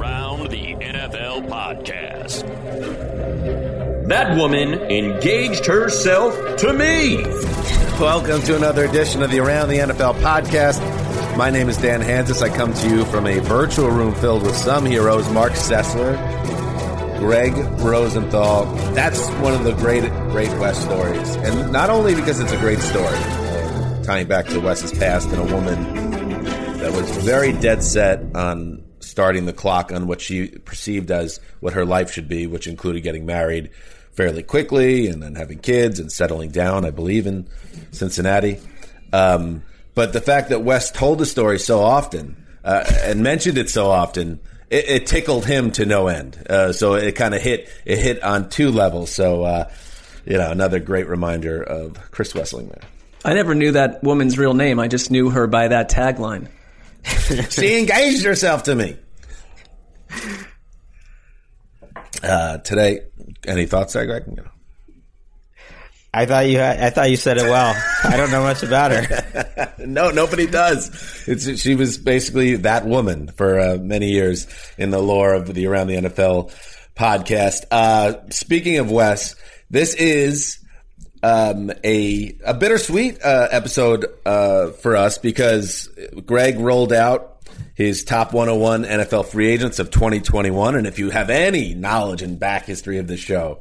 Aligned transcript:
Around 0.00 0.48
the 0.48 0.76
NFL 0.76 1.46
podcast. 1.50 2.48
That 4.08 4.34
woman 4.34 4.72
engaged 4.72 5.66
herself 5.66 6.56
to 6.60 6.72
me. 6.72 7.22
Welcome 8.00 8.40
to 8.44 8.56
another 8.56 8.86
edition 8.86 9.22
of 9.22 9.30
the 9.30 9.40
Around 9.40 9.68
the 9.68 9.76
NFL 9.76 10.14
podcast. 10.22 10.80
My 11.36 11.50
name 11.50 11.68
is 11.68 11.76
Dan 11.76 12.00
Hanzus. 12.00 12.40
I 12.40 12.48
come 12.48 12.72
to 12.72 12.88
you 12.88 13.04
from 13.04 13.26
a 13.26 13.40
virtual 13.40 13.90
room 13.90 14.14
filled 14.14 14.42
with 14.42 14.56
some 14.56 14.86
heroes 14.86 15.28
Marc 15.28 15.52
Sessler, 15.52 16.16
Gregg 17.18 17.54
Rosenthal. 17.80 18.64
That's 18.94 19.28
one 19.42 19.52
of 19.52 19.64
the 19.64 19.72
great, 19.72 20.10
great 20.30 20.48
Wes 20.58 20.82
stories. 20.82 21.36
And 21.36 21.70
not 21.72 21.90
only 21.90 22.14
because 22.14 22.40
it's 22.40 22.52
a 22.52 22.58
great 22.58 22.78
story, 22.78 23.18
tying 24.04 24.28
back 24.28 24.46
to 24.46 24.60
Wes's 24.60 24.98
past 24.98 25.28
and 25.28 25.42
a 25.50 25.54
woman 25.54 26.40
that 26.78 26.90
was 26.94 27.10
very 27.18 27.52
dead 27.52 27.82
set 27.82 28.34
on 28.34 28.82
starting 29.10 29.46
the 29.46 29.52
clock 29.52 29.92
on 29.92 30.06
what 30.06 30.20
she 30.20 30.48
perceived 30.48 31.10
as 31.10 31.40
what 31.60 31.72
her 31.72 31.84
life 31.84 32.12
should 32.12 32.28
be, 32.28 32.46
which 32.46 32.66
included 32.66 33.02
getting 33.02 33.26
married 33.26 33.70
fairly 34.12 34.42
quickly 34.42 35.08
and 35.08 35.22
then 35.22 35.34
having 35.34 35.58
kids 35.58 35.98
and 35.98 36.10
settling 36.10 36.50
down, 36.50 36.84
I 36.84 36.90
believe, 36.90 37.26
in 37.26 37.48
Cincinnati. 37.90 38.58
Um, 39.12 39.62
but 39.94 40.12
the 40.12 40.20
fact 40.20 40.50
that 40.50 40.62
Wes 40.62 40.90
told 40.90 41.18
the 41.18 41.26
story 41.26 41.58
so 41.58 41.80
often 41.80 42.46
uh, 42.64 42.84
and 43.02 43.22
mentioned 43.22 43.58
it 43.58 43.68
so 43.68 43.90
often, 43.90 44.40
it, 44.68 44.88
it 44.88 45.06
tickled 45.06 45.44
him 45.44 45.72
to 45.72 45.84
no 45.84 46.08
end. 46.08 46.36
Uh, 46.48 46.72
so 46.72 46.94
it 46.94 47.12
kind 47.16 47.34
of 47.34 47.42
hit 47.42 47.68
it 47.84 47.98
hit 47.98 48.22
on 48.22 48.48
two 48.48 48.70
levels. 48.70 49.10
So 49.10 49.42
uh, 49.42 49.70
you 50.24 50.36
know, 50.36 50.50
another 50.50 50.78
great 50.78 51.08
reminder 51.08 51.62
of 51.62 52.10
Chris 52.10 52.32
Wesseling 52.32 52.68
there. 52.68 52.88
I 53.24 53.34
never 53.34 53.54
knew 53.54 53.72
that 53.72 54.02
woman's 54.02 54.38
real 54.38 54.54
name. 54.54 54.78
I 54.78 54.88
just 54.88 55.10
knew 55.10 55.30
her 55.30 55.46
by 55.46 55.68
that 55.68 55.90
tagline. 55.90 56.48
she 57.50 57.78
engaged 57.78 58.24
herself 58.24 58.64
to 58.64 58.74
me. 58.74 58.96
Uh, 62.22 62.58
today, 62.58 63.00
any 63.46 63.66
thoughts 63.66 63.94
there, 63.94 64.06
Gregg? 64.06 64.24
You 64.26 64.36
know. 64.36 64.50
I 66.12 66.26
thought 66.26 66.48
you 66.48 66.58
had, 66.58 66.80
I 66.80 66.90
thought 66.90 67.08
you 67.08 67.16
said 67.16 67.38
it 67.38 67.44
well. 67.44 67.80
I 68.02 68.16
don't 68.16 68.32
know 68.32 68.42
much 68.42 68.64
about 68.64 68.90
her. 68.90 69.74
no, 69.86 70.10
nobody 70.10 70.46
does. 70.46 70.90
It's, 71.28 71.60
she 71.60 71.76
was 71.76 71.98
basically 71.98 72.56
that 72.56 72.84
woman 72.84 73.28
for 73.28 73.60
uh, 73.60 73.76
many 73.76 74.10
years 74.10 74.48
in 74.76 74.90
the 74.90 74.98
lore 74.98 75.32
of 75.32 75.54
the 75.54 75.66
Around 75.68 75.86
the 75.86 75.96
NFL 75.96 76.52
podcast. 76.96 77.64
Uh, 77.70 78.28
speaking 78.30 78.78
of 78.78 78.90
Wes, 78.90 79.36
this 79.70 79.94
is 79.94 80.58
um, 81.22 81.70
a 81.84 82.36
a 82.44 82.54
bittersweet 82.54 83.22
uh, 83.22 83.48
episode 83.50 84.06
uh, 84.24 84.70
for 84.70 84.96
us 84.96 85.18
because 85.18 85.88
Gregg 86.24 86.58
rolled 86.58 86.92
out 86.92 87.42
his 87.74 88.04
top 88.04 88.32
101 88.32 88.84
NFL 88.84 89.26
free 89.26 89.48
agents 89.48 89.78
of 89.78 89.90
2021, 89.90 90.76
and 90.76 90.86
if 90.86 90.98
you 90.98 91.10
have 91.10 91.30
any 91.30 91.74
knowledge 91.74 92.22
and 92.22 92.38
back 92.38 92.64
history 92.64 92.98
of 92.98 93.06
the 93.06 93.16
show, 93.16 93.60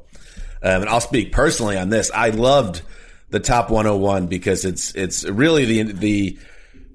um, 0.61 0.81
and 0.81 0.89
I'll 0.89 1.01
speak 1.01 1.31
personally 1.31 1.77
on 1.77 1.89
this, 1.89 2.11
I 2.13 2.29
loved 2.29 2.81
the 3.29 3.39
top 3.39 3.69
101 3.69 4.27
because 4.27 4.65
it's 4.65 4.93
it's 4.95 5.25
really 5.25 5.65
the 5.65 5.91
the 5.91 6.39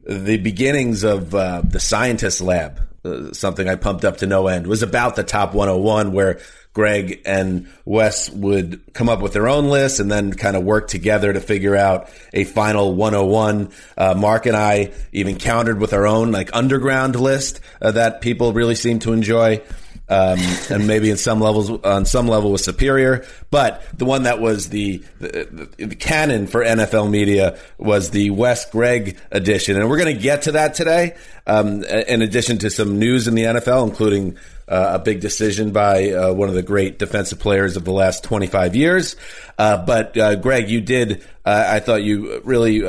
the 0.07 0.37
beginnings 0.39 1.05
of 1.05 1.35
uh, 1.35 1.63
the 1.63 1.81
scientist 1.81 2.41
lab. 2.41 2.81
Uh, 3.05 3.33
something 3.33 3.69
I 3.69 3.75
pumped 3.75 4.05
up 4.05 4.19
to 4.19 4.27
no 4.27 4.47
end 4.47 4.67
was 4.67 4.83
about 4.83 5.15
the 5.15 5.25
top 5.25 5.53
101 5.53 6.13
where 6.13 6.41
Gregg 6.75 7.23
and 7.25 7.69
Wes 7.85 8.29
would 8.31 8.83
come 8.93 9.09
up 9.09 9.23
with 9.23 9.33
their 9.33 9.49
own 9.49 9.67
list 9.67 10.01
and 10.01 10.11
then 10.11 10.33
kind 10.35 10.57
of 10.57 10.65
work 10.65 10.89
together 10.89 11.33
to 11.33 11.41
figure 11.41 11.77
out 11.77 12.11
a 12.33 12.43
final 12.43 12.95
101. 12.97 13.71
Uh, 13.97 14.15
Marc 14.15 14.47
and 14.47 14.57
I 14.57 14.93
even 15.13 15.39
countered 15.39 15.81
with 15.81 15.93
our 15.93 16.07
own 16.07 16.33
like 16.33 16.51
underground 16.53 17.15
list 17.15 17.61
uh, 17.81 17.93
that 17.93 18.21
people 18.21 18.53
really 18.53 18.75
seem 18.75 18.99
to 19.01 19.13
enjoy. 19.13 19.63
Um, 20.07 20.39
and 20.69 20.87
maybe 20.87 21.09
in 21.09 21.17
some 21.17 21.41
levels, 21.41 21.71
on 21.71 22.05
some 22.05 22.29
level 22.29 22.53
was 22.53 22.63
superior, 22.63 23.25
but 23.51 23.83
the 23.97 24.05
one 24.05 24.25
that 24.25 24.39
was 24.39 24.69
the, 24.69 25.03
the, 25.19 25.71
the 25.79 25.97
canon 25.97 26.47
for 26.47 26.63
NFL 26.63 27.09
media 27.09 27.59
was 27.79 28.11
the 28.11 28.29
Wes 28.29 28.69
Gregg 28.71 29.17
edition. 29.31 29.81
And 29.81 29.89
we're 29.89 29.97
going 29.97 30.15
to 30.15 30.23
get 30.23 30.43
to 30.43 30.53
that 30.53 30.75
today. 30.75 31.17
Um, 31.47 31.85
in 31.85 32.21
addition 32.21 32.59
to 32.59 32.71
some 32.71 32.99
news 32.99 33.29
in 33.29 33.35
the 33.35 33.45
NFL, 33.45 33.89
including 33.89 34.37
uh, 34.69 34.93
a 34.95 34.99
big 34.99 35.21
decision 35.21 35.73
by 35.73 36.11
uh, 36.11 36.33
one 36.33 36.49
of 36.49 36.55
the 36.55 36.63
great 36.63 36.99
defensive 36.99 37.39
players 37.39 37.77
of 37.77 37.85
the 37.85 37.93
last 37.93 38.25
25 38.25 38.75
years. 38.75 39.17
Uh, 39.59 39.85
but 39.85 40.17
uh, 40.17 40.37
Gregg, 40.37 40.71
you 40.71 40.81
did. 40.81 41.25
Uh, 41.45 41.65
I 41.69 41.81
thought 41.81 42.03
you 42.03 42.41
really, 42.45 42.77
you 42.77 42.83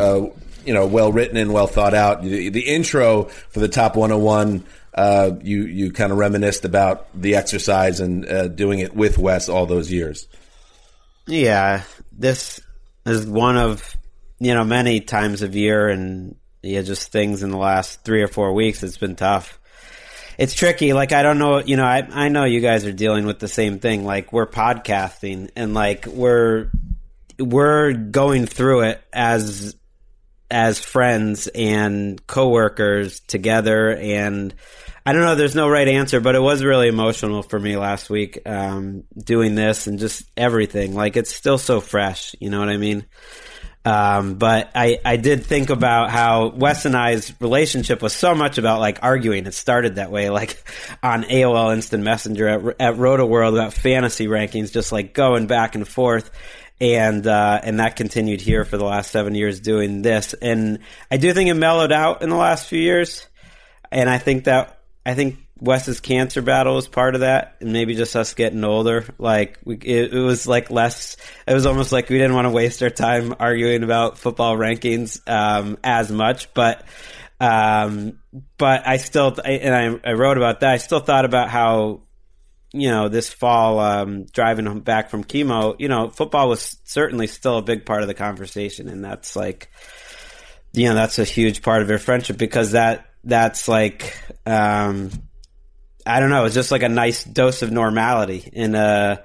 know, 0.73 0.87
well 0.87 1.11
written 1.11 1.37
and 1.37 1.53
well 1.53 1.67
thought 1.67 1.93
out. 1.93 2.23
The, 2.23 2.49
the 2.49 2.61
intro 2.61 3.25
for 3.25 3.59
the 3.59 3.67
top 3.67 3.95
101. 3.95 4.63
you 5.43 5.65
you 5.65 5.91
kind 5.91 6.11
of 6.11 6.17
reminisced 6.17 6.65
about 6.65 7.07
the 7.19 7.35
exercise 7.35 7.99
and 7.99 8.55
doing 8.55 8.79
it 8.79 8.95
with 8.95 9.17
Wes 9.17 9.49
all 9.49 9.65
those 9.65 9.91
years. 9.91 10.27
Yeah, 11.27 11.83
this 12.11 12.61
is 13.05 13.25
one 13.25 13.57
of 13.57 13.97
you 14.39 14.53
know 14.53 14.63
many 14.63 15.01
times 15.01 15.41
of 15.41 15.55
year 15.55 15.89
and 15.89 16.35
yeah, 16.61 16.81
just 16.81 17.11
things 17.11 17.43
in 17.43 17.51
the 17.51 17.57
last 17.57 18.03
three 18.03 18.23
or 18.23 18.27
four 18.27 18.53
weeks. 18.53 18.81
It's 18.81 18.97
been 18.97 19.15
tough 19.15 19.59
it's 20.37 20.53
tricky. 20.53 20.93
Like 20.93 21.11
I 21.11 21.23
don't 21.23 21.39
know, 21.39 21.59
you 21.59 21.77
know, 21.77 21.85
I 21.85 22.07
I 22.11 22.29
know 22.29 22.43
you 22.45 22.59
guys 22.59 22.85
are 22.85 22.93
dealing 22.93 23.25
with 23.25 23.39
the 23.39 23.47
same 23.47 23.79
thing. 23.79 24.05
Like 24.05 24.33
we're 24.33 24.47
podcasting 24.47 25.51
and 25.55 25.73
like 25.73 26.05
we're 26.05 26.69
we're 27.39 27.93
going 27.93 28.45
through 28.45 28.81
it 28.81 29.01
as 29.11 29.75
as 30.49 30.79
friends 30.79 31.47
and 31.47 32.25
coworkers 32.27 33.19
together 33.21 33.95
and 33.95 34.53
I 35.05 35.13
don't 35.13 35.23
know 35.23 35.35
there's 35.35 35.55
no 35.55 35.67
right 35.67 35.87
answer 35.87 36.19
but 36.19 36.35
it 36.35 36.39
was 36.39 36.63
really 36.63 36.87
emotional 36.87 37.41
for 37.41 37.59
me 37.59 37.77
last 37.77 38.09
week 38.09 38.39
um, 38.45 39.03
doing 39.17 39.55
this 39.55 39.87
and 39.87 39.97
just 39.97 40.23
everything 40.37 40.93
like 40.93 41.17
it's 41.17 41.33
still 41.33 41.57
so 41.57 41.81
fresh 41.81 42.35
you 42.39 42.49
know 42.51 42.59
what 42.59 42.69
I 42.69 42.77
mean 42.77 43.05
um, 43.85 44.33
but 44.35 44.71
I, 44.73 44.99
I 45.05 45.17
did 45.17 45.45
think 45.45 45.69
about 45.69 46.09
how 46.09 46.49
Wes 46.49 46.85
and 46.85 46.95
I's 46.95 47.31
relationship 47.39 48.01
was 48.01 48.13
so 48.13 48.33
much 48.33 48.57
about 48.57 48.79
like 48.79 48.97
arguing. 49.03 49.45
It 49.45 49.53
started 49.53 49.95
that 49.95 50.09
way, 50.09 50.31
like 50.31 50.57
on 51.03 51.23
AOL 51.23 51.71
Instant 51.71 52.03
Messenger 52.03 52.47
at, 52.47 52.65
at 52.79 52.95
Rotoworld 52.95 53.53
about 53.53 53.73
fantasy 53.73 54.25
rankings, 54.25 54.71
just 54.71 54.91
like 54.91 55.13
going 55.13 55.45
back 55.45 55.75
and 55.75 55.87
forth. 55.87 56.31
And, 56.81 57.25
uh, 57.25 57.61
and 57.63 57.79
that 57.79 57.95
continued 57.95 58.41
here 58.41 58.65
for 58.65 58.77
the 58.77 58.83
last 58.83 59.11
seven 59.11 59.35
years 59.35 59.59
doing 59.59 60.01
this. 60.01 60.33
And 60.33 60.79
I 61.09 61.17
do 61.17 61.31
think 61.31 61.49
it 61.49 61.53
mellowed 61.53 61.93
out 61.93 62.21
in 62.21 62.29
the 62.29 62.35
last 62.35 62.67
few 62.67 62.81
years. 62.81 63.25
And 63.91 64.09
I 64.09 64.17
think 64.17 64.45
that, 64.45 64.81
I 65.05 65.13
think 65.13 65.44
Wes's 65.59 66.01
cancer 66.01 66.41
battle 66.41 66.75
was 66.75 66.87
part 66.87 67.15
of 67.15 67.21
that, 67.21 67.55
and 67.61 67.71
maybe 67.71 67.95
just 67.95 68.15
us 68.15 68.33
getting 68.33 68.63
older. 68.63 69.05
Like 69.17 69.59
we, 69.63 69.75
it, 69.75 70.13
it 70.13 70.19
was 70.19 70.47
like 70.47 70.69
less. 70.69 71.17
It 71.47 71.53
was 71.53 71.65
almost 71.65 71.91
like 71.91 72.09
we 72.09 72.17
didn't 72.17 72.35
want 72.35 72.45
to 72.45 72.51
waste 72.51 72.83
our 72.83 72.89
time 72.89 73.35
arguing 73.39 73.83
about 73.83 74.17
football 74.17 74.57
rankings 74.57 75.19
um, 75.29 75.77
as 75.83 76.11
much, 76.11 76.53
but. 76.53 76.83
Um, 77.37 78.19
but 78.57 78.87
I 78.87 78.95
still, 78.95 79.35
and 79.43 79.99
I, 80.05 80.09
I 80.09 80.13
wrote 80.13 80.37
about 80.37 80.61
that. 80.61 80.71
I 80.71 80.77
still 80.77 81.01
thought 81.01 81.25
about 81.25 81.49
how 81.49 82.05
you 82.75 82.89
know, 82.89 83.07
this 83.07 83.31
fall, 83.31 83.79
um, 83.79 84.25
driving 84.25 84.81
back 84.81 85.09
from 85.09 85.23
chemo, 85.23 85.77
you 85.79 85.87
know, 85.87 86.09
football 86.09 86.49
was 86.49 86.75
certainly 86.83 87.25
still 87.25 87.57
a 87.57 87.61
big 87.61 87.85
part 87.85 88.01
of 88.01 88.09
the 88.09 88.13
conversation. 88.13 88.89
And 88.89 89.03
that's 89.03 89.33
like, 89.37 89.71
you 90.73 90.89
know, 90.89 90.95
that's 90.95 91.17
a 91.17 91.23
huge 91.23 91.61
part 91.61 91.81
of 91.81 91.89
your 91.89 91.99
friendship 91.99 92.37
because 92.37 92.73
that, 92.73 93.09
that's 93.23 93.69
like, 93.69 94.21
um, 94.45 95.09
I 96.05 96.19
don't 96.19 96.29
know, 96.29 96.45
it's 96.45 96.55
just 96.55 96.71
like 96.71 96.83
a 96.83 96.89
nice 96.89 97.23
dose 97.23 97.61
of 97.61 97.71
normality 97.71 98.49
in, 98.53 98.75
uh, 98.75 99.23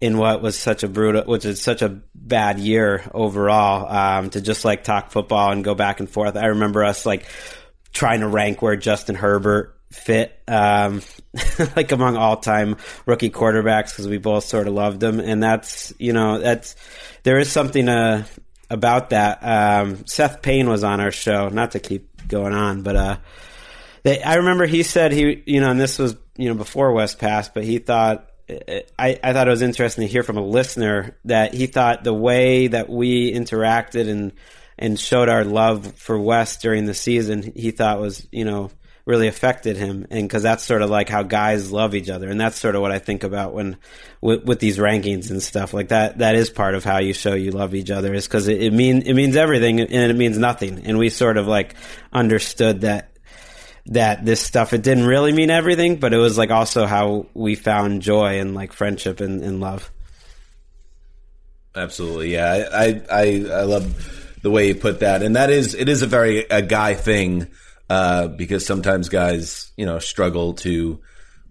in 0.00 0.18
what 0.18 0.42
was 0.42 0.58
such 0.58 0.82
a 0.82 0.88
brutal, 0.88 1.24
which 1.24 1.44
is 1.44 1.62
such 1.62 1.82
a 1.82 2.00
bad 2.14 2.58
year 2.58 3.08
overall, 3.14 3.86
um, 3.88 4.30
to 4.30 4.40
just 4.40 4.64
like 4.64 4.82
talk 4.82 5.10
football 5.12 5.52
and 5.52 5.62
go 5.62 5.74
back 5.74 6.00
and 6.00 6.10
forth. 6.10 6.36
I 6.36 6.46
remember 6.46 6.82
us 6.82 7.06
like 7.06 7.26
trying 7.92 8.20
to 8.20 8.28
rank 8.28 8.62
where 8.62 8.76
Justin 8.76 9.14
Herbert 9.14 9.78
fit 9.92 10.36
um, 10.48 11.02
like 11.76 11.92
among 11.92 12.16
all 12.16 12.36
time 12.38 12.76
rookie 13.06 13.30
quarterbacks 13.30 13.90
because 13.90 14.08
we 14.08 14.18
both 14.18 14.44
sort 14.44 14.66
of 14.66 14.74
loved 14.74 15.02
him, 15.02 15.20
and 15.20 15.42
that's 15.42 15.92
you 15.98 16.12
know 16.12 16.38
that's 16.38 16.74
there 17.22 17.38
is 17.38 17.50
something 17.50 17.88
uh, 17.88 18.24
about 18.70 19.10
that. 19.10 19.38
Um, 19.42 20.06
Seth 20.06 20.42
Payne 20.42 20.68
was 20.68 20.82
on 20.82 21.00
our 21.00 21.12
show, 21.12 21.48
not 21.48 21.72
to 21.72 21.80
keep 21.80 22.26
going 22.26 22.54
on, 22.54 22.82
but 22.82 22.96
uh, 22.96 23.16
I 24.04 24.36
remember 24.36 24.66
he 24.66 24.82
said 24.82 25.12
he 25.12 25.42
you 25.46 25.60
know, 25.60 25.70
and 25.70 25.80
this 25.80 25.98
was 25.98 26.16
you 26.36 26.48
know 26.48 26.54
before 26.54 26.92
Wes 26.92 27.14
passed, 27.14 27.54
but 27.54 27.64
he 27.64 27.78
thought. 27.78 28.28
I, 28.98 29.18
I 29.22 29.32
thought 29.32 29.46
it 29.46 29.50
was 29.50 29.62
interesting 29.62 30.06
to 30.06 30.12
hear 30.12 30.24
from 30.24 30.36
a 30.36 30.44
listener 30.44 31.16
that 31.24 31.54
he 31.54 31.68
thought 31.68 32.04
the 32.04 32.12
way 32.12 32.66
that 32.66 32.90
we 32.90 33.32
interacted 33.32 34.10
and 34.10 34.32
and 34.76 35.00
showed 35.00 35.30
our 35.30 35.44
love 35.44 35.94
for 35.96 36.18
Wes 36.18 36.58
during 36.58 36.84
the 36.84 36.92
season, 36.92 37.52
he 37.54 37.70
thought 37.70 38.00
was 38.00 38.26
you 38.30 38.44
know 38.44 38.70
really 39.04 39.26
affected 39.26 39.76
him. 39.76 40.06
And 40.10 40.28
because 40.28 40.42
that's 40.42 40.64
sort 40.64 40.82
of 40.82 40.90
like 40.90 41.08
how 41.08 41.22
guys 41.22 41.72
love 41.72 41.94
each 41.94 42.08
other. 42.08 42.28
And 42.28 42.40
that's 42.40 42.58
sort 42.58 42.74
of 42.74 42.82
what 42.82 42.92
i 42.92 42.98
think 42.98 43.24
about 43.24 43.52
when 43.52 43.76
with, 44.20 44.44
with 44.44 44.60
these 44.60 44.78
rankings 44.78 45.30
and 45.30 45.42
stuff. 45.42 45.74
Like 45.74 45.88
that 45.88 46.18
that 46.18 46.34
is 46.34 46.50
part 46.50 46.74
of 46.74 46.84
how 46.84 46.98
you 46.98 47.12
show 47.12 47.34
you 47.34 47.50
love 47.50 47.74
each 47.74 47.90
other 47.90 48.14
is 48.14 48.26
because 48.26 48.48
it, 48.48 48.62
it 48.62 48.72
mean 48.72 49.02
it 49.02 49.14
means 49.14 49.36
everything 49.36 49.80
and 49.80 50.10
it 50.10 50.16
means 50.16 50.38
nothing. 50.38 50.86
And 50.86 50.98
we 50.98 51.08
sort 51.08 51.36
of 51.36 51.46
like 51.46 51.74
understood 52.12 52.82
that 52.82 53.11
that 53.86 54.24
this 54.24 54.40
stuff 54.40 54.72
it 54.72 54.82
didn't 54.82 55.06
really 55.06 55.32
mean 55.32 55.50
everything 55.50 55.96
but 55.96 56.14
it 56.14 56.18
was 56.18 56.38
like 56.38 56.50
also 56.50 56.86
how 56.86 57.26
we 57.34 57.54
found 57.54 58.02
joy 58.02 58.38
and 58.38 58.54
like 58.54 58.72
friendship 58.72 59.20
and, 59.20 59.42
and 59.42 59.60
love. 59.60 59.90
Absolutely 61.74 62.32
yeah. 62.32 62.68
I, 62.72 63.02
I 63.10 63.22
i 63.50 63.62
love 63.62 64.20
the 64.42 64.50
way 64.50 64.68
you 64.68 64.74
put 64.74 65.00
that. 65.00 65.22
And 65.22 65.36
that 65.36 65.50
is 65.50 65.74
it 65.74 65.88
is 65.88 66.02
a 66.02 66.06
very 66.06 66.44
a 66.50 66.62
guy 66.62 66.94
thing 66.94 67.48
uh, 67.88 68.28
because 68.28 68.66
sometimes 68.66 69.08
guys, 69.08 69.72
you 69.76 69.86
know, 69.86 69.98
struggle 69.98 70.54
to 70.54 71.00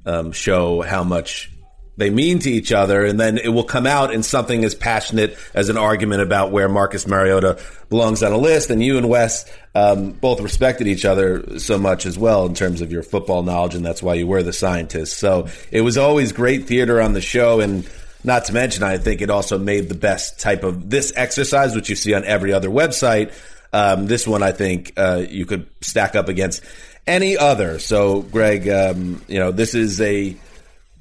um, 0.06 0.32
show 0.32 0.82
how 0.82 1.04
much 1.04 1.52
they 1.98 2.10
mean 2.10 2.40
to 2.40 2.50
each 2.50 2.72
other, 2.72 3.06
and 3.06 3.20
then 3.20 3.38
it 3.38 3.50
will 3.50 3.64
come 3.64 3.86
out 3.86 4.14
in 4.14 4.24
something 4.24 4.64
as 4.64 4.74
passionate 4.74 5.38
as 5.54 5.70
an 5.70 5.78
argument 5.78 6.22
about 6.22 6.52
where 6.52 6.70
Marcus 6.70 7.06
Mariota 7.06 7.60
belongs 7.90 8.24
on 8.24 8.32
a 8.32 8.38
list. 8.38 8.70
And 8.70 8.82
you 8.82 8.98
and 8.98 9.10
Wes 9.10 9.46
um, 9.76 10.12
both 10.12 10.40
respected 10.40 10.88
each 10.88 11.06
other 11.06 11.60
so 11.60 11.78
much 11.78 12.06
as 12.06 12.18
well 12.18 12.46
in 12.46 12.54
terms 12.54 12.82
of 12.82 12.92
your 12.92 13.04
football 13.04 13.44
knowledge, 13.44 13.76
and 13.76 13.86
that's 13.86 14.02
why 14.02 14.14
you 14.14 14.26
were 14.26 14.42
the 14.42 14.54
scientist. 14.54 15.18
So 15.18 15.48
it 15.70 15.82
was 15.82 15.98
always 15.98 16.32
great 16.32 16.66
theater 16.66 17.02
on 17.02 17.14
the 17.14 17.22
show, 17.22 17.60
and 17.60 17.88
not 18.24 18.46
to 18.46 18.54
mention, 18.54 18.84
I 18.84 18.98
think 18.98 19.22
it 19.22 19.30
also 19.30 19.58
made 19.58 19.90
the 19.90 19.96
best 19.96 20.40
type 20.40 20.64
of 20.64 20.90
this 20.90 21.12
exercise, 21.16 21.76
which 21.76 21.90
you 21.90 21.96
see 21.96 22.14
on 22.14 22.24
every 22.24 22.54
other 22.54 22.70
website, 22.70 23.34
um, 23.74 24.06
this 24.06 24.28
one, 24.28 24.44
I 24.44 24.52
think, 24.52 24.94
uh, 24.98 25.24
you 25.30 25.46
could 25.46 25.66
stack 25.82 26.16
up 26.16 26.30
against 26.30 26.64
any 27.08 27.38
other. 27.38 27.80
So, 27.80 28.22
Gregg, 28.22 28.68
um, 28.70 29.22
you 29.28 29.40
know, 29.40 29.52
this 29.52 29.74
is 29.74 30.00
a 30.02 30.36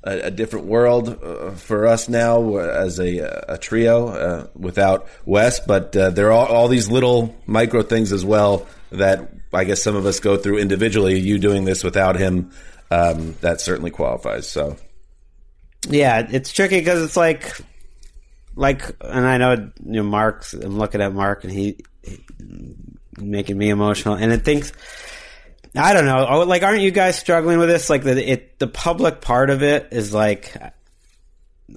a, 0.03 0.27
a 0.27 0.31
different 0.31 0.67
world 0.67 1.23
uh, 1.23 1.51
for 1.53 1.87
us 1.87 2.09
now 2.09 2.57
as 2.57 2.99
a, 2.99 3.19
a 3.49 3.59
trio 3.59 4.09
uh, 4.09 4.47
without 4.55 5.09
Wes, 5.25 5.61
but 5.61 5.97
uh, 5.97 6.11
there 6.11 6.33
are 6.33 6.47
all 6.47 6.69
these 6.69 6.89
little 6.89 7.35
micro 7.47 7.83
things 7.83 8.13
as 8.13 8.25
well 8.25 8.67
that 8.91 9.31
I 9.53 9.65
guess 9.65 9.83
some 9.83 9.97
of 9.97 10.07
us 10.07 10.21
go 10.21 10.37
through 10.37 10.59
individually. 10.59 11.19
You 11.19 11.39
doing 11.39 11.65
this 11.65 11.85
without 11.85 12.17
him, 12.17 12.53
um, 12.91 13.35
that 13.41 13.61
certainly 13.61 13.91
qualifies. 13.91 14.49
So, 14.49 14.77
yeah, 15.89 16.27
it's 16.31 16.53
tricky 16.53 16.79
because 16.79 17.03
it's 17.03 17.17
like, 17.17 17.61
like, 18.55 18.83
and 19.01 19.27
I 19.27 19.39
know, 19.39 19.53
you 19.85 20.03
know, 20.03 20.03
Marc's. 20.03 20.53
I'm 20.55 20.79
looking 20.79 21.01
at 21.01 21.13
Marc, 21.13 21.45
and 21.45 21.53
he 21.53 21.79
making 23.19 23.59
me 23.59 23.71
emotional. 23.71 24.15
And 24.15 24.33
it 24.33 24.45
thinks, 24.45 24.73
I 25.75 25.93
don't 25.93 26.05
know, 26.05 26.27
oh, 26.29 26.45
like, 26.45 26.63
aren't 26.63 26.81
you 26.81 26.91
guys 26.91 27.19
struggling 27.19 27.59
with 27.59 27.69
this? 27.69 27.89
Like, 27.89 28.03
the 28.03 28.33
it, 28.33 28.59
the 28.59 28.67
public 28.67 29.21
part 29.21 29.51
of 29.51 29.63
it 29.63 29.89
is 29.93 30.13
like, 30.13 30.57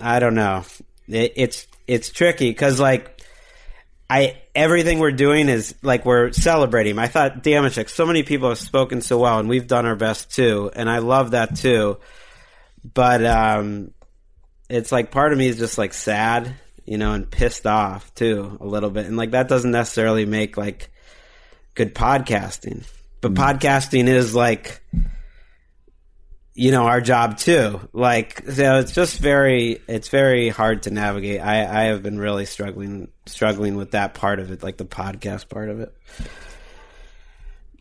I 0.01 0.19
don't 0.19 0.35
know, 0.35 0.65
it, 1.07 1.33
it's 1.35 1.67
it's 1.87 2.09
tricky 2.09 2.49
because 2.49 2.79
like. 2.79 3.09
I 4.09 4.37
everything 4.53 4.99
we're 4.99 5.13
doing 5.13 5.47
is 5.47 5.73
like 5.81 6.05
we're 6.05 6.33
celebrating. 6.33 6.99
I 6.99 7.07
thought 7.07 7.41
Damashek, 7.41 7.89
so 7.89 8.05
many 8.05 8.21
people 8.21 8.49
have 8.49 8.59
spoken 8.59 9.01
so 9.01 9.17
well, 9.17 9.39
and 9.39 9.49
we've 9.49 9.65
done 9.65 9.87
our 9.87 9.95
best 9.95 10.29
too, 10.35 10.69
and 10.75 10.89
I 10.89 10.99
love 10.99 11.31
that 11.31 11.55
too. 11.55 11.97
But 12.93 13.25
um, 13.25 13.91
it's 14.69 14.91
like 14.91 15.09
part 15.09 15.31
of 15.31 15.39
me 15.39 15.47
is 15.47 15.57
just 15.57 15.77
like 15.77 15.93
sad 15.93 16.53
you 16.85 16.97
know, 16.97 17.13
and 17.13 17.29
pissed 17.29 17.65
off 17.65 18.13
too 18.15 18.57
a 18.59 18.65
little 18.65 18.89
bit. 18.89 19.05
And 19.05 19.17
like 19.17 19.31
that 19.31 19.47
doesn't 19.47 19.71
necessarily 19.71 20.25
make 20.25 20.57
like 20.57 20.91
good 21.75 21.95
podcasting. 21.95 22.85
But 23.23 23.33
mm. 23.33 23.37
podcasting 23.37 24.07
is 24.07 24.35
like 24.35 24.81
you 26.55 26.71
know, 26.71 26.83
our 26.83 27.01
job 27.01 27.37
too. 27.37 27.79
Like 27.93 28.43
so 28.47 28.79
it's 28.79 28.93
just 28.93 29.17
very 29.17 29.81
it's 29.87 30.09
very 30.09 30.49
hard 30.49 30.83
to 30.83 30.91
navigate. 30.91 31.41
I, 31.41 31.61
I 31.61 31.83
have 31.85 32.03
been 32.03 32.19
really 32.19 32.45
struggling 32.45 33.07
struggling 33.25 33.75
with 33.75 33.91
that 33.91 34.13
part 34.13 34.39
of 34.39 34.51
it, 34.51 34.61
like 34.61 34.77
the 34.77 34.85
podcast 34.85 35.49
part 35.49 35.69
of 35.69 35.79
it. 35.79 35.95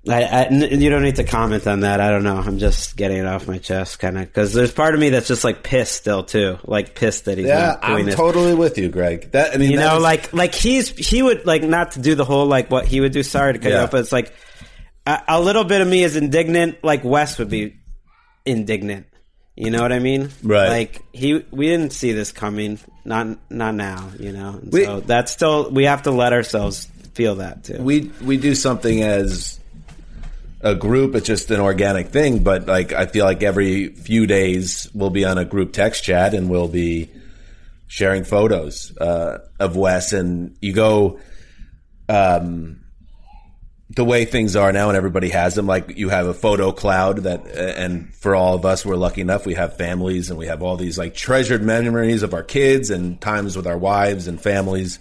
I, 0.09 0.25
I, 0.25 0.49
you 0.49 0.91
don't 0.91 1.05
need 1.05 1.17
to 1.17 1.25
comment 1.25 1.65
on 1.69 1.81
that. 1.81 2.01
I 2.01 2.11
don't 2.11 2.25
know. 2.25 2.37
I'm 2.37 2.59
just 2.59 2.97
getting 2.97 3.19
it 3.19 3.27
off 3.27 3.47
my 3.47 3.59
chest, 3.59 4.01
kind 4.01 4.19
of, 4.19 4.25
because 4.25 4.53
there's 4.53 4.73
part 4.73 4.95
of 4.95 5.01
me 5.01 5.11
that's 5.11 5.29
just 5.29 5.45
like 5.45 5.63
pissed 5.63 5.95
still 5.95 6.25
too, 6.25 6.59
like 6.65 6.97
pissed 6.97 7.27
that 7.27 7.39
he's 7.39 7.47
yeah. 7.47 7.79
I'm 7.81 8.07
this. 8.07 8.17
totally 8.17 8.55
with 8.55 8.79
you, 8.79 8.89
Gregg. 8.89 9.31
That 9.31 9.55
I 9.55 9.59
mean, 9.59 9.71
you 9.71 9.77
know, 9.77 9.99
is... 9.99 10.03
like 10.03 10.33
like 10.33 10.55
he's 10.57 10.89
he 10.89 11.23
would 11.23 11.47
like 11.47 11.63
not 11.63 11.93
to 11.93 12.01
do 12.01 12.17
the 12.17 12.25
whole 12.25 12.47
like 12.47 12.69
what 12.69 12.87
he 12.87 13.01
would 13.01 13.13
do. 13.13 13.23
Sorry 13.23 13.53
to 13.53 13.59
cut 13.61 13.71
yeah. 13.71 13.79
you 13.79 13.85
off, 13.85 13.91
but 13.93 14.01
it's 14.01 14.13
like 14.13 14.33
a, 15.07 15.23
a, 15.29 15.41
little 15.41 15.65
bit 15.65 15.81
of 15.81 15.89
me 15.89 16.03
is 16.03 16.17
indignant. 16.17 16.83
Like 16.85 17.05
Wes 17.05 17.39
would 17.39 17.51
be 17.51 17.77
indignant. 18.45 19.07
You 19.57 19.71
know 19.71 19.83
what 19.83 19.93
I 19.93 19.99
mean? 19.99 20.31
Right. 20.43 20.69
Like 20.69 21.03
he, 21.13 21.45
we 21.51 21.67
didn't 21.67 21.93
see 21.93 22.13
this 22.13 22.33
coming. 22.33 22.79
Not 23.05 23.39
not 23.51 23.75
now. 23.75 24.11
You 24.19 24.33
know. 24.33 24.61
We, 24.63 24.85
so 24.85 25.01
that's 25.01 25.31
still 25.33 25.71
we 25.71 25.85
have 25.85 26.03
to 26.03 26.11
let 26.11 26.33
ourselves 26.33 26.87
feel 27.15 27.37
that 27.37 27.65
too. 27.65 27.83
We 27.83 28.11
we 28.23 28.37
do 28.39 28.55
something 28.55 29.03
as 29.03 29.61
a 30.63 30.75
group. 30.75 31.15
It's 31.15 31.27
just 31.27 31.51
an 31.51 31.61
organic 31.61 32.09
thing. 32.09 32.43
But 32.43 32.67
like, 32.67 32.93
I 32.93 33.07
feel 33.07 33.25
like 33.25 33.43
every 33.43 33.89
few 33.89 34.27
days 34.27 34.89
we'll 34.95 35.11
be 35.11 35.25
on 35.25 35.39
a 35.39 35.45
group 35.45 35.73
text 35.73 36.05
chat 36.05 36.35
and 36.35 36.49
we'll 36.49 36.69
be 36.69 37.11
sharing 37.89 38.25
photos 38.25 38.97
uh, 38.99 39.39
of 39.59 39.77
Wes. 39.77 40.13
And 40.13 40.57
you 40.61 40.73
go, 40.73 41.19
um, 42.09 42.82
the 43.95 44.05
way 44.05 44.25
things 44.25 44.57
are 44.57 44.73
now 44.73 44.89
and 44.89 44.97
everybody 44.97 45.29
has 45.29 45.55
them 45.55 45.67
like 45.67 45.97
you 45.97 46.09
have 46.09 46.27
a 46.27 46.35
photo 46.35 46.73
cloud 46.73 47.19
that 47.19 47.47
and 47.47 48.15
for 48.15 48.35
all 48.35 48.55
of 48.55 48.65
us 48.65 48.87
we're 48.87 48.97
lucky 48.97 49.21
enough 49.21 49.45
we 49.45 49.55
have 49.55 49.77
families 49.77 50.31
and 50.31 50.39
we 50.39 50.47
have 50.47 50.63
all 50.63 50.77
these 50.77 50.97
like 50.97 51.15
treasured 51.15 51.63
memories 51.63 52.23
of 52.23 52.33
our 52.33 52.43
kids 52.43 52.91
and 52.91 53.21
times 53.21 53.57
with 53.57 53.67
our 53.67 53.77
wives 53.77 54.29
and 54.29 54.41
families 54.41 54.99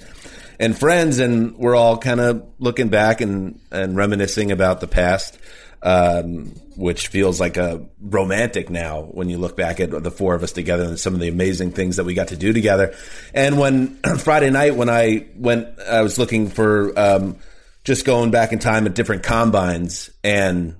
and 0.61 0.77
friends, 0.77 1.17
and 1.17 1.57
we're 1.57 1.75
all 1.75 1.97
kind 1.97 2.19
of 2.19 2.45
looking 2.59 2.89
back 2.89 3.19
and, 3.19 3.59
and 3.71 3.95
reminiscing 3.95 4.51
about 4.51 4.79
the 4.79 4.87
past, 4.87 5.39
um, 5.81 6.49
which 6.75 7.07
feels 7.07 7.39
like 7.39 7.57
a 7.57 7.83
romantic 7.99 8.69
now 8.69 9.01
when 9.01 9.27
you 9.27 9.39
look 9.39 9.57
back 9.57 9.79
at 9.79 9.89
the 9.89 10.11
four 10.11 10.35
of 10.35 10.43
us 10.43 10.51
together 10.51 10.83
and 10.83 10.99
some 10.99 11.15
of 11.15 11.19
the 11.19 11.29
amazing 11.29 11.71
things 11.71 11.95
that 11.95 12.03
we 12.03 12.13
got 12.13 12.27
to 12.27 12.37
do 12.37 12.53
together. 12.53 12.93
And 13.33 13.57
when 13.57 13.95
Friday 14.19 14.51
night, 14.51 14.75
when 14.75 14.87
I 14.87 15.25
went, 15.35 15.79
I 15.79 16.03
was 16.03 16.19
looking 16.19 16.47
for 16.47 16.97
um, 16.97 17.37
just 17.83 18.05
going 18.05 18.31
back 18.31 18.51
in 18.51 18.59
time 18.59 18.85
at 18.85 18.95
different 18.95 19.23
combines 19.23 20.09
and 20.23 20.75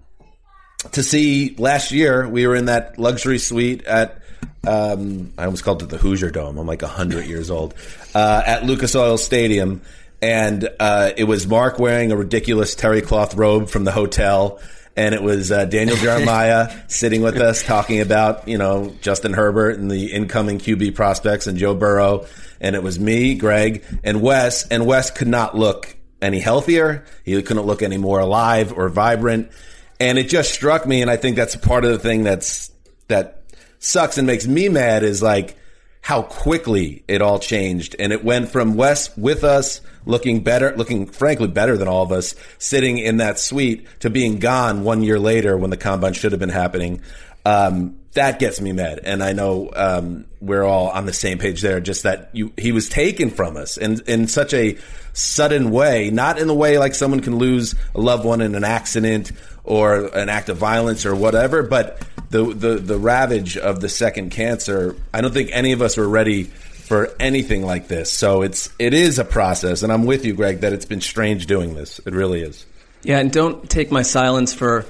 to 0.92 1.04
see 1.04 1.56
last 1.58 1.92
year 1.92 2.28
we 2.28 2.46
were 2.48 2.56
in 2.56 2.66
that 2.66 2.98
luxury 2.98 3.40
suite 3.40 3.84
at 3.84 4.22
um, 4.66 5.34
I 5.38 5.46
almost 5.46 5.64
called 5.64 5.82
it 5.82 5.90
the 5.90 5.98
Hoosier 5.98 6.30
Dome. 6.30 6.58
I'm 6.58 6.68
like 6.68 6.84
100 6.84 7.26
years 7.26 7.50
old. 7.50 7.74
Uh, 8.14 8.44
at 8.46 8.64
Lucas 8.64 8.96
Oil 8.96 9.18
Stadium. 9.18 9.82
And 10.22 10.70
uh, 10.80 11.12
it 11.18 11.24
was 11.24 11.48
Marc 11.48 11.80
wearing 11.80 12.12
a 12.12 12.16
ridiculous 12.16 12.76
terry 12.76 13.02
cloth 13.02 13.34
robe 13.34 13.70
from 13.70 13.86
the 13.86 13.92
hotel. 13.92 14.60
and 14.96 15.16
it 15.16 15.24
was 15.24 15.52
uh, 15.52 15.66
Daniel 15.66 15.98
Jeremiah 15.98 16.72
sitting 16.88 17.24
with 17.24 17.38
us 17.38 17.64
talking 17.64 18.02
about 18.02 18.48
you 18.48 18.58
know 18.58 18.94
Justin 19.02 19.34
Herbert 19.34 19.80
and 19.80 19.90
the 19.90 20.12
incoming 20.12 20.60
QB 20.60 20.94
prospects 20.94 21.48
and 21.48 21.58
Joe 21.58 21.74
Burrow, 21.74 22.28
and 22.60 22.76
it 22.76 22.84
was 22.84 23.00
me, 23.00 23.34
Gregg, 23.36 23.84
and 24.04 24.22
Wes, 24.22 24.68
and 24.68 24.86
Wes 24.86 25.10
could 25.10 25.30
not 25.30 25.58
look 25.58 25.96
any 26.22 26.40
healthier. 26.40 27.06
He 27.24 27.42
couldn't 27.42 27.66
look 27.66 27.82
any 27.82 27.98
more 27.98 28.20
alive 28.20 28.74
or 28.74 28.90
vibrant, 28.90 29.52
and 30.00 30.18
it 30.18 30.30
just 30.30 30.54
struck 30.54 30.86
me, 30.86 31.02
and 31.02 31.10
I 31.10 31.18
think 31.18 31.36
that's 31.36 31.56
part 31.56 31.86
of 31.86 31.92
the 31.92 32.00
thing 32.00 32.24
that's 32.24 32.72
that 33.08 33.44
sucks 33.80 34.18
and 34.18 34.28
makes 34.28 34.48
me 34.48 34.70
mad 34.70 35.04
is 35.04 35.22
like 35.22 35.58
how 36.02 36.24
quickly 36.24 37.04
it 37.08 37.22
all 37.22 37.40
changed. 37.40 37.96
And 38.00 38.12
it 38.12 38.24
went 38.24 38.50
from 38.50 38.76
Wes 38.76 39.16
with 39.16 39.44
us 39.44 39.82
looking 40.06 40.44
better, 40.44 40.76
looking 40.76 41.06
frankly 41.06 41.48
better 41.48 41.78
than 41.78 41.88
all 41.88 42.04
of 42.04 42.12
us, 42.12 42.34
sitting 42.58 42.98
in 42.98 43.18
that 43.18 43.38
suite 43.38 43.86
to 44.00 44.10
being 44.10 44.40
gone 44.40 44.84
one 44.84 45.04
year 45.04 45.20
later 45.20 45.56
when 45.58 45.70
the 45.70 45.78
combine 45.78 46.14
should 46.14 46.32
have 46.32 46.40
been 46.40 46.50
happening. 46.50 47.02
Um, 47.46 48.00
that 48.14 48.40
gets 48.40 48.60
me 48.60 48.72
mad. 48.72 49.00
And 49.04 49.24
I 49.24 49.34
know, 49.34 49.70
um, 49.76 50.26
we're 50.42 50.64
all 50.64 50.90
on 50.90 51.06
the 51.06 51.14
same 51.14 51.38
page 51.38 51.62
there. 51.62 51.80
Just 51.80 52.04
that 52.04 52.30
you, 52.34 52.52
he 52.58 52.72
was 52.72 52.90
taken 52.90 53.30
from 53.30 53.56
us 53.56 53.78
and 53.78 54.00
in 54.02 54.28
such 54.28 54.54
a 54.54 54.78
sudden 55.14 55.72
way, 55.72 56.10
not 56.10 56.40
in 56.40 56.48
the 56.48 56.54
way 56.54 56.78
like 56.78 56.96
someone 56.96 57.20
can 57.20 57.38
lose 57.38 57.76
a 57.96 58.02
loved 58.02 58.26
one 58.26 58.42
in 58.42 58.56
an 58.56 58.64
accident 58.64 59.32
or 59.64 60.08
an 60.16 60.30
act 60.30 60.50
of 60.50 60.58
violence 60.58 61.06
or 61.06 61.16
whatever, 61.16 61.64
but 61.64 62.02
the, 62.30 62.46
the, 62.46 62.76
the 62.78 62.98
ravage 62.98 63.58
of 63.58 63.82
the 63.82 63.90
second 63.90 64.32
cancer, 64.32 64.96
I 65.14 65.22
don't 65.22 65.34
think 65.34 65.50
any 65.52 65.74
of 65.74 65.82
us 65.82 65.98
were 65.98 66.08
ready 66.08 66.46
for 66.46 67.10
anything 67.20 67.66
like 67.66 67.88
this. 67.88 68.12
So 68.12 68.42
it's 68.42 68.70
it 68.78 68.94
is 68.94 69.18
a 69.18 69.24
process, 69.24 69.82
and 69.82 69.94
I'm 69.94 70.06
with 70.06 70.26
you, 70.26 70.34
Gregg, 70.34 70.60
that 70.60 70.74
it's 70.74 70.84
been 70.84 71.00
strange 71.00 71.46
doing 71.46 71.74
this. 71.74 72.00
It 72.00 72.14
really 72.14 72.42
is. 72.42 72.66
Yeah, 73.02 73.20
and 73.20 73.32
don't 73.32 73.70
take 73.70 73.92
my 73.92 74.02
silence 74.02 74.54
for 74.54 74.86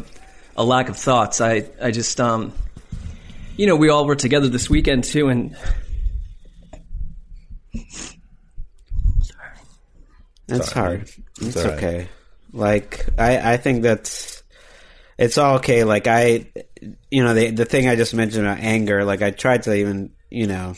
a 0.58 0.64
lack 0.64 0.90
of 0.90 0.98
thoughts. 0.98 1.42
I 1.42 1.70
I 1.80 1.92
just 1.92 2.20
um, 2.20 2.54
you 3.56 3.68
know, 3.68 3.76
we 3.76 3.90
all 3.90 4.08
were 4.08 4.16
together 4.16 4.48
this 4.48 4.68
weekend 4.68 5.04
too, 5.04 5.28
and 5.28 5.56
It's 10.52 10.72
Sorry. 10.72 10.98
hard. 10.98 11.10
It's 11.42 11.56
right. 11.56 11.66
okay. 11.66 12.08
Like 12.54 13.08
I, 13.18 13.54
I 13.54 13.58
think 13.58 13.84
that's 13.84 14.44
it's 15.18 15.38
all 15.38 15.56
okay. 15.58 15.84
Like 15.84 16.08
I, 16.08 16.52
you 17.10 17.24
know, 17.24 17.34
the 17.34 17.52
the 17.52 17.66
thing 17.66 17.88
I 17.88 17.96
just 17.96 18.14
mentioned 18.14 18.46
about 18.46 18.60
anger. 18.60 19.06
Like 19.06 19.22
I 19.22 19.32
tried 19.32 19.64
to 19.64 19.76
even, 19.76 20.12
you 20.30 20.48
know, 20.48 20.76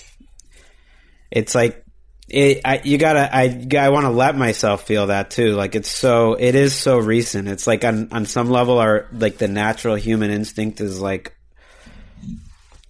it's 1.32 1.56
like 1.56 1.84
it. 2.28 2.62
I 2.64 2.82
you 2.84 2.98
gotta. 2.98 3.34
I 3.36 3.66
I 3.78 3.90
want 3.90 4.06
to 4.06 4.12
let 4.12 4.38
myself 4.38 4.86
feel 4.86 5.08
that 5.08 5.32
too. 5.32 5.54
Like 5.54 5.76
it's 5.76 5.90
so. 5.90 6.34
It 6.34 6.56
is 6.56 6.76
so 6.76 6.98
recent. 6.98 7.48
It's 7.48 7.66
like 7.66 7.84
on 7.84 8.10
on 8.12 8.26
some 8.26 8.50
level, 8.50 8.80
our 8.80 9.08
like 9.14 9.38
the 9.38 9.48
natural 9.48 9.96
human 9.96 10.30
instinct 10.30 10.82
is 10.82 11.00
like 11.00 11.36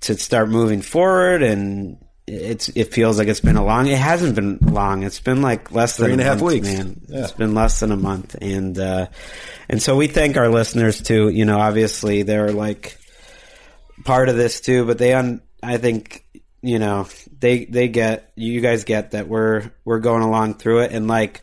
to 0.01 0.17
start 0.17 0.49
moving 0.49 0.81
forward 0.81 1.43
and. 1.43 2.02
It's. 2.25 2.69
It 2.69 2.93
feels 2.93 3.19
like 3.19 3.27
it's 3.27 3.41
been 3.41 3.57
a 3.57 3.65
long. 3.65 3.87
It 3.87 3.97
hasn't 3.97 4.35
been 4.35 4.57
long. 4.61 5.03
It's 5.03 5.19
been 5.19 5.41
like 5.41 5.71
less 5.71 5.97
than 5.97 6.05
Three 6.05 6.13
and 6.13 6.21
a 6.21 6.23
half 6.23 6.39
month, 6.39 6.53
weeks. 6.53 6.67
Man, 6.67 7.01
Yeah. 7.07 7.23
it's 7.23 7.33
been 7.33 7.53
less 7.53 7.79
than 7.81 7.91
a 7.91 7.97
month, 7.97 8.35
and 8.41 8.79
uh, 8.79 9.07
and 9.67 9.81
so 9.81 9.97
we 9.97 10.07
thank 10.07 10.37
our 10.37 10.47
listeners 10.49 11.01
too. 11.01 11.27
You 11.29 11.43
know, 11.45 11.59
obviously 11.59 12.23
they're 12.23 12.53
like 12.53 12.97
part 14.05 14.29
of 14.29 14.37
this 14.37 14.61
too, 14.61 14.85
but 14.85 14.97
they 14.97 15.13
un, 15.13 15.41
I 15.61 15.77
think 15.77 16.23
you 16.61 16.79
know 16.79 17.07
they 17.39 17.65
they 17.65 17.89
get 17.89 18.31
you 18.35 18.61
guys 18.61 18.85
get 18.85 19.11
that 19.11 19.27
we're 19.27 19.71
we're 19.83 19.99
going 19.99 20.23
along 20.23 20.53
through 20.55 20.83
it, 20.83 20.93
and 20.93 21.09
like 21.09 21.41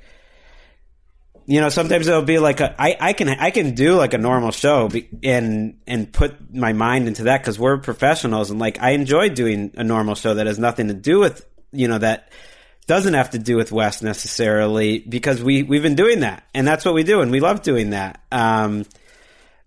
you 1.50 1.60
know 1.60 1.68
sometimes 1.68 2.06
it'll 2.06 2.22
be 2.22 2.38
like 2.38 2.60
a, 2.60 2.80
I, 2.80 2.96
I 3.00 3.12
can 3.12 3.28
I 3.28 3.50
can 3.50 3.74
do 3.74 3.96
like 3.96 4.14
a 4.14 4.18
normal 4.18 4.52
show 4.52 4.88
be, 4.88 5.08
and 5.24 5.80
and 5.84 6.10
put 6.12 6.54
my 6.54 6.72
mind 6.72 7.08
into 7.08 7.24
that 7.24 7.40
because 7.40 7.58
we're 7.58 7.78
professionals 7.78 8.52
and 8.52 8.60
like 8.60 8.80
I 8.80 8.90
enjoy 8.90 9.30
doing 9.30 9.72
a 9.74 9.82
normal 9.82 10.14
show 10.14 10.34
that 10.34 10.46
has 10.46 10.60
nothing 10.60 10.86
to 10.88 10.94
do 10.94 11.18
with 11.18 11.44
you 11.72 11.88
know 11.88 11.98
that 11.98 12.30
doesn't 12.86 13.14
have 13.14 13.30
to 13.30 13.40
do 13.40 13.56
with 13.56 13.72
Wes 13.72 14.00
necessarily 14.00 15.00
because 15.00 15.42
we 15.42 15.64
we've 15.64 15.82
been 15.82 15.96
doing 15.96 16.20
that 16.20 16.44
and 16.54 16.64
that's 16.68 16.84
what 16.84 16.94
we 16.94 17.02
do 17.02 17.20
and 17.20 17.32
we 17.32 17.40
love 17.40 17.62
doing 17.62 17.90
that. 17.90 18.22
Um, 18.30 18.84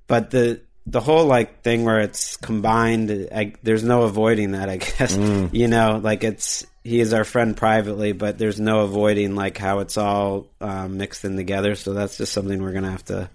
but 0.07 0.31
the 0.31 0.61
the 0.85 1.01
whole 1.01 1.25
like 1.25 1.63
thing 1.63 1.83
where 1.83 1.99
it's 1.99 2.37
combined, 2.37 3.29
I, 3.33 3.55
there's 3.61 3.83
no 3.83 4.03
avoiding 4.03 4.51
that. 4.51 4.69
I 4.69 4.77
guess 4.77 5.17
you 5.51 5.67
know, 5.67 5.99
like 6.01 6.23
it's 6.23 6.65
he 6.83 6.99
is 6.99 7.13
our 7.13 7.23
friend 7.23 7.55
privately, 7.55 8.11
but 8.11 8.37
there's 8.37 8.59
no 8.59 8.81
avoiding 8.81 9.35
like 9.35 9.57
how 9.57 9.79
it's 9.79 9.97
all 9.97 10.47
um, 10.59 10.97
mixed 10.97 11.23
in 11.23 11.35
together. 11.35 11.75
So 11.75 11.93
that's 11.93 12.17
just 12.17 12.33
something 12.33 12.61
we're 12.61 12.73
gonna 12.73 12.91
have 12.91 13.05
to 13.05 13.29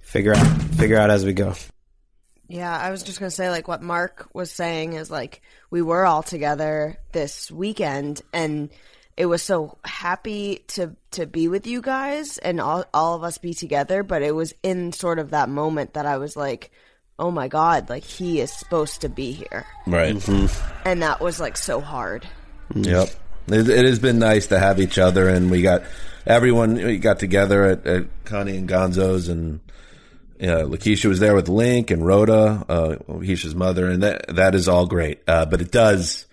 figure 0.00 0.34
out 0.34 0.46
figure 0.76 0.98
out 0.98 1.10
as 1.10 1.24
we 1.24 1.32
go. 1.32 1.54
Yeah, 2.46 2.76
I 2.76 2.90
was 2.90 3.02
just 3.02 3.18
gonna 3.18 3.30
say 3.30 3.48
like 3.48 3.68
what 3.68 3.82
Marc 3.82 4.28
was 4.34 4.50
saying 4.50 4.92
is 4.92 5.10
like 5.10 5.40
we 5.70 5.80
were 5.80 6.04
all 6.04 6.22
together 6.22 6.98
this 7.12 7.50
weekend 7.50 8.20
and 8.32 8.68
it 9.16 9.26
was 9.26 9.42
so 9.42 9.78
happy 9.84 10.64
to 10.68 10.94
to 11.12 11.26
be 11.26 11.48
with 11.48 11.66
you 11.66 11.80
guys 11.80 12.36
and 12.36 12.60
all 12.60 12.84
all 12.92 13.14
of 13.14 13.22
us 13.22 13.38
be 13.38 13.54
together, 13.54 14.02
but 14.02 14.22
it 14.22 14.34
was 14.34 14.52
in 14.62 14.92
sort 14.92 15.18
of 15.18 15.30
that 15.30 15.48
moment 15.48 15.94
that 15.94 16.04
I 16.04 16.18
was 16.18 16.36
like, 16.36 16.70
Oh 17.18 17.30
my 17.30 17.48
god, 17.48 17.88
like 17.88 18.04
he 18.04 18.40
is 18.40 18.52
supposed 18.52 19.00
to 19.00 19.08
be 19.08 19.32
here. 19.32 19.64
Right. 19.86 20.28
And 20.84 21.02
that 21.02 21.20
was 21.20 21.40
like 21.40 21.56
so 21.56 21.80
hard. 21.80 22.26
Yep. 22.74 23.08
It, 23.48 23.68
it 23.68 23.84
has 23.84 23.98
been 23.98 24.18
nice 24.18 24.46
to 24.48 24.58
have 24.58 24.80
each 24.80 24.98
other, 24.98 25.28
and 25.28 25.50
we 25.50 25.62
got 25.62 25.82
everyone. 26.26 26.74
We 26.74 26.98
got 26.98 27.18
together 27.18 27.64
at, 27.64 27.86
at 27.86 28.24
Connie 28.24 28.56
and 28.56 28.68
Gonzo's, 28.68 29.28
and 29.28 29.60
uh, 30.40 30.64
Lakeisha 30.64 31.06
was 31.06 31.20
there 31.20 31.34
with 31.34 31.48
Link 31.48 31.90
and 31.90 32.06
Rhoda, 32.06 32.64
uh, 32.68 32.96
Lakeisha's 33.08 33.54
mother, 33.54 33.88
and 33.88 34.02
that 34.02 34.34
that 34.36 34.54
is 34.54 34.68
all 34.68 34.86
great. 34.86 35.20
Uh, 35.28 35.44
but 35.44 35.60
it 35.60 35.70
does, 35.70 36.26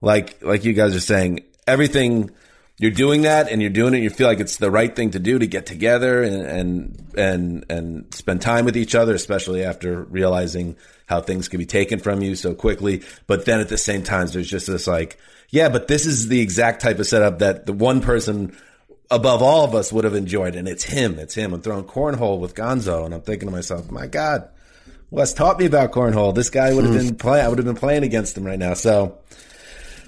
like 0.00 0.42
like 0.42 0.64
you 0.64 0.72
guys 0.72 0.94
are 0.94 1.00
saying, 1.00 1.40
everything 1.66 2.30
you're 2.78 2.90
doing 2.90 3.22
that, 3.22 3.50
and 3.50 3.60
you're 3.60 3.70
doing 3.70 3.94
it. 3.94 3.98
You 3.98 4.10
feel 4.10 4.26
like 4.26 4.40
it's 4.40 4.56
the 4.56 4.70
right 4.70 4.94
thing 4.94 5.10
to 5.10 5.18
do 5.18 5.38
to 5.38 5.46
get 5.46 5.66
together 5.66 6.22
and 6.22 6.46
and 6.46 7.12
and 7.16 7.64
and 7.68 8.14
spend 8.14 8.40
time 8.40 8.64
with 8.64 8.76
each 8.76 8.94
other, 8.94 9.14
especially 9.14 9.62
after 9.62 10.02
realizing 10.04 10.76
how 11.06 11.20
things 11.20 11.48
can 11.48 11.58
be 11.58 11.66
taken 11.66 11.98
from 11.98 12.22
you 12.22 12.34
so 12.34 12.54
quickly. 12.54 13.02
But 13.26 13.44
then 13.44 13.60
at 13.60 13.68
the 13.68 13.76
same 13.76 14.02
time, 14.02 14.26
there's 14.28 14.48
just 14.48 14.66
this 14.66 14.86
like, 14.86 15.18
yeah, 15.54 15.68
but 15.68 15.86
this 15.86 16.04
is 16.04 16.26
the 16.26 16.40
exact 16.40 16.82
type 16.82 16.98
of 16.98 17.06
setup 17.06 17.38
that 17.38 17.64
the 17.64 17.72
one 17.72 18.00
person 18.00 18.56
above 19.08 19.40
all 19.40 19.64
of 19.64 19.72
us 19.72 19.92
would 19.92 20.02
have 20.02 20.16
enjoyed, 20.16 20.56
and 20.56 20.66
it's 20.66 20.82
him. 20.82 21.16
It's 21.20 21.36
him. 21.36 21.54
I'm 21.54 21.62
throwing 21.62 21.84
cornhole 21.84 22.40
with 22.40 22.56
Gonzo, 22.56 23.04
and 23.04 23.14
I'm 23.14 23.20
thinking 23.20 23.46
to 23.46 23.54
myself, 23.54 23.88
my 23.88 24.08
God, 24.08 24.48
Wes 25.12 25.32
taught 25.32 25.60
me 25.60 25.66
about 25.66 25.92
cornhole. 25.92 26.34
This 26.34 26.50
guy 26.50 26.74
would 26.74 26.84
have 26.84 26.94
been 26.94 27.14
play. 27.14 27.40
I 27.40 27.46
would 27.46 27.58
have 27.58 27.66
been 27.66 27.76
playing 27.76 28.02
against 28.02 28.36
him 28.36 28.42
right 28.42 28.58
now. 28.58 28.74
So, 28.74 29.20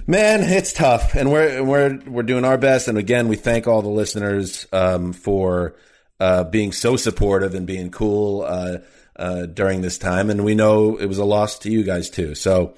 man, 0.05 0.41
it's 0.43 0.73
tough, 0.73 1.15
and 1.15 1.31
we're 1.31 1.63
we're 1.63 1.97
we're 2.05 2.23
doing 2.23 2.43
our 2.43 2.57
best. 2.57 2.89
And 2.89 2.97
again, 2.97 3.29
we 3.29 3.37
thank 3.37 3.67
all 3.67 3.81
the 3.81 3.87
listeners 3.87 4.67
um, 4.73 5.13
for 5.13 5.77
uh, 6.19 6.43
being 6.43 6.73
so 6.73 6.97
supportive 6.97 7.55
and 7.55 7.65
being 7.65 7.89
cool 7.89 8.41
uh, 8.41 8.79
uh, 9.15 9.45
during 9.45 9.79
this 9.79 9.97
time. 9.97 10.29
And 10.29 10.43
we 10.43 10.55
know 10.55 10.97
it 10.97 11.05
was 11.05 11.19
a 11.19 11.25
loss 11.25 11.59
to 11.59 11.71
you 11.71 11.83
guys 11.83 12.09
too. 12.09 12.35
So. 12.35 12.75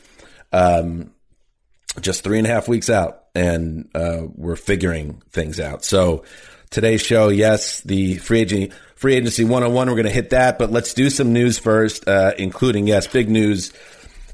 Um, 0.51 1.11
just 2.01 2.24
three 2.24 2.38
and 2.38 2.48
a 2.48 2.50
half 2.50 2.67
weeks 2.67 2.89
out 2.89 3.24
and 3.36 3.89
uh, 3.96 4.22
we're 4.36 4.55
figuring 4.55 5.22
things 5.31 5.60
out. 5.60 5.84
So 5.84 6.24
today's 6.69 7.01
show, 7.01 7.29
yes, 7.29 7.81
the 7.81 8.17
free 8.17 8.41
agency, 8.41 8.75
free 8.96 9.15
agency 9.15 9.43
101, 9.43 9.88
we're 9.88 9.96
going 9.96 10.05
to 10.05 10.12
hit 10.12 10.31
that, 10.31 10.60
but 10.60 10.72
let's 10.72 10.93
do 10.93 11.10
some 11.10 11.34
news 11.34 11.58
first, 11.58 12.08
uh, 12.08 12.34
including, 12.38 12.88
yes, 12.88 13.08
big 13.08 13.29
news 13.29 13.74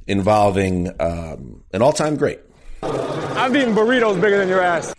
involving 0.07 0.89
um, 0.99 1.63
an 1.73 1.81
all 1.81 1.93
time 1.93 2.15
great. 2.15 2.39
I'm 2.83 3.55
eating 3.55 3.73
burritos 3.73 4.19
bigger 4.21 4.37
than 4.37 4.49
your 4.49 4.61
ass. 4.61 4.93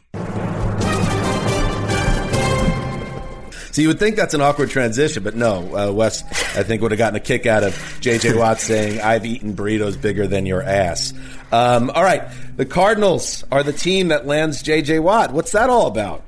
So 3.77 3.83
you 3.83 3.89
would 3.89 3.99
think 3.99 4.17
that's 4.17 4.33
an 4.33 4.41
awkward 4.41 4.71
transition, 4.71 5.23
but 5.23 5.37
no. 5.37 5.77
Uh, 5.77 5.93
Wes, 5.93 6.23
I 6.57 6.63
think, 6.63 6.81
would 6.81 6.93
have 6.93 6.99
gotten 6.99 7.17
a 7.17 7.21
kick 7.21 7.45
out 7.45 7.63
of 7.63 7.99
J.J. 8.01 8.33
Watt 8.33 8.59
saying, 8.59 9.03
I've 9.03 9.27
eaten 9.27 9.55
burritos 9.55 10.01
bigger 10.01 10.27
than 10.27 10.47
your 10.47 10.63
ass. 10.63 11.13
Um, 11.53 11.91
all 11.91 12.03
right. 12.03 12.23
The 12.57 12.67
Cardinals 12.67 13.45
are 13.53 13.63
the 13.63 13.73
team 13.73 14.09
that 14.09 14.27
lands 14.27 14.63
J.J. 14.63 14.99
Watt. 14.99 15.33
What's 15.33 15.53
that 15.53 15.71
all 15.71 15.87
about? 15.87 16.23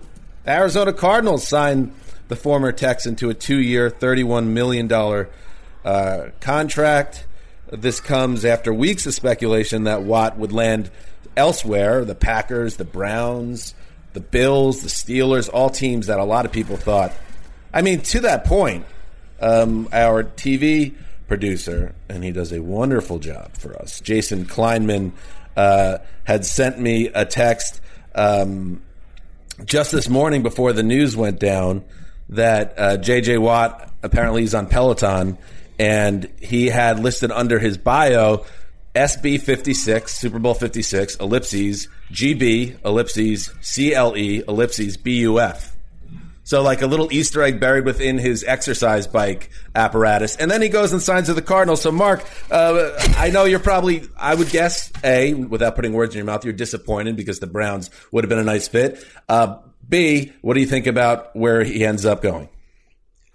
The 0.44 0.52
Arizona 0.52 0.92
Cardinals 0.92 1.46
signed 1.46 1.92
the 2.28 2.36
former 2.36 2.72
Texan 2.72 3.16
to 3.16 3.30
a 3.30 3.34
two 3.34 3.60
year, 3.60 3.90
$31 3.90 4.48
million 4.48 4.90
uh, 5.84 6.30
contract. 6.40 7.26
This 7.70 8.00
comes 8.00 8.44
after 8.44 8.72
weeks 8.72 9.06
of 9.06 9.14
speculation 9.14 9.84
that 9.84 10.02
Watt 10.02 10.38
would 10.38 10.52
land 10.52 10.90
elsewhere 11.36 12.04
the 12.04 12.14
Packers, 12.14 12.76
the 12.76 12.84
Browns, 12.84 13.74
the 14.12 14.20
Bills, 14.20 14.82
the 14.82 14.88
Steelers, 14.88 15.50
all 15.52 15.70
teams 15.70 16.06
that 16.06 16.18
a 16.18 16.24
lot 16.24 16.44
of 16.46 16.52
people 16.52 16.76
thought. 16.76 17.12
I 17.72 17.82
mean, 17.82 18.00
to 18.00 18.20
that 18.20 18.44
point, 18.44 18.86
um, 19.40 19.88
our 19.92 20.24
TV 20.24 20.94
producer, 21.28 21.94
and 22.08 22.24
he 22.24 22.32
does 22.32 22.52
a 22.52 22.60
wonderful 22.60 23.18
job 23.18 23.52
for 23.56 23.80
us, 23.80 24.00
Jason 24.00 24.46
Kleinman, 24.46 25.12
uh, 25.56 25.98
had 26.24 26.44
sent 26.44 26.80
me 26.80 27.08
a 27.08 27.24
text 27.24 27.80
um, 28.14 28.82
just 29.64 29.92
this 29.92 30.08
morning 30.08 30.42
before 30.42 30.72
the 30.72 30.82
news 30.82 31.16
went 31.16 31.38
down 31.38 31.84
that 32.30 32.74
uh, 32.76 32.96
J.J. 32.96 33.38
Watt 33.38 33.92
apparently 34.02 34.42
he's 34.42 34.54
on 34.54 34.66
Peloton 34.66 35.38
and 35.78 36.28
he 36.40 36.66
had 36.66 37.00
listed 37.00 37.30
under 37.30 37.58
his 37.58 37.78
bio 37.78 38.44
SB 38.94 39.40
56, 39.40 40.12
Super 40.12 40.38
Bowl 40.38 40.54
56, 40.54 41.16
ellipses, 41.16 41.88
GB, 42.10 42.84
ellipses, 42.84 43.48
CLE, 43.62 44.42
ellipses, 44.48 44.96
BUF. 44.96 45.76
So 46.48 46.62
like 46.62 46.80
a 46.80 46.86
little 46.86 47.12
Easter 47.12 47.42
egg 47.42 47.60
buried 47.60 47.84
within 47.84 48.16
his 48.16 48.42
exercise 48.42 49.06
bike 49.06 49.50
apparatus, 49.74 50.34
and 50.34 50.50
then 50.50 50.62
he 50.62 50.70
goes 50.70 50.94
and 50.94 51.02
signs 51.02 51.28
with 51.28 51.36
the 51.36 51.42
Cardinals. 51.42 51.82
So 51.82 51.92
Marc, 51.92 52.24
uh, 52.50 52.92
I 53.18 53.28
know 53.28 53.44
you're 53.44 53.58
probably, 53.58 54.08
I 54.16 54.34
would 54.34 54.48
guess, 54.48 54.90
a 55.04 55.34
without 55.34 55.76
putting 55.76 55.92
words 55.92 56.14
in 56.14 56.20
your 56.20 56.24
mouth, 56.24 56.44
you're 56.44 56.54
disappointed 56.54 57.16
because 57.16 57.38
the 57.38 57.46
Browns 57.46 57.90
would 58.12 58.24
have 58.24 58.30
been 58.30 58.38
a 58.38 58.44
nice 58.44 58.66
fit. 58.66 59.04
Uh, 59.28 59.58
B, 59.86 60.32
what 60.40 60.54
do 60.54 60.60
you 60.60 60.66
think 60.66 60.86
about 60.86 61.36
where 61.36 61.62
he 61.64 61.84
ends 61.84 62.06
up 62.06 62.22
going? 62.22 62.48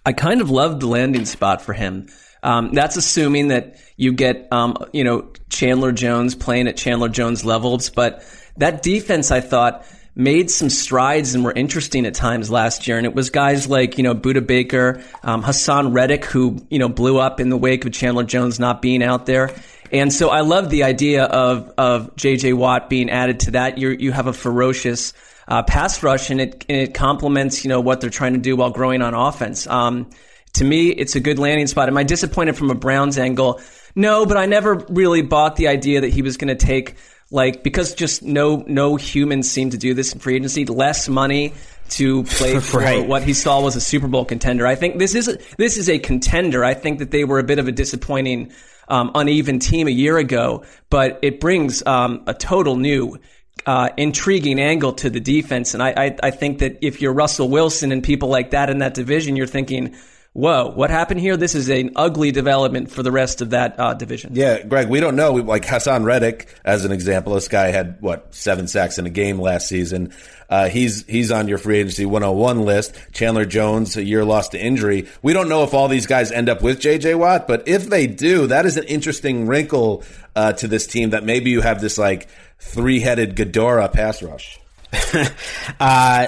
I 0.03 0.13
kind 0.13 0.41
of 0.41 0.49
love 0.49 0.79
the 0.79 0.87
landing 0.87 1.25
spot 1.25 1.61
for 1.61 1.73
him. 1.73 2.07
Um, 2.41 2.73
that's 2.73 2.97
assuming 2.97 3.49
that 3.49 3.75
you 3.95 4.13
get, 4.13 4.51
um, 4.51 4.75
you 4.91 5.03
know, 5.03 5.31
Chandler 5.49 5.91
Jones 5.91 6.33
playing 6.33 6.67
at 6.67 6.77
Chandler 6.77 7.09
Jones 7.09 7.45
levels, 7.45 7.91
but 7.91 8.25
that 8.57 8.81
defense, 8.81 9.29
I 9.29 9.39
thought 9.39 9.85
made 10.15 10.51
some 10.51 10.69
strides 10.69 11.33
and 11.33 11.43
were 11.43 11.51
interesting 11.51 12.05
at 12.05 12.13
times 12.13 12.51
last 12.51 12.87
year. 12.87 12.97
And 12.97 13.05
it 13.05 13.15
was 13.15 13.29
guys 13.29 13.67
like, 13.67 13.97
you 13.97 14.03
know, 14.03 14.13
Budda 14.13 14.45
Baker, 14.45 15.03
um, 15.23 15.43
Haason 15.43 15.93
Reddick, 15.93 16.25
who, 16.25 16.65
you 16.69 16.79
know, 16.79 16.89
blew 16.89 17.19
up 17.19 17.39
in 17.39 17.49
the 17.49 17.57
wake 17.57 17.85
of 17.85 17.93
Chandler 17.93 18.23
Jones 18.23 18.59
not 18.59 18.81
being 18.81 19.01
out 19.01 19.25
there. 19.25 19.53
And 19.91 20.11
so 20.11 20.29
I 20.29 20.41
love 20.41 20.69
the 20.69 20.83
idea 20.83 21.25
of, 21.25 21.71
of 21.77 22.15
JJ 22.15 22.55
Watt 22.55 22.89
being 22.89 23.09
added 23.09 23.41
to 23.41 23.51
that. 23.51 23.77
you 23.77 23.89
you 23.89 24.11
have 24.11 24.27
a 24.27 24.33
ferocious, 24.33 25.13
uh, 25.47 25.63
pass 25.63 26.01
rush 26.03 26.29
and 26.29 26.41
it, 26.41 26.65
and 26.69 26.77
it 26.77 26.93
complements, 26.93 27.63
you 27.63 27.69
know, 27.69 27.81
what 27.81 28.01
they're 28.01 28.09
trying 28.09 28.33
to 28.33 28.39
do 28.39 28.55
while 28.55 28.71
growing 28.71 29.01
on 29.01 29.13
offense. 29.13 29.67
Um, 29.67 30.09
to 30.53 30.63
me, 30.63 30.89
it's 30.89 31.15
a 31.15 31.19
good 31.19 31.39
landing 31.39 31.67
spot. 31.67 31.89
Am 31.89 31.97
I 31.97 32.03
disappointed 32.03 32.55
from 32.55 32.69
a 32.69 32.75
Browns 32.75 33.17
angle? 33.17 33.59
No, 33.95 34.25
but 34.25 34.37
I 34.37 34.45
never 34.45 34.75
really 34.89 35.21
bought 35.21 35.55
the 35.55 35.67
idea 35.67 36.01
that 36.01 36.09
he 36.09 36.21
was 36.21 36.37
going 36.37 36.55
to 36.55 36.65
take 36.65 36.95
like 37.33 37.63
because 37.63 37.95
just 37.95 38.21
no 38.21 38.63
no 38.67 38.95
humans 38.95 39.49
seem 39.49 39.71
to 39.71 39.77
do 39.77 39.95
this 39.95 40.13
in 40.13 40.19
free 40.19 40.35
agency. 40.35 40.65
Less 40.65 41.09
money 41.09 41.53
to 41.89 42.23
play 42.23 42.59
for 42.59 42.79
right. 42.79 43.05
what 43.05 43.23
he 43.23 43.33
saw 43.33 43.59
was 43.59 43.75
a 43.75 43.81
Super 43.81 44.07
Bowl 44.07 44.23
contender. 44.23 44.67
I 44.67 44.75
think 44.75 44.99
this 44.99 45.15
is 45.15 45.27
a, 45.27 45.37
this 45.57 45.77
is 45.77 45.89
a 45.89 45.97
contender. 45.97 46.63
I 46.63 46.75
think 46.75 46.99
that 46.99 47.09
they 47.09 47.25
were 47.25 47.39
a 47.39 47.43
bit 47.43 47.57
of 47.57 47.67
a 47.67 47.71
disappointing, 47.71 48.51
um, 48.87 49.11
uneven 49.15 49.57
team 49.57 49.87
a 49.87 49.91
year 49.91 50.17
ago, 50.19 50.63
but 50.91 51.19
it 51.23 51.39
brings 51.39 51.85
um, 51.85 52.23
a 52.27 52.33
total 52.33 52.77
new. 52.77 53.19
Uh, 53.67 53.89
intriguing 53.95 54.59
angle 54.59 54.91
to 54.91 55.09
the 55.09 55.21
defense, 55.21 55.73
and 55.73 55.81
I, 55.81 55.93
I, 55.95 56.15
I 56.23 56.31
think 56.31 56.59
that 56.59 56.79
if 56.81 57.01
you're 57.01 57.13
Russell 57.13 57.47
Wilson 57.47 57.93
and 57.93 58.03
people 58.03 58.27
like 58.27 58.49
that 58.51 58.69
in 58.69 58.79
that 58.79 58.93
division, 58.93 59.37
you're 59.37 59.47
thinking, 59.47 59.95
whoa, 60.33 60.69
what 60.69 60.89
happened 60.89 61.19
here? 61.19 61.37
This 61.37 61.55
is 61.55 61.69
an 61.69 61.91
ugly 61.95 62.31
development 62.31 62.91
for 62.91 63.03
the 63.03 63.11
rest 63.11 63.41
of 63.41 63.51
that 63.51 63.79
uh, 63.79 63.93
division. 63.93 64.35
Yeah, 64.35 64.63
Gregg, 64.63 64.89
we 64.89 64.99
don't 64.99 65.15
know. 65.15 65.33
Like 65.33 65.63
Haason 65.63 66.03
Reddick, 66.03 66.53
as 66.65 66.85
an 66.85 66.91
example, 66.91 67.35
this 67.35 67.47
guy 67.47 67.67
had 67.67 68.01
what 68.01 68.33
seven 68.33 68.67
sacks 68.67 68.97
in 68.97 69.05
a 69.05 69.09
game 69.09 69.39
last 69.39 69.67
season. 69.67 70.13
Uh, 70.49 70.69
he's 70.69 71.05
he's 71.07 71.31
on 71.31 71.47
your 71.47 71.57
free 71.57 71.79
agency 71.79 72.05
101 72.05 72.61
list. 72.63 72.95
Chandler 73.13 73.45
Jones, 73.45 73.95
a 73.95 74.03
year 74.03 74.25
lost 74.25 74.51
to 74.51 74.59
injury. 74.59 75.07
We 75.21 75.33
don't 75.33 75.49
know 75.49 75.63
if 75.63 75.73
all 75.73 75.87
these 75.87 76.05
guys 76.05 76.31
end 76.31 76.49
up 76.49 76.61
with 76.61 76.79
J.J. 76.79 77.15
Watt, 77.15 77.47
but 77.47 77.67
if 77.67 77.87
they 77.87 78.07
do, 78.07 78.47
that 78.47 78.65
is 78.65 78.77
an 78.77 78.83
interesting 78.83 79.47
wrinkle 79.47 80.03
uh, 80.35 80.53
to 80.53 80.67
this 80.67 80.85
team. 80.85 81.11
That 81.11 81.23
maybe 81.23 81.49
you 81.49 81.61
have 81.61 81.81
this 81.81 81.97
like 81.97 82.27
three 82.59 82.99
headed 82.99 83.35
Ghidorah 83.35 83.91
pass 83.91 84.21
rush. 84.21 84.59
uh, 85.79 86.27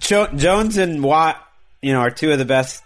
jo- 0.00 0.28
Jones 0.34 0.76
and 0.76 1.02
Watt, 1.04 1.40
you 1.80 1.92
know, 1.92 2.00
are 2.00 2.10
two 2.10 2.32
of 2.32 2.38
the 2.38 2.44
best 2.44 2.82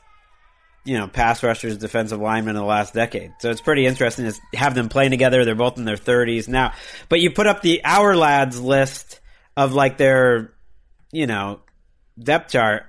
you 0.84 0.98
know, 0.98 1.08
pass 1.08 1.42
rushers, 1.42 1.78
defensive 1.78 2.20
linemen 2.20 2.56
in 2.56 2.62
the 2.62 2.66
last 2.66 2.92
decade. 2.94 3.32
So 3.40 3.50
it's 3.50 3.60
pretty 3.60 3.86
interesting 3.86 4.30
to 4.30 4.56
have 4.56 4.74
them 4.74 4.88
playing 4.88 5.10
together. 5.10 5.44
They're 5.44 5.54
both 5.54 5.78
in 5.78 5.84
their 5.84 5.96
30s 5.96 6.46
now. 6.46 6.72
But 7.08 7.20
you 7.20 7.30
put 7.30 7.46
up 7.46 7.62
the 7.62 7.82
Our 7.84 8.14
Lads 8.14 8.60
list 8.60 9.20
of 9.56 9.72
like 9.72 9.96
their, 9.96 10.52
you 11.10 11.26
know, 11.26 11.60
depth 12.22 12.52
chart, 12.52 12.84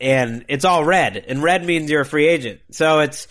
and 0.00 0.46
it's 0.48 0.64
all 0.64 0.84
red. 0.84 1.16
And 1.16 1.42
red 1.42 1.64
means 1.64 1.90
you're 1.90 2.02
a 2.02 2.06
free 2.06 2.26
agent. 2.26 2.60
So 2.70 3.00
it's 3.00 3.28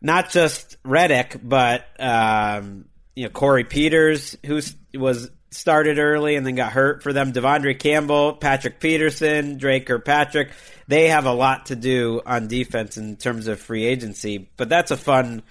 not 0.00 0.30
just 0.30 0.76
Reddick, 0.84 1.36
but, 1.42 1.84
um, 1.98 2.84
you 3.16 3.24
know, 3.24 3.30
Corey 3.30 3.64
Peters, 3.64 4.36
who 4.46 4.60
was 4.94 5.30
started 5.50 5.98
early 5.98 6.36
and 6.36 6.46
then 6.46 6.54
got 6.54 6.72
hurt 6.72 7.02
for 7.02 7.12
them. 7.12 7.32
De'Vondre 7.32 7.78
Campbell, 7.78 8.34
Patrick 8.34 8.80
Peterson, 8.80 9.58
Dre 9.58 9.80
Kirkpatrick 9.80 10.50
they 10.88 11.08
have 11.08 11.26
a 11.26 11.32
lot 11.32 11.66
to 11.66 11.76
do 11.76 12.20
on 12.26 12.48
defense 12.48 12.96
in 12.96 13.16
terms 13.16 13.46
of 13.46 13.60
free 13.60 13.84
agency. 13.84 14.48
But 14.56 14.68
that's 14.68 14.90
a 14.90 14.96
fun 14.96 15.42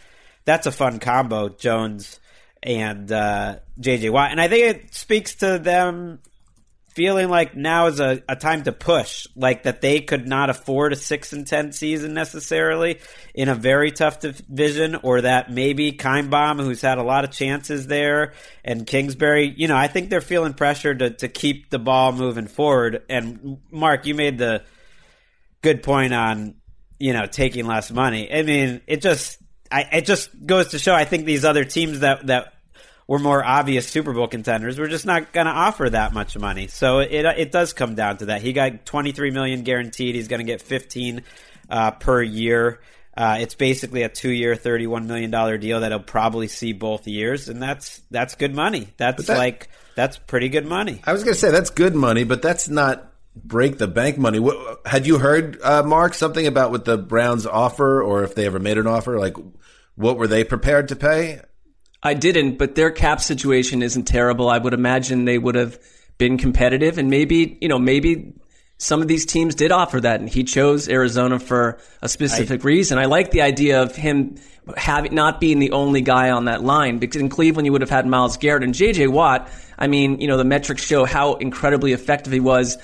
that's 0.44 0.66
a 0.66 0.72
fun 0.72 1.00
combo, 1.00 1.50
Jones 1.50 2.20
and 2.64 3.12
uh, 3.12 3.58
JJ 3.80 4.12
Watt. 4.12 4.32
And 4.32 4.42
I 4.42 4.48
think 4.48 4.76
it 4.76 4.96
speaks 4.96 5.36
to 5.36 5.60
them 5.60 6.20
feeling 6.98 7.30
like 7.30 7.56
now 7.56 7.86
is 7.86 8.00
a, 8.00 8.24
a 8.28 8.36
time 8.36 8.64
to 8.64 8.72
push, 8.72 9.28
like 9.36 9.64
that 9.64 9.82
they 9.82 10.02
could 10.02 10.28
not 10.28 10.50
afford 10.50 10.94
a 10.94 10.96
six 10.96 11.32
and 11.32 11.46
ten 11.46 11.72
season 11.72 12.16
necessarily 12.16 13.00
in 13.36 13.50
a 13.50 13.54
very 13.54 13.92
tough 13.92 14.20
division, 14.20 14.96
or 15.04 15.22
that 15.22 15.52
maybe 15.52 15.92
Kinebaum, 15.92 16.60
who's 16.60 16.82
had 16.82 16.98
a 16.98 17.04
lot 17.04 17.24
of 17.24 17.30
chances 17.30 17.86
there, 17.86 18.34
and 18.66 18.88
Kingsbury, 18.88 19.54
you 19.56 19.68
know, 19.68 19.78
I 19.78 19.88
think 19.88 20.10
they're 20.10 20.22
feeling 20.22 20.56
pressure 20.56 20.96
to, 20.96 21.12
to 21.12 21.28
keep 21.28 21.70
the 21.70 21.78
ball 21.78 22.14
moving 22.14 22.48
forward. 22.48 23.04
And 23.10 23.60
Marc, 23.70 24.08
you 24.08 24.16
made 24.16 24.40
the 24.40 24.64
good 25.62 25.84
point 25.84 26.16
on 26.16 26.56
you 26.98 27.14
know 27.14 27.28
taking 27.28 27.68
less 27.68 27.92
money. 27.92 28.34
I 28.34 28.42
mean, 28.42 28.82
it 28.88 29.04
just 29.04 29.38
I, 29.72 29.82
it 29.94 30.06
just 30.06 30.32
goes 30.48 30.70
to 30.70 30.80
show. 30.80 30.96
I 30.96 31.06
think 31.06 31.26
these 31.26 31.46
other 31.46 31.64
teams 31.64 32.00
that 32.00 32.26
that 32.26 32.54
were 33.08 33.20
more 33.20 33.44
obvious 33.44 33.88
Super 33.88 34.14
Bowl 34.14 34.28
contenders 34.28 34.78
were 34.78 34.88
just 34.88 35.06
not 35.06 35.32
going 35.32 35.48
to 35.48 35.54
offer 35.54 35.90
that 35.90 36.14
much 36.14 36.38
money. 36.38 36.68
So 36.68 37.00
it 37.00 37.26
it 37.26 37.52
does 37.52 37.74
come 37.74 37.96
down 37.96 38.18
to 38.18 38.26
that. 38.28 38.42
He 38.42 38.54
got 38.54 38.86
23 38.86 39.32
million 39.32 39.64
guaranteed. 39.64 40.16
He's 40.16 40.28
going 40.28 40.40
to 40.40 40.46
get 40.46 40.62
15 40.62 41.24
uh, 41.70 41.92
per 41.92 42.22
year. 42.22 42.80
Uh, 43.16 43.38
it's 43.40 43.56
basically 43.56 44.04
a 44.04 44.10
two-year, 44.10 44.56
thirty-one 44.56 45.08
million 45.08 45.32
dollar 45.32 45.58
deal 45.58 45.80
that 45.80 45.92
he'll 45.92 46.00
probably 46.00 46.48
see 46.48 46.72
both 46.72 47.08
years, 47.08 47.50
and 47.50 47.60
that's 47.60 48.00
that's 48.12 48.36
good 48.36 48.54
money. 48.54 48.90
That's 48.98 49.26
that, 49.26 49.40
like 49.40 49.70
that's 49.96 50.20
pretty 50.20 50.50
good 50.50 50.68
money. 50.68 51.02
I 51.04 51.14
was 51.14 51.24
going 51.24 51.34
to 51.34 51.40
say 51.40 51.50
that's 51.50 51.72
good 51.72 51.96
money, 51.96 52.26
but 52.26 52.44
that's 52.44 52.70
not 52.70 53.12
break 53.36 53.80
the 53.80 53.88
bank 53.88 54.20
money. 54.20 54.38
What, 54.38 54.82
had 54.86 55.08
you 55.08 55.18
heard, 55.18 55.60
uh, 55.64 55.82
Marc, 55.82 56.14
something 56.14 56.46
about 56.46 56.70
what 56.70 56.86
the 56.86 56.96
Browns 56.96 57.48
offer, 57.48 58.04
or 58.04 58.24
if 58.24 58.36
they 58.36 58.46
ever 58.46 58.60
made 58.60 58.78
an 58.78 58.86
offer? 58.86 59.18
Like, 59.18 59.36
what 59.96 60.18
were 60.18 60.28
they 60.28 60.44
prepared 60.44 60.90
to 60.90 60.96
pay? 60.96 61.42
I 62.08 62.14
didn't, 62.14 62.58
but 62.58 62.76
their 62.76 62.92
cap 62.92 63.22
situation 63.22 63.84
isn't 63.84 64.06
terrible. 64.06 64.50
I 64.50 64.58
would 64.58 64.74
imagine 64.74 65.26
they 65.26 65.38
would 65.38 65.56
have 65.56 65.80
been 66.18 66.38
competitive, 66.38 66.98
and 66.98 67.10
maybe 67.10 67.58
you 67.62 67.68
know, 67.68 67.78
maybe 67.78 68.34
some 68.78 69.02
of 69.02 69.08
these 69.08 69.26
teams 69.26 69.56
did 69.56 69.72
offer 69.72 70.00
that, 70.02 70.20
and 70.20 70.30
he 70.30 70.44
chose 70.44 70.88
Arizona 70.88 71.40
for 71.40 71.80
a 72.02 72.10
specific 72.10 72.62
I, 72.62 72.68
reason. 72.68 72.98
I 72.98 73.06
like 73.06 73.32
the 73.32 73.42
idea 73.42 73.82
of 73.82 73.96
him 73.96 74.36
having 74.76 75.14
not 75.14 75.40
being 75.40 75.60
the 75.60 75.72
only 75.72 76.02
guy 76.02 76.30
on 76.30 76.46
that 76.46 76.64
line 76.64 77.00
because 77.00 77.22
in 77.22 77.30
Cleveland 77.30 77.66
you 77.66 77.72
would 77.72 77.82
have 77.82 77.90
had 77.90 78.06
Myles 78.06 78.38
Garrett 78.38 78.64
and 78.64 78.74
J.J. 78.74 79.08
Watt. 79.08 79.50
I 79.78 79.88
mean, 79.88 80.20
you 80.20 80.28
know, 80.28 80.38
the 80.38 80.44
metrics 80.44 80.84
show 80.84 81.06
how 81.06 81.36
incredibly 81.36 81.94
effective 81.94 82.34
he 82.34 82.40
was 82.40 82.78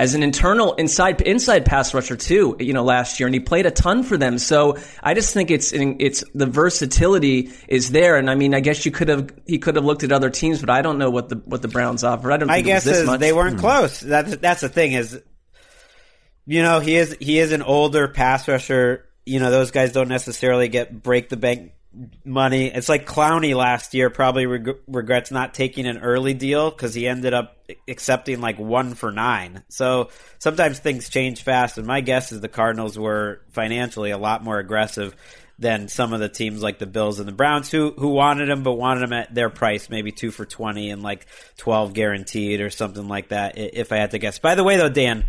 as 0.00 0.14
an 0.14 0.22
internal 0.22 0.72
inside 0.76 1.20
inside 1.20 1.66
pass 1.66 1.92
rusher 1.92 2.16
too. 2.16 2.56
You 2.58 2.72
know, 2.72 2.82
last 2.82 3.20
year, 3.20 3.26
and 3.26 3.34
he 3.34 3.40
played 3.40 3.66
a 3.66 3.70
ton 3.70 4.02
for 4.02 4.16
them. 4.16 4.38
So 4.38 4.78
I 5.02 5.12
just 5.12 5.34
think 5.34 5.50
it's 5.50 5.72
it's 5.74 6.24
the 6.34 6.46
versatility 6.46 7.50
is 7.68 7.90
there. 7.90 8.16
And 8.16 8.30
I 8.30 8.34
mean, 8.34 8.54
I 8.54 8.60
guess 8.60 8.86
you 8.86 8.92
could 8.92 9.08
have 9.08 9.30
he 9.46 9.58
could 9.58 9.76
have 9.76 9.84
looked 9.84 10.02
at 10.02 10.10
other 10.10 10.30
teams, 10.30 10.58
but 10.58 10.70
I 10.70 10.80
don't 10.80 10.96
know 10.96 11.10
what 11.10 11.28
the 11.28 11.36
what 11.44 11.60
the 11.60 11.68
Browns 11.68 12.02
offer. 12.02 12.32
I 12.32 12.38
don't. 12.38 12.50
I 12.50 12.62
guess 12.62 12.84
they 12.84 13.32
weren't 13.34 13.56
hmm. 13.56 13.60
close. 13.60 14.00
That's 14.00 14.38
that's 14.38 14.62
the 14.62 14.70
thing 14.70 14.92
is, 14.92 15.20
you 16.46 16.62
know, 16.62 16.80
he 16.80 16.96
is 16.96 17.14
he 17.20 17.38
is 17.38 17.52
an 17.52 17.60
older 17.60 18.08
pass 18.08 18.48
rusher. 18.48 19.04
You 19.26 19.38
know, 19.38 19.50
those 19.50 19.70
guys 19.70 19.92
don't 19.92 20.08
necessarily 20.08 20.68
get 20.68 21.02
break 21.02 21.28
the 21.28 21.36
bank 21.36 21.72
money. 22.24 22.66
It's 22.66 22.88
like 22.88 23.06
Clowney 23.06 23.54
last 23.54 23.94
year 23.94 24.10
probably 24.10 24.46
reg- 24.46 24.78
regrets 24.86 25.30
not 25.30 25.54
taking 25.54 25.86
an 25.86 25.98
early 25.98 26.34
deal 26.34 26.70
because 26.70 26.94
he 26.94 27.08
ended 27.08 27.34
up 27.34 27.56
accepting 27.88 28.40
like 28.40 28.58
one 28.58 28.94
for 28.94 29.10
nine. 29.10 29.62
So 29.68 30.10
sometimes 30.38 30.78
things 30.78 31.08
change 31.08 31.42
fast, 31.42 31.78
and 31.78 31.86
my 31.86 32.00
guess 32.00 32.32
is 32.32 32.40
the 32.40 32.48
Cardinals 32.48 32.98
were 32.98 33.42
financially 33.50 34.10
a 34.10 34.18
lot 34.18 34.44
more 34.44 34.58
aggressive 34.58 35.14
than 35.58 35.88
some 35.88 36.14
of 36.14 36.20
the 36.20 36.28
teams 36.28 36.62
like 36.62 36.78
the 36.78 36.86
Bills 36.86 37.18
and 37.18 37.28
the 37.28 37.32
Browns 37.32 37.70
who 37.70 37.90
who 37.90 38.08
wanted 38.08 38.48
him 38.48 38.62
but 38.62 38.74
wanted 38.74 39.02
him 39.02 39.12
at 39.12 39.34
their 39.34 39.50
price, 39.50 39.90
maybe 39.90 40.12
two 40.12 40.30
for 40.30 40.44
twenty 40.44 40.90
and 40.90 41.02
like 41.02 41.26
twelve 41.56 41.92
guaranteed 41.92 42.60
or 42.60 42.70
something 42.70 43.08
like 43.08 43.28
that. 43.28 43.58
If 43.58 43.92
I 43.92 43.96
had 43.96 44.12
to 44.12 44.18
guess. 44.18 44.38
By 44.38 44.54
the 44.54 44.64
way, 44.64 44.76
though, 44.76 44.88
Dan. 44.88 45.24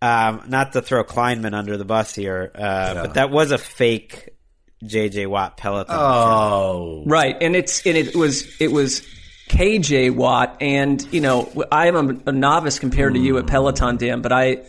Um, 0.00 0.44
not 0.46 0.74
to 0.74 0.80
throw 0.80 1.02
Kleinman 1.02 1.54
under 1.54 1.76
the 1.76 1.84
bus 1.84 2.14
here, 2.14 2.52
uh, 2.54 2.60
yeah. 2.60 3.02
but 3.02 3.14
that 3.14 3.30
was 3.30 3.50
a 3.50 3.58
fake 3.58 4.37
JJ 4.84 5.26
Watt 5.28 5.56
Peloton. 5.56 5.94
Oh, 5.96 7.02
right, 7.06 7.36
and 7.40 7.56
it's 7.56 7.84
and 7.86 7.96
it 7.96 8.14
was 8.14 8.60
it 8.60 8.70
was 8.70 9.06
KJ 9.48 10.14
Watt, 10.14 10.56
and 10.60 11.06
you 11.12 11.20
know 11.20 11.50
I 11.72 11.88
am 11.88 11.96
a, 11.96 12.30
a 12.30 12.32
novice 12.32 12.78
compared 12.78 13.14
to 13.14 13.20
you 13.20 13.38
at 13.38 13.46
Peloton, 13.46 13.96
Dan, 13.96 14.22
but 14.22 14.32
I 14.32 14.64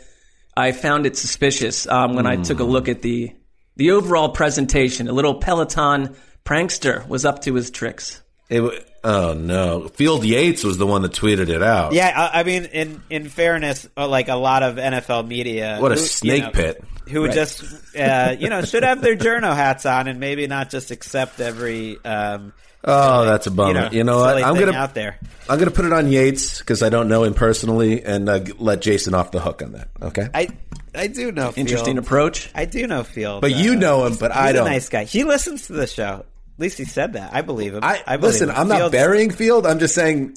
I 0.56 0.72
found 0.72 1.06
it 1.06 1.16
suspicious 1.16 1.88
um, 1.88 2.16
when 2.16 2.26
mm. 2.26 2.30
I 2.30 2.36
took 2.38 2.60
a 2.60 2.64
look 2.64 2.90
at 2.90 3.02
the 3.02 3.34
the 3.76 3.92
overall 3.92 4.30
presentation. 4.30 5.08
A 5.08 5.14
little 5.14 5.36
Peloton 5.36 6.16
prankster 6.44 7.08
was 7.08 7.26
up 7.26 7.44
to 7.44 7.54
his 7.54 7.70
tricks. 7.70 8.22
It, 8.50 8.62
wa- 8.62 8.72
oh 9.04 9.34
no, 9.34 9.88
Field 9.90 10.24
Yates 10.26 10.64
was 10.64 10.78
the 10.78 10.88
one 10.88 11.02
that 11.04 11.12
tweeted 11.14 11.50
it 11.50 11.62
out. 11.64 11.94
Yeah, 11.94 12.12
I, 12.34 12.42
I 12.42 12.44
mean, 12.44 12.66
in 12.66 13.04
in 13.10 13.30
fairness, 13.30 13.88
uh, 13.98 14.08
like 14.08 14.28
a 14.28 14.36
lot 14.36 14.64
of 14.64 14.76
NFL 14.76 15.28
media, 15.28 15.78
What 15.80 15.92
a 15.92 15.96
who, 15.96 16.02
you 16.02 16.08
snake 16.08 16.44
know, 16.44 16.52
pit. 16.52 16.84
who 17.10 17.22
would 17.22 17.32
just 17.34 17.64
uh, 17.98 18.36
you 18.40 18.50
know 18.50 18.62
should 18.64 18.84
have 18.84 19.02
their 19.02 19.16
journo 19.18 19.56
hats 19.56 19.86
on 19.86 20.08
and 20.08 20.20
maybe 20.20 20.48
not 20.48 20.70
just 20.70 20.92
accept 20.92 21.40
every 21.40 21.98
um, 22.06 22.54
Oh, 22.82 23.26
that's 23.26 23.46
a 23.46 23.52
bummer. 23.52 23.74
you 23.74 23.74
know, 23.76 23.90
You 23.92 24.04
know 24.06 24.18
what? 24.20 24.42
I'm 24.42 24.56
gonna 24.58 24.72
out 24.72 24.94
there. 24.94 25.20
I'm 25.50 25.60
gonna 25.60 25.72
put 25.72 25.84
it 25.86 25.92
on 25.92 26.10
Yates 26.10 26.60
because 26.60 26.82
I 26.82 26.88
don't 26.90 27.10
know 27.10 27.24
him 27.26 27.34
personally, 27.34 28.04
and 28.06 28.30
uh, 28.30 28.40
let 28.58 28.82
Jason 28.82 29.14
off 29.14 29.32
the 29.32 29.42
hook 29.42 29.62
on 29.62 29.74
that. 29.74 29.90
Okay. 30.02 30.28
I 30.34 30.48
I 30.96 31.08
do 31.08 31.32
know 31.34 31.52
Interesting 31.58 31.96
Field. 31.96 32.06
approach. 32.06 32.50
I 32.56 32.64
do 32.66 32.88
know 32.88 33.04
Field, 33.04 33.42
But 33.42 33.52
you 33.56 33.76
know 33.76 34.06
him, 34.06 34.16
but 34.16 34.32
he's 34.32 34.40
I 34.42 34.50
a 34.52 34.54
don't. 34.54 34.66
nice 34.66 34.88
guy. 34.88 35.04
He 35.04 35.24
listens 35.26 35.68
to 35.68 35.74
the 35.74 35.88
show. 35.88 36.26
At 36.60 36.62
least 36.62 36.78
he 36.78 36.84
said 36.84 37.14
that. 37.14 37.34
I 37.34 37.42
believe 37.42 37.74
him. 37.74 37.80
I, 37.86 38.02
believe 38.06 38.22
listen. 38.22 38.50
him. 38.50 38.56
I'm 38.58 38.68
not 38.68 38.78
Field's- 38.80 38.92
burying 38.92 39.32
Field. 39.32 39.66
I'm 39.66 39.80
just 39.80 39.96
saying 39.96 40.36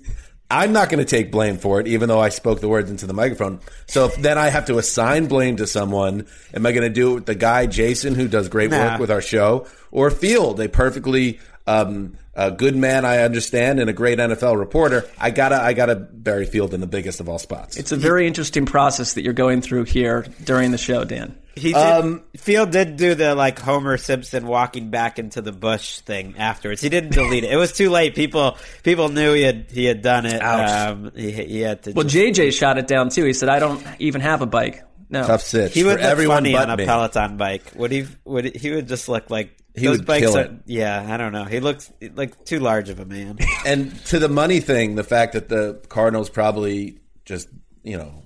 I'm 0.48 0.72
not 0.72 0.88
going 0.88 1.00
to 1.04 1.04
take 1.04 1.32
blame 1.32 1.56
for 1.56 1.80
it, 1.80 1.88
even 1.88 2.08
though 2.08 2.20
I 2.20 2.28
spoke 2.28 2.60
the 2.60 2.68
words 2.68 2.92
into 2.92 3.08
the 3.08 3.12
microphone. 3.12 3.58
So 3.86 4.04
if 4.04 4.14
then 4.16 4.38
I 4.38 4.48
have 4.48 4.66
to 4.66 4.78
assign 4.78 5.26
blame 5.26 5.56
to 5.56 5.66
someone. 5.66 6.28
Am 6.54 6.64
I 6.64 6.70
going 6.70 6.84
to 6.84 6.94
do 6.94 7.10
it 7.10 7.14
with 7.14 7.26
the 7.26 7.34
guy 7.34 7.66
Jason 7.66 8.14
who 8.14 8.28
does 8.28 8.48
great 8.48 8.70
Nah. 8.70 8.92
work 8.92 9.00
with 9.00 9.10
our 9.10 9.20
show, 9.20 9.66
or 9.90 10.12
Field, 10.12 10.60
a 10.60 10.68
perfectly 10.68 11.40
um, 11.66 12.16
a 12.34 12.50
good 12.52 12.76
man 12.76 13.04
I 13.04 13.22
understand 13.22 13.80
and 13.80 13.90
a 13.90 13.92
great 13.92 14.18
NFL 14.20 14.56
reporter? 14.58 15.04
I 15.18 15.30
gotta 15.32 15.56
I 15.56 15.72
gotta 15.72 15.96
bury 15.96 16.46
Field 16.46 16.72
in 16.72 16.80
the 16.80 16.86
biggest 16.86 17.18
of 17.18 17.28
all 17.28 17.38
spots. 17.40 17.76
It's 17.76 17.90
a 17.90 17.96
very 17.96 18.28
interesting 18.28 18.64
process 18.64 19.14
that 19.14 19.22
you're 19.22 19.32
going 19.32 19.60
through 19.60 19.84
here 19.84 20.24
during 20.44 20.70
the 20.70 20.78
show, 20.78 21.02
Dan. 21.02 21.34
He 21.54 21.72
did, 21.72 21.76
Um, 21.76 22.24
Field 22.36 22.70
did 22.70 22.96
do 22.96 23.14
the 23.14 23.34
like 23.34 23.58
Homer 23.58 23.96
Simpson 23.98 24.46
walking 24.46 24.90
back 24.90 25.18
into 25.18 25.42
the 25.42 25.52
bush 25.52 26.00
thing 26.00 26.34
afterwards. 26.38 26.80
He 26.80 26.88
didn't 26.88 27.12
delete 27.12 27.44
it. 27.44 27.52
It 27.52 27.56
was 27.56 27.72
too 27.72 27.90
late. 27.90 28.14
People 28.14 28.56
people 28.82 29.08
knew 29.10 29.34
he 29.34 29.42
had 29.42 29.66
he 29.70 29.84
had 29.84 30.00
done 30.02 30.24
it. 30.26 30.40
Ouch. 30.40 30.88
Um, 30.90 31.12
he, 31.14 31.30
he 31.32 31.60
had 31.60 31.82
to. 31.84 31.92
Well, 31.92 32.04
just- 32.06 32.16
JJ 32.38 32.52
shot 32.52 32.78
it 32.78 32.86
down 32.86 33.10
too. 33.10 33.24
He 33.24 33.32
said, 33.34 33.48
"I 33.48 33.58
don't 33.58 33.84
even 33.98 34.20
have 34.22 34.40
a 34.42 34.46
bike." 34.46 34.82
No, 35.10 35.26
Tough 35.26 35.42
sitch 35.42 35.74
he 35.74 35.84
would 35.84 35.96
for 35.98 36.02
look 36.02 36.10
everyone 36.10 36.36
funny 36.38 36.56
on 36.56 36.70
a 36.70 36.76
me. 36.78 36.86
Peloton 36.86 37.36
bike. 37.36 37.72
Would 37.76 37.92
he? 37.92 38.06
Would 38.24 38.56
he 38.56 38.70
would 38.70 38.88
just 38.88 39.10
look 39.10 39.28
like 39.28 39.50
He 39.74 39.86
those 39.86 39.98
would 39.98 40.06
bikes 40.06 40.22
kill 40.26 40.38
are, 40.38 40.44
it. 40.44 40.52
Yeah, 40.64 41.06
I 41.06 41.18
don't 41.18 41.32
know. 41.32 41.44
He 41.44 41.60
looks 41.60 41.92
like 42.14 42.46
too 42.46 42.60
large 42.60 42.88
of 42.88 42.98
a 42.98 43.04
man. 43.04 43.38
And 43.66 43.94
to 44.06 44.18
the 44.18 44.30
money 44.30 44.60
thing, 44.60 44.94
the 44.94 45.04
fact 45.04 45.34
that 45.34 45.50
the 45.50 45.82
Cardinals 45.90 46.30
probably 46.30 46.98
just, 47.26 47.48
you 47.82 47.98
know, 47.98 48.22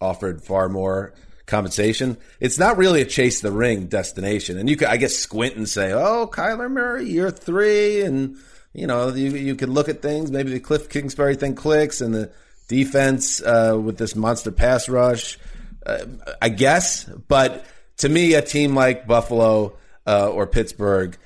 offered 0.00 0.42
far 0.42 0.70
more 0.70 1.12
compensation, 1.46 2.16
it's 2.40 2.58
not 2.58 2.76
really 2.76 3.00
a 3.00 3.06
chase 3.06 3.40
the 3.40 3.52
ring 3.52 3.86
destination. 3.86 4.58
And 4.58 4.68
you 4.68 4.76
could, 4.76 4.88
I 4.88 4.96
guess, 4.96 5.16
squint 5.16 5.56
and 5.56 5.68
say, 5.68 5.92
oh, 5.92 6.28
Kyler 6.32 6.70
Murray, 6.70 7.08
year 7.08 7.30
three. 7.30 8.02
And, 8.02 8.36
you 8.72 8.86
know, 8.86 9.08
you, 9.08 9.30
you 9.30 9.54
could 9.54 9.68
look 9.68 9.88
at 9.88 10.02
things. 10.02 10.30
Maybe 10.30 10.52
the 10.52 10.60
Cliff 10.60 10.88
Kingsbury 10.88 11.36
thing 11.36 11.54
clicks 11.54 12.00
and 12.00 12.14
the 12.14 12.32
defense 12.68 13.42
uh, 13.42 13.78
with 13.82 13.98
this 13.98 14.14
monster 14.16 14.52
pass 14.52 14.88
rush. 14.88 15.38
Uh, 15.84 16.04
I 16.40 16.48
guess. 16.48 17.04
But 17.04 17.66
to 17.98 18.08
me, 18.08 18.34
a 18.34 18.42
team 18.42 18.74
like 18.74 19.06
Buffalo 19.06 19.76
uh, 20.06 20.28
or 20.28 20.46
Pittsburgh, 20.46 21.18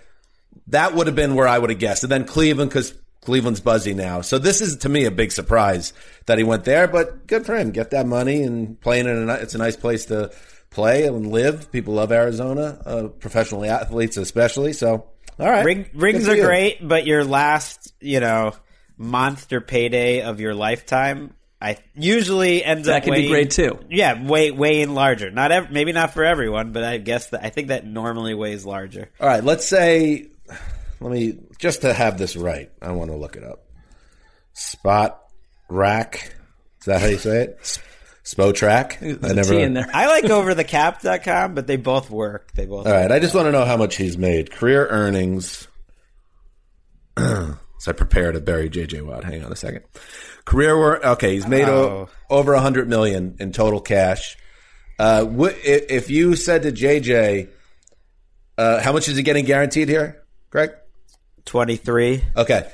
that 0.68 0.94
would 0.94 1.07
have 1.07 1.16
been 1.16 1.35
where 1.35 1.46
I 1.46 1.59
would 1.59 1.70
have 1.70 1.79
guessed. 1.79 2.05
And 2.05 2.11
then 2.11 2.24
Cleveland, 2.24 2.70
because 2.70 2.94
Cleveland's 3.26 3.60
buzzy 3.60 3.92
now. 3.92 4.22
So 4.22 4.38
this 4.38 4.60
is 4.60 4.76
to 4.78 4.88
me 4.88 5.04
a 5.04 5.10
big 5.10 5.32
surprise 5.32 5.92
that 6.26 6.38
he 6.38 6.44
went 6.44 6.64
there. 6.64 6.88
But 6.88 7.26
good 7.26 7.44
for 7.44 7.56
him. 7.56 7.72
Get 7.72 7.90
that 7.90 8.06
money 8.06 8.42
and 8.42 8.80
playing 8.80 9.06
in 9.06 9.28
a 9.28 9.34
it's 9.34 9.54
a 9.54 9.58
nice 9.58 9.76
place 9.76 10.06
to 10.06 10.32
play 10.70 11.06
and 11.06 11.30
live. 11.30 11.70
People 11.72 11.94
love 11.94 12.12
Arizona, 12.12 12.80
uh, 12.86 13.08
professional 13.08 13.64
athletes 13.64 14.16
especially. 14.16 14.72
So 14.72 15.10
all 15.38 15.50
right, 15.50 15.64
Ring, 15.64 15.90
rings 15.92 16.28
are 16.28 16.36
you. 16.36 16.44
great, 16.44 16.86
but 16.86 17.04
your 17.04 17.24
last, 17.24 17.92
you 18.00 18.20
know, 18.20 18.54
monster 18.96 19.60
payday 19.60 20.22
of 20.22 20.40
your 20.40 20.54
lifetime, 20.54 21.34
I 21.60 21.76
usually 21.94 22.64
ends 22.64 22.88
up. 22.88 22.92
That 22.92 22.98
up 22.98 23.04
could 23.04 23.14
be 23.22 23.28
great, 23.28 23.50
too. 23.50 23.78
Yeah, 23.90 24.26
way 24.26 24.50
weighing 24.50 24.94
larger. 24.94 25.30
Not 25.30 25.52
ev- 25.52 25.70
maybe 25.70 25.92
not 25.92 26.14
for 26.14 26.24
everyone, 26.24 26.72
but 26.72 26.84
I 26.84 26.98
guess 26.98 27.30
that 27.30 27.44
I 27.44 27.50
think 27.50 27.68
that 27.68 27.86
normally 27.86 28.34
weighs 28.34 28.64
larger. 28.64 29.10
All 29.20 29.26
right, 29.26 29.44
let's 29.44 29.66
say, 29.66 30.28
let 31.00 31.12
me 31.12 31.38
just 31.59 31.82
to 31.82 31.92
have 31.92 32.18
this 32.18 32.37
right. 32.37 32.70
I 32.80 32.92
want 32.92 33.11
to 33.11 33.16
look 33.16 33.37
it 33.37 33.44
up. 33.44 33.64
Spot 34.52 35.20
rack. 35.68 36.35
Is 36.80 36.87
that 36.87 37.00
how 37.00 37.06
you 37.09 37.18
say 37.18 37.42
it? 37.44 37.80
Spo 38.24 38.52
track. 38.54 38.98
There's 39.00 39.48
a 39.48 39.54
T 39.54 39.61
in 39.62 39.74
there. 39.74 39.87
I 39.92 40.06
like 40.09 40.24
overthecap.com, 40.24 41.54
but 41.54 41.66
they 41.66 41.76
both 41.76 42.11
work. 42.11 42.50
They 42.54 42.66
both. 42.66 42.87
All 42.87 42.92
right, 42.92 43.11
I 43.12 43.20
just 43.20 43.35
want 43.35 43.46
to 43.46 43.52
know 43.52 43.64
how 43.64 43.76
much 43.76 43.96
he's 43.96 44.18
made. 44.18 44.50
Career 44.50 44.87
earnings. 44.88 45.68
so 47.18 47.56
I 47.87 47.92
prepare 47.92 48.32
to 48.32 48.40
bury 48.40 48.68
JJ 48.68 49.02
Watt. 49.06 49.24
Hang 49.24 49.44
on 49.44 49.52
a 49.52 49.56
second. 49.56 49.82
Career 50.44 50.78
work. 50.78 51.04
Okay, 51.04 51.35
he's 51.35 51.46
made 51.46 51.68
o- 51.68 52.09
Oh. 52.30 52.37
over 52.37 52.54
a 52.54 52.61
hundred 52.61 52.88
million 52.88 53.37
in 53.38 53.52
total 53.52 53.80
cash. 53.80 54.37
Uh, 54.98 55.24
wh- 55.26 55.54
if 55.64 56.11
you 56.11 56.35
said 56.37 56.62
to 56.62 56.72
JJ, 56.72 57.48
uh, 58.59 58.80
how 58.80 58.92
much 58.92 59.09
is 59.09 59.16
he 59.16 59.22
getting 59.22 59.44
guaranteed 59.44 59.88
here, 59.88 60.24
Gregg? 60.50 60.70
Twenty 61.46 61.76
three. 61.76 62.22
Okay. 62.37 62.70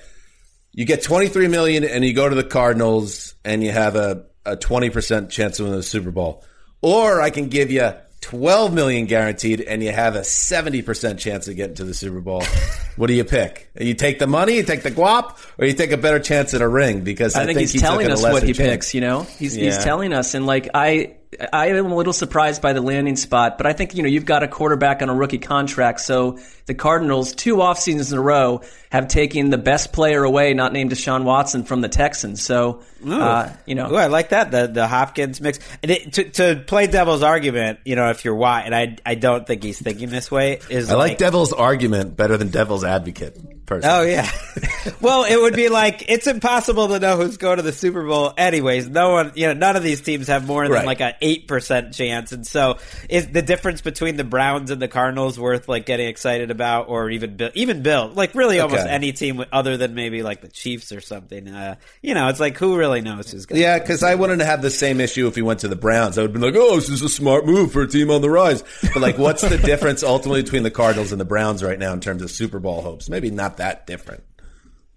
You 0.75 0.87
get 0.87 1.03
23 1.03 1.49
million 1.49 1.85
and 1.85 2.03
you 2.03 2.15
go 2.15 2.27
to 2.27 2.35
the 2.35 2.43
Cardinals 2.43 3.35
and 3.45 3.63
you 3.63 3.71
have 3.71 3.95
a, 3.95 4.25
a 4.47 4.57
20% 4.57 5.29
chance 5.29 5.61
of 5.61 5.67
winning 5.67 5.79
the 5.79 5.83
Super 5.83 6.11
Bowl. 6.11 6.45
Or 6.81 7.21
I 7.21 7.29
can 7.29 7.49
give 7.49 7.71
you 7.71 7.93
12 8.23 8.73
million 8.73 9.05
guaranteed 9.05 9.61
and 9.61 9.83
you 9.83 9.93
have 9.93 10.17
a 10.17 10.21
70% 10.21 11.19
chance 11.19 11.47
of 11.47 11.57
getting 11.57 11.77
to 11.77 11.85
the 11.85 11.93
Super 11.93 12.21
Bowl. 12.21 12.43
what 12.97 13.09
do 13.09 13.13
you 13.13 13.25
pick? 13.25 13.71
You 13.79 13.93
take 13.93 14.19
the 14.19 14.27
money, 14.27 14.55
you 14.55 14.63
take 14.63 14.83
the 14.83 14.91
guap, 14.91 15.37
or 15.59 15.67
you 15.67 15.75
take 15.75 15.93
a 15.93 15.99
better 15.99 16.21
chance 16.21 16.55
at 16.55 16.63
a 16.63 16.69
ring? 16.69 17.05
Because 17.05 17.37
I, 17.37 17.43
I 17.43 17.47
think, 17.47 17.59
he's 17.59 17.73
he 17.73 17.79
took 17.79 17.89
telling 17.89 18.11
us 18.11 18.23
what 18.23 18.43
he 18.43 18.55
chance. 18.55 18.71
picks. 18.71 18.95
You 18.95 19.03
know, 19.03 19.23
he's 19.23 19.55
he's 19.55 19.79
telling 19.79 20.13
us, 20.13 20.35
and 20.35 20.47
like 20.47 20.71
I, 20.73 21.17
I 21.53 21.69
am 21.69 21.91
a 21.91 21.97
little 21.97 22.13
surprised 22.13 22.61
by 22.61 22.75
the 22.75 22.83
landing 22.83 23.17
spot, 23.17 23.57
but 23.57 23.67
I 23.67 23.73
think 23.73 23.95
you 23.95 24.03
know 24.03 24.09
you've 24.09 24.27
got 24.27 24.43
a 24.43 24.49
quarterback 24.49 25.01
on 25.01 25.09
a 25.09 25.15
rookie 25.15 25.39
contract, 25.39 26.01
so 26.01 26.39
the 26.67 26.75
Cardinals 26.75 27.35
two 27.35 27.63
off 27.63 27.79
seasons 27.79 28.13
in 28.13 28.19
a 28.19 28.23
row 28.23 28.61
have 28.91 29.09
taken 29.09 29.49
the 29.49 29.59
best 29.59 29.93
player 29.93 30.25
away, 30.25 30.53
not 30.53 30.75
named 30.75 30.91
Deshaun 30.91 31.25
Watson, 31.25 31.65
from 31.65 31.81
the 31.81 31.89
Texans. 31.89 32.43
So 32.43 32.83
uh, 33.07 33.51
you 33.65 33.75
know, 33.75 33.93
Ooh, 33.93 33.97
I 33.97 34.09
like 34.09 34.29
that 34.29 34.51
the 34.51 34.67
the 34.67 34.87
Hopkins 34.87 35.41
mix. 35.41 35.59
And 35.83 35.91
it, 35.91 36.13
to 36.15 36.25
to 36.31 36.65
play 36.67 36.87
devil's 36.87 37.23
argument, 37.23 37.79
you 37.85 37.97
know, 37.97 38.11
if 38.11 38.25
you're 38.27 38.35
Watt, 38.35 38.67
and 38.67 38.75
I 38.75 38.99
I 39.07 39.15
don't 39.15 39.47
think 39.47 39.63
he's 39.63 39.81
thinking 39.81 40.11
this 40.11 40.31
way. 40.31 40.61
Is 40.69 40.91
I 40.91 40.97
like 40.97 41.17
Devil's 41.19 41.53
argument 41.53 42.15
better 42.17 42.37
than 42.37 42.49
Devil's 42.49 42.85
advocate. 42.85 43.39
Personally. 43.65 43.97
Oh 43.97 44.03
yeah. 44.03 44.31
well, 45.01 45.25
it 45.25 45.37
would 45.41 45.55
be 45.55 45.69
like 45.69 46.05
it's 46.09 46.27
impossible 46.27 46.89
to 46.89 46.99
know 46.99 47.17
who's 47.17 47.37
going 47.37 47.57
to 47.59 47.63
the 47.63 47.73
Super 47.73 48.05
Bowl. 48.05 48.35
Anyways, 48.37 48.89
no 48.89 49.11
one, 49.13 49.33
you 49.37 49.47
know, 49.47 49.53
none 49.53 49.77
of 49.77 49.83
these 49.83 50.01
teams 50.01 50.27
have 50.27 50.47
more 50.47 50.65
than 50.65 50.73
Right. 50.73 50.85
like 50.87 51.01
an 51.01 51.15
eight 51.21 51.47
percent 51.47 51.95
chance, 51.95 52.33
and 52.33 52.47
so 52.47 52.79
is 53.09 53.29
the 53.29 53.41
difference 53.41 53.81
between 53.81 54.17
the 54.17 54.25
Browns 54.25 54.71
and 54.71 54.83
the 54.83 54.89
Cardinals 54.89 55.39
worth 55.39 55.69
like 55.69 55.87
getting 55.87 56.09
excited 56.09 56.51
about, 56.51 56.89
or 56.89 57.09
even 57.11 57.37
Bill, 57.37 57.51
even 57.55 57.83
Bill, 57.83 58.11
like 58.13 58.35
really 58.35 58.59
almost 58.59 58.83
Okay. 58.83 58.91
any 58.91 59.13
team 59.13 59.45
other 59.53 59.77
than 59.77 59.95
maybe 59.95 60.23
like 60.23 60.41
the 60.41 60.49
Chiefs 60.49 60.91
or 60.93 61.01
something. 61.01 61.49
Uh, 61.49 61.77
you 62.03 62.15
know, 62.15 62.29
it's 62.29 62.41
like 62.41 62.59
who 62.59 62.77
really 62.77 63.01
knows 63.01 63.31
who's 63.31 63.47
going. 63.47 63.61
Yeah, 63.61 63.79
because 63.79 64.03
I 64.03 64.17
wouldn't 64.17 64.43
have 64.43 64.61
the 64.61 64.71
same 64.71 65.01
issue 65.01 65.29
if 65.29 65.37
he 65.37 65.43
went 65.43 65.61
to 65.61 65.69
the 65.69 65.77
Browns. 65.77 66.19
I 66.19 66.23
would 66.23 66.33
be 66.33 66.41
like, 66.41 66.55
"Oh, 66.57 66.75
this 66.77 66.89
is 66.89 67.01
a 67.03 67.09
smart 67.09 67.47
move 67.47 67.73
for 67.73 67.83
a 67.83 67.89
team 67.89 68.11
on 68.11 68.21
the 68.23 68.31
rise." 68.31 68.65
But 68.83 68.97
like, 69.03 69.19
what's 69.19 69.43
the 69.43 69.57
difference 69.57 70.03
ultimately 70.03 70.43
between 70.43 70.65
the 70.65 70.71
Cardinals 70.71 71.13
and 71.13 71.21
the 71.21 71.25
Browns 71.25 71.63
right 71.63 71.79
now 71.79 71.93
in 71.93 72.01
terms 72.01 72.23
of 72.23 72.31
Super 72.31 72.59
Bowl 72.59 72.83
hopes? 72.83 73.09
Maybe 73.09 73.31
not 73.31 73.52
that 73.59 73.87
different. 73.87 74.25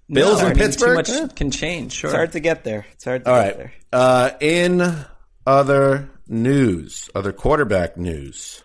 Bills 0.10 0.40
No, 0.42 0.48
in 0.48 0.52
I 0.52 0.56
mean, 0.56 0.64
Pittsburgh. 0.64 1.06
too 1.06 1.14
much 1.14 1.32
Eh. 1.32 1.34
can 1.36 1.52
change. 1.52 1.94
Sure, 1.94 2.10
It's 2.10 2.16
hard 2.16 2.32
to 2.34 2.40
get 2.40 2.64
there. 2.64 2.86
It's 2.94 3.04
hard 3.06 3.26
to 3.26 3.32
All 3.32 3.38
get 3.42 3.46
right. 3.48 3.58
there. 3.58 3.74
Uh, 3.92 4.32
in 4.40 5.06
other 5.48 6.10
news, 6.28 7.10
other 7.16 7.32
quarterback 7.34 7.98
news. 7.98 8.62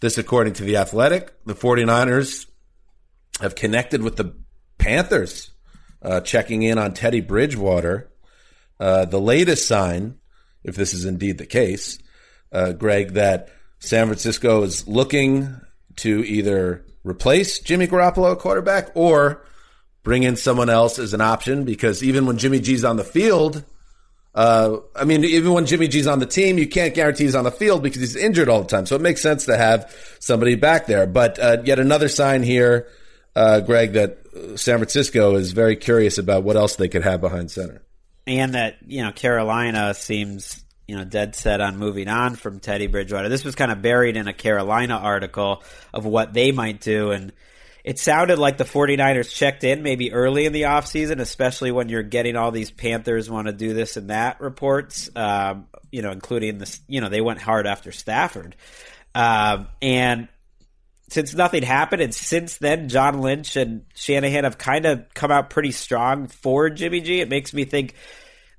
This, 0.00 0.18
according 0.18 0.54
to 0.54 0.64
the 0.64 0.76
Athletic, 0.78 1.32
the 1.46 1.54
49ers 1.54 2.46
have 3.40 3.54
connected 3.54 4.02
with 4.02 4.16
the 4.16 4.34
Panthers, 4.78 5.50
uh, 6.02 6.20
checking 6.22 6.62
in 6.62 6.78
on 6.78 6.92
Teddy 6.92 7.20
Bridgewater. 7.20 8.10
Uh, 8.80 9.04
the 9.04 9.20
latest 9.20 9.68
sign, 9.68 10.16
if 10.64 10.74
this 10.74 10.92
is 10.92 11.04
indeed 11.04 11.38
the 11.38 11.46
case, 11.46 11.98
uh, 12.50 12.72
Gregg, 12.72 13.12
that 13.12 13.48
San 13.78 14.06
Francisco 14.06 14.62
is 14.64 14.88
looking 14.88 15.60
to 15.96 16.24
either 16.24 16.84
replace 17.04 17.58
Jimmy 17.58 17.86
Garoppolo 17.86 18.38
quarterback 18.38 18.90
or 18.94 19.44
bring 20.02 20.22
in 20.22 20.36
someone 20.36 20.70
else 20.70 20.98
as 20.98 21.14
an 21.14 21.20
option 21.20 21.64
because 21.64 22.02
even 22.02 22.26
when 22.26 22.38
Jimmy 22.38 22.60
G's 22.60 22.84
on 22.84 22.96
the 22.96 23.04
field, 23.04 23.64
uh, 24.34 24.78
I 24.96 25.04
mean, 25.04 25.24
even 25.24 25.52
when 25.52 25.66
Jimmy 25.66 25.88
G's 25.88 26.06
on 26.06 26.18
the 26.18 26.26
team, 26.26 26.58
you 26.58 26.66
can't 26.66 26.94
guarantee 26.94 27.24
he's 27.24 27.34
on 27.34 27.44
the 27.44 27.50
field 27.50 27.82
because 27.82 28.00
he's 28.00 28.16
injured 28.16 28.48
all 28.48 28.62
the 28.62 28.68
time. 28.68 28.86
So 28.86 28.96
it 28.96 29.02
makes 29.02 29.20
sense 29.20 29.46
to 29.46 29.56
have 29.56 29.94
somebody 30.20 30.54
back 30.54 30.86
there. 30.86 31.06
But 31.06 31.38
uh, 31.38 31.58
yet 31.64 31.78
another 31.78 32.08
sign 32.08 32.42
here, 32.42 32.88
uh, 33.36 33.60
Gregg, 33.60 33.92
that 33.92 34.18
uh, 34.34 34.56
San 34.56 34.78
Francisco 34.78 35.34
is 35.34 35.52
very 35.52 35.76
curious 35.76 36.18
about 36.18 36.44
what 36.44 36.56
else 36.56 36.76
they 36.76 36.88
could 36.88 37.02
have 37.02 37.20
behind 37.20 37.50
center. 37.50 37.82
and 38.26 38.54
that 38.54 38.76
you 38.86 39.02
know 39.02 39.12
Carolina 39.12 39.92
seems 39.94 40.64
you 40.92 40.98
know, 40.98 41.04
dead 41.04 41.34
set 41.34 41.62
on 41.62 41.78
moving 41.78 42.06
on 42.06 42.34
from 42.34 42.60
Teddy 42.60 42.86
Bridgewater. 42.86 43.30
This 43.30 43.46
was 43.46 43.54
kind 43.54 43.72
of 43.72 43.80
buried 43.80 44.18
in 44.18 44.28
a 44.28 44.34
Carolina 44.34 44.96
article 44.96 45.62
of 45.94 46.04
what 46.04 46.34
they 46.34 46.52
might 46.52 46.82
do. 46.82 47.12
And 47.12 47.32
it 47.82 47.98
sounded 47.98 48.38
like 48.38 48.58
the 48.58 48.64
49ers 48.64 49.34
checked 49.34 49.64
in 49.64 49.82
maybe 49.82 50.12
early 50.12 50.44
in 50.44 50.52
the 50.52 50.64
offseason, 50.64 51.18
especially 51.18 51.72
when 51.72 51.88
you're 51.88 52.02
getting 52.02 52.36
all 52.36 52.50
these 52.50 52.70
Panthers 52.70 53.30
want 53.30 53.46
to 53.46 53.54
do 53.54 53.72
this 53.72 53.96
and 53.96 54.10
that 54.10 54.38
reports, 54.42 55.08
um, 55.16 55.66
you 55.90 56.02
know, 56.02 56.10
including 56.10 56.58
this, 56.58 56.78
you 56.88 57.00
know, 57.00 57.08
they 57.08 57.22
went 57.22 57.40
hard 57.40 57.66
after 57.66 57.90
Stafford. 57.90 58.54
Um, 59.14 59.68
and 59.80 60.28
since 61.08 61.32
nothing 61.32 61.62
happened, 61.62 62.02
and 62.02 62.14
since 62.14 62.58
then, 62.58 62.90
John 62.90 63.22
Lynch 63.22 63.56
and 63.56 63.86
Shanahan 63.94 64.44
have 64.44 64.58
kind 64.58 64.84
of 64.84 65.06
come 65.14 65.30
out 65.30 65.48
pretty 65.48 65.72
strong 65.72 66.26
for 66.26 66.68
Jimmy 66.68 67.00
G. 67.00 67.22
It 67.22 67.30
makes 67.30 67.54
me 67.54 67.64
think 67.64 67.94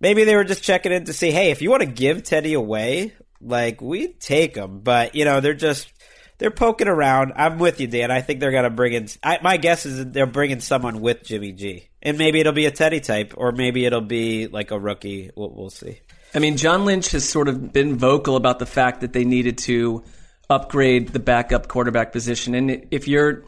maybe 0.03 0.25
they 0.25 0.35
were 0.35 0.43
just 0.43 0.61
checking 0.61 0.91
in 0.91 1.05
to 1.05 1.13
see, 1.13 1.31
hey, 1.31 1.49
if 1.49 1.61
you 1.61 1.71
want 1.71 1.81
to 1.81 1.87
give 1.87 2.23
Teddy 2.23 2.53
away, 2.53 3.13
like 3.41 3.81
we'd 3.81 4.19
take 4.19 4.55
him, 4.55 4.81
but 4.81 5.15
you 5.15 5.25
know 5.25 5.39
they're 5.39 5.53
just 5.53 5.91
they're 6.37 6.51
poking 6.51 6.87
around. 6.87 7.33
I'm 7.35 7.57
with 7.57 7.81
you, 7.81 7.87
Dan. 7.87 8.11
I 8.11 8.21
think 8.21 8.39
they're 8.39 8.51
gonna 8.51 8.69
bring 8.69 8.93
in. 8.93 9.07
I, 9.23 9.39
my 9.41 9.57
guess 9.57 9.85
is 9.85 10.11
they're 10.11 10.25
bringing 10.27 10.59
someone 10.59 11.01
with 11.01 11.23
Jimmy 11.23 11.53
G, 11.53 11.89
and 12.01 12.17
maybe 12.17 12.39
it'll 12.39 12.53
be 12.53 12.65
a 12.65 12.71
Teddy 12.71 12.99
type, 12.99 13.33
or 13.37 13.51
maybe 13.51 13.85
it'll 13.85 14.01
be 14.01 14.47
like 14.47 14.71
a 14.71 14.79
rookie. 14.79 15.31
We'll, 15.35 15.49
we'll 15.49 15.69
see. 15.69 15.99
I 16.35 16.39
mean, 16.39 16.57
John 16.57 16.85
Lynch 16.85 17.11
has 17.11 17.27
sort 17.27 17.47
of 17.47 17.71
been 17.71 17.95
vocal 17.95 18.35
about 18.35 18.59
the 18.59 18.65
fact 18.65 19.01
that 19.01 19.13
they 19.13 19.23
needed 19.23 19.57
to 19.59 20.03
upgrade 20.49 21.09
the 21.09 21.19
backup 21.19 21.67
quarterback 21.67 22.11
position, 22.11 22.55
and 22.55 22.87
if 22.91 23.07
you're 23.07 23.43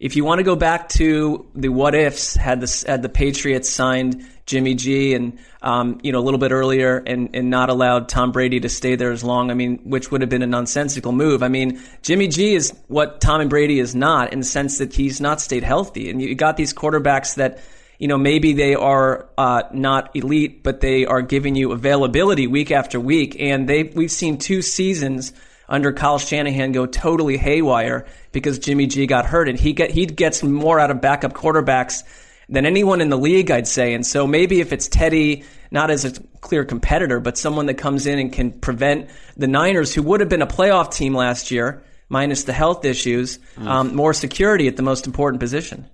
if 0.00 0.16
you 0.16 0.24
want 0.24 0.38
to 0.38 0.42
go 0.42 0.56
back 0.56 0.88
to 0.88 1.46
the 1.54 1.68
what 1.68 1.94
ifs, 1.94 2.34
had 2.34 2.62
the 2.62 2.84
had 2.88 3.02
the 3.02 3.10
Patriots 3.10 3.68
signed 3.68 4.26
Jimmy 4.46 4.74
G 4.74 5.12
and 5.12 5.38
um, 5.60 6.00
you 6.02 6.10
know 6.10 6.18
a 6.18 6.24
little 6.24 6.38
bit 6.38 6.52
earlier 6.52 6.96
and 6.96 7.28
and 7.34 7.50
not 7.50 7.68
allowed 7.68 8.08
Tom 8.08 8.32
Brady 8.32 8.60
to 8.60 8.70
stay 8.70 8.96
there 8.96 9.12
as 9.12 9.22
long, 9.22 9.50
I 9.50 9.54
mean, 9.54 9.78
which 9.84 10.10
would 10.10 10.22
have 10.22 10.30
been 10.30 10.42
a 10.42 10.46
nonsensical 10.46 11.12
move. 11.12 11.42
I 11.42 11.48
mean, 11.48 11.82
Jimmy 12.00 12.28
G 12.28 12.54
is 12.54 12.72
what 12.88 13.20
Tom 13.20 13.42
and 13.42 13.50
Brady 13.50 13.78
is 13.78 13.94
not 13.94 14.32
in 14.32 14.40
the 14.40 14.46
sense 14.46 14.78
that 14.78 14.94
he's 14.94 15.20
not 15.20 15.38
stayed 15.38 15.64
healthy, 15.64 16.08
and 16.08 16.20
you 16.20 16.34
got 16.34 16.56
these 16.56 16.72
quarterbacks 16.72 17.34
that 17.34 17.60
you 17.98 18.08
know, 18.08 18.16
maybe 18.16 18.54
they 18.54 18.74
are 18.74 19.28
uh, 19.36 19.64
not 19.74 20.16
elite, 20.16 20.62
but 20.62 20.80
they 20.80 21.04
are 21.04 21.20
giving 21.20 21.54
you 21.54 21.72
availability 21.72 22.46
week 22.46 22.70
after 22.70 22.98
week. 22.98 23.36
And 23.38 23.68
they, 23.68 23.82
we've 23.82 24.10
seen 24.10 24.38
two 24.38 24.62
seasons 24.62 25.34
under 25.70 25.92
Kyle 25.92 26.18
Shanahan 26.18 26.72
go 26.72 26.84
totally 26.84 27.38
haywire 27.38 28.06
because 28.32 28.58
Jimmy 28.58 28.86
G 28.86 29.06
got 29.06 29.24
hurt, 29.24 29.48
and 29.48 29.58
he 29.58 29.72
get 29.72 29.90
he 29.90 30.04
gets 30.04 30.42
more 30.42 30.78
out 30.78 30.90
of 30.90 31.00
backup 31.00 31.32
quarterbacks 31.32 32.02
than 32.48 32.66
anyone 32.66 33.00
in 33.00 33.08
the 33.08 33.16
league, 33.16 33.50
I'd 33.50 33.68
say. 33.68 33.94
And 33.94 34.04
so 34.04 34.26
maybe 34.26 34.60
if 34.60 34.72
it's 34.72 34.88
Teddy, 34.88 35.44
not 35.70 35.90
as 35.90 36.04
a 36.04 36.20
clear 36.40 36.64
competitor, 36.64 37.20
but 37.20 37.38
someone 37.38 37.66
that 37.66 37.74
comes 37.74 38.06
in 38.06 38.18
and 38.18 38.32
can 38.32 38.50
prevent 38.50 39.08
the 39.36 39.46
Niners, 39.46 39.94
who 39.94 40.02
would 40.02 40.18
have 40.18 40.28
been 40.28 40.42
a 40.42 40.46
playoff 40.48 40.92
team 40.92 41.14
last 41.14 41.52
year, 41.52 41.84
minus 42.08 42.42
the 42.44 42.52
health 42.52 42.84
issues, 42.84 43.38
mm. 43.56 43.66
um, 43.68 43.94
more 43.94 44.12
security 44.12 44.66
at 44.66 44.76
the 44.76 44.82
most 44.82 45.06
important 45.06 45.38
position. 45.38 45.88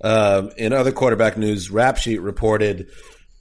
Uh, 0.00 0.50
in 0.56 0.72
other 0.72 0.92
quarterback 0.92 1.36
news, 1.36 1.72
Rap 1.72 1.96
Sheet 1.96 2.20
reported 2.20 2.88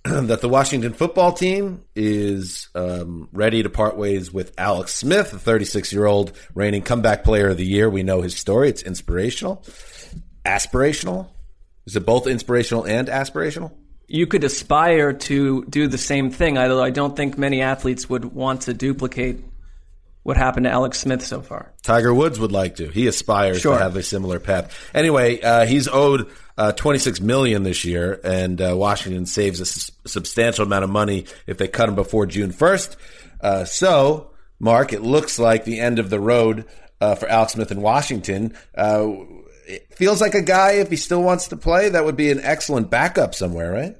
that 0.27 0.41
the 0.41 0.49
Washington 0.49 0.93
football 0.93 1.33
team 1.33 1.83
is 1.95 2.69
um, 2.75 3.27
ready 3.33 3.63
to 3.63 3.69
part 3.69 3.97
ways 3.97 4.31
with 4.31 4.53
Alex 4.57 4.93
Smith, 4.93 5.31
the 5.31 5.39
36 5.39 5.91
year 5.91 6.05
old 6.05 6.31
reigning 6.53 6.81
comeback 6.81 7.23
player 7.23 7.49
of 7.49 7.57
the 7.57 7.65
year. 7.65 7.89
We 7.89 8.03
know 8.03 8.21
his 8.21 8.35
story. 8.37 8.69
It's 8.69 8.83
inspirational, 8.83 9.65
aspirational. 10.45 11.27
Is 11.85 11.95
it 11.95 12.05
both 12.05 12.27
inspirational 12.27 12.85
and 12.85 13.07
aspirational? 13.07 13.71
You 14.07 14.27
could 14.27 14.45
aspire 14.45 15.11
to 15.11 15.65
do 15.65 15.87
the 15.87 15.97
same 15.97 16.31
thing, 16.31 16.57
although 16.57 16.83
I 16.83 16.91
don't 16.91 17.15
think 17.15 17.37
many 17.37 17.61
athletes 17.61 18.09
would 18.09 18.25
want 18.25 18.61
to 18.63 18.73
duplicate 18.73 19.43
what 20.23 20.37
happened 20.37 20.65
to 20.65 20.69
Alex 20.69 20.99
Smith 20.99 21.25
so 21.25 21.41
far. 21.41 21.73
Tiger 21.83 22.13
Woods 22.13 22.39
would 22.39 22.51
like 22.51 22.77
to. 22.77 22.87
He 22.89 23.07
aspires 23.07 23.61
sure. 23.61 23.77
to 23.77 23.83
have 23.83 23.95
a 23.95 24.03
similar 24.03 24.39
path. 24.39 24.77
Anyway, 24.93 25.41
uh, 25.41 25.65
he's 25.65 25.87
owed 25.87 26.29
uh, 26.57 26.71
26 26.71 27.21
million 27.21 27.63
this 27.63 27.85
year, 27.85 28.19
and 28.23 28.59
uh, 28.61 28.75
Washington 28.75 29.25
saves 29.25 29.59
a 29.59 29.63
s- 29.63 29.91
substantial 30.05 30.65
amount 30.65 30.83
of 30.83 30.89
money 30.89 31.25
if 31.45 31.57
they 31.57 31.67
cut 31.67 31.89
him 31.89 31.95
before 31.95 32.25
June 32.25 32.51
1st. 32.51 32.95
Uh, 33.39 33.65
so, 33.65 34.31
Marc, 34.59 34.93
it 34.93 35.01
looks 35.01 35.37
like 35.37 35.65
the 35.65 35.79
end 35.79 35.99
of 35.99 36.09
the 36.09 36.19
road 36.19 36.65
uh, 36.99 37.15
for 37.15 37.27
Alex 37.27 37.53
Smith 37.53 37.71
in 37.71 37.81
Washington. 37.81 38.55
Uh, 38.75 39.09
it 39.67 39.93
feels 39.95 40.21
like 40.21 40.33
a 40.33 40.41
guy, 40.41 40.73
if 40.73 40.89
he 40.89 40.95
still 40.95 41.21
wants 41.21 41.49
to 41.49 41.57
play, 41.57 41.89
that 41.89 42.05
would 42.05 42.15
be 42.15 42.31
an 42.31 42.39
excellent 42.41 42.89
backup 42.89 43.35
somewhere, 43.35 43.71
right? 43.71 43.95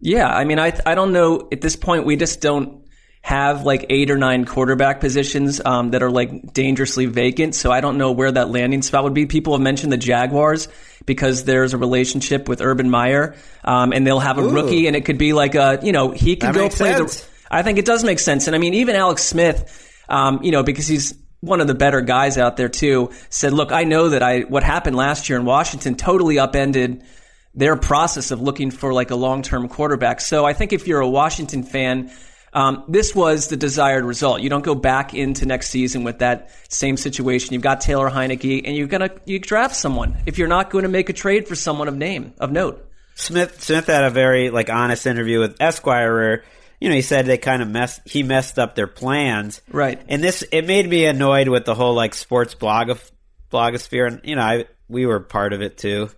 Yeah, 0.00 0.26
I 0.26 0.44
mean, 0.44 0.58
I 0.58 0.72
I 0.86 0.94
don't 0.94 1.12
know 1.12 1.48
at 1.52 1.60
this 1.60 1.76
point. 1.76 2.06
We 2.06 2.16
just 2.16 2.40
don't 2.40 2.80
have 3.22 3.64
like 3.64 3.84
eight 3.90 4.10
or 4.10 4.16
nine 4.16 4.46
quarterback 4.46 4.98
positions 5.00 5.60
um, 5.64 5.90
that 5.90 6.02
are 6.02 6.10
like 6.10 6.54
dangerously 6.54 7.04
vacant. 7.06 7.54
So 7.54 7.70
I 7.70 7.82
don't 7.82 7.98
know 7.98 8.12
where 8.12 8.32
that 8.32 8.48
landing 8.48 8.80
spot 8.80 9.04
would 9.04 9.14
be. 9.14 9.26
People 9.26 9.52
have 9.52 9.60
mentioned 9.60 9.92
the 9.92 9.98
Jaguars 9.98 10.68
because 11.06 11.44
there's 11.44 11.74
a 11.74 11.78
relationship 11.78 12.48
with 12.48 12.60
Urban 12.60 12.90
Meyer, 12.90 13.34
um, 13.64 13.92
and 13.92 14.06
they'll 14.06 14.20
have 14.20 14.38
a 14.38 14.42
Ooh. 14.42 14.50
rookie, 14.50 14.86
and 14.86 14.96
it 14.96 15.04
could 15.04 15.18
be 15.18 15.32
like 15.32 15.54
a 15.54 15.78
you 15.82 15.92
know 15.92 16.10
he 16.10 16.36
could 16.36 16.50
that 16.50 16.54
go 16.54 16.68
play 16.68 16.94
sense. 16.94 17.20
the. 17.20 17.26
I 17.50 17.62
think 17.62 17.78
it 17.78 17.84
does 17.84 18.04
make 18.04 18.18
sense, 18.18 18.46
and 18.46 18.56
I 18.56 18.58
mean 18.58 18.74
even 18.74 18.96
Alex 18.96 19.22
Smith, 19.22 19.92
um, 20.08 20.42
you 20.42 20.52
know 20.52 20.62
because 20.62 20.86
he's 20.86 21.14
one 21.40 21.60
of 21.60 21.66
the 21.66 21.74
better 21.74 22.00
guys 22.00 22.36
out 22.38 22.56
there 22.56 22.68
too, 22.68 23.10
said, 23.28 23.52
"Look, 23.52 23.72
I 23.72 23.84
know 23.84 24.10
that 24.10 24.22
I 24.22 24.40
what 24.40 24.62
happened 24.62 24.96
last 24.96 25.28
year 25.28 25.38
in 25.38 25.44
Washington 25.44 25.94
totally 25.94 26.38
upended." 26.38 27.04
their 27.52 27.74
process 27.74 28.30
of 28.30 28.40
looking 28.40 28.70
for 28.70 28.92
like 28.92 29.10
a 29.10 29.16
long-term 29.16 29.68
quarterback. 29.68 30.20
So 30.20 30.44
I 30.44 30.52
think 30.52 30.72
if 30.72 30.86
you're 30.86 31.00
a 31.00 31.08
Washington 31.08 31.64
fan, 31.64 32.12
um, 32.52 32.84
this 32.88 33.14
was 33.14 33.48
the 33.48 33.56
desired 33.56 34.04
result. 34.04 34.40
You 34.40 34.50
don't 34.50 34.64
go 34.64 34.74
back 34.74 35.14
into 35.14 35.46
next 35.46 35.70
season 35.70 36.02
with 36.02 36.18
that 36.18 36.50
same 36.68 36.96
situation. 36.96 37.54
You've 37.54 37.62
got 37.62 37.80
Taylor 37.80 38.10
Heinicke, 38.10 38.62
and 38.64 38.76
you're 38.76 38.88
gonna 38.88 39.10
you 39.24 39.38
draft 39.38 39.76
someone 39.76 40.16
if 40.26 40.38
you're 40.38 40.48
not 40.48 40.70
going 40.70 40.82
to 40.82 40.88
make 40.88 41.08
a 41.08 41.12
trade 41.12 41.46
for 41.46 41.54
someone 41.54 41.88
of 41.88 41.96
name 41.96 42.34
of 42.38 42.50
note. 42.50 42.86
Smith 43.14 43.62
Smith 43.62 43.86
had 43.86 44.04
a 44.04 44.10
very 44.10 44.50
like 44.50 44.70
honest 44.70 45.06
interview 45.06 45.40
with 45.40 45.60
Esquire 45.60 46.12
where 46.12 46.44
you 46.80 46.88
know 46.88 46.94
he 46.94 47.02
said 47.02 47.26
they 47.26 47.38
kind 47.38 47.62
of 47.62 47.68
messed 47.68 48.00
he 48.04 48.22
messed 48.22 48.58
up 48.58 48.74
their 48.74 48.86
plans 48.86 49.60
right 49.70 50.00
and 50.08 50.24
this 50.24 50.42
it 50.50 50.66
made 50.66 50.88
me 50.88 51.04
annoyed 51.04 51.48
with 51.48 51.66
the 51.66 51.74
whole 51.74 51.94
like 51.94 52.14
sports 52.14 52.54
blog 52.54 52.88
of 52.88 53.12
blogosphere 53.52 54.06
and 54.06 54.20
you 54.24 54.36
know 54.36 54.42
I 54.42 54.64
we 54.88 55.04
were 55.04 55.20
part 55.20 55.52
of 55.52 55.60
it 55.60 55.76
too 55.76 56.08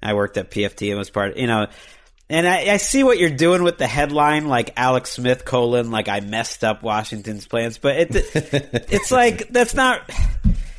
I 0.00 0.14
worked 0.14 0.36
at 0.36 0.50
PFT 0.50 0.90
and 0.90 0.98
was 0.98 1.10
part 1.10 1.32
of, 1.32 1.38
you 1.38 1.48
know 1.48 1.66
and 2.32 2.48
I, 2.48 2.72
I, 2.72 2.76
see 2.78 3.04
what 3.04 3.18
you're 3.18 3.28
doing 3.28 3.62
with 3.62 3.76
the 3.76 3.86
headline, 3.86 4.46
like 4.46 4.72
Alex 4.78 5.10
Smith 5.12 5.44
colon, 5.44 5.90
like 5.90 6.08
I 6.08 6.20
messed 6.20 6.64
up 6.64 6.82
Washington's 6.82 7.46
plans, 7.46 7.76
but 7.76 7.96
it, 7.96 8.08
it's 8.90 9.10
like 9.10 9.48
that's 9.48 9.74
not. 9.74 10.10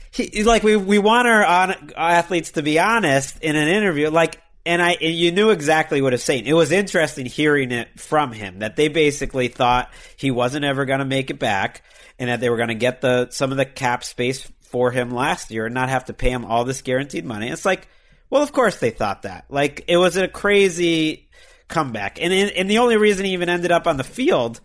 He, 0.10 0.44
like 0.44 0.63
we 0.63 0.76
we 0.76 0.98
want 0.98 1.28
our 1.28 1.46
on, 1.46 1.92
athletes 1.96 2.54
to 2.54 2.63
be 2.63 2.80
honest 2.80 3.39
in 3.44 3.56
an 3.56 3.68
interview, 3.68 4.10
like, 4.10 4.42
and 4.66 4.82
I 4.82 4.94
and 4.94 5.13
you 5.13 5.32
knew 5.32 5.52
exactly 5.52 6.02
what 6.02 6.12
he's 6.13 6.24
saying. 6.24 6.48
It 6.48 6.54
was 6.54 6.72
interesting 6.72 7.28
hearing 7.28 7.72
it 7.72 8.00
from 8.00 8.32
him 8.32 8.60
that 8.60 8.76
they 8.76 8.88
basically 8.88 9.48
thought 9.48 9.92
he 10.18 10.32
wasn't 10.32 10.66
ever 10.66 10.86
going 10.86 11.00
to 11.00 11.06
make 11.06 11.30
it 11.30 11.38
back, 11.38 11.84
and 12.18 12.32
that 12.32 12.39
they 12.39 12.50
were 12.50 12.58
going 12.58 12.70
to 12.70 12.76
get 12.76 13.02
the 13.02 13.30
some 13.30 13.52
of 13.52 13.58
the 13.58 13.66
cap 13.66 14.04
space 14.04 14.52
for 14.62 14.89
him 14.89 15.12
last 15.12 15.52
year 15.52 15.68
and 15.68 15.76
not 15.76 15.89
have 15.89 16.06
to 16.06 16.13
pay 16.13 16.32
him 16.32 16.46
all 16.46 16.66
this 16.66 16.82
guaranteed 16.82 17.26
money. 17.26 17.50
It's 17.50 17.63
like, 17.63 17.88
well, 18.32 18.42
of 18.42 18.52
course 18.52 18.80
they 18.80 18.89
thought 18.89 19.22
that. 19.22 19.46
Like 19.50 19.86
it 19.88 19.98
was 19.98 20.18
a 20.18 20.28
crazy 20.28 21.23
comeback. 21.74 22.22
And 22.22 22.32
and 22.32 22.70
the 22.70 22.78
only 22.78 22.98
reason 22.98 23.26
he 23.26 23.34
even 23.34 23.50
ended 23.50 23.72
up 23.72 23.88
on 23.88 23.98
the 23.98 24.04
field 24.04 24.62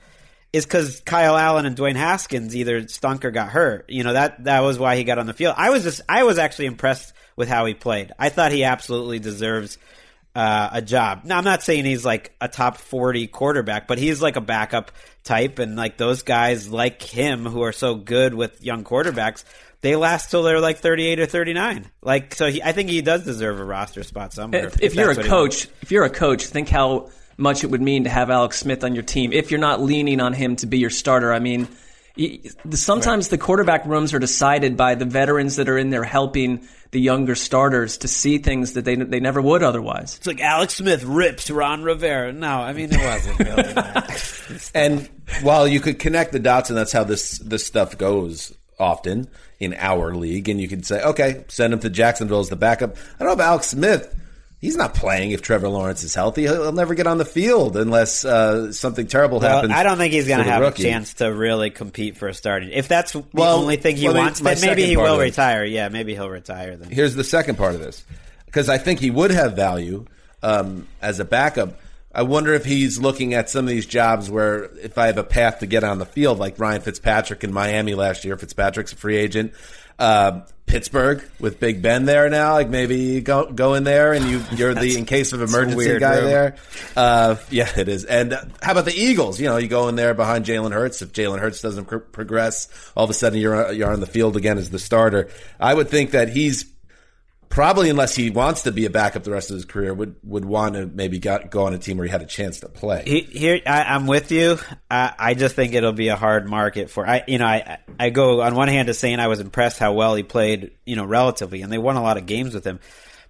is 0.52 0.64
because 0.64 1.00
Kyle 1.00 1.36
Allen 1.36 1.66
and 1.66 1.76
Dwayne 1.76 1.96
Haskins 1.96 2.54
either 2.54 2.86
stunk 2.88 3.24
or 3.24 3.30
got 3.30 3.48
hurt. 3.48 3.88
You 3.88 4.04
know 4.04 4.12
that 4.12 4.44
that 4.44 4.60
was 4.60 4.78
why 4.78 4.96
he 4.96 5.04
got 5.04 5.18
on 5.18 5.26
the 5.26 5.34
field. 5.34 5.54
I 5.56 5.70
was 5.70 5.82
just 5.82 6.02
I 6.08 6.24
was 6.24 6.38
actually 6.38 6.66
impressed 6.66 7.12
with 7.34 7.48
how 7.48 7.66
he 7.66 7.74
played. 7.74 8.12
I 8.18 8.28
thought 8.28 8.52
he 8.52 8.64
absolutely 8.64 9.18
deserves 9.18 9.78
uh, 10.34 10.70
a 10.72 10.82
job. 10.82 11.22
Now 11.24 11.38
I'm 11.38 11.44
not 11.44 11.62
saying 11.62 11.84
he's 11.84 12.04
like 12.04 12.34
a 12.40 12.48
top 12.48 12.76
40 12.76 13.26
quarterback, 13.28 13.88
but 13.88 13.98
he's 13.98 14.22
like 14.22 14.36
a 14.36 14.40
backup 14.40 14.92
type, 15.24 15.58
and 15.58 15.76
like 15.76 15.96
those 15.96 16.22
guys 16.22 16.70
like 16.70 17.02
him 17.02 17.44
who 17.44 17.62
are 17.62 17.72
so 17.72 17.94
good 17.94 18.34
with 18.34 18.62
young 18.62 18.84
quarterbacks 18.84 19.44
they 19.80 19.96
last 19.96 20.30
till 20.30 20.42
they're 20.42 20.60
like 20.60 20.78
38 20.78 21.20
or 21.20 21.26
39. 21.26 21.90
Like, 22.02 22.34
so 22.34 22.50
he, 22.50 22.62
I 22.62 22.72
think 22.72 22.90
he 22.90 23.00
does 23.02 23.24
deserve 23.24 23.60
a 23.60 23.64
roster 23.64 24.02
spot 24.02 24.32
somewhere. 24.32 24.66
If, 24.66 24.76
if, 24.76 24.82
if 24.82 24.94
you're 24.94 25.10
a 25.10 25.22
coach, 25.22 25.68
if 25.82 25.92
you're 25.92 26.04
a 26.04 26.10
coach, 26.10 26.46
think 26.46 26.68
how 26.68 27.10
much 27.36 27.62
it 27.62 27.68
would 27.68 27.82
mean 27.82 28.04
to 28.04 28.10
have 28.10 28.30
Alex 28.30 28.58
Smith 28.58 28.82
on 28.82 28.94
your 28.94 29.04
team. 29.04 29.32
If 29.32 29.50
you're 29.50 29.60
not 29.60 29.80
leaning 29.80 30.20
on 30.20 30.32
him 30.32 30.56
to 30.56 30.66
be 30.66 30.78
your 30.78 30.90
starter, 30.90 31.32
I 31.32 31.38
mean, 31.38 31.68
sometimes 32.72 33.26
right. 33.26 33.30
the 33.30 33.38
quarterback 33.38 33.86
rooms 33.86 34.12
are 34.12 34.18
decided 34.18 34.76
by 34.76 34.96
the 34.96 35.04
veterans 35.04 35.56
that 35.56 35.68
are 35.68 35.78
in 35.78 35.90
there 35.90 36.02
helping 36.02 36.66
the 36.90 37.00
younger 37.00 37.34
starters 37.34 37.98
to 37.98 38.08
see 38.08 38.38
things 38.38 38.72
that 38.72 38.84
they 38.84 38.96
they 38.96 39.20
never 39.20 39.42
would 39.42 39.62
otherwise. 39.62 40.16
It's 40.16 40.26
like 40.26 40.40
Alex 40.40 40.74
Smith 40.74 41.04
rips 41.04 41.50
Ron 41.50 41.82
Rivera. 41.82 42.32
No, 42.32 42.48
I 42.48 42.72
mean 42.72 42.88
it 42.90 42.98
wasn't 42.98 43.38
really. 43.38 44.60
and 44.74 45.08
while 45.42 45.68
you 45.68 45.80
could 45.80 45.98
connect 45.98 46.32
the 46.32 46.38
dots, 46.38 46.70
and 46.70 46.78
that's 46.78 46.92
how 46.92 47.04
this 47.04 47.38
this 47.38 47.64
stuff 47.66 47.98
goes 47.98 48.54
often 48.78 49.28
in 49.60 49.74
our 49.74 50.14
league, 50.14 50.48
and 50.48 50.60
you 50.60 50.68
can 50.68 50.82
say, 50.82 51.02
okay, 51.02 51.44
send 51.48 51.72
him 51.72 51.80
to 51.80 51.90
Jacksonville 51.90 52.40
as 52.40 52.48
the 52.48 52.56
backup. 52.56 52.96
I 52.96 53.24
don't 53.24 53.28
know 53.28 53.42
if 53.42 53.48
Alex 53.48 53.68
Smith 53.68 54.14
He's 54.60 54.76
not 54.76 54.92
playing 54.92 55.30
if 55.30 55.40
Trevor 55.40 55.68
Lawrence 55.68 56.02
is 56.02 56.16
healthy. 56.16 56.42
He'll, 56.42 56.62
he'll 56.62 56.72
never 56.72 56.94
get 56.94 57.06
on 57.06 57.18
the 57.18 57.24
field 57.24 57.76
unless 57.76 58.24
uh, 58.24 58.72
something 58.72 59.06
terrible 59.06 59.38
Well, 59.38 59.54
happens. 59.56 59.72
I 59.72 59.84
don't 59.84 59.98
think 59.98 60.12
he's 60.12 60.26
going 60.26 60.42
to 60.42 60.50
have 60.50 60.60
rookie. 60.60 60.82
a 60.82 60.90
chance 60.90 61.14
to 61.14 61.32
really 61.32 61.70
compete 61.70 62.16
for 62.16 62.26
a 62.26 62.34
starting. 62.34 62.70
If 62.70 62.88
that's 62.88 63.12
the 63.12 63.22
Well, 63.32 63.58
only 63.58 63.76
thing 63.76 63.96
he 63.96 64.08
well, 64.08 64.16
wants, 64.16 64.40
then 64.40 64.60
maybe 64.60 64.84
he 64.84 64.96
will 64.96 65.18
retire. 65.18 65.64
Yeah, 65.64 65.88
maybe 65.90 66.14
he'll 66.14 66.28
retire 66.28 66.76
then. 66.76 66.90
Here's 66.90 67.14
the 67.14 67.22
second 67.22 67.56
part 67.56 67.76
of 67.76 67.80
this, 67.80 68.04
because 68.46 68.68
I 68.68 68.78
think 68.78 68.98
he 68.98 69.12
would 69.12 69.30
have 69.30 69.54
value 69.54 70.06
um, 70.42 70.88
as 71.00 71.20
a 71.20 71.24
backup. 71.24 71.78
I 72.18 72.22
wonder 72.22 72.52
if 72.52 72.64
he's 72.64 72.98
looking 72.98 73.34
at 73.34 73.48
some 73.48 73.64
of 73.64 73.68
these 73.68 73.86
jobs 73.86 74.28
where 74.28 74.64
if 74.80 74.98
I 74.98 75.06
have 75.06 75.18
a 75.18 75.22
path 75.22 75.60
to 75.60 75.66
get 75.66 75.84
on 75.84 76.00
the 76.00 76.04
field, 76.04 76.40
like 76.40 76.58
Ryan 76.58 76.80
Fitzpatrick 76.80 77.44
in 77.44 77.52
Miami 77.52 77.94
last 77.94 78.24
year. 78.24 78.36
Fitzpatrick's 78.36 78.92
a 78.92 78.96
free 78.96 79.16
agent. 79.16 79.52
Uh, 80.00 80.40
Pittsburgh 80.66 81.22
with 81.38 81.60
Big 81.60 81.80
Ben 81.80 82.06
there 82.06 82.28
now, 82.28 82.54
like 82.54 82.70
maybe 82.70 82.96
you 82.96 83.20
go 83.20 83.52
go 83.52 83.74
in 83.74 83.84
there 83.84 84.14
and 84.14 84.28
you 84.28 84.42
you're 84.50 84.74
the 84.74 84.98
in 84.98 85.04
case 85.06 85.32
of 85.32 85.42
emergency 85.42 85.96
guy 86.00 86.16
room. 86.16 86.24
there. 86.24 86.56
Uh, 86.96 87.36
yeah, 87.50 87.70
it 87.78 87.88
is. 87.88 88.04
And 88.04 88.32
uh, 88.32 88.42
how 88.60 88.72
about 88.72 88.84
the 88.84 88.96
Eagles? 88.96 89.40
You 89.40 89.46
know, 89.46 89.56
you 89.56 89.68
go 89.68 89.86
in 89.86 89.94
there 89.94 90.12
behind 90.12 90.44
Jalen 90.44 90.72
Hurts. 90.72 91.00
If 91.02 91.12
Jalen 91.12 91.38
Hurts 91.38 91.62
doesn't 91.62 91.84
pr- 91.84 91.98
progress, 91.98 92.68
all 92.96 93.04
of 93.04 93.10
a 93.10 93.14
sudden 93.14 93.38
you're 93.38 93.70
you're 93.70 93.92
on 93.92 94.00
the 94.00 94.06
field 94.06 94.36
again 94.36 94.58
as 94.58 94.70
the 94.70 94.80
starter. 94.80 95.28
I 95.60 95.72
would 95.72 95.88
think 95.88 96.10
that 96.10 96.30
he's 96.30 96.64
probably, 97.48 97.90
unless 97.90 98.14
he 98.14 98.30
wants 98.30 98.62
to 98.62 98.72
be 98.72 98.86
a 98.86 98.90
backup 98.90 99.24
the 99.24 99.30
rest 99.30 99.50
of 99.50 99.54
his 99.54 99.64
career, 99.64 99.92
would 99.92 100.16
would 100.22 100.44
want 100.44 100.74
to 100.74 100.86
maybe 100.86 101.18
got, 101.18 101.50
go 101.50 101.66
on 101.66 101.74
a 101.74 101.78
team 101.78 101.96
where 101.96 102.06
he 102.06 102.10
had 102.10 102.22
a 102.22 102.26
chance 102.26 102.60
to 102.60 102.68
play. 102.68 103.02
He, 103.06 103.20
here, 103.20 103.60
I, 103.66 103.84
I'm 103.84 104.06
with 104.06 104.30
you. 104.30 104.58
I, 104.90 105.12
I 105.18 105.34
just 105.34 105.54
think 105.54 105.74
it'll 105.74 105.92
be 105.92 106.08
a 106.08 106.16
hard 106.16 106.48
market 106.48 106.90
for. 106.90 107.08
I, 107.08 107.24
you 107.26 107.38
know, 107.38 107.46
I, 107.46 107.78
I 107.98 108.10
go 108.10 108.42
on 108.42 108.54
one 108.54 108.68
hand 108.68 108.88
to 108.88 108.94
saying 108.94 109.20
I 109.20 109.28
was 109.28 109.40
impressed 109.40 109.78
how 109.78 109.92
well 109.92 110.14
he 110.14 110.22
played, 110.22 110.72
you 110.84 110.96
know, 110.96 111.04
relatively, 111.04 111.62
and 111.62 111.72
they 111.72 111.78
won 111.78 111.96
a 111.96 112.02
lot 112.02 112.16
of 112.16 112.26
games 112.26 112.54
with 112.54 112.66
him. 112.66 112.80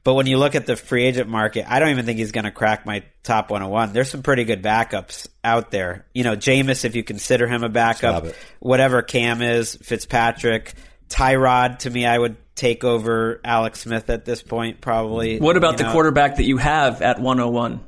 But 0.05 0.15
when 0.15 0.27
you 0.27 0.39
look 0.39 0.55
at 0.55 0.65
the 0.65 0.77
free 0.77 1.05
agent 1.05 1.29
market, 1.29 1.71
I 1.71 1.81
don't 1.81 1.91
even 1.91 2.07
think 2.07 2.19
he's 2.19 2.33
going 2.33 2.45
to 2.45 2.51
crack 2.51 2.87
my 2.87 3.03
top 3.23 3.51
101. 3.51 3.93
There's 3.93 4.11
some 4.11 4.23
pretty 4.23 4.45
good 4.45 4.63
backups 4.63 5.29
out 5.45 5.71
there. 5.71 6.07
You 6.15 6.25
know, 6.25 6.37
Jameis, 6.37 6.85
if 6.85 6.97
you 6.97 7.05
consider 7.05 7.47
him 7.47 7.63
a 7.63 7.69
backup, 7.69 8.25
whatever 8.61 9.03
Cam 9.03 9.43
is, 9.43 9.77
Fitzpatrick, 9.77 10.73
Tyrod, 11.09 11.81
to 11.81 11.91
me, 11.91 12.07
I 12.07 12.17
would 12.17 12.37
take 12.59 12.85
over 12.85 13.41
Alex 13.45 13.81
Smith 13.81 14.11
at 14.11 14.25
this 14.25 14.43
point, 14.43 14.81
probably. 14.81 15.39
What 15.39 15.57
about 15.57 15.73
You 15.73 15.79
the 15.79 15.85
know- 15.85 15.93
quarterback 15.93 16.37
that 16.37 16.45
you 16.45 16.57
have 16.59 17.01
at 17.03 17.21
101? 17.21 17.81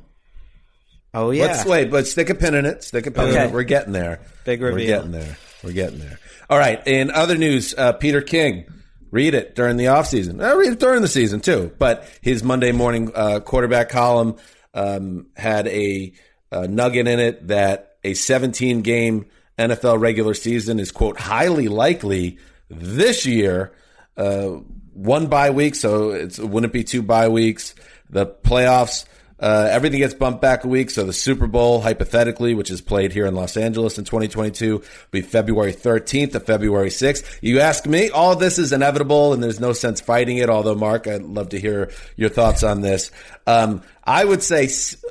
Oh 1.13 1.31
yeah, 1.31 1.47
Let's 1.47 1.65
wait, 1.65 1.91
but 1.91 2.07
stick 2.07 2.29
a 2.29 2.35
pin 2.35 2.55
in 2.55 2.65
it. 2.65 2.83
Stick 2.83 3.05
a 3.05 3.11
pin 3.11 3.29
in 3.29 3.35
it. 3.35 3.51
We're 3.51 3.63
getting 3.63 3.91
there. 3.91 4.21
Big 4.45 4.61
We're 4.61 4.77
getting 4.77 5.11
there. 5.11 5.37
We're 5.61 5.73
getting 5.73 5.99
there. 5.99 6.17
All 6.49 6.57
right. 6.57 6.81
In 6.87 7.11
other 7.11 7.37
news, 7.37 7.75
uh, 7.77 7.93
Peter 7.93 8.21
King. 8.21 8.65
Read 9.11 9.33
it 9.33 9.55
during 9.55 9.75
the 9.75 9.85
offseason. 9.85 10.41
I 10.41 10.53
read 10.53 10.71
it 10.71 10.79
during 10.79 11.01
the 11.01 11.07
season 11.09 11.41
too. 11.41 11.69
But 11.77 12.07
his 12.21 12.43
Monday 12.43 12.71
morning 12.71 13.11
uh, 13.13 13.41
quarterback 13.41 13.89
column 13.89 14.37
um, 14.73 15.27
had 15.35 15.67
a, 15.67 16.13
uh 16.49 16.65
nugget 16.69 17.09
in 17.09 17.19
it 17.19 17.47
that 17.49 17.97
a 18.05 18.13
17 18.13 18.81
game 18.83 19.25
NFL 19.59 19.99
regular 19.99 20.33
season 20.33 20.79
is 20.79 20.93
quote 20.93 21.19
highly 21.19 21.67
likely 21.67 22.37
this 22.69 23.25
year. 23.25 23.73
Uh, 24.17 24.59
one 24.93 25.27
bye 25.27 25.51
week, 25.51 25.75
so 25.75 26.11
it's, 26.11 26.37
it 26.39 26.47
wouldn't 26.47 26.73
be 26.73 26.83
two 26.83 27.01
bye 27.01 27.29
weeks. 27.29 27.75
The 28.09 28.25
playoffs, 28.25 29.05
uh, 29.39 29.67
everything 29.71 29.99
gets 29.99 30.13
bumped 30.13 30.41
back 30.41 30.63
a 30.63 30.67
week. 30.67 30.91
So 30.91 31.05
the 31.05 31.13
Super 31.13 31.47
Bowl, 31.47 31.81
hypothetically, 31.81 32.53
which 32.53 32.69
is 32.69 32.81
played 32.81 33.11
here 33.11 33.25
in 33.25 33.33
Los 33.33 33.57
Angeles 33.57 33.97
in 33.97 34.05
2022, 34.05 34.77
will 34.77 34.83
be 35.09 35.21
February 35.21 35.73
13th 35.73 36.33
to 36.33 36.39
February 36.39 36.89
6th. 36.89 37.39
You 37.41 37.61
ask 37.61 37.87
me, 37.87 38.09
all 38.09 38.35
this 38.35 38.59
is 38.59 38.71
inevitable 38.71 39.33
and 39.33 39.41
there's 39.41 39.59
no 39.59 39.73
sense 39.73 40.01
fighting 40.01 40.37
it. 40.37 40.49
Although, 40.49 40.75
Marc, 40.75 41.07
I'd 41.07 41.23
love 41.23 41.49
to 41.49 41.59
hear 41.59 41.91
your 42.15 42.29
thoughts 42.29 42.61
on 42.61 42.81
this. 42.81 43.11
Um, 43.47 43.81
I 44.03 44.23
would 44.23 44.43
say 44.43 44.65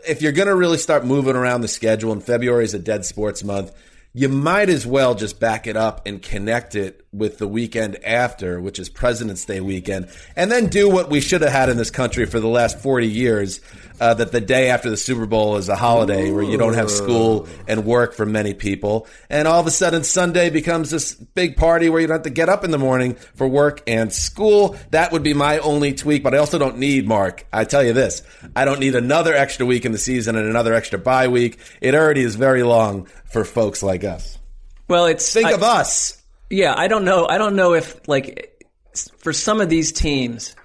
if 0.07 0.21
you're 0.21 0.33
going 0.33 0.49
to 0.49 0.55
really 0.55 0.79
start 0.79 1.05
moving 1.05 1.37
around 1.37 1.63
the 1.63 1.69
schedule, 1.69 2.13
and 2.13 2.23
February 2.23 2.65
is 2.65 2.75
a 2.75 2.79
dead 2.79 3.05
sports 3.05 3.43
month, 3.43 3.73
you 4.13 4.29
might 4.29 4.69
as 4.69 4.87
well 4.87 5.15
just 5.15 5.39
back 5.41 5.67
it 5.67 5.77
up 5.77 6.07
and 6.07 6.21
connect 6.21 6.75
it 6.75 7.07
with 7.13 7.39
the 7.39 7.49
weekend 7.49 8.03
after, 8.05 8.61
which 8.61 8.79
is 8.79 8.89
President's 8.89 9.45
Day 9.45 9.61
weekend, 9.61 10.09
and 10.37 10.51
then 10.51 10.67
do 10.69 10.89
what 10.89 11.11
we 11.11 11.21
should 11.21 11.41
have 11.43 11.51
had 11.51 11.69
in 11.69 11.77
this 11.77 11.91
country 11.91 12.25
for 12.25 12.39
the 12.39 12.47
last 12.49 12.79
40 12.79 13.09
years. 13.09 13.61
Uh, 14.01 14.15
that 14.15 14.33
the 14.33 14.41
day 14.41 14.71
after 14.71 14.89
the 14.89 14.97
Super 14.97 15.27
Bowl 15.27 15.59
is 15.59 15.69
a 15.69 15.77
holiday 15.77 16.31
where 16.31 16.43
you 16.43 16.57
don't 16.57 16.73
have 16.73 16.91
school 16.91 17.47
and 17.69 17.85
work 17.85 18.15
for 18.15 18.25
many 18.25 18.55
people. 18.55 19.07
And 19.29 19.47
all 19.47 19.61
of 19.61 19.67
a 19.67 19.71
sudden, 19.71 20.05
Sunday 20.05 20.49
becomes 20.49 20.89
this 20.89 21.13
big 21.13 21.59
party 21.59 21.91
where 21.91 22.01
you 22.01 22.07
don't 22.07 22.15
have 22.15 22.23
to 22.23 22.31
get 22.31 22.49
up 22.49 22.65
in 22.65 22.71
the 22.71 22.79
morning 22.79 23.17
for 23.35 23.47
work 23.47 23.83
and 23.87 24.11
school. 24.11 24.75
That 24.91 25.13
would 25.13 25.23
be 25.23 25.35
my 25.35 25.59
only 25.59 25.93
tweak, 25.93 26.23
but 26.23 26.35
I 26.35 26.39
also 26.39 26.59
don't 26.59 26.79
need, 26.79 27.07
Marc, 27.07 27.45
I 27.53 27.65
tell 27.65 27.83
you 27.83 27.93
this, 27.93 28.23
I 28.57 28.65
don't 28.65 28.81
need 28.81 28.95
another 28.95 29.35
extra 29.35 29.67
week 29.67 29.85
in 29.85 29.93
the 29.93 29.99
season 29.99 30.35
and 30.35 30.49
another 30.49 30.73
extra 30.73 30.99
bye 30.99 31.29
week. 31.29 31.59
It 31.83 31.95
already 31.95 32.23
is 32.23 32.37
very 32.37 32.63
long 32.63 33.07
for 33.27 33.45
folks 33.45 33.83
like 33.83 34.03
us. 34.03 34.39
Well, 34.89 35.05
it's 35.05 35.31
Think 35.31 35.49
I- 35.49 35.53
of 35.53 35.63
us. 35.63 36.20
Yeah, 36.51 36.75
I 36.77 36.89
don't 36.89 37.05
know. 37.05 37.27
I 37.29 37.39
don't 37.39 37.55
know 37.55 37.75
if 37.75 38.09
like 38.09 38.67
for 39.19 39.33
some 39.33 39.61
of 39.61 39.69
these 39.69 39.93
teams, 39.93 40.57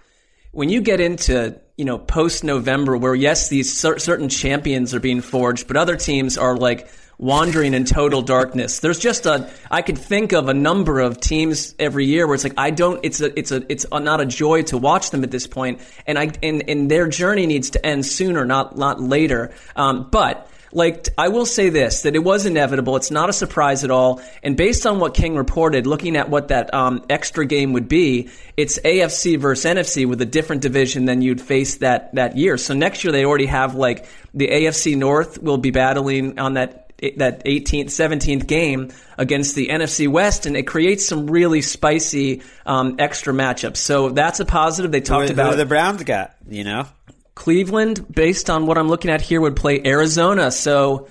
when 0.52 0.70
you 0.70 0.82
get 0.82 1.00
into 1.00 1.62
you 1.78 1.86
know 1.86 2.00
post 2.00 2.44
November, 2.44 2.98
where 2.98 3.14
yes, 3.14 3.50
these 3.50 3.78
cer- 3.78 4.00
certain 4.00 4.28
champions 4.28 4.96
are 4.96 5.00
being 5.00 5.22
forged, 5.22 5.68
but 5.68 5.78
other 5.78 5.96
teams 5.96 6.38
are 6.40 6.58
like 6.58 6.90
wandering 7.20 7.74
in 7.74 7.86
total 7.86 8.22
darkness. 8.22 8.80
There's 8.80 9.00
just 9.00 9.28
a 9.28 9.50
I 9.70 9.84
could 9.84 10.00
think 10.00 10.34
of 10.34 10.50
a 10.50 10.56
number 10.56 11.00
of 11.00 11.20
teams 11.20 11.76
every 11.78 12.06
year 12.06 12.26
where 12.26 12.34
it's 12.34 12.44
like 12.44 12.56
I 12.58 12.72
don't. 12.72 13.00
It's 13.04 13.22
a 13.22 13.38
it's 13.38 13.52
a 13.52 13.64
it's 13.72 13.86
a, 13.92 14.00
not 14.00 14.22
a 14.22 14.26
joy 14.26 14.64
to 14.64 14.80
watch 14.80 15.12
them 15.12 15.24
at 15.24 15.30
this 15.30 15.46
point, 15.46 15.82
and 16.08 16.18
I 16.18 16.32
and 16.42 16.68
and 16.68 16.90
their 16.90 17.08
journey 17.08 17.46
needs 17.46 17.70
to 17.72 17.86
end 17.86 18.08
sooner, 18.08 18.44
not 18.44 18.76
not 18.76 19.00
later. 19.00 19.54
Um, 19.76 20.10
but 20.12 20.50
like 20.76 21.08
I 21.18 21.30
will 21.30 21.46
say 21.46 21.70
this 21.70 22.02
that 22.02 22.16
it 22.16 22.24
was 22.24 22.46
inevitable. 22.46 22.98
It's 22.98 23.10
not 23.10 23.30
a 23.30 23.34
surprise 23.34 23.84
at 23.84 23.92
all. 23.92 24.22
And 24.44 24.58
based 24.58 24.86
on 24.86 25.00
what 25.00 25.14
King 25.14 25.36
reported, 25.36 25.88
looking 25.88 26.18
at 26.18 26.30
what 26.30 26.50
that 26.50 26.74
um, 26.74 27.04
extra 27.10 27.46
game 27.46 27.74
would 27.74 27.88
be, 27.88 28.30
it's 28.58 28.78
AFC 28.80 29.40
versus 29.40 29.66
NFC 29.66 30.06
with 30.08 30.22
a 30.22 30.26
different 30.26 30.62
division 30.62 31.06
than 31.06 31.22
you'd 31.22 31.42
face 31.42 31.78
that 31.78 32.14
that 32.16 32.38
year. 32.38 32.58
So 32.58 32.74
next 32.74 33.04
year 33.04 33.14
they 33.14 33.26
already 33.26 33.46
have 33.46 33.76
like 33.76 34.06
the 34.34 34.50
AFC 34.50 34.98
North 34.98 35.42
will 35.42 35.58
be 35.58 35.72
battling 35.72 36.40
on 36.40 36.56
that 36.56 36.82
that 37.18 37.44
18th, 37.46 37.86
17th 37.86 38.48
game 38.48 38.92
against 39.18 39.56
the 39.56 39.68
NFC 39.68 40.08
West, 40.08 40.46
and 40.46 40.56
it 40.56 40.64
creates 40.64 41.06
some 41.06 41.28
really 41.28 41.62
spicy 41.62 42.42
um, 42.66 42.96
extra 43.00 43.34
matchups. 43.34 43.78
So 43.78 44.10
that's 44.10 44.40
a 44.40 44.46
positive. 44.46 44.92
They 44.92 45.02
talked 45.02 45.28
Who- 45.28 45.34
about 45.34 45.52
who 45.52 45.58
the 45.58 45.66
Browns 45.66 46.04
got, 46.04 46.36
you 46.50 46.64
know. 46.64 46.88
Cleveland, 47.36 48.06
based 48.14 48.50
on 48.50 48.66
what 48.66 48.78
I'm 48.78 48.88
looking 48.88 49.12
at 49.12 49.22
here, 49.22 49.42
would 49.42 49.56
play 49.56 49.82
Arizona. 49.86 50.52
So 50.52 51.08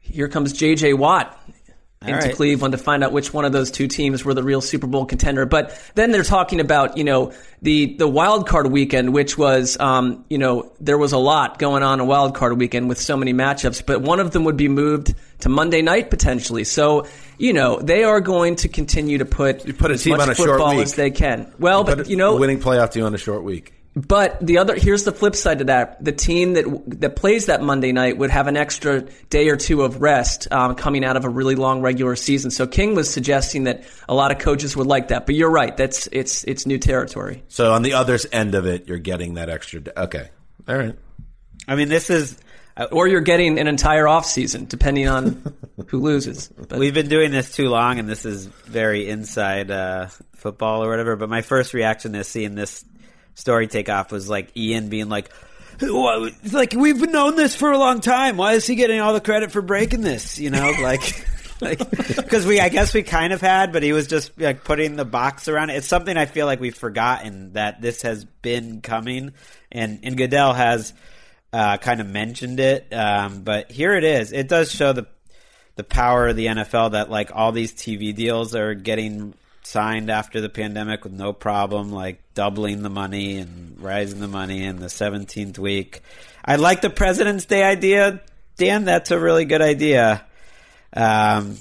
here 0.00 0.28
comes 0.28 0.52
J.J. 0.52 0.92
Watt 0.94 1.32
into 2.02 2.12
right. 2.20 2.34
Cleveland 2.36 2.72
to 2.72 2.78
find 2.78 3.02
out 3.02 3.10
which 3.10 3.32
one 3.32 3.44
of 3.44 3.52
those 3.52 3.70
two 3.70 3.88
teams 3.88 4.24
were 4.24 4.34
the 4.34 4.42
real 4.42 4.60
Super 4.60 4.86
Bowl 4.86 5.06
contender. 5.06 5.46
But 5.46 5.76
then 5.94 6.12
they're 6.12 6.22
talking 6.22 6.60
about, 6.60 6.98
you 6.98 7.04
know, 7.04 7.32
the, 7.62 7.96
the 7.96 8.06
wild 8.06 8.46
card 8.46 8.70
weekend, 8.70 9.12
which 9.12 9.36
was, 9.36 9.78
um, 9.80 10.24
you 10.28 10.38
know, 10.38 10.70
there 10.78 10.98
was 10.98 11.12
a 11.12 11.18
lot 11.18 11.58
going 11.58 11.82
on 11.82 11.98
a 11.98 12.04
wild 12.04 12.34
card 12.34 12.58
weekend 12.58 12.88
with 12.88 13.00
so 13.00 13.16
many 13.16 13.32
matchups, 13.32 13.84
but 13.84 14.02
one 14.02 14.20
of 14.20 14.30
them 14.30 14.44
would 14.44 14.58
be 14.58 14.68
moved 14.68 15.14
to 15.40 15.48
Monday 15.48 15.82
night 15.82 16.10
potentially. 16.10 16.64
So, 16.64 17.06
you 17.38 17.54
know, 17.54 17.80
they 17.80 18.04
are 18.04 18.20
going 18.20 18.56
to 18.56 18.68
continue 18.68 19.18
to 19.18 19.24
put, 19.24 19.66
You 19.66 19.72
put 19.72 19.90
a 19.90 19.94
as 19.94 20.04
team 20.04 20.12
much 20.18 20.20
on 20.20 20.30
a 20.30 20.34
short 20.34 20.50
football 20.50 20.76
week. 20.76 20.84
as 20.84 20.94
they 20.94 21.10
can. 21.10 21.52
Well, 21.58 21.82
But 21.82 21.98
but 21.98 22.10
you 22.10 22.16
know, 22.16 22.36
winning 22.36 22.60
playoff 22.60 22.92
team 22.92 23.04
on 23.04 23.14
a 23.14 23.18
short 23.18 23.42
week. 23.42 23.72
But 23.96 24.38
the 24.44 24.58
other 24.58 24.74
here's 24.74 25.04
the 25.04 25.12
flip 25.12 25.34
side 25.34 25.60
to 25.60 25.64
that: 25.64 26.04
the 26.04 26.12
team 26.12 26.52
that 26.52 27.00
that 27.00 27.16
plays 27.16 27.46
that 27.46 27.62
Monday 27.62 27.92
night 27.92 28.18
would 28.18 28.28
have 28.28 28.46
an 28.46 28.56
extra 28.56 29.00
day 29.30 29.48
or 29.48 29.56
two 29.56 29.82
of 29.82 30.02
rest 30.02 30.46
um, 30.52 30.74
coming 30.74 31.02
out 31.02 31.16
of 31.16 31.24
a 31.24 31.30
really 31.30 31.54
long 31.54 31.80
regular 31.80 32.14
season. 32.14 32.50
So 32.50 32.66
King 32.66 32.94
was 32.94 33.10
suggesting 33.10 33.64
that 33.64 33.84
a 34.06 34.14
lot 34.14 34.30
of 34.30 34.38
coaches 34.38 34.76
would 34.76 34.86
like 34.86 35.08
that. 35.08 35.24
But 35.24 35.34
you're 35.34 35.50
right; 35.50 35.74
that's 35.74 36.08
it's 36.12 36.44
it's 36.44 36.66
new 36.66 36.76
territory. 36.76 37.42
So 37.48 37.72
on 37.72 37.80
the 37.82 37.94
other 37.94 38.18
end 38.32 38.54
of 38.54 38.66
it, 38.66 38.86
you're 38.86 38.98
getting 38.98 39.34
that 39.34 39.48
extra. 39.48 39.80
Day. 39.80 39.92
Okay, 39.96 40.28
all 40.68 40.76
right. 40.76 40.94
I 41.66 41.74
mean, 41.74 41.88
this 41.88 42.10
is 42.10 42.38
uh, 42.76 42.88
Or 42.92 43.08
you're 43.08 43.22
getting 43.22 43.58
an 43.58 43.66
entire 43.66 44.06
off 44.06 44.26
season, 44.26 44.66
depending 44.66 45.08
on 45.08 45.54
who 45.88 46.00
loses. 46.00 46.48
But 46.48 46.78
We've 46.78 46.92
been 46.92 47.08
doing 47.08 47.30
this 47.30 47.54
too 47.54 47.68
long, 47.68 47.98
and 47.98 48.08
this 48.08 48.26
is 48.26 48.46
very 48.46 49.08
inside 49.08 49.70
uh, 49.70 50.08
football 50.34 50.84
or 50.84 50.90
whatever. 50.90 51.16
But 51.16 51.30
my 51.30 51.40
first 51.40 51.72
reaction 51.72 52.12
to 52.12 52.24
seeing 52.24 52.54
this 52.54 52.84
story 53.36 53.68
takeoff 53.68 54.10
was 54.10 54.28
like 54.28 54.56
Ian 54.56 54.88
being 54.88 55.08
like, 55.08 55.30
"Like 55.80 56.72
we've 56.72 57.00
known 57.00 57.36
this 57.36 57.54
for 57.54 57.70
a 57.70 57.78
long 57.78 58.00
time. 58.00 58.36
Why 58.36 58.54
is 58.54 58.66
he 58.66 58.74
getting 58.74 58.98
all 59.00 59.12
the 59.12 59.20
credit 59.20 59.52
for 59.52 59.62
breaking 59.62 60.00
this?" 60.00 60.38
You 60.40 60.50
know, 60.50 60.72
like. 60.82 61.26
Because 61.58 62.44
we, 62.44 62.60
I 62.60 62.68
guess 62.68 62.92
we 62.92 63.02
kind 63.02 63.32
of 63.32 63.40
had, 63.40 63.72
but 63.72 63.82
he 63.82 63.94
was 63.94 64.08
just 64.08 64.38
like 64.38 64.62
putting 64.62 64.96
the 64.96 65.06
box 65.06 65.48
around 65.48 65.70
it. 65.70 65.76
It's 65.76 65.86
something 65.86 66.14
I 66.14 66.26
feel 66.26 66.44
like 66.44 66.60
we've 66.60 66.76
forgotten 66.76 67.54
that 67.54 67.80
this 67.80 68.02
has 68.02 68.26
been 68.26 68.82
coming, 68.82 69.32
and 69.72 70.00
and 70.02 70.18
Goodell 70.18 70.52
has 70.52 70.92
uh, 71.54 71.78
kind 71.78 72.02
of 72.02 72.08
mentioned 72.08 72.60
it. 72.60 72.92
Um, 72.92 73.40
but 73.40 73.70
here 73.70 73.94
it 73.94 74.04
is. 74.04 74.32
It 74.32 74.48
does 74.48 74.70
show 74.70 74.92
the 74.92 75.06
the 75.76 75.84
power 75.84 76.28
of 76.28 76.36
the 76.36 76.46
NFL 76.46 76.92
that 76.92 77.10
like 77.10 77.30
all 77.34 77.52
these 77.52 77.72
TV 77.72 78.14
deals 78.14 78.54
are 78.54 78.74
getting 78.74 79.32
signed 79.66 80.10
after 80.10 80.40
the 80.40 80.48
pandemic 80.48 81.02
with 81.02 81.12
no 81.12 81.32
problem, 81.32 81.90
like 81.90 82.22
doubling 82.34 82.82
the 82.82 82.90
money 82.90 83.38
and 83.38 83.80
rising 83.80 84.20
the 84.20 84.28
money 84.28 84.64
in 84.64 84.76
the 84.76 84.86
17th 84.86 85.58
week. 85.58 86.02
I 86.44 86.54
like 86.56 86.82
the 86.82 86.90
President's 86.90 87.46
Day 87.46 87.64
idea, 87.64 88.20
Dan. 88.56 88.84
That's 88.84 89.10
a 89.10 89.18
really 89.18 89.44
good 89.44 89.62
idea. 89.62 90.24
Um, 90.92 91.58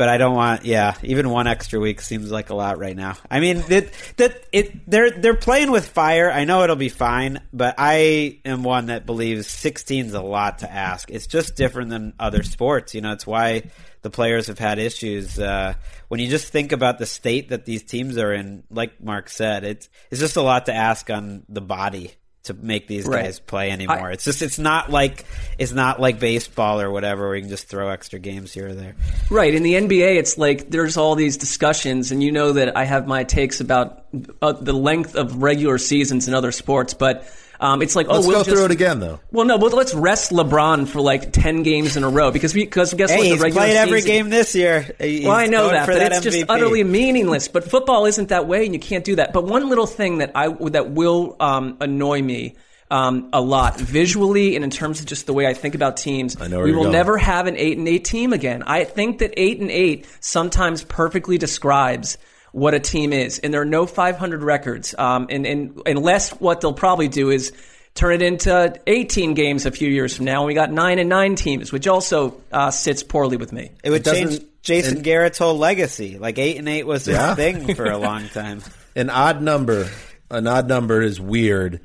but 0.00 0.08
I 0.08 0.16
don't 0.16 0.34
want, 0.34 0.64
yeah, 0.64 0.94
even 1.02 1.28
one 1.28 1.46
extra 1.46 1.78
week 1.78 2.00
seems 2.00 2.30
like 2.30 2.48
a 2.48 2.54
lot 2.54 2.78
right 2.78 2.96
now. 2.96 3.18
I 3.30 3.38
mean, 3.38 3.60
that 3.68 3.90
that 4.16 4.44
it 4.50 4.90
they're 4.90 5.10
they're 5.10 5.34
playing 5.34 5.70
with 5.70 5.86
fire. 5.86 6.30
I 6.30 6.44
know 6.44 6.64
it'll 6.64 6.74
be 6.74 6.88
fine, 6.88 7.42
but 7.52 7.74
I 7.76 8.40
am 8.46 8.62
one 8.62 8.86
that 8.86 9.04
believes 9.04 9.46
16 9.48 10.06
is 10.06 10.14
a 10.14 10.22
lot 10.22 10.60
to 10.60 10.72
ask. 10.72 11.10
It's 11.10 11.26
just 11.26 11.54
different 11.54 11.90
than 11.90 12.14
other 12.18 12.42
sports. 12.42 12.94
You 12.94 13.02
know, 13.02 13.12
it's 13.12 13.26
why 13.26 13.64
the 14.00 14.08
players 14.08 14.46
have 14.46 14.58
had 14.58 14.78
issues. 14.78 15.38
Uh, 15.38 15.74
when 16.08 16.18
you 16.18 16.28
just 16.28 16.50
think 16.50 16.72
about 16.72 16.98
the 16.98 17.04
state 17.04 17.50
that 17.50 17.66
these 17.66 17.82
teams 17.82 18.16
are 18.16 18.32
in, 18.32 18.62
like 18.70 19.02
Marc 19.02 19.28
said, 19.28 19.64
it's 19.64 19.90
it's 20.10 20.22
just 20.22 20.36
a 20.36 20.42
lot 20.42 20.64
to 20.64 20.74
ask 20.74 21.10
on 21.10 21.44
the 21.50 21.60
body 21.60 22.14
to 22.44 22.54
make 22.54 22.88
these 22.88 23.04
Right. 23.06 23.24
guys 23.24 23.38
play 23.38 23.70
anymore. 23.70 24.08
I- 24.08 24.12
it's 24.12 24.24
just 24.24 24.40
it's 24.40 24.58
not 24.58 24.90
like 24.90 25.24
it's 25.58 25.72
not 25.72 26.00
like 26.00 26.18
baseball 26.18 26.80
or 26.80 26.90
whatever 26.90 27.26
where 27.26 27.36
you 27.36 27.42
can 27.42 27.50
just 27.50 27.66
throw 27.68 27.88
extra 27.90 28.18
games 28.18 28.52
here 28.52 28.68
or 28.68 28.74
there. 28.74 28.94
Right. 29.30 29.54
In 29.54 29.62
the 29.62 29.74
NBA, 29.74 30.16
it's 30.18 30.38
like 30.38 30.70
there's 30.70 30.96
all 30.96 31.14
these 31.16 31.36
discussions, 31.36 32.12
and 32.12 32.22
you 32.22 32.32
know 32.32 32.52
that 32.52 32.76
I 32.76 32.84
have 32.84 33.06
my 33.06 33.24
takes 33.24 33.60
about 33.60 34.04
uh, 34.40 34.52
the 34.52 34.72
length 34.72 35.14
of 35.16 35.42
regular 35.42 35.76
seasons 35.78 36.28
in 36.28 36.34
other 36.34 36.50
sports, 36.52 36.94
but 36.94 37.26
um, 37.60 37.82
it's 37.82 37.94
like, 37.94 38.08
Let's 38.08 38.24
oh, 38.24 38.28
we'll 38.28 38.38
go 38.38 38.44
just, 38.44 38.56
through 38.56 38.64
it 38.64 38.70
again, 38.70 39.00
though. 39.00 39.20
Well, 39.30 39.44
no, 39.44 39.58
well, 39.58 39.70
let's 39.70 39.92
rest 39.94 40.32
LeBron 40.32 40.88
for 40.88 41.00
like 41.02 41.30
10 41.30 41.62
games 41.62 41.96
in 41.96 42.04
a 42.04 42.08
row 42.08 42.30
because 42.30 42.54
we, 42.54 42.64
because 42.64 42.94
guess 42.94 43.10
Hey, 43.10 43.18
what? 43.18 43.22
The 43.22 43.28
he's 43.30 43.40
regular 43.40 43.66
played 43.66 43.76
every 43.76 44.00
season- 44.00 44.16
game 44.16 44.30
this 44.30 44.54
year. 44.54 44.86
He's 44.98 45.24
well, 45.26 45.36
I 45.36 45.46
know 45.46 45.68
that, 45.68 45.84
for 45.84 45.92
but 45.92 45.98
that 45.98 46.12
it's 46.12 46.22
just 46.22 46.44
utterly 46.48 46.82
meaningless. 46.84 47.48
But 47.48 47.64
football 47.64 48.06
isn't 48.06 48.30
that 48.30 48.48
way, 48.48 48.64
and 48.64 48.72
you 48.74 48.80
can't 48.80 49.04
do 49.04 49.16
that. 49.16 49.32
But 49.34 49.44
one 49.44 49.68
little 49.68 49.86
thing 49.86 50.18
that 50.18 50.32
I 50.34 50.48
that 50.70 50.90
will 50.90 51.36
um, 51.38 51.76
annoy 51.80 52.22
me 52.22 52.56
um, 52.90 53.28
a 53.32 53.40
lot 53.40 53.78
visually 53.78 54.56
and 54.56 54.64
in 54.64 54.70
terms 54.70 55.00
of 55.00 55.06
just 55.06 55.26
the 55.26 55.32
way 55.32 55.46
I 55.46 55.54
think 55.54 55.74
about 55.74 55.96
teams, 55.96 56.40
I 56.40 56.48
know 56.48 56.56
where 56.56 56.64
we 56.64 56.70
you're 56.70 56.78
will 56.78 56.84
going. 56.86 56.92
never 56.92 57.18
have 57.18 57.46
an 57.46 57.56
eight 57.56 57.78
and 57.78 57.86
eight 57.86 58.04
team 58.04 58.32
again. 58.32 58.62
I 58.66 58.84
think 58.84 59.18
that 59.18 59.34
eight 59.36 59.60
and 59.60 59.70
eight 59.70 60.06
sometimes 60.20 60.82
perfectly 60.82 61.38
describes 61.38 62.18
what 62.52 62.74
a 62.74 62.80
team 62.80 63.12
is, 63.12 63.38
and 63.38 63.52
there 63.54 63.60
are 63.60 63.64
no 63.66 63.86
500 63.86 64.42
records. 64.42 64.94
Um, 64.98 65.26
and, 65.30 65.46
and 65.46 65.82
unless 65.86 66.30
what 66.40 66.60
they'll 66.60 66.72
probably 66.72 67.08
do 67.08 67.30
is 67.30 67.52
turn 67.94 68.14
it 68.14 68.22
into 68.22 68.80
18 68.86 69.34
games 69.34 69.66
a 69.66 69.70
few 69.70 69.88
years 69.88 70.16
from 70.16 70.24
now, 70.26 70.40
and 70.40 70.46
we 70.46 70.54
got 70.54 70.70
nine 70.72 70.98
and 70.98 71.08
nine 71.08 71.34
teams, 71.36 71.72
which 71.72 71.86
also 71.86 72.40
uh, 72.52 72.70
sits 72.70 73.02
poorly 73.02 73.36
with 73.36 73.52
me. 73.52 73.70
It 73.84 73.90
would 73.90 74.06
It 74.06 74.12
change 74.12 74.40
Jason 74.62 74.96
and- 74.96 75.04
Garrett's 75.04 75.38
whole 75.38 75.56
legacy. 75.58 76.18
Like 76.18 76.38
eight 76.38 76.56
and 76.56 76.68
eight 76.68 76.84
was 76.86 77.04
his 77.06 77.14
Yeah. 77.16 77.34
thing 77.34 77.74
for 77.74 77.86
a 77.86 77.98
long 78.08 78.28
time. 78.28 78.62
An 78.94 79.10
odd 79.10 79.40
number, 79.42 79.88
an 80.30 80.46
odd 80.46 80.68
number 80.68 81.00
is 81.02 81.20
weird. 81.20 81.80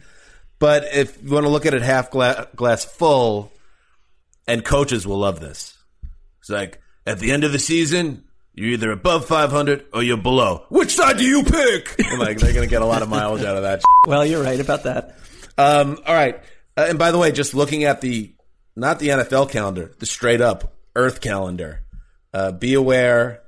But 0.60 0.86
if 0.94 1.22
you 1.24 1.32
want 1.32 1.46
to 1.46 1.50
look 1.50 1.66
at 1.66 1.74
it 1.74 1.82
half 1.82 2.12
gla- 2.12 2.48
glass 2.56 2.84
full, 2.86 3.52
and 4.48 4.64
coaches 4.64 5.06
will 5.08 5.18
love 5.20 5.40
this. 5.40 5.76
It's 6.40 6.50
like 6.50 6.82
at 7.08 7.20
the 7.20 7.32
end 7.32 7.44
of 7.44 7.52
the 7.52 7.58
season, 7.60 8.25
you're 8.56 8.72
either 8.72 8.92
above 8.92 9.26
500 9.26 9.86
or 9.94 10.02
you're 10.02 10.18
below. 10.18 10.66
Which 10.70 10.96
side 10.96 11.18
do 11.18 11.26
you 11.26 11.44
pick? 11.44 11.96
And, 12.06 12.20
like 12.20 12.38
they're 12.38 12.54
going 12.54 12.68
to 12.68 12.70
get 12.70 12.82
a 12.82 12.86
lot 12.86 13.02
of 13.02 13.10
mileage 13.10 13.44
out 13.44 13.58
of 13.58 13.64
that. 13.64 13.82
Well, 14.08 14.26
you're 14.26 14.44
right 14.44 14.60
about 14.60 14.84
that. 14.84 15.18
Um, 15.58 16.00
all 16.06 16.14
right. 16.14 16.42
Uh, 16.78 16.86
and 16.90 16.98
by 17.00 17.12
the 17.12 17.18
way, 17.18 17.32
just 17.32 17.54
looking 17.54 17.84
at 17.84 18.02
the 18.02 18.34
not 18.76 19.00
the 19.00 19.10
NFL 19.10 19.50
calendar, 19.50 19.94
the 20.00 20.06
straight 20.06 20.42
up 20.42 20.74
Earth 20.96 21.22
calendar. 21.22 21.82
Uh, 22.34 22.52
be 22.52 22.74
aware 22.74 23.42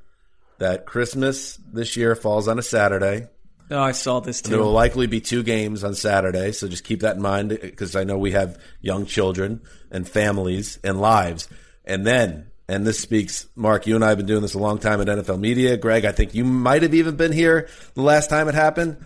that 0.59 0.85
Christmas 0.85 1.57
this 1.71 1.97
year 1.97 2.15
falls 2.15 2.47
on 2.47 2.57
a 2.59 2.61
Saturday. 2.63 3.27
Oh, 3.69 3.81
I 3.81 3.91
saw 3.91 4.21
this 4.21 4.39
There 4.41 4.59
will 4.59 4.71
likely 4.71 5.07
be 5.07 5.19
two 5.19 5.43
games 5.43 5.83
on 5.83 5.93
Saturday, 5.93 6.53
so 6.53 6.69
just 6.69 6.85
keep 6.85 7.01
that 7.01 7.17
in 7.17 7.21
mind 7.21 7.49
because 7.49 7.97
I 7.97 8.05
know 8.05 8.17
we 8.17 8.31
have 8.31 8.57
young 8.79 9.05
children 9.05 9.61
and 9.91 10.07
families 10.07 10.79
and 10.85 11.01
lives. 11.01 11.49
And 11.83 12.07
then, 12.07 12.46
and 12.69 12.85
this 12.85 12.99
speaks, 12.99 13.47
Marc, 13.55 13.87
you 13.87 13.95
and 13.95 14.03
I 14.03 14.09
have 14.09 14.17
been 14.17 14.27
doing 14.27 14.41
this 14.41 14.53
a 14.53 14.59
long 14.59 14.77
time 14.77 14.99
at 14.99 15.07
NFL 15.07 15.39
Media. 15.39 15.77
Gregg, 15.77 16.05
I 16.05 16.11
think 16.11 16.35
you 16.35 16.43
might 16.43 16.81
have 16.83 16.93
even 16.93 17.15
been 17.15 17.31
here 17.31 17.69
the 17.93 18.01
last 18.01 18.29
time 18.29 18.47
it 18.49 18.55
happened. 18.55 18.97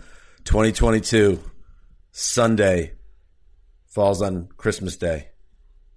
2022, 0.44 1.38
Sunday, 2.10 2.94
falls 3.86 4.20
on 4.22 4.48
Christmas 4.56 4.96
Day. 4.96 5.28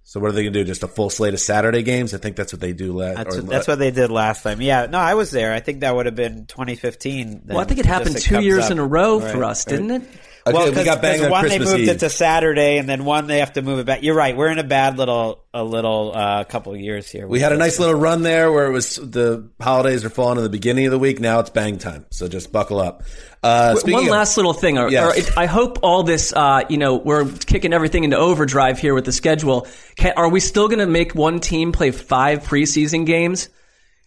So 0.04 0.20
what 0.20 0.28
are 0.28 0.32
they 0.32 0.42
going 0.44 0.52
to 0.52 0.60
do? 0.60 0.64
Just 0.64 0.84
a 0.84 0.88
full 0.88 1.10
slate 1.10 1.34
of 1.34 1.40
Saturday 1.40 1.82
games? 1.82 2.14
I 2.14 2.18
think 2.18 2.36
that's 2.36 2.52
what 2.52 2.60
they 2.60 2.72
do. 2.72 2.92
Last, 2.92 3.16
That's 3.16 3.36
or- 3.36 3.40
what, 3.42 3.50
that's 3.50 3.66
what 3.66 3.80
they 3.80 3.90
did 3.90 4.08
last 4.08 4.44
time. 4.44 4.60
Yeah, 4.60 4.86
no, 4.86 4.98
I 4.98 5.14
was 5.14 5.32
there. 5.32 5.52
I 5.52 5.58
think 5.58 5.80
that 5.80 5.96
would 5.96 6.06
have 6.06 6.14
been 6.14 6.46
2015. 6.46 7.42
Well, 7.46 7.58
I 7.58 7.64
think 7.64 7.80
it 7.80 7.86
happened 7.86 8.16
two 8.16 8.40
years 8.40 8.70
in 8.70 8.78
a 8.78 8.86
row 8.86 9.18
for 9.18 9.42
us, 9.42 9.64
didn't 9.64 9.90
it? 9.90 10.02
Okay, 10.46 10.56
well, 10.56 10.72
we 10.72 10.84
got 10.84 11.02
banged 11.02 11.24
on 11.24 11.30
one 11.30 11.40
Christmas 11.42 11.68
they 11.70 11.76
moved 11.76 11.82
Eve. 11.88 11.96
it 11.96 11.98
to 12.00 12.10
Saturday, 12.10 12.78
and 12.78 12.88
then 12.88 13.04
one 13.04 13.26
they 13.26 13.38
have 13.40 13.54
to 13.54 13.62
move 13.62 13.80
it 13.80 13.86
back. 13.86 14.02
You're 14.02 14.14
right. 14.14 14.36
We're 14.36 14.50
in 14.50 14.58
a 14.60 14.64
bad 14.64 14.96
little, 14.96 15.44
a 15.52 15.64
little 15.64 16.12
uh, 16.14 16.44
couple 16.44 16.72
of 16.72 16.80
years 16.80 17.10
here. 17.10 17.26
We 17.26 17.40
had 17.40 17.52
a 17.52 17.56
nice 17.56 17.78
little 17.80 17.94
run 17.96 18.22
there 18.22 18.52
where 18.52 18.66
it 18.66 18.70
was 18.70 18.94
the 18.96 19.48
holidays 19.60 20.04
are 20.04 20.10
falling 20.10 20.38
in 20.38 20.44
the 20.44 20.48
beginning 20.50 20.86
of 20.86 20.92
the 20.92 20.98
week. 21.00 21.18
Now 21.18 21.40
it's 21.40 21.50
bang 21.50 21.78
time, 21.78 22.06
so 22.10 22.28
just 22.28 22.52
buckle 22.52 22.78
up. 22.78 23.02
Uh, 23.42 23.76
One 23.84 24.04
of- 24.04 24.08
last 24.10 24.36
little 24.36 24.52
thing. 24.52 24.78
Or, 24.78 24.90
Yes. 24.90 25.04
or 25.04 25.18
it, 25.18 25.36
I 25.36 25.46
hope 25.46 25.80
all 25.82 26.02
this, 26.04 26.32
uh, 26.32 26.62
you 26.68 26.78
know, 26.78 26.96
we're 26.96 27.24
kicking 27.28 27.72
everything 27.72 28.04
into 28.04 28.16
overdrive 28.16 28.78
here 28.78 28.94
with 28.94 29.04
the 29.04 29.12
schedule. 29.12 29.66
Can, 29.96 30.12
are 30.16 30.28
we 30.28 30.40
still 30.40 30.68
going 30.68 30.78
to 30.80 30.86
make 30.86 31.14
one 31.14 31.40
team 31.40 31.72
play 31.72 31.90
five 31.90 32.44
preseason 32.44 33.04
games? 33.06 33.48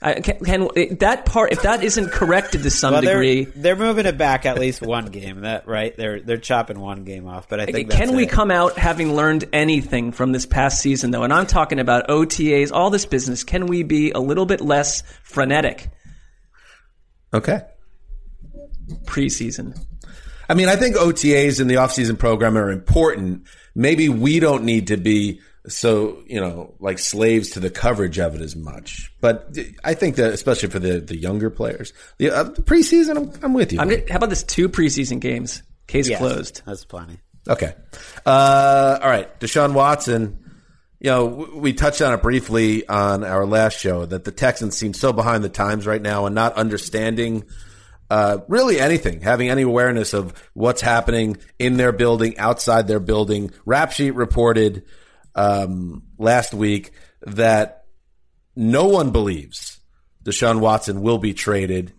I, 0.01 0.21
can, 0.21 0.39
can 0.45 0.69
that 0.99 1.25
part, 1.25 1.51
if 1.51 1.63
that 1.63 1.83
isn't 1.83 2.11
corrected 2.11 2.63
to 2.63 2.71
some 2.71 2.93
well, 2.93 3.01
they're, 3.01 3.21
degree, 3.21 3.43
they're 3.43 3.75
moving 3.75 4.05
it 4.05 4.17
back 4.17 4.45
at 4.45 4.57
least 4.57 4.81
one 4.81 5.07
game. 5.07 5.41
That 5.41 5.67
right? 5.67 5.95
They're 5.95 6.21
they're 6.21 6.37
chopping 6.37 6.79
one 6.79 7.03
game 7.03 7.27
off. 7.27 7.49
But 7.49 7.59
I 7.59 7.65
think 7.65 7.89
can 7.89 7.99
that's 7.99 8.11
we 8.11 8.23
it. 8.23 8.29
come 8.29 8.49
out 8.49 8.77
having 8.77 9.13
learned 9.13 9.45
anything 9.51 10.13
from 10.13 10.31
this 10.31 10.45
past 10.45 10.81
season, 10.81 11.11
though? 11.11 11.23
And 11.23 11.33
I'm 11.33 11.45
talking 11.45 11.79
about 11.79 12.07
OTAs, 12.07 12.71
all 12.71 12.89
this 12.89 13.05
business. 13.05 13.43
Can 13.43 13.67
we 13.67 13.83
be 13.83 14.11
a 14.11 14.19
little 14.19 14.45
bit 14.45 14.61
less 14.61 15.03
frenetic 15.23 15.89
okay. 17.33 17.63
preseason? 19.03 19.77
I 20.47 20.53
mean, 20.53 20.69
I 20.69 20.77
think 20.77 20.95
OTAs 20.95 21.59
and 21.59 21.69
the 21.69 21.75
offseason 21.75 22.17
program 22.17 22.57
are 22.57 22.71
important. 22.71 23.43
Maybe 23.75 24.07
we 24.07 24.39
don't 24.39 24.63
need 24.63 24.87
to 24.87 24.97
be 24.97 25.41
so, 25.67 26.23
you 26.25 26.39
know, 26.39 26.73
like 26.79 26.99
slaves 26.99 27.51
to 27.51 27.59
the 27.59 27.69
coverage 27.69 28.17
of 28.19 28.35
it 28.35 28.41
as 28.41 28.55
much. 28.55 29.11
But 29.19 29.55
I 29.83 29.93
think 29.93 30.15
that, 30.15 30.33
especially 30.33 30.69
for 30.69 30.79
the, 30.79 30.99
the 30.99 31.17
younger 31.17 31.49
players, 31.49 31.93
the 32.17 32.31
uh, 32.31 32.45
preseason, 32.45 33.17
I'm, 33.17 33.43
I'm 33.43 33.53
with 33.53 33.73
you. 33.73 33.79
I'm, 33.79 33.89
how 33.89 34.17
about 34.17 34.29
this 34.29 34.43
two 34.43 34.69
preseason 34.69 35.19
games? 35.19 35.63
Case 35.87 36.07
Yes, 36.07 36.19
closed. 36.19 36.61
That's 36.65 36.85
plenty. 36.85 37.19
Okay. 37.47 37.73
Uh, 38.25 38.99
all 39.01 39.09
right. 39.09 39.39
Deshaun 39.39 39.73
Watson, 39.73 40.39
you 40.99 41.09
know, 41.09 41.25
we 41.55 41.73
touched 41.73 42.01
on 42.01 42.13
it 42.13 42.21
briefly 42.21 42.87
on 42.87 43.23
our 43.23 43.45
last 43.45 43.79
show 43.79 44.05
that 44.05 44.23
the 44.23 44.31
Texans 44.31 44.77
seem 44.77 44.93
so 44.93 45.13
behind 45.13 45.43
the 45.43 45.49
times 45.49 45.87
right 45.87 46.01
now 46.01 46.25
and 46.25 46.35
not 46.35 46.53
understanding 46.55 47.45
uh, 48.09 48.39
really 48.47 48.79
anything, 48.79 49.21
having 49.21 49.49
any 49.49 49.61
awareness 49.61 50.13
of 50.13 50.33
what's 50.53 50.81
happening 50.81 51.37
in 51.57 51.77
their 51.77 51.91
building, 51.91 52.37
outside 52.37 52.87
their 52.87 52.99
building. 52.99 53.51
Rap 53.65 53.91
Sheet 53.91 54.11
reported 54.11 54.83
um, 55.35 56.03
last 56.17 56.53
week 56.53 56.91
that 57.21 57.85
no 58.55 58.87
one 58.87 59.11
believes 59.11 59.79
Deshaun 60.23 60.59
Watson 60.59 61.01
will 61.01 61.17
be 61.17 61.33
traded. 61.33 61.93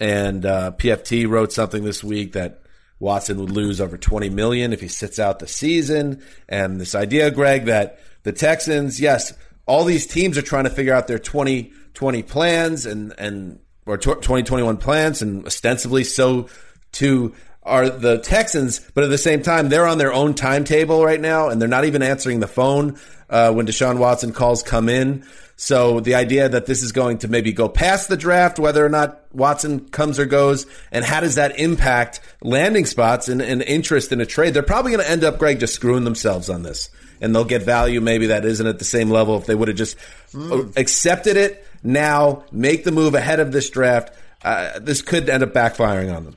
And 0.00 0.46
uh, 0.46 0.72
PFT 0.76 1.28
wrote 1.28 1.52
something 1.52 1.84
this 1.84 2.02
week 2.04 2.32
that 2.32 2.62
Watson 2.98 3.38
would 3.40 3.50
lose 3.50 3.80
over 3.80 3.96
20 3.96 4.30
million 4.30 4.72
if 4.72 4.80
he 4.80 4.88
sits 4.88 5.18
out 5.18 5.38
the 5.38 5.46
season. 5.46 6.22
And 6.48 6.80
this 6.80 6.94
idea, 6.94 7.30
Gregg, 7.30 7.66
that 7.66 7.98
the 8.22 8.32
Texans, 8.32 9.00
yes, 9.00 9.32
all 9.66 9.84
these 9.84 10.06
teams 10.06 10.38
are 10.38 10.42
trying 10.42 10.64
to 10.64 10.70
figure 10.70 10.94
out 10.94 11.06
their 11.06 11.18
2020 11.18 12.22
plans 12.24 12.86
and, 12.86 13.14
and, 13.18 13.58
or 13.86 13.96
tw- 13.98 14.22
2021 14.22 14.76
plans 14.78 15.22
and 15.22 15.46
ostensibly 15.46 16.04
so 16.04 16.48
too 16.92 17.34
are 17.68 17.88
the 17.88 18.18
Texans, 18.18 18.80
but 18.94 19.04
at 19.04 19.10
the 19.10 19.18
same 19.18 19.42
time, 19.42 19.68
they're 19.68 19.86
on 19.86 19.98
their 19.98 20.12
own 20.12 20.34
timetable 20.34 21.04
right 21.04 21.20
now 21.20 21.48
and 21.48 21.60
they're 21.60 21.68
not 21.68 21.84
even 21.84 22.02
answering 22.02 22.40
the 22.40 22.48
phone, 22.48 22.98
uh, 23.30 23.52
when 23.52 23.66
Deshaun 23.66 23.98
Watson 23.98 24.32
calls 24.32 24.62
come 24.62 24.88
in. 24.88 25.24
So 25.60 25.98
the 25.98 26.14
idea 26.14 26.48
that 26.48 26.66
this 26.66 26.82
is 26.82 26.92
going 26.92 27.18
to 27.18 27.28
maybe 27.28 27.52
go 27.52 27.68
past 27.68 28.08
the 28.08 28.16
draft, 28.16 28.60
whether 28.60 28.84
or 28.84 28.88
not 28.88 29.20
Watson 29.32 29.88
comes 29.88 30.20
or 30.20 30.24
goes, 30.24 30.66
and 30.92 31.04
how 31.04 31.20
does 31.20 31.34
that 31.34 31.58
impact 31.58 32.20
landing 32.40 32.86
spots 32.86 33.28
and, 33.28 33.42
and 33.42 33.60
interest 33.62 34.12
in 34.12 34.20
a 34.20 34.26
trade? 34.26 34.54
They're 34.54 34.62
probably 34.62 34.92
going 34.92 35.04
to 35.04 35.10
end 35.10 35.24
up, 35.24 35.38
Gregg, 35.38 35.58
just 35.58 35.74
screwing 35.74 36.04
themselves 36.04 36.48
on 36.48 36.62
this. 36.62 36.90
And 37.20 37.34
they'll 37.34 37.44
get 37.44 37.64
value 37.64 38.00
maybe 38.00 38.28
that 38.28 38.44
isn't 38.44 38.66
at 38.66 38.78
the 38.78 38.84
same 38.84 39.10
level 39.10 39.36
if 39.36 39.46
they 39.46 39.54
would 39.56 39.66
have 39.66 39.76
just 39.76 39.96
accepted 40.76 41.36
it 41.36 41.66
now, 41.82 42.44
make 42.52 42.84
the 42.84 42.92
move 42.92 43.14
ahead 43.14 43.40
of 43.40 43.50
this 43.50 43.68
draft. 43.68 44.14
Uh, 44.42 44.78
this 44.78 45.02
could 45.02 45.28
end 45.28 45.42
up 45.42 45.52
backfiring 45.52 46.14
on 46.14 46.24
them. 46.24 46.36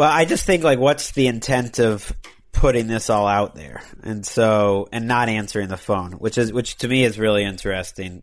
Well, 0.00 0.10
I 0.10 0.24
just 0.24 0.46
think 0.46 0.64
like, 0.64 0.78
what's 0.78 1.10
the 1.10 1.26
intent 1.26 1.78
of 1.78 2.10
putting 2.52 2.86
this 2.86 3.10
all 3.10 3.26
out 3.26 3.54
there, 3.54 3.82
and 4.02 4.24
so 4.24 4.88
and 4.90 5.06
not 5.06 5.28
answering 5.28 5.68
the 5.68 5.76
phone, 5.76 6.12
which 6.12 6.38
is 6.38 6.50
which 6.54 6.78
to 6.78 6.88
me 6.88 7.04
is 7.04 7.18
really 7.18 7.44
interesting. 7.44 8.22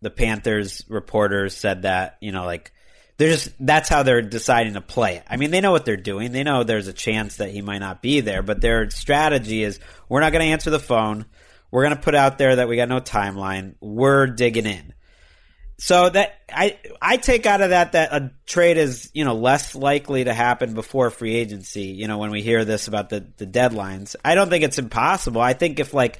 The 0.00 0.08
Panthers 0.08 0.86
reporters 0.88 1.54
said 1.54 1.82
that 1.82 2.16
you 2.22 2.32
know 2.32 2.46
like 2.46 2.72
they're 3.18 3.28
just 3.28 3.52
that's 3.60 3.90
how 3.90 4.04
they're 4.04 4.22
deciding 4.22 4.72
to 4.72 4.80
play 4.80 5.16
it. 5.16 5.24
I 5.28 5.36
mean, 5.36 5.50
they 5.50 5.60
know 5.60 5.70
what 5.70 5.84
they're 5.84 5.98
doing. 5.98 6.32
They 6.32 6.44
know 6.44 6.64
there's 6.64 6.88
a 6.88 6.94
chance 6.94 7.36
that 7.36 7.50
he 7.50 7.60
might 7.60 7.80
not 7.80 8.00
be 8.00 8.20
there, 8.20 8.42
but 8.42 8.62
their 8.62 8.88
strategy 8.88 9.62
is 9.62 9.80
we're 10.08 10.22
not 10.22 10.32
going 10.32 10.46
to 10.46 10.52
answer 10.52 10.70
the 10.70 10.80
phone. 10.80 11.26
We're 11.70 11.84
going 11.84 11.96
to 11.96 12.02
put 12.02 12.14
out 12.14 12.38
there 12.38 12.56
that 12.56 12.68
we 12.68 12.76
got 12.76 12.88
no 12.88 13.00
timeline. 13.00 13.74
We're 13.82 14.28
digging 14.28 14.64
in. 14.64 14.94
So 15.80 16.08
that 16.08 16.34
I 16.52 16.76
I 17.00 17.18
take 17.18 17.46
out 17.46 17.60
of 17.60 17.70
that 17.70 17.92
that 17.92 18.12
a 18.12 18.32
trade 18.46 18.78
is 18.78 19.10
you 19.14 19.24
know 19.24 19.34
less 19.34 19.76
likely 19.76 20.24
to 20.24 20.34
happen 20.34 20.74
before 20.74 21.10
free 21.10 21.36
agency. 21.36 21.84
You 21.84 22.08
know 22.08 22.18
when 22.18 22.32
we 22.32 22.42
hear 22.42 22.64
this 22.64 22.88
about 22.88 23.10
the 23.10 23.24
the 23.36 23.46
deadlines, 23.46 24.16
I 24.24 24.34
don't 24.34 24.50
think 24.50 24.64
it's 24.64 24.78
impossible. 24.78 25.40
I 25.40 25.52
think 25.52 25.78
if 25.78 25.94
like 25.94 26.18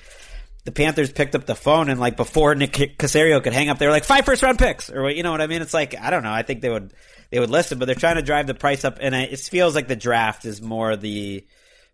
the 0.65 0.71
Panthers 0.71 1.11
picked 1.11 1.35
up 1.35 1.45
the 1.45 1.57
phone 1.57 1.89
and 1.89 1.99
like 1.99 2.17
before 2.17 2.55
Nick 2.55 2.73
Caserio 2.73 3.43
could 3.43 3.53
hang 3.53 3.69
up, 3.69 3.79
they 3.79 3.87
were 3.87 3.93
like 3.93 4.05
five 4.05 4.25
first 4.25 4.45
round 4.45 4.61
picks 4.61 4.91
or 4.91 5.11
you 5.11 5.25
know 5.25 5.33
what 5.33 5.41
I 5.41 5.49
mean. 5.49 5.61
It's 5.61 5.75
like 5.75 5.99
I 5.99 6.11
don't 6.11 6.23
know. 6.23 6.33
I 6.33 6.43
think 6.43 6.61
they 6.61 6.71
would 6.71 6.93
they 7.31 7.41
would 7.41 7.51
listen, 7.51 7.81
but 7.81 7.87
they're 7.87 7.97
trying 7.97 8.17
to 8.17 8.23
drive 8.23 8.47
the 8.47 8.55
price 8.55 8.85
up, 8.85 8.99
and 9.01 9.15
it 9.15 9.39
feels 9.41 9.75
like 9.75 9.89
the 9.89 9.97
draft 9.97 10.45
is 10.45 10.63
more 10.63 10.97
the 10.97 11.45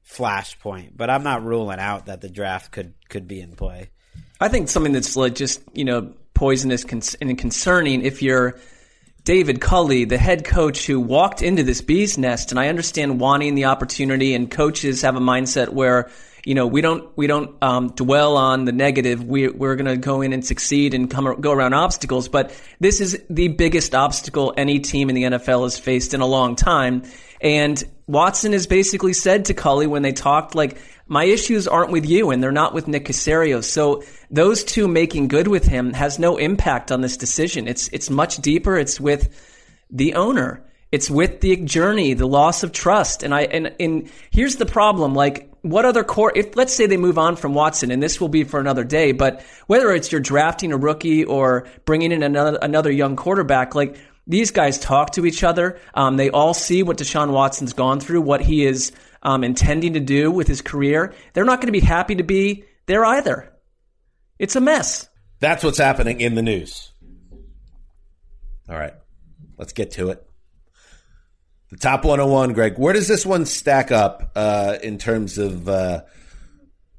flashpoint. 0.07 0.91
But 0.97 1.09
I'm 1.09 1.23
not 1.23 1.43
ruling 1.43 1.81
out 1.81 2.07
that 2.07 2.21
the 2.21 2.29
draft 2.29 2.73
could 2.73 2.93
could 3.09 3.27
be 3.27 3.41
in 3.41 3.57
play. 3.57 3.89
I 4.39 4.49
think 4.49 4.69
something 4.69 4.93
that's 4.93 5.17
like 5.17 5.35
just 5.35 5.63
you 5.73 5.85
know 5.85 6.13
poisonous 6.35 6.85
and 7.21 7.39
concerning 7.39 8.03
if 8.03 8.23
you're 8.23 8.59
David 9.25 9.63
Culley, 9.63 10.05
the 10.05 10.19
head 10.19 10.45
coach 10.45 10.87
who 10.87 11.01
walked 11.01 11.41
into 11.41 11.63
this 11.63 11.81
bee's 11.81 12.19
nest, 12.19 12.53
and 12.53 12.61
I 12.61 12.69
understand 12.69 13.19
wanting 13.19 13.55
the 13.55 13.65
opportunity, 13.65 14.35
and 14.35 14.51
coaches 14.51 15.01
have 15.01 15.17
a 15.17 15.21
mindset 15.21 15.71
where 15.71 16.11
you 16.45 16.55
know 16.55 16.67
we 16.67 16.83
don't 16.83 17.17
we 17.17 17.27
don't 17.27 17.57
um, 17.63 17.89
dwell 17.95 18.37
on 18.37 18.67
the 18.67 18.73
negative. 18.73 19.25
We 19.25 19.49
we're 19.49 19.77
going 19.77 19.87
to 19.87 19.97
go 19.97 20.21
in 20.21 20.35
and 20.35 20.45
succeed 20.45 20.93
and 20.93 21.11
come 21.11 21.41
go 21.41 21.53
around 21.53 21.73
obstacles. 21.73 22.29
But 22.29 22.55
this 22.81 23.01
is 23.01 23.19
the 23.31 23.49
biggest 23.49 23.95
obstacle 23.95 24.53
any 24.59 24.79
team 24.81 25.09
in 25.09 25.15
the 25.15 25.23
NFL 25.23 25.63
has 25.63 25.79
faced 25.79 26.13
in 26.13 26.21
a 26.21 26.27
long 26.27 26.55
time, 26.55 27.05
and 27.41 27.83
Watson 28.07 28.53
has 28.53 28.67
basically 28.67 29.15
said 29.15 29.47
to 29.47 29.55
Culley 29.55 29.87
when 29.87 30.03
they 30.03 30.13
talked 30.13 30.55
like 30.55 30.77
my 31.07 31.25
issues 31.25 31.69
aren't 31.69 31.91
with 31.91 32.07
you 32.07 32.31
and 32.31 32.43
they're 32.43 32.53
not 32.53 32.75
with 32.75 32.89
Nick 32.89 33.05
Caserio. 33.07 33.63
So 33.63 34.03
those 34.31 34.65
two 34.65 34.89
making 34.89 35.29
good 35.29 35.49
with 35.49 35.67
him 35.67 35.93
has 35.93 36.19
no 36.19 36.37
impact 36.37 36.91
on 36.91 37.01
this 37.01 37.17
decision. 37.17 37.69
It's, 37.69 37.89
it's 37.89 38.11
much 38.11 38.39
deeper. 38.39 38.77
It's 38.79 38.99
with 38.99 39.29
the 39.91 40.15
owner. 40.15 40.63
It's 40.91 41.11
with 41.11 41.41
the 41.41 41.57
journey, 41.57 42.15
the 42.15 42.27
loss 42.27 42.63
of 42.63 42.73
trust. 42.73 43.23
And 43.23 43.35
I, 43.35 43.43
and, 43.43 43.75
and 43.81 44.11
here's 44.31 44.57
the 44.57 44.67
problem. 44.67 45.15
Like, 45.15 45.51
what 45.63 45.85
other 45.85 46.05
core, 46.05 46.33
if 46.35 46.57
let's 46.57 46.75
say 46.75 46.87
they 46.87 46.97
move 46.97 47.19
on 47.19 47.37
from 47.37 47.55
Watson, 47.55 47.91
and 47.91 48.03
this 48.03 48.21
will 48.21 48.29
be 48.29 48.45
for 48.45 48.61
another 48.61 48.85
day, 48.85 49.13
but 49.13 49.43
whether 49.67 49.91
it's 49.93 50.13
you're 50.13 50.21
drafting 50.21 50.73
a 50.73 50.77
rookie 50.77 51.25
or 51.25 51.67
bringing 51.85 52.13
in 52.13 52.23
another, 52.23 52.59
another 52.63 52.93
young 52.93 53.17
quarterback, 53.17 53.75
like, 53.75 53.97
these 54.27 54.51
guys 54.51 54.79
talk 54.79 55.13
to 55.13 55.27
each 55.27 55.45
other. 55.45 55.79
Um, 55.95 56.17
they 56.17 56.31
all 56.31 56.55
see 56.55 56.83
what 56.83 56.99
Deshaun 56.99 57.31
Watson's 57.31 57.73
gone 57.73 58.01
through, 58.01 58.23
what 58.23 58.41
he 58.41 58.65
is 58.65 58.93
um, 59.25 59.43
intending 59.43 59.95
to 59.95 60.01
do 60.01 60.31
with 60.31 60.47
his 60.47 60.61
career, 60.61 61.15
they're 61.33 61.45
not 61.45 61.61
going 61.61 61.73
to 61.73 61.81
be 61.81 61.85
happy 61.85 62.15
to 62.17 62.23
be 62.23 62.65
there 62.87 63.05
either. 63.05 63.53
It's 64.39 64.55
a 64.57 64.61
mess. 64.61 65.09
That's 65.41 65.65
what's 65.65 65.79
happening 65.79 66.21
in 66.21 66.35
the 66.35 66.43
news. 66.43 66.93
All 68.69 68.77
right, 68.77 68.95
let's 69.59 69.73
get 69.73 69.93
to 69.93 70.11
it. 70.11 70.27
The 71.71 71.77
top 71.79 72.05
101, 72.05 72.53
Gregg. 72.53 72.79
Where 72.79 72.93
does 72.93 73.09
this 73.09 73.27
one 73.27 73.47
stack 73.47 73.91
up 73.91 74.33
uh, 74.37 74.77
in 74.83 74.99
terms 74.99 75.39
of 75.39 75.69
uh, 75.69 76.03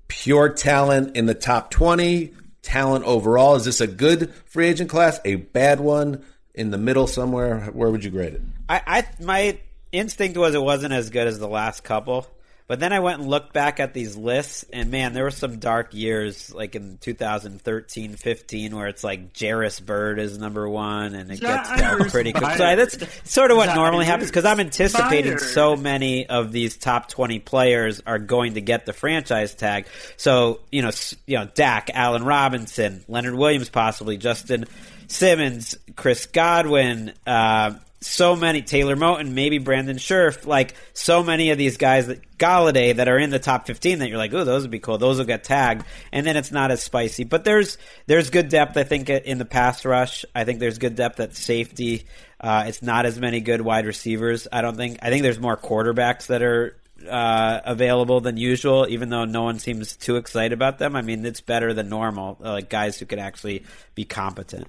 pure 0.07 0.49
talent 0.49 1.15
in 1.15 1.27
the 1.27 1.33
top 1.33 1.71
20, 1.71 2.33
talent 2.61 3.05
overall? 3.05 3.55
Is 3.55 3.65
this 3.65 3.81
a 3.81 3.87
good 3.87 4.33
free 4.45 4.67
agent 4.67 4.89
class, 4.89 5.19
a 5.23 5.35
bad 5.35 5.79
one, 5.79 6.25
in 6.55 6.71
the 6.71 6.77
middle 6.77 7.07
somewhere? 7.07 7.61
Where 7.73 7.89
would 7.89 8.03
you 8.03 8.11
grade 8.11 8.33
it? 8.33 8.41
I, 8.67 8.81
I 8.87 9.23
my 9.23 9.59
instinct 9.91 10.37
was 10.37 10.55
it 10.55 10.61
wasn't 10.61 10.93
as 10.93 11.09
good 11.09 11.27
as 11.27 11.39
the 11.39 11.47
last 11.47 11.83
couple. 11.83 12.27
But 12.67 12.79
then 12.79 12.91
I 12.91 12.99
went 12.99 13.19
and 13.19 13.29
looked 13.29 13.53
back 13.53 13.79
at 13.79 13.93
these 13.93 14.17
lists, 14.17 14.65
and 14.73 14.89
man, 14.89 15.13
there 15.13 15.23
were 15.23 15.29
some 15.29 15.59
dark 15.59 15.93
years, 15.93 16.51
like 16.51 16.73
in 16.73 16.97
2013, 16.97 18.15
15, 18.15 18.75
where 18.75 18.87
it's 18.87 19.03
like 19.03 19.37
Jairus 19.39 19.79
Byrd 19.79 20.17
is 20.17 20.39
number 20.39 20.67
one, 20.67 21.13
and 21.13 21.31
it 21.31 21.41
gets 21.41 21.69
dark 21.77 22.09
pretty 22.09 22.33
quick. 22.33 22.57
So 22.57 22.75
that's 22.75 22.97
sort 23.31 23.51
of 23.51 23.57
what 23.57 23.75
normally 23.75 24.05
happens 24.05 24.31
because 24.31 24.45
I'm 24.45 24.59
anticipating 24.59 25.37
so 25.37 25.75
many 25.75 26.27
of 26.27 26.51
these 26.51 26.75
top 26.75 27.07
20 27.07 27.37
players 27.37 28.01
are 28.07 28.17
going 28.17 28.55
to 28.55 28.61
get 28.61 28.87
the 28.87 28.93
franchise 28.93 29.53
tag. 29.53 29.85
So 30.17 30.61
you 30.71 30.81
know, 30.81 30.91
you 31.27 31.37
know, 31.37 31.45
Dak, 31.53 31.91
Allen 31.93 32.23
Robinson, 32.23 33.05
Leonard 33.07 33.35
Williams, 33.35 33.69
possibly 33.69 34.17
Justin 34.17 34.65
Simmons, 35.07 35.77
Chris 35.95 36.25
Godwin. 36.25 37.13
Uh, 37.25 37.75
so 38.05 38.35
many 38.35 38.61
Taylor 38.61 38.95
Moton, 38.95 39.31
maybe 39.31 39.57
Brandon 39.57 39.97
Scherff, 39.97 40.45
like 40.45 40.75
so 40.93 41.23
many 41.23 41.49
of 41.49 41.57
these 41.57 41.77
guys 41.77 42.05
that 42.07 42.37
Golladay 42.37 42.95
that 42.95 43.07
are 43.07 43.17
in 43.17 43.31
the 43.31 43.39
top 43.39 43.65
15 43.65 43.99
that 43.99 44.09
you're 44.09 44.19
like, 44.19 44.33
oh, 44.33 44.43
those 44.43 44.61
would 44.61 44.71
be 44.71 44.79
cool. 44.79 44.99
Those 44.99 45.17
will 45.17 45.25
get 45.25 45.43
tagged, 45.43 45.85
and 46.11 46.25
then 46.25 46.37
it's 46.37 46.51
not 46.51 46.69
as 46.69 46.83
spicy. 46.83 47.23
But 47.23 47.43
there's 47.43 47.77
there's 48.05 48.29
good 48.29 48.49
depth, 48.49 48.77
I 48.77 48.83
think, 48.83 49.09
in 49.09 49.39
the 49.39 49.45
pass 49.45 49.83
rush. 49.85 50.23
I 50.35 50.43
think 50.43 50.59
there's 50.59 50.77
good 50.77 50.95
depth 50.95 51.19
at 51.19 51.35
safety. 51.35 52.05
Uh, 52.39 52.65
it's 52.67 52.83
not 52.83 53.05
as 53.07 53.19
many 53.19 53.41
good 53.41 53.61
wide 53.61 53.87
receivers. 53.87 54.47
I 54.51 54.61
don't 54.61 54.77
think. 54.77 54.99
I 55.01 55.09
think 55.09 55.23
there's 55.23 55.39
more 55.39 55.57
quarterbacks 55.57 56.27
that 56.27 56.43
are 56.43 56.75
uh, 57.09 57.61
available 57.65 58.21
than 58.21 58.37
usual, 58.37 58.85
even 58.89 59.09
though 59.09 59.25
no 59.25 59.43
one 59.43 59.59
seems 59.59 59.95
too 59.95 60.17
excited 60.17 60.53
about 60.53 60.77
them. 60.77 60.95
I 60.95 61.01
mean, 61.01 61.25
it's 61.25 61.41
better 61.41 61.73
than 61.73 61.89
normal, 61.89 62.37
uh, 62.43 62.51
like 62.51 62.69
guys 62.69 62.99
who 62.99 63.05
could 63.05 63.19
actually 63.19 63.63
be 63.95 64.05
competent. 64.05 64.67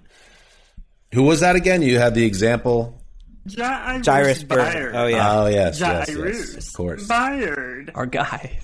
Who 1.15 1.23
was 1.23 1.41
that 1.41 1.57
again? 1.57 1.83
You 1.83 1.99
had 1.99 2.15
the 2.15 2.25
example 2.25 3.01
Jairus 4.05 4.43
Byrd. 4.43 4.95
Oh 4.95 5.07
yeah. 5.07 5.33
Oh 5.33 5.47
yes, 5.47 5.79
yes, 5.81 6.09
yes, 6.09 6.69
of 6.69 6.75
course. 6.75 7.07
Byard. 7.07 7.91
Our 7.95 8.07
guy. 8.07 8.59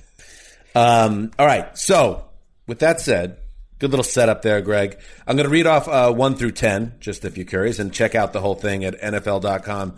Um, 0.75 1.31
all 1.39 1.47
right. 1.47 1.77
So 1.79 2.25
with 2.67 2.81
that 2.81 3.01
said, 3.01 3.37
good 3.79 3.91
little 3.91 4.05
setup 4.05 4.43
there, 4.43 4.61
Gregg. 4.61 4.99
I'm 5.27 5.37
going 5.37 5.47
to 5.47 5.53
read 5.53 5.67
off 5.67 5.89
uh, 5.89 6.13
one 6.13 6.35
through 6.35 6.53
ten, 6.53 6.95
just 7.01 7.25
if 7.25 7.37
you're 7.37 7.47
curious, 7.47 7.79
and 7.79 7.93
check 7.93 8.15
out 8.15 8.33
the 8.33 8.41
whole 8.41 8.55
thing 8.55 8.85
at 8.85 9.01
NFL.com 9.01 9.97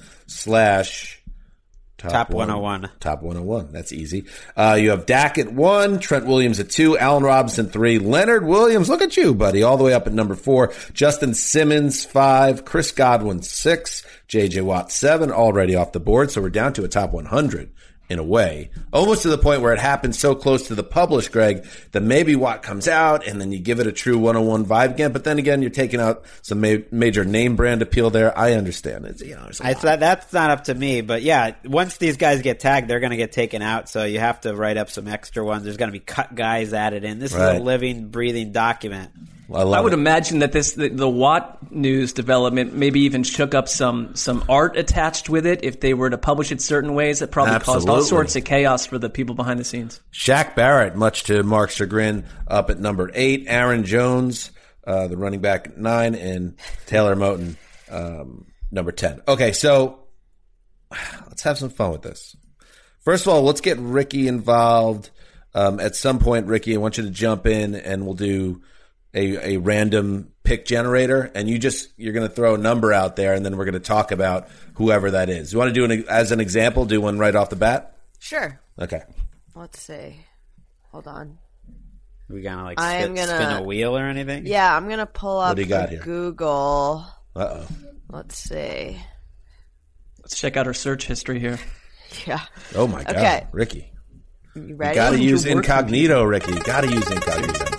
Top, 2.04 2.28
top 2.28 2.30
101. 2.30 2.90
Top 3.00 3.22
101. 3.22 3.72
That's 3.72 3.92
easy. 3.92 4.26
Uh, 4.56 4.76
you 4.80 4.90
have 4.90 5.06
Dak 5.06 5.38
at 5.38 5.52
one, 5.52 5.98
Trent 5.98 6.26
Williams 6.26 6.60
at 6.60 6.70
two, 6.70 6.98
Allen 6.98 7.22
Robinson 7.22 7.68
three, 7.68 7.98
Leonard 7.98 8.44
Williams, 8.44 8.88
look 8.88 9.02
at 9.02 9.16
you, 9.16 9.34
buddy, 9.34 9.62
all 9.62 9.76
the 9.76 9.84
way 9.84 9.94
up 9.94 10.06
at 10.06 10.12
number 10.12 10.34
four, 10.34 10.72
Justin 10.92 11.34
Simmons 11.34 12.04
five, 12.04 12.64
Chris 12.64 12.92
Godwin 12.92 13.42
six, 13.42 14.04
JJ 14.28 14.62
Watt 14.62 14.92
seven, 14.92 15.30
already 15.30 15.74
off 15.76 15.92
the 15.92 16.00
board. 16.00 16.30
So 16.30 16.40
we're 16.40 16.50
down 16.50 16.72
to 16.74 16.84
a 16.84 16.88
top 16.88 17.12
100 17.12 17.72
in 18.08 18.18
a 18.18 18.22
way, 18.22 18.70
almost 18.92 19.22
to 19.22 19.28
the 19.28 19.38
point 19.38 19.62
where 19.62 19.72
it 19.72 19.78
happens 19.78 20.18
so 20.18 20.34
close 20.34 20.68
to 20.68 20.74
the 20.74 20.82
publish, 20.82 21.28
Gregg, 21.28 21.66
that 21.92 22.02
maybe 22.02 22.36
Watt 22.36 22.62
comes 22.62 22.86
out 22.86 23.26
and 23.26 23.40
then 23.40 23.50
you 23.50 23.58
give 23.58 23.80
it 23.80 23.86
a 23.86 23.92
true 23.92 24.18
101 24.18 24.66
vibe 24.66 24.90
again. 24.90 25.12
But 25.12 25.24
then 25.24 25.38
again, 25.38 25.62
you're 25.62 25.70
taking 25.70 26.00
out 26.00 26.24
some 26.42 26.60
ma- 26.60 26.84
major 26.90 27.24
name 27.24 27.56
brand 27.56 27.80
appeal 27.80 28.10
there. 28.10 28.36
I 28.38 28.52
understand. 28.52 29.06
It's, 29.06 29.22
you 29.22 29.34
know, 29.34 29.48
I, 29.60 29.72
that's 29.74 30.32
not 30.32 30.50
up 30.50 30.64
to 30.64 30.74
me, 30.74 31.00
but 31.00 31.22
yeah, 31.22 31.54
once 31.64 31.96
these 31.96 32.18
guys 32.18 32.42
get 32.42 32.60
tagged, 32.60 32.88
they're 32.88 33.00
going 33.00 33.10
to 33.10 33.16
get 33.16 33.32
taken 33.32 33.62
out. 33.62 33.88
So 33.88 34.04
you 34.04 34.20
have 34.20 34.42
to 34.42 34.54
write 34.54 34.76
up 34.76 34.90
some 34.90 35.08
extra 35.08 35.42
ones. 35.42 35.64
There's 35.64 35.78
going 35.78 35.90
to 35.90 35.98
be 35.98 36.04
cut 36.04 36.34
guys 36.34 36.74
added 36.74 37.04
in. 37.04 37.18
This 37.18 37.32
right. 37.32 37.54
is 37.54 37.60
a 37.60 37.64
living, 37.64 38.08
breathing 38.08 38.52
document. 38.52 39.12
I, 39.52 39.62
I 39.62 39.80
would 39.80 39.92
it. 39.92 39.98
imagine 39.98 40.38
that 40.40 40.52
this 40.52 40.72
the, 40.72 40.88
the, 40.88 41.08
Watt 41.08 41.70
news 41.70 42.12
development 42.12 42.74
maybe 42.74 43.00
even 43.00 43.22
shook 43.22 43.54
up 43.54 43.68
some 43.68 44.14
some 44.14 44.44
art 44.48 44.76
attached 44.76 45.28
with 45.28 45.46
it. 45.46 45.62
If 45.62 45.80
they 45.80 45.94
were 45.94 46.10
to 46.10 46.18
publish 46.18 46.50
it 46.50 46.60
certain 46.60 46.94
ways, 46.94 47.20
it 47.20 47.30
probably 47.30 47.54
Absolutely. 47.54 47.86
caused 47.86 47.88
all 47.88 48.02
sorts 48.02 48.36
of 48.36 48.44
chaos 48.44 48.86
for 48.86 48.98
the 48.98 49.10
people 49.10 49.34
behind 49.34 49.60
the 49.60 49.64
scenes. 49.64 50.00
Shaq 50.12 50.54
Barrett, 50.54 50.96
much 50.96 51.24
to 51.24 51.42
Marc's 51.42 51.74
chagrin, 51.74 52.24
up 52.48 52.70
at 52.70 52.78
number 52.78 53.10
eight. 53.14 53.44
Aaron 53.46 53.84
Jones, 53.84 54.50
uh, 54.86 55.08
the 55.08 55.16
running 55.16 55.40
back 55.40 55.76
nine, 55.76 56.14
and 56.14 56.56
Taylor 56.86 57.14
Moton, 57.14 57.56
um, 57.90 58.46
number 58.70 58.92
ten. 58.92 59.20
Okay, 59.28 59.52
so 59.52 60.06
let's 61.28 61.42
have 61.42 61.58
some 61.58 61.70
fun 61.70 61.92
with 61.92 62.02
this. 62.02 62.34
First 63.00 63.26
of 63.26 63.32
all, 63.34 63.42
let's 63.42 63.60
get 63.60 63.78
Ricky 63.78 64.28
involved. 64.28 65.10
Um, 65.56 65.78
at 65.78 65.94
some 65.94 66.18
point, 66.18 66.46
Ricky, 66.46 66.74
I 66.74 66.78
want 66.78 66.96
you 66.96 67.04
to 67.04 67.10
jump 67.10 67.46
in, 67.46 67.74
and 67.74 68.04
we'll 68.04 68.14
do 68.14 68.62
a, 69.14 69.54
a 69.54 69.56
random 69.58 70.32
pick 70.42 70.66
generator 70.66 71.30
and 71.34 71.48
you 71.48 71.58
just 71.58 71.88
you're 71.96 72.12
going 72.12 72.28
to 72.28 72.34
throw 72.34 72.54
a 72.54 72.58
number 72.58 72.92
out 72.92 73.16
there 73.16 73.32
and 73.34 73.44
then 73.44 73.56
we're 73.56 73.64
going 73.64 73.74
to 73.74 73.80
talk 73.80 74.10
about 74.12 74.48
whoever 74.74 75.12
that 75.12 75.30
is. 75.30 75.52
You 75.52 75.58
want 75.58 75.68
to 75.70 75.74
do 75.74 75.84
an 75.84 76.04
as 76.08 76.32
an 76.32 76.40
example? 76.40 76.84
Do 76.84 77.00
one 77.00 77.18
right 77.18 77.34
off 77.34 77.50
the 77.50 77.56
bat? 77.56 77.96
Sure. 78.18 78.60
Okay. 78.78 79.02
Let's 79.54 79.80
see. 79.80 80.16
Hold 80.90 81.06
on. 81.06 81.38
We 82.28 82.40
gonna 82.40 82.64
like 82.64 82.80
I 82.80 82.96
am 82.96 83.14
gonna, 83.14 83.36
spin 83.36 83.50
a 83.50 83.62
wheel 83.62 83.96
or 83.96 84.04
anything? 84.04 84.46
Yeah, 84.46 84.74
I'm 84.74 84.88
gonna 84.88 85.06
pull 85.06 85.38
up 85.38 85.50
what 85.50 85.56
do 85.56 85.62
you 85.62 85.68
got 85.68 85.90
here? 85.90 86.00
Google. 86.00 87.04
Uh 87.36 87.60
oh. 87.60 87.66
Let's 88.10 88.38
see. 88.38 88.98
Let's 90.22 90.38
check 90.38 90.56
out 90.56 90.66
our 90.66 90.74
search 90.74 91.06
history 91.06 91.38
here. 91.38 91.58
Yeah. 92.28 92.42
Oh 92.76 92.86
my 92.86 93.02
god, 93.02 93.16
okay. 93.16 93.46
Ricky. 93.50 93.92
You 94.54 94.76
ready? 94.76 94.90
You 94.90 94.94
gotta 94.94 95.18
use 95.18 95.46
incognito, 95.46 96.22
Ricky. 96.22 96.52
You 96.52 96.60
gotta 96.60 96.88
use 96.88 97.10
incognito. 97.10 97.73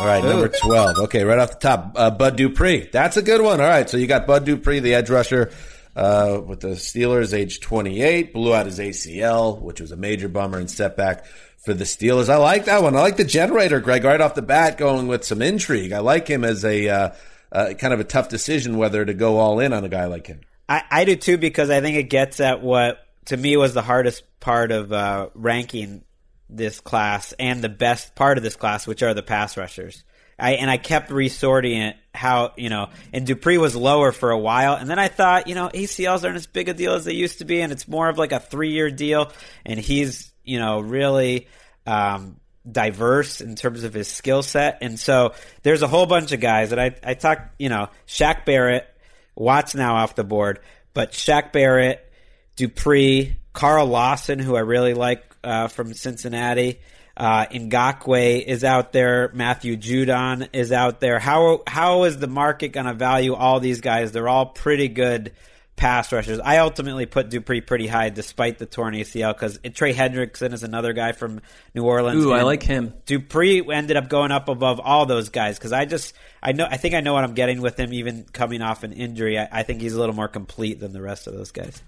All 0.00 0.06
right, 0.06 0.22
number 0.22 0.48
12. 0.48 0.98
Okay, 0.98 1.24
right 1.24 1.38
off 1.40 1.50
the 1.50 1.58
top, 1.58 1.92
uh, 1.96 2.10
Bud 2.10 2.36
Dupree. 2.36 2.88
That's 2.92 3.16
a 3.16 3.22
good 3.22 3.42
one. 3.42 3.60
All 3.60 3.66
right, 3.66 3.90
so 3.90 3.96
you 3.96 4.06
got 4.06 4.28
Bud 4.28 4.44
Dupree, 4.44 4.78
the 4.78 4.94
edge 4.94 5.10
rusher 5.10 5.50
uh, 5.96 6.40
with 6.46 6.60
the 6.60 6.68
Steelers, 6.68 7.34
age 7.34 7.58
28, 7.58 8.32
blew 8.32 8.54
out 8.54 8.66
his 8.66 8.78
ACL, 8.78 9.60
which 9.60 9.80
was 9.80 9.90
a 9.90 9.96
major 9.96 10.28
bummer 10.28 10.58
and 10.58 10.70
setback 10.70 11.26
for 11.64 11.74
the 11.74 11.82
Steelers. 11.82 12.28
I 12.28 12.36
like 12.36 12.66
that 12.66 12.80
one. 12.80 12.94
I 12.94 13.00
like 13.00 13.16
the 13.16 13.24
generator, 13.24 13.80
Gregg, 13.80 14.04
right 14.04 14.20
off 14.20 14.36
the 14.36 14.42
bat, 14.42 14.78
going 14.78 15.08
with 15.08 15.24
some 15.24 15.42
intrigue. 15.42 15.90
I 15.90 15.98
like 15.98 16.28
him 16.28 16.44
as 16.44 16.64
a 16.64 16.88
uh, 16.88 17.10
uh, 17.50 17.74
kind 17.74 17.92
of 17.92 17.98
a 17.98 18.04
tough 18.04 18.28
decision 18.28 18.76
whether 18.76 19.04
to 19.04 19.14
go 19.14 19.38
all 19.38 19.58
in 19.58 19.72
on 19.72 19.84
a 19.84 19.88
guy 19.88 20.04
like 20.04 20.28
him. 20.28 20.42
I, 20.68 20.84
I 20.88 21.04
do 21.06 21.16
too 21.16 21.38
because 21.38 21.70
I 21.70 21.80
think 21.80 21.96
it 21.96 22.04
gets 22.04 22.38
at 22.38 22.62
what 22.62 22.98
to 23.26 23.36
me 23.36 23.56
was 23.56 23.74
the 23.74 23.82
hardest 23.82 24.22
part 24.38 24.70
of 24.70 24.92
uh, 24.92 25.30
ranking 25.34 26.04
this 26.48 26.80
class 26.80 27.32
and 27.38 27.62
the 27.62 27.68
best 27.68 28.14
part 28.14 28.38
of 28.38 28.44
this 28.44 28.56
class, 28.56 28.86
which 28.86 29.02
are 29.02 29.14
the 29.14 29.22
pass 29.22 29.56
rushers. 29.56 30.04
I 30.38 30.52
and 30.52 30.70
I 30.70 30.76
kept 30.76 31.10
resorting 31.10 31.80
it 31.80 31.96
how 32.14 32.52
you 32.56 32.68
know, 32.68 32.90
and 33.12 33.26
Dupree 33.26 33.58
was 33.58 33.74
lower 33.74 34.12
for 34.12 34.30
a 34.30 34.38
while, 34.38 34.74
and 34.74 34.88
then 34.88 34.98
I 34.98 35.08
thought 35.08 35.48
you 35.48 35.54
know 35.54 35.68
ACLs 35.68 36.24
aren't 36.24 36.36
as 36.36 36.46
big 36.46 36.68
a 36.68 36.74
deal 36.74 36.94
as 36.94 37.04
they 37.04 37.12
used 37.12 37.38
to 37.38 37.44
be, 37.44 37.60
and 37.60 37.72
it's 37.72 37.88
more 37.88 38.08
of 38.08 38.18
like 38.18 38.32
a 38.32 38.40
three 38.40 38.70
year 38.70 38.90
deal, 38.90 39.32
and 39.66 39.80
he's 39.80 40.32
you 40.44 40.60
know 40.60 40.80
really 40.80 41.48
um, 41.86 42.36
diverse 42.70 43.40
in 43.40 43.56
terms 43.56 43.82
of 43.82 43.94
his 43.94 44.06
skill 44.06 44.42
set, 44.42 44.78
and 44.80 44.98
so 44.98 45.34
there's 45.62 45.82
a 45.82 45.88
whole 45.88 46.06
bunch 46.06 46.30
of 46.30 46.40
guys 46.40 46.70
that 46.70 46.78
I 46.78 46.94
I 47.02 47.14
talked 47.14 47.60
you 47.60 47.68
know 47.68 47.88
Shaq 48.06 48.44
Barrett, 48.44 48.86
Watts 49.34 49.74
now 49.74 49.96
off 49.96 50.14
the 50.14 50.24
board, 50.24 50.60
but 50.94 51.12
Shaq 51.12 51.52
Barrett, 51.52 52.12
Dupree, 52.54 53.36
Carl 53.52 53.86
Lawson, 53.86 54.38
who 54.38 54.54
I 54.54 54.60
really 54.60 54.94
like 54.94 55.27
uh, 55.42 55.68
from 55.68 55.94
Cincinnati. 55.94 56.80
Uh, 57.16 57.46
Ngakoue 57.46 58.44
is 58.44 58.62
out 58.62 58.92
there. 58.92 59.30
Matthew 59.34 59.76
Judon 59.76 60.48
is 60.52 60.70
out 60.70 61.00
there. 61.00 61.18
How 61.18 61.62
how 61.66 62.04
is 62.04 62.18
the 62.18 62.28
market 62.28 62.68
going 62.68 62.86
to 62.86 62.94
value 62.94 63.34
all 63.34 63.58
these 63.58 63.80
guys? 63.80 64.12
They're 64.12 64.28
all 64.28 64.46
pretty 64.46 64.86
good 64.88 65.32
pass 65.78 66.12
rushers. 66.12 66.38
I 66.38 66.58
ultimately 66.58 67.06
put 67.06 67.30
Dupree 67.30 67.60
pretty 67.60 67.86
high 67.86 68.10
despite 68.10 68.58
the 68.58 68.66
torn 68.66 68.94
ACL 68.94 69.32
because 69.32 69.58
Trey 69.74 69.94
Hendrickson 69.94 70.52
is 70.52 70.62
another 70.62 70.92
guy 70.92 71.12
from 71.12 71.40
New 71.74 71.84
Orleans. 71.84 72.24
Ooh, 72.24 72.32
I 72.32 72.42
like 72.42 72.62
him. 72.62 72.92
Dupree 73.06 73.64
ended 73.72 73.96
up 73.96 74.08
going 74.08 74.30
up 74.30 74.48
above 74.48 74.80
all 74.80 75.06
those 75.06 75.30
guys 75.30 75.58
because 75.58 75.72
I 75.72 75.86
just 75.86 76.14
I 76.42 76.52
know 76.52 76.66
I 76.70 76.76
think 76.76 76.94
I 76.94 77.00
know 77.00 77.14
what 77.14 77.24
I'm 77.24 77.34
getting 77.34 77.62
with 77.62 77.80
him 77.80 77.92
even 77.94 78.26
coming 78.32 78.60
off 78.60 78.82
an 78.82 78.92
injury. 78.92 79.38
I, 79.38 79.48
I 79.50 79.62
think 79.62 79.80
he's 79.80 79.94
a 79.94 79.98
little 79.98 80.14
more 80.14 80.28
complete 80.28 80.78
than 80.78 80.92
the 80.92 81.02
rest 81.02 81.26
of 81.26 81.34
those 81.34 81.52
guys. 81.52 81.82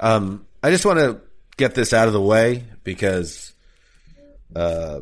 Um, 0.00 0.44
I 0.62 0.70
just 0.70 0.84
want 0.84 0.98
to 0.98 1.20
get 1.56 1.74
this 1.74 1.92
out 1.92 2.06
of 2.08 2.14
the 2.14 2.20
way 2.20 2.64
because, 2.82 3.52
uh, 4.54 5.00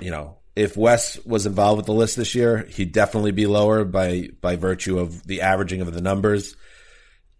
you 0.00 0.10
know, 0.10 0.36
if 0.54 0.76
Wes 0.76 1.18
was 1.26 1.46
involved 1.46 1.76
with 1.76 1.86
the 1.86 1.92
list 1.92 2.16
this 2.16 2.34
year, 2.34 2.66
he'd 2.70 2.92
definitely 2.92 3.32
be 3.32 3.46
lower 3.46 3.84
by 3.84 4.30
by 4.40 4.56
virtue 4.56 4.98
of 4.98 5.26
the 5.26 5.42
averaging 5.42 5.82
of 5.82 5.92
the 5.92 6.00
numbers. 6.00 6.56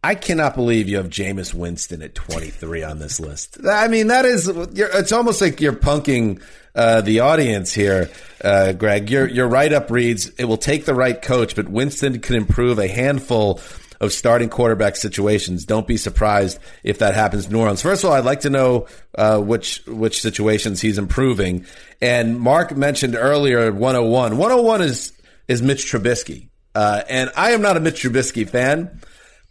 I 0.07 0.15
cannot 0.15 0.55
believe 0.55 0.89
you 0.89 0.99
have 0.99 1.09
Jameis 1.09 1.53
Winston 1.53 2.01
at 2.01 2.15
23 2.15 2.85
on 2.85 3.01
this 3.01 3.19
list. 3.19 3.59
I 3.67 3.89
mean, 3.89 4.07
that 4.07 4.25
is, 4.25 4.47
it's 4.47 5.11
almost 5.11 5.41
like 5.41 5.61
you're 5.61 5.73
punking 5.73 6.41
uh, 6.77 7.01
the 7.01 7.21
audience 7.21 7.73
here, 7.73 8.11
uh, 8.45 8.73
Gregg. 8.73 9.11
Your, 9.11 9.27
your 9.27 9.49
write 9.49 9.73
up 9.73 9.91
reads, 9.91 10.29
it 10.39 10.45
will 10.45 10.59
take 10.59 10.85
the 10.85 10.95
right 10.95 11.21
coach, 11.21 11.57
but 11.57 11.69
Winston 11.69 12.21
could 12.21 12.37
improve 12.37 12.79
a 12.79 12.87
handful 12.87 13.61
of 14.01 14.13
starting 14.13 14.49
quarterback 14.49 14.97
situations. 14.97 15.65
Don't 15.65 15.87
be 15.87 15.97
surprised 15.97 16.59
if 16.83 16.99
that 16.99 17.15
happens 17.15 17.47
in 17.47 17.53
New 17.53 17.61
Orleans. 17.61 17.83
First 17.83 18.05
of 18.05 18.11
all, 18.11 18.17
I'd 18.17 18.25
like 18.25 18.41
to 18.41 18.51
know 18.51 18.87
uh, 19.17 19.41
which 19.41 19.85
which 19.87 20.21
situations 20.21 20.81
he's 20.81 20.99
improving. 20.99 21.67
And 22.01 22.39
Marc 22.39 22.77
mentioned 22.77 23.15
earlier 23.15 23.73
101. 23.73 24.37
101 24.37 24.83
is 24.83 25.13
is 25.49 25.63
Mitch 25.63 25.91
Trubisky, 25.91 26.49
uh, 26.75 27.03
and 27.09 27.31
I 27.37 27.53
am 27.53 27.63
not 27.63 27.77
a 27.77 27.81
Mitch 27.81 28.03
Trubisky 28.03 28.49
fan, 28.49 29.01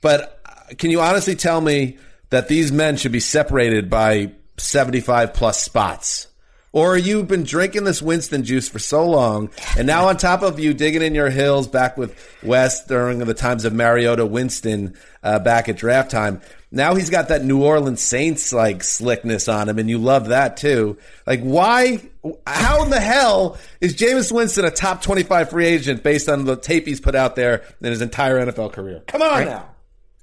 but 0.01 0.41
can 0.77 0.91
you 0.91 1.01
honestly 1.01 1.35
tell 1.35 1.61
me 1.61 1.97
that 2.29 2.47
these 2.47 2.71
men 2.71 2.97
should 2.97 3.11
be 3.11 3.19
separated 3.19 3.89
by 3.89 4.31
75 4.57 5.33
plus 5.33 5.63
spots? 5.63 6.27
Or 6.76 6.97
you've 6.97 7.30
been 7.30 7.43
drinking 7.43 7.86
this 7.86 8.01
Winston 8.01 8.43
juice 8.43 8.67
for 8.67 8.80
so 8.80 9.09
long, 9.09 9.49
and 9.78 9.88
now 9.88 10.09
on 10.09 10.17
top 10.17 10.41
of 10.41 10.59
you 10.59 10.73
digging 10.73 11.01
in 11.01 11.15
your 11.15 11.30
heels 11.30 11.67
back 11.69 11.95
with 11.95 12.13
Wes 12.43 12.86
during 12.86 13.19
the 13.19 13.34
times 13.34 13.63
of 13.63 13.71
Mariota 13.71 14.26
Winston 14.26 14.93
uh, 15.23 15.39
back 15.39 15.69
at 15.69 15.78
draft 15.78 16.11
time, 16.11 16.41
now 16.71 16.95
he's 16.95 17.09
got 17.09 17.30
that 17.30 17.45
New 17.45 17.63
Orleans 17.63 18.01
Saints 18.01 18.51
like 18.51 18.84
slickness 18.84 19.47
on 19.47 19.69
him, 19.69 19.80
and 19.80 19.89
you 19.89 19.97
love 19.99 20.28
that 20.28 20.57
too. 20.57 20.97
Like, 21.26 21.39
why? 21.41 22.01
How 22.45 22.84
in 22.84 22.89
the 22.89 22.99
hell 22.99 23.57
is 23.80 23.95
Jameis 23.95 24.30
Winston 24.30 24.65
a 24.65 24.69
top 24.71 25.01
twenty-five 25.01 25.51
free 25.51 25.67
agent 25.67 26.03
based 26.03 26.28
on 26.28 26.43
the 26.43 26.57
tape 26.57 26.88
he's 26.88 26.99
put 26.99 27.15
out 27.15 27.38
there 27.38 27.63
in 27.80 27.89
his 27.91 28.01
entire 28.01 28.45
NFL 28.45 28.73
career? 28.73 29.01
Come 29.07 29.21
on 29.21 29.30
Right. 29.30 29.47
now. 29.47 29.69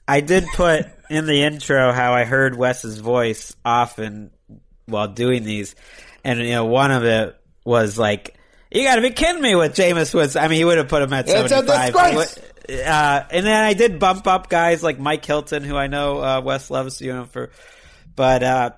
I 0.07 0.21
did 0.21 0.45
put 0.55 0.85
in 1.09 1.25
the 1.25 1.45
intro 1.45 1.93
how 1.93 2.13
I 2.13 2.25
heard 2.25 2.55
Wes's 2.59 2.99
voice 2.99 3.57
often 3.65 4.33
while 4.85 5.09
doing 5.09 5.45
these, 5.45 5.75
and 6.25 6.39
you 6.41 6.51
know 6.51 6.67
one 6.67 6.91
of 6.91 7.05
it 7.05 7.37
was 7.65 7.99
like, 7.99 8.37
"You 8.71 8.85
got 8.85 8.97
to 8.97 9.03
be 9.03 9.11
kidding 9.11 9.43
me 9.43 9.55
with 9.55 9.75
Jameis 9.75 10.15
Winston." 10.15 10.43
I 10.43 10.49
mean, 10.49 10.59
he 10.59 10.65
would 10.65 10.79
have 10.79 10.89
put 10.89 11.03
him 11.03 11.13
at 11.13 11.29
It's 11.29 11.51
seventy 11.51 11.93
five. 11.93 12.39
Uh, 12.69 13.25
and 13.31 13.45
then 13.45 13.65
I 13.65 13.75
did 13.75 13.99
bump 13.99 14.27
up 14.27 14.49
guys 14.49 14.83
like 14.83 14.99
Mike 14.99 15.25
Hilton, 15.25 15.65
who 15.65 15.77
I 15.77 15.89
know 15.89 16.23
uh, 16.23 16.41
Wes 16.41 16.71
loves, 16.71 17.01
you 17.01 17.13
know, 17.13 17.25
for. 17.25 17.51
But 18.15 18.43
uh, 18.43 18.71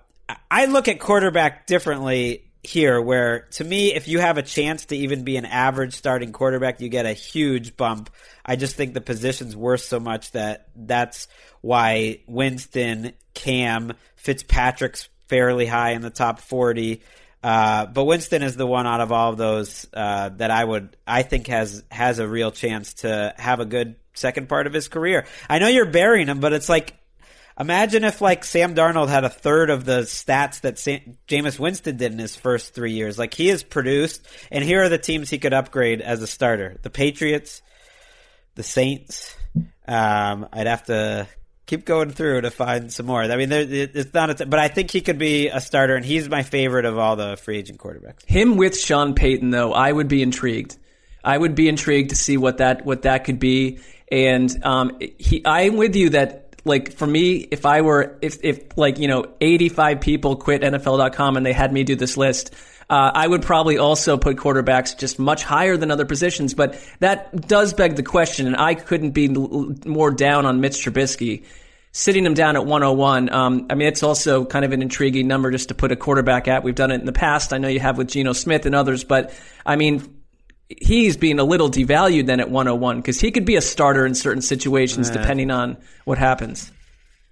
I 0.50 0.66
look 0.66 0.88
at 0.88 1.00
quarterback 1.00 1.66
differently 1.66 2.44
here, 2.62 3.00
where 3.00 3.40
to 3.52 3.64
me, 3.64 3.94
if 3.94 4.08
you 4.08 4.20
have 4.20 4.38
a 4.38 4.42
chance 4.42 4.86
to 4.86 4.96
even 4.96 5.22
be 5.22 5.36
an 5.36 5.44
average 5.44 5.94
starting 5.94 6.32
quarterback, 6.32 6.80
you 6.80 6.88
get 6.88 7.04
a 7.04 7.12
huge 7.12 7.76
bump. 7.76 8.10
I 8.44 8.56
just 8.56 8.76
think 8.76 8.94
the 8.94 9.00
position's 9.00 9.54
worth 9.54 9.82
so 9.82 10.00
much 10.00 10.32
that 10.32 10.68
that's 10.74 11.28
why 11.60 12.20
Winston, 12.26 13.12
Cam, 13.34 13.92
Fitzpatrick's 14.16 15.08
fairly 15.28 15.66
high 15.66 15.90
in 15.90 16.02
the 16.02 16.10
top 16.10 16.40
40. 16.40 17.02
Uh, 17.44 17.84
but 17.84 18.04
Winston 18.04 18.42
is 18.42 18.56
the 18.56 18.66
one 18.66 18.86
out 18.86 19.02
of 19.02 19.12
all 19.12 19.30
of 19.30 19.36
those 19.36 19.86
uh, 19.92 20.30
that 20.30 20.50
I 20.50 20.64
would 20.64 20.96
I 21.06 21.20
think 21.20 21.48
has 21.48 21.84
has 21.90 22.18
a 22.18 22.26
real 22.26 22.50
chance 22.50 22.94
to 22.94 23.34
have 23.36 23.60
a 23.60 23.66
good 23.66 23.96
second 24.14 24.48
part 24.48 24.66
of 24.66 24.72
his 24.72 24.88
career. 24.88 25.26
I 25.46 25.58
know 25.58 25.68
you're 25.68 25.84
burying 25.84 26.28
him, 26.28 26.40
but 26.40 26.54
it's 26.54 26.70
like 26.70 26.94
imagine 27.60 28.02
if 28.02 28.22
like 28.22 28.44
Sam 28.44 28.74
Darnold 28.74 29.10
had 29.10 29.24
a 29.24 29.28
third 29.28 29.68
of 29.68 29.84
the 29.84 30.00
stats 30.04 30.62
that 30.62 30.78
Sam, 30.78 31.18
Jameis 31.28 31.58
Winston 31.58 31.98
did 31.98 32.12
in 32.12 32.18
his 32.18 32.34
first 32.34 32.72
three 32.72 32.92
years. 32.92 33.18
Like 33.18 33.34
he 33.34 33.48
has 33.48 33.62
produced, 33.62 34.26
and 34.50 34.64
here 34.64 34.82
are 34.82 34.88
the 34.88 34.96
teams 34.96 35.28
he 35.28 35.36
could 35.36 35.52
upgrade 35.52 36.00
as 36.00 36.22
a 36.22 36.26
starter: 36.26 36.78
the 36.80 36.88
Patriots, 36.88 37.60
the 38.54 38.62
Saints. 38.62 39.36
Um, 39.86 40.48
I'd 40.50 40.66
have 40.66 40.84
to 40.84 41.28
keep 41.66 41.84
going 41.84 42.10
through 42.10 42.42
to 42.42 42.50
find 42.50 42.92
some 42.92 43.06
more. 43.06 43.22
I 43.22 43.36
mean, 43.36 43.48
there, 43.48 43.66
it's 43.68 44.12
not, 44.12 44.40
a 44.40 44.46
but 44.46 44.58
I 44.58 44.68
think 44.68 44.90
he 44.90 45.00
could 45.00 45.18
be 45.18 45.48
a 45.48 45.60
starter, 45.60 45.96
and 45.96 46.04
he's 46.04 46.28
my 46.28 46.42
favorite 46.42 46.84
of 46.84 46.98
all 46.98 47.16
the 47.16 47.36
free 47.36 47.58
agent 47.58 47.78
quarterbacks. 47.78 48.24
Him 48.26 48.56
with 48.56 48.78
Sean 48.78 49.14
Payton, 49.14 49.50
though, 49.50 49.72
I 49.72 49.90
would 49.90 50.08
be 50.08 50.22
intrigued. 50.22 50.76
I 51.22 51.38
would 51.38 51.54
be 51.54 51.68
intrigued 51.68 52.10
to 52.10 52.16
see 52.16 52.36
what 52.36 52.58
that 52.58 52.84
what 52.84 53.02
that 53.02 53.24
could 53.24 53.38
be. 53.38 53.78
And 54.12 54.64
um, 54.64 54.98
he, 55.18 55.42
I'm 55.44 55.76
with 55.76 55.96
you 55.96 56.10
that 56.10 56.54
like 56.66 56.92
for 56.92 57.06
me, 57.06 57.36
if 57.36 57.64
I 57.64 57.80
were 57.80 58.18
if 58.20 58.38
if 58.42 58.76
like 58.76 58.98
you 58.98 59.08
know 59.08 59.26
85 59.40 60.00
people 60.00 60.36
quit 60.36 60.62
NFL.com 60.62 61.36
and 61.36 61.44
they 61.44 61.52
had 61.52 61.72
me 61.72 61.84
do 61.84 61.96
this 61.96 62.16
list. 62.16 62.54
Uh, 62.90 63.10
I 63.14 63.26
would 63.26 63.42
probably 63.42 63.78
also 63.78 64.16
put 64.16 64.36
quarterbacks 64.36 64.98
just 64.98 65.18
much 65.18 65.42
higher 65.42 65.76
than 65.76 65.90
other 65.90 66.04
positions, 66.04 66.54
but 66.54 66.78
that 67.00 67.48
does 67.48 67.72
beg 67.72 67.96
the 67.96 68.02
question, 68.02 68.46
and 68.46 68.56
I 68.56 68.74
couldn't 68.74 69.12
be 69.12 69.28
more 69.28 70.10
down 70.10 70.46
on 70.46 70.60
Mitch 70.60 70.84
Trubisky 70.84 71.44
sitting 71.94 72.26
him 72.26 72.34
down 72.34 72.56
at 72.56 72.66
101. 72.66 73.32
Um, 73.32 73.66
I 73.70 73.76
mean, 73.76 73.86
it's 73.86 74.02
also 74.02 74.44
kind 74.44 74.64
of 74.64 74.72
an 74.72 74.82
intriguing 74.82 75.28
number 75.28 75.52
just 75.52 75.68
to 75.68 75.76
put 75.76 75.92
a 75.92 75.96
quarterback 75.96 76.48
at. 76.48 76.64
We've 76.64 76.74
done 76.74 76.90
it 76.90 76.96
in 76.96 77.06
the 77.06 77.12
past. 77.12 77.52
I 77.52 77.58
know 77.58 77.68
you 77.68 77.78
have 77.78 77.96
with 77.96 78.08
Geno 78.08 78.32
Smith 78.32 78.66
and 78.66 78.74
others, 78.74 79.04
but 79.04 79.32
I 79.64 79.76
mean, 79.76 80.02
he's 80.68 81.16
being 81.16 81.38
a 81.38 81.44
little 81.44 81.70
devalued 81.70 82.26
then 82.26 82.40
at 82.40 82.50
101 82.50 82.96
because 82.96 83.20
he 83.20 83.30
could 83.30 83.44
be 83.44 83.54
a 83.54 83.60
starter 83.60 84.04
in 84.04 84.14
certain 84.14 84.42
situations 84.42 85.08
depending 85.08 85.52
on 85.52 85.76
what 86.04 86.18
happens. 86.18 86.72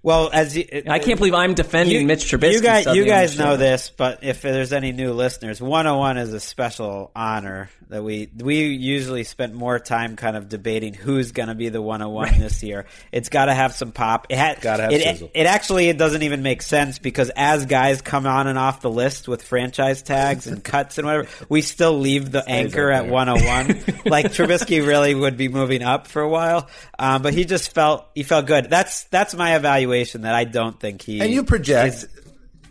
Well, 0.03 0.29
as 0.33 0.55
you, 0.55 0.65
uh, 0.71 0.91
I 0.91 0.99
can't 0.99 1.17
believe 1.17 1.33
I'm 1.33 1.53
defending 1.53 2.05
Mitch 2.07 2.25
Trubisky. 2.25 2.51
You 2.51 2.61
guys, 2.61 2.85
you 2.87 3.05
guys 3.05 3.39
know 3.39 3.55
this, 3.55 3.89
but 3.89 4.23
if 4.23 4.41
there's 4.41 4.73
any 4.73 4.91
new 4.91 5.13
listeners, 5.13 5.61
101 5.61 6.17
is 6.17 6.33
a 6.33 6.41
special 6.41 7.09
honor 7.15 7.69
that 7.93 8.03
we 8.03 8.27
we 8.35 8.65
usually 8.65 9.23
spend 9.23 9.53
more 9.53 9.77
time 9.77 10.15
kind 10.15 10.35
of 10.35 10.49
debating 10.49 10.95
who's 10.95 11.31
going 11.31 11.47
to 11.47 11.53
be 11.53 11.69
the 11.69 11.79
101 11.79 12.39
this 12.39 12.63
year. 12.63 12.87
It's 13.11 13.29
got 13.29 13.45
to 13.45 13.53
have 13.53 13.73
some 13.73 13.91
pop. 13.91 14.25
It 14.29 14.37
ha- 14.37 14.55
Gotta 14.59 14.83
have 14.83 14.91
it, 14.91 15.03
sizzle. 15.03 15.29
it 15.31 15.45
actually 15.45 15.89
it 15.89 15.97
doesn't 15.99 16.23
even 16.23 16.41
make 16.41 16.63
sense 16.63 16.97
because 16.97 17.29
as 17.35 17.67
guys 17.67 18.01
come 18.01 18.25
on 18.25 18.47
and 18.47 18.57
off 18.57 18.81
the 18.81 18.89
list 18.89 19.27
with 19.27 19.43
franchise 19.43 20.01
tags 20.01 20.47
and 20.47 20.63
cuts 20.73 20.97
and 20.97 21.05
whatever, 21.05 21.27
we 21.49 21.61
still 21.61 21.99
leave 21.99 22.31
the 22.31 22.43
anchor 22.49 22.87
right 22.87 22.97
at 22.97 23.03
there. 23.03 23.11
101. 23.13 24.01
like 24.11 24.25
Trubisky 24.31 24.85
really 24.85 25.13
would 25.13 25.37
be 25.37 25.47
moving 25.47 25.83
up 25.83 26.07
for 26.07 26.23
a 26.23 26.29
while, 26.29 26.67
um, 26.97 27.21
but 27.21 27.35
he 27.35 27.45
just 27.45 27.75
felt 27.75 28.07
he 28.15 28.23
felt 28.23 28.47
good. 28.47 28.71
That's 28.71 29.03
that's 29.05 29.35
my 29.35 29.55
evaluation 29.55 30.21
that 30.21 30.33
I 30.33 30.45
don't 30.45 30.79
think 30.79 31.03
he 31.03 31.21
And 31.21 31.31
you 31.31 31.43
project, 31.43 32.07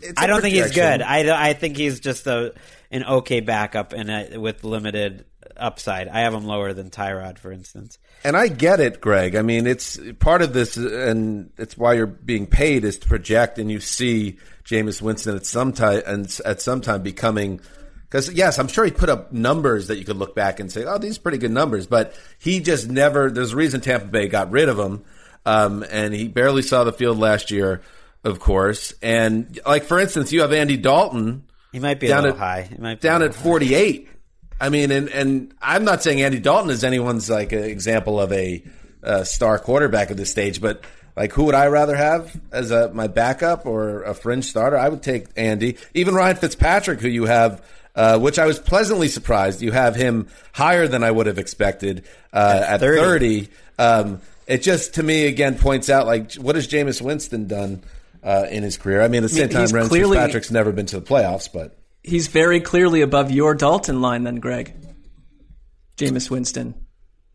it's 0.01 0.17
I 0.17 0.27
don't 0.27 0.41
think 0.41 0.55
he's 0.55 0.71
good. 0.71 1.01
I, 1.01 1.49
I 1.49 1.53
think 1.53 1.77
he's 1.77 2.01
just 2.01 2.27
a 2.27 2.53
an 2.93 3.03
okay 3.03 3.39
backup 3.39 3.91
and 3.91 4.09
a, 4.09 4.37
with 4.37 4.63
limited 4.63 5.25
upside. 5.57 6.07
I 6.07 6.21
have 6.21 6.33
him 6.33 6.45
lower 6.45 6.73
than 6.73 6.91
Tyrod, 6.91 7.39
for 7.39 7.51
instance. 7.51 7.97
And 8.23 8.37
I 8.37 8.47
get 8.47 8.79
it, 8.79 9.01
Gregg. 9.01 9.35
I 9.35 9.41
mean, 9.41 9.65
it's 9.65 9.99
part 10.19 10.43
of 10.43 10.53
this, 10.53 10.77
and 10.77 11.51
it's 11.57 11.75
why 11.75 11.93
you're 11.93 12.05
being 12.05 12.45
paid 12.45 12.85
is 12.85 12.99
to 12.99 13.07
project, 13.07 13.57
and 13.57 13.71
you 13.71 13.79
see 13.79 14.37
Jameis 14.63 15.01
Winston 15.01 15.35
at 15.35 15.45
some 15.45 15.73
time 15.73 16.03
and 16.05 16.39
at 16.45 16.61
some 16.61 16.81
time 16.81 17.01
becoming. 17.01 17.59
Because 18.03 18.31
yes, 18.31 18.59
I'm 18.59 18.67
sure 18.67 18.85
he 18.85 18.91
put 18.91 19.09
up 19.09 19.33
numbers 19.33 19.87
that 19.87 19.97
you 19.97 20.05
could 20.05 20.17
look 20.17 20.35
back 20.35 20.59
and 20.59 20.71
say, 20.71 20.85
"Oh, 20.85 20.99
these 20.99 21.17
are 21.17 21.21
pretty 21.21 21.39
good 21.39 21.51
numbers," 21.51 21.87
but 21.87 22.13
he 22.37 22.59
just 22.59 22.87
never. 22.87 23.31
There's 23.31 23.53
a 23.53 23.57
reason 23.57 23.81
Tampa 23.81 24.05
Bay 24.05 24.27
got 24.27 24.51
rid 24.51 24.69
of 24.69 24.77
him, 24.77 25.03
um, 25.47 25.83
and 25.89 26.13
he 26.13 26.27
barely 26.27 26.61
saw 26.61 26.83
the 26.83 26.93
field 26.93 27.17
last 27.17 27.49
year, 27.49 27.81
of 28.23 28.39
course. 28.39 28.93
And 29.01 29.59
like 29.65 29.85
for 29.85 29.99
instance, 29.99 30.31
you 30.31 30.41
have 30.41 30.53
Andy 30.53 30.77
Dalton. 30.77 31.45
He 31.73 31.79
might 31.79 31.99
be 31.99 32.05
a 32.05 32.09
down 32.09 32.23
little 32.23 32.37
at, 32.37 32.39
high. 32.39 32.61
He 32.61 32.77
might 32.77 33.01
be 33.01 33.07
down 33.07 33.23
at 33.23 33.31
little 33.31 33.41
high. 33.41 33.49
48. 33.49 34.09
I 34.61 34.69
mean, 34.69 34.91
and 34.91 35.09
and 35.09 35.53
I'm 35.61 35.83
not 35.83 36.03
saying 36.03 36.21
Andy 36.21 36.39
Dalton 36.39 36.69
is 36.69 36.83
anyone's 36.83 37.29
like 37.29 37.51
an 37.51 37.63
example 37.63 38.21
of 38.21 38.31
a 38.31 38.63
uh, 39.03 39.23
star 39.23 39.59
quarterback 39.59 40.11
at 40.11 40.15
this 40.15 40.31
stage, 40.31 40.61
but 40.61 40.83
like 41.17 41.33
who 41.33 41.45
would 41.45 41.55
I 41.55 41.67
rather 41.67 41.95
have 41.95 42.39
as 42.51 42.71
a 42.71 42.93
my 42.93 43.07
backup 43.07 43.65
or 43.65 44.03
a 44.03 44.13
fringe 44.13 44.45
starter? 44.45 44.77
I 44.77 44.87
would 44.87 45.01
take 45.01 45.25
Andy, 45.35 45.77
even 45.95 46.13
Ryan 46.13 46.37
Fitzpatrick, 46.37 47.01
who 47.01 47.09
you 47.09 47.25
have. 47.25 47.61
Uh, 47.95 48.17
which 48.17 48.39
I 48.39 48.47
was 48.47 48.57
pleasantly 48.57 49.07
surprised. 49.07 49.61
You 49.61 49.71
have 49.71 49.95
him 49.95 50.27
higher 50.51 50.87
than 50.87 51.03
I 51.03 51.11
would 51.11 51.27
have 51.27 51.37
expected 51.37 52.05
uh, 52.33 52.63
at 52.65 52.79
30. 52.79 52.99
30. 52.99 53.49
Um, 53.77 54.21
it 54.47 54.63
just, 54.63 54.95
to 54.95 55.03
me, 55.03 55.27
again, 55.27 55.59
points 55.59 55.91
out 55.91 56.07
like 56.07 56.33
what 56.33 56.55
has 56.55 56.67
Jameis 56.67 57.03
Winston 57.03 57.47
done 57.47 57.83
uh, 58.23 58.45
in 58.49 58.63
his 58.63 58.77
career? 58.77 59.01
I 59.01 59.07
mean, 59.07 59.23
at 59.23 59.29
the 59.29 59.35
I 59.35 59.39
same 59.39 59.47
mean, 59.47 59.53
time, 59.53 59.61
he's 59.61 59.73
Ryan 59.73 59.87
clearly- 59.89 60.17
Fitzpatrick's 60.17 60.51
never 60.51 60.71
been 60.71 60.85
to 60.87 60.99
the 60.99 61.05
playoffs, 61.05 61.49
but 61.51 61.77
He's 62.05 62.27
very 62.27 62.59
clearly 62.59 63.01
above 63.01 63.31
your 63.31 63.55
Dalton 63.55 64.01
line, 64.01 64.23
then, 64.23 64.35
Gregg. 64.35 64.73
Jameis 65.97 66.29
Winston. 66.29 66.75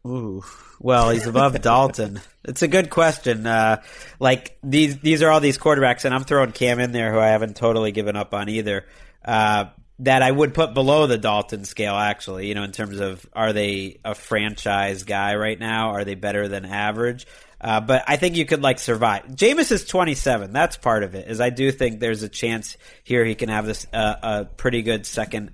Ooh. 0.07 0.43
Well, 0.81 1.11
he's 1.11 1.27
above 1.27 1.61
Dalton. 1.63 2.21
It's 2.45 2.63
a 2.63 2.69
good 2.69 2.91
question. 2.91 3.47
Uh, 3.47 3.83
like 4.21 4.59
these, 4.63 4.99
these 4.99 5.23
are 5.23 5.31
all 5.31 5.41
these 5.41 5.59
quarterbacks, 5.59 6.05
and 6.05 6.15
I'm 6.15 6.25
throwing 6.25 6.53
Cam 6.53 6.81
in 6.81 6.93
there, 6.93 7.13
who 7.13 7.19
I 7.19 7.29
haven't 7.29 7.57
totally 7.57 7.93
given 7.93 8.17
up 8.17 8.35
on 8.35 8.49
either. 8.49 8.87
Uh, 9.25 9.67
that 10.01 10.23
I 10.23 10.31
would 10.31 10.55
put 10.55 10.75
below 10.75 11.07
the 11.07 11.19
Dalton 11.19 11.65
scale, 11.65 11.95
actually. 11.97 12.47
You 12.47 12.55
know, 12.55 12.63
in 12.63 12.73
terms 12.73 13.01
of 13.01 13.27
are 13.33 13.53
they 13.53 14.01
a 14.05 14.15
franchise 14.15 15.03
guy 15.03 15.35
right 15.35 15.59
now? 15.59 15.91
Are 15.91 16.05
they 16.05 16.15
better 16.15 16.47
than 16.47 16.65
average? 16.65 17.27
Uh, 17.61 17.81
but 17.81 18.05
I 18.07 18.17
think 18.17 18.37
you 18.37 18.47
could 18.47 18.63
like 18.63 18.79
survive. 18.79 19.27
Jameis 19.27 19.73
is 19.73 19.85
27. 19.85 20.53
That's 20.53 20.77
part 20.77 21.03
of 21.03 21.15
it. 21.15 21.29
Is 21.29 21.41
I 21.41 21.51
do 21.51 21.73
think 21.73 21.99
there's 21.99 22.23
a 22.23 22.29
chance 22.29 22.77
here 23.03 23.25
he 23.25 23.35
can 23.35 23.49
have 23.49 23.67
this 23.67 23.87
uh, 23.93 24.15
a 24.23 24.45
pretty 24.45 24.83
good 24.83 25.07
second 25.07 25.53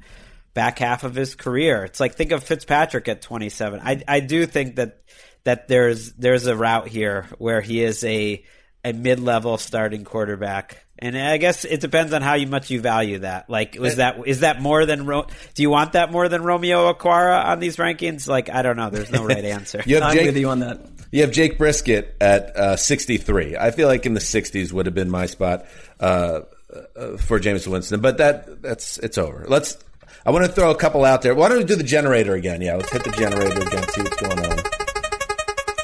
back 0.53 0.79
half 0.79 1.05
of 1.05 1.15
his 1.15 1.35
career. 1.35 1.85
It's 1.85 2.01
like 2.01 2.15
think 2.15 2.33
of 2.33 2.45
Fitzpatrick 2.45 3.09
at 3.09 3.23
27. 3.23 3.81
I 3.83 4.03
I 4.07 4.21
do 4.21 4.45
think 4.47 4.77
that 4.77 5.01
that 5.45 5.69
there's 5.69 6.13
there's 6.13 6.47
a 6.47 6.57
route 6.57 6.89
here 6.89 7.27
where 7.39 7.61
he 7.61 7.83
is 7.83 8.05
a 8.05 8.45
a 8.85 8.93
mid 8.93 9.21
level 9.21 9.57
starting 9.57 10.05
quarterback. 10.05 10.84
And 10.99 11.19
I 11.19 11.37
guess 11.39 11.65
it 11.65 11.81
depends 11.81 12.13
on 12.13 12.23
how 12.23 12.39
much 12.45 12.71
you 12.71 12.81
value 12.81 13.19
that. 13.21 13.51
Like, 13.51 13.77
was 13.79 13.97
that 13.97 14.17
is 14.27 14.41
that 14.41 14.63
more 14.63 14.87
than 14.87 15.07
Ro- 15.07 15.27
do 15.55 15.63
you 15.63 15.69
want 15.71 15.93
that 15.95 16.13
more 16.13 16.29
than 16.29 16.43
Romeo 16.43 16.93
Okwara 16.93 17.45
on 17.47 17.59
these 17.59 17.77
rankings? 17.79 18.29
Like, 18.29 18.49
I 18.49 18.63
don't 18.63 18.77
know. 18.77 18.91
There's 18.91 19.11
no 19.11 19.25
right 19.25 19.45
answer. 19.45 19.83
you 19.87 19.97
have 19.97 20.05
I'm 20.05 20.15
Jake, 20.17 20.27
with 20.27 20.37
you 20.37 20.49
on 20.49 20.61
that. 20.61 20.81
You 21.11 21.23
have 21.23 21.33
Jacoby 21.33 21.59
Brissett 21.65 22.09
at 22.21 22.57
uh, 22.57 22.77
63. 22.77 23.57
I 23.57 23.71
feel 23.73 23.89
like 23.89 24.07
in 24.07 24.15
the 24.15 24.21
60s 24.21 24.73
would 24.73 24.87
have 24.87 24.95
been 24.95 25.11
my 25.11 25.27
spot 25.27 25.67
uh, 26.01 26.41
uh, 26.97 27.17
for 27.19 27.39
Jameis 27.41 27.67
Winston, 27.67 28.01
but 28.01 28.19
that 28.19 28.63
that's 28.63 28.99
it's 28.99 29.19
over. 29.19 29.45
Let's. 29.49 29.77
I 30.25 30.31
want 30.31 30.47
to 30.47 30.53
throw 30.53 30.71
a 30.71 30.77
couple 30.77 31.05
out 31.05 31.23
there. 31.23 31.35
Why 31.35 31.49
don't 31.51 31.59
we 31.59 31.65
do 31.65 31.77
the 31.77 31.83
generator 31.83 32.35
again? 32.35 32.63
Yeah, 32.63 32.77
let's 32.77 32.91
hit 32.91 33.05
the 33.05 33.11
generator 33.11 33.61
again. 33.61 33.87
See 33.89 34.01
what's 34.01 34.17
going 34.23 34.39
on. 34.39 34.57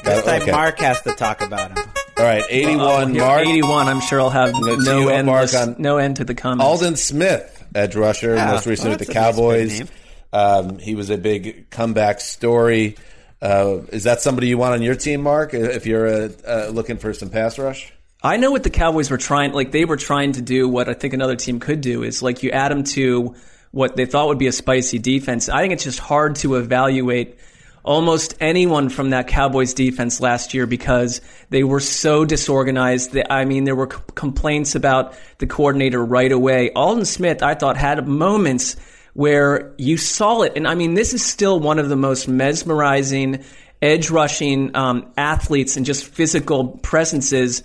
this 0.03 0.25
time, 0.25 0.41
Okay. 0.41 0.51
Marc 0.51 0.79
has 0.79 1.01
to 1.03 1.11
talk 1.13 1.41
about 1.41 1.77
him. 1.77 1.85
All 2.21 2.27
right, 2.27 2.43
81. 2.49 3.13
Here, 3.13 3.23
Marc 3.23 3.41
81. 3.47 3.87
I'm 3.87 4.01
sure 4.01 4.21
I'll 4.21 4.29
have 4.29 4.53
no 4.53 5.07
end. 5.09 5.25
Marc, 5.25 5.53
on- 5.53 5.75
no 5.79 5.97
end 5.97 6.17
to 6.17 6.23
the 6.23 6.35
comments. 6.35 6.63
Aldon 6.63 6.95
Smith, 6.95 7.65
edge 7.73 7.95
rusher, 7.95 8.35
Yeah, 8.35 8.51
most 8.51 8.65
recently 8.65 8.91
well, 8.91 8.99
with 8.99 9.07
the 9.07 9.13
that's 9.13 9.37
a 9.37 9.41
nice 9.41 9.79
big 9.79 9.87
Cowboys. 9.87 9.91
Um, 10.33 10.79
he 10.79 10.95
was 10.95 11.09
a 11.09 11.17
big 11.17 11.69
comeback 11.69 12.21
story. 12.21 12.95
Uh, 13.41 13.79
is 13.91 14.03
that 14.03 14.21
somebody 14.21 14.47
you 14.47 14.57
want 14.57 14.73
on 14.75 14.81
your 14.81 14.95
team, 14.95 15.21
Marc? 15.21 15.53
If 15.53 15.85
you're 15.85 16.07
uh, 16.07 16.29
uh, 16.47 16.69
looking 16.71 16.97
for 16.97 17.13
some 17.13 17.29
pass 17.29 17.57
rush? 17.57 17.91
I 18.23 18.37
know 18.37 18.51
what 18.51 18.63
the 18.63 18.69
Cowboys 18.69 19.09
were 19.09 19.17
trying, 19.17 19.51
like 19.53 19.71
they 19.71 19.83
were 19.83 19.97
trying 19.97 20.33
to 20.33 20.41
do 20.43 20.69
what 20.69 20.87
I 20.87 20.93
think 20.93 21.13
another 21.15 21.35
team 21.35 21.59
could 21.59 21.81
do 21.81 22.03
is 22.03 22.21
like 22.21 22.43
you 22.43 22.51
add 22.51 22.71
them 22.71 22.83
to 22.83 23.35
what 23.71 23.95
they 23.95 24.05
thought 24.05 24.27
would 24.27 24.37
be 24.37 24.47
a 24.47 24.51
spicy 24.51 24.99
defense. 24.99 25.49
I 25.49 25.61
think 25.61 25.73
it's 25.73 25.83
just 25.83 25.99
hard 25.99 26.35
to 26.37 26.55
evaluate 26.55 27.39
almost 27.83 28.35
anyone 28.39 28.89
from 28.89 29.11
that 29.11 29.27
Cowboys 29.27 29.73
defense 29.73 30.21
last 30.21 30.53
year 30.53 30.65
because 30.65 31.21
they 31.49 31.63
were 31.63 31.79
so 31.79 32.25
disorganized. 32.25 33.13
That, 33.13 33.31
I 33.31 33.45
mean, 33.45 33.63
there 33.63 33.75
were 33.75 33.89
c- 33.91 33.97
complaints 34.15 34.75
about 34.75 35.15
the 35.39 35.47
coordinator 35.47 36.03
right 36.03 36.31
away. 36.31 36.71
Aldon 36.71 37.05
Smith, 37.05 37.41
I 37.41 37.55
thought, 37.55 37.77
had 37.77 38.07
moments 38.07 38.75
where 39.13 39.73
you 39.77 39.97
saw 39.97 40.41
it. 40.41 40.53
And 40.55 40.67
I 40.67 40.75
mean, 40.75 40.93
this 40.93 41.13
is 41.13 41.25
still 41.25 41.59
one 41.59 41.79
of 41.79 41.89
the 41.89 41.95
most 41.95 42.27
mesmerizing 42.27 43.43
edge 43.81 44.09
rushing 44.09 44.75
um, 44.75 45.11
athletes 45.17 45.75
and 45.75 45.85
just 45.85 46.05
physical 46.05 46.67
presences 46.67 47.63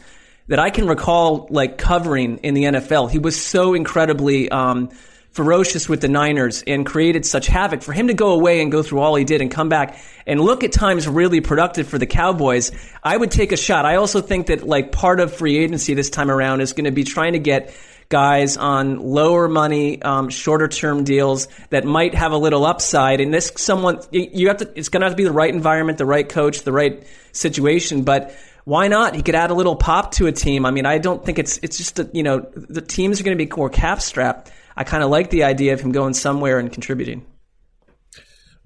that 0.48 0.58
I 0.58 0.70
can 0.70 0.86
recall 0.86 1.46
like 1.50 1.78
covering 1.78 2.38
in 2.38 2.54
the 2.54 2.64
NFL. 2.64 3.10
He 3.10 3.18
was 3.18 3.40
so 3.40 3.74
incredibly 3.74 4.48
um, 4.48 4.90
ferocious 5.36 5.86
with 5.86 6.00
the 6.00 6.08
Niners 6.08 6.64
and 6.66 6.86
created 6.86 7.26
such 7.26 7.46
havoc. 7.46 7.82
For 7.82 7.92
him 7.92 8.06
to 8.06 8.14
go 8.14 8.30
away 8.30 8.62
and 8.62 8.72
go 8.72 8.82
through 8.82 9.00
all 9.00 9.14
he 9.14 9.24
did 9.24 9.42
and 9.42 9.50
come 9.50 9.68
back 9.68 9.98
and 10.26 10.40
look 10.40 10.64
at 10.64 10.72
times 10.72 11.06
really 11.06 11.42
productive 11.42 11.86
for 11.86 11.98
the 11.98 12.06
Cowboys, 12.06 12.72
I 13.02 13.14
would 13.14 13.30
take 13.30 13.52
a 13.52 13.56
shot. 13.58 13.84
I 13.84 13.96
also 13.96 14.22
think 14.22 14.46
that 14.46 14.66
like 14.66 14.92
part 14.92 15.20
of 15.20 15.34
free 15.34 15.58
agency 15.58 15.92
this 15.92 16.08
time 16.08 16.30
around 16.30 16.62
is 16.62 16.72
going 16.72 16.86
to 16.86 16.90
be 16.90 17.04
trying 17.04 17.34
to 17.34 17.38
get 17.38 17.76
guys 18.08 18.56
on 18.56 18.98
lower 18.98 19.46
money, 19.46 20.00
um, 20.00 20.30
shorter 20.30 20.68
term 20.68 21.04
deals 21.04 21.48
that 21.68 21.84
might 21.84 22.14
have 22.14 22.32
a 22.32 22.38
little 22.38 22.64
upside. 22.64 23.20
And 23.20 23.34
this 23.34 23.52
someone 23.56 24.00
you 24.10 24.48
have 24.48 24.56
to. 24.58 24.72
It's 24.74 24.88
going 24.88 25.02
to 25.02 25.06
have 25.06 25.12
to 25.12 25.16
be 25.16 25.24
the 25.24 25.32
right 25.32 25.52
environment, 25.52 25.98
the 25.98 26.06
right 26.06 26.26
coach, 26.26 26.62
the 26.62 26.72
right 26.72 27.06
situation. 27.32 28.04
But 28.04 28.34
why 28.64 28.88
not? 28.88 29.14
He 29.14 29.22
could 29.22 29.34
add 29.34 29.50
a 29.50 29.54
little 29.54 29.76
pop 29.76 30.12
to 30.12 30.28
a 30.28 30.32
team. 30.32 30.64
I 30.64 30.70
mean, 30.70 30.86
I 30.86 30.96
don't 30.96 31.22
think 31.22 31.38
it's 31.38 31.58
it's 31.58 31.76
just 31.76 31.98
a, 31.98 32.08
you 32.14 32.22
know 32.22 32.40
the 32.54 32.80
teams 32.80 33.20
are 33.20 33.24
going 33.24 33.36
to 33.36 33.44
be 33.44 33.50
more 33.54 33.68
cap 33.68 34.00
strapped. 34.00 34.50
I 34.76 34.84
kind 34.84 35.02
of 35.02 35.10
like 35.10 35.30
the 35.30 35.44
idea 35.44 35.72
of 35.72 35.80
him 35.80 35.92
going 35.92 36.14
somewhere 36.14 36.58
and 36.58 36.72
contributing. 36.72 37.24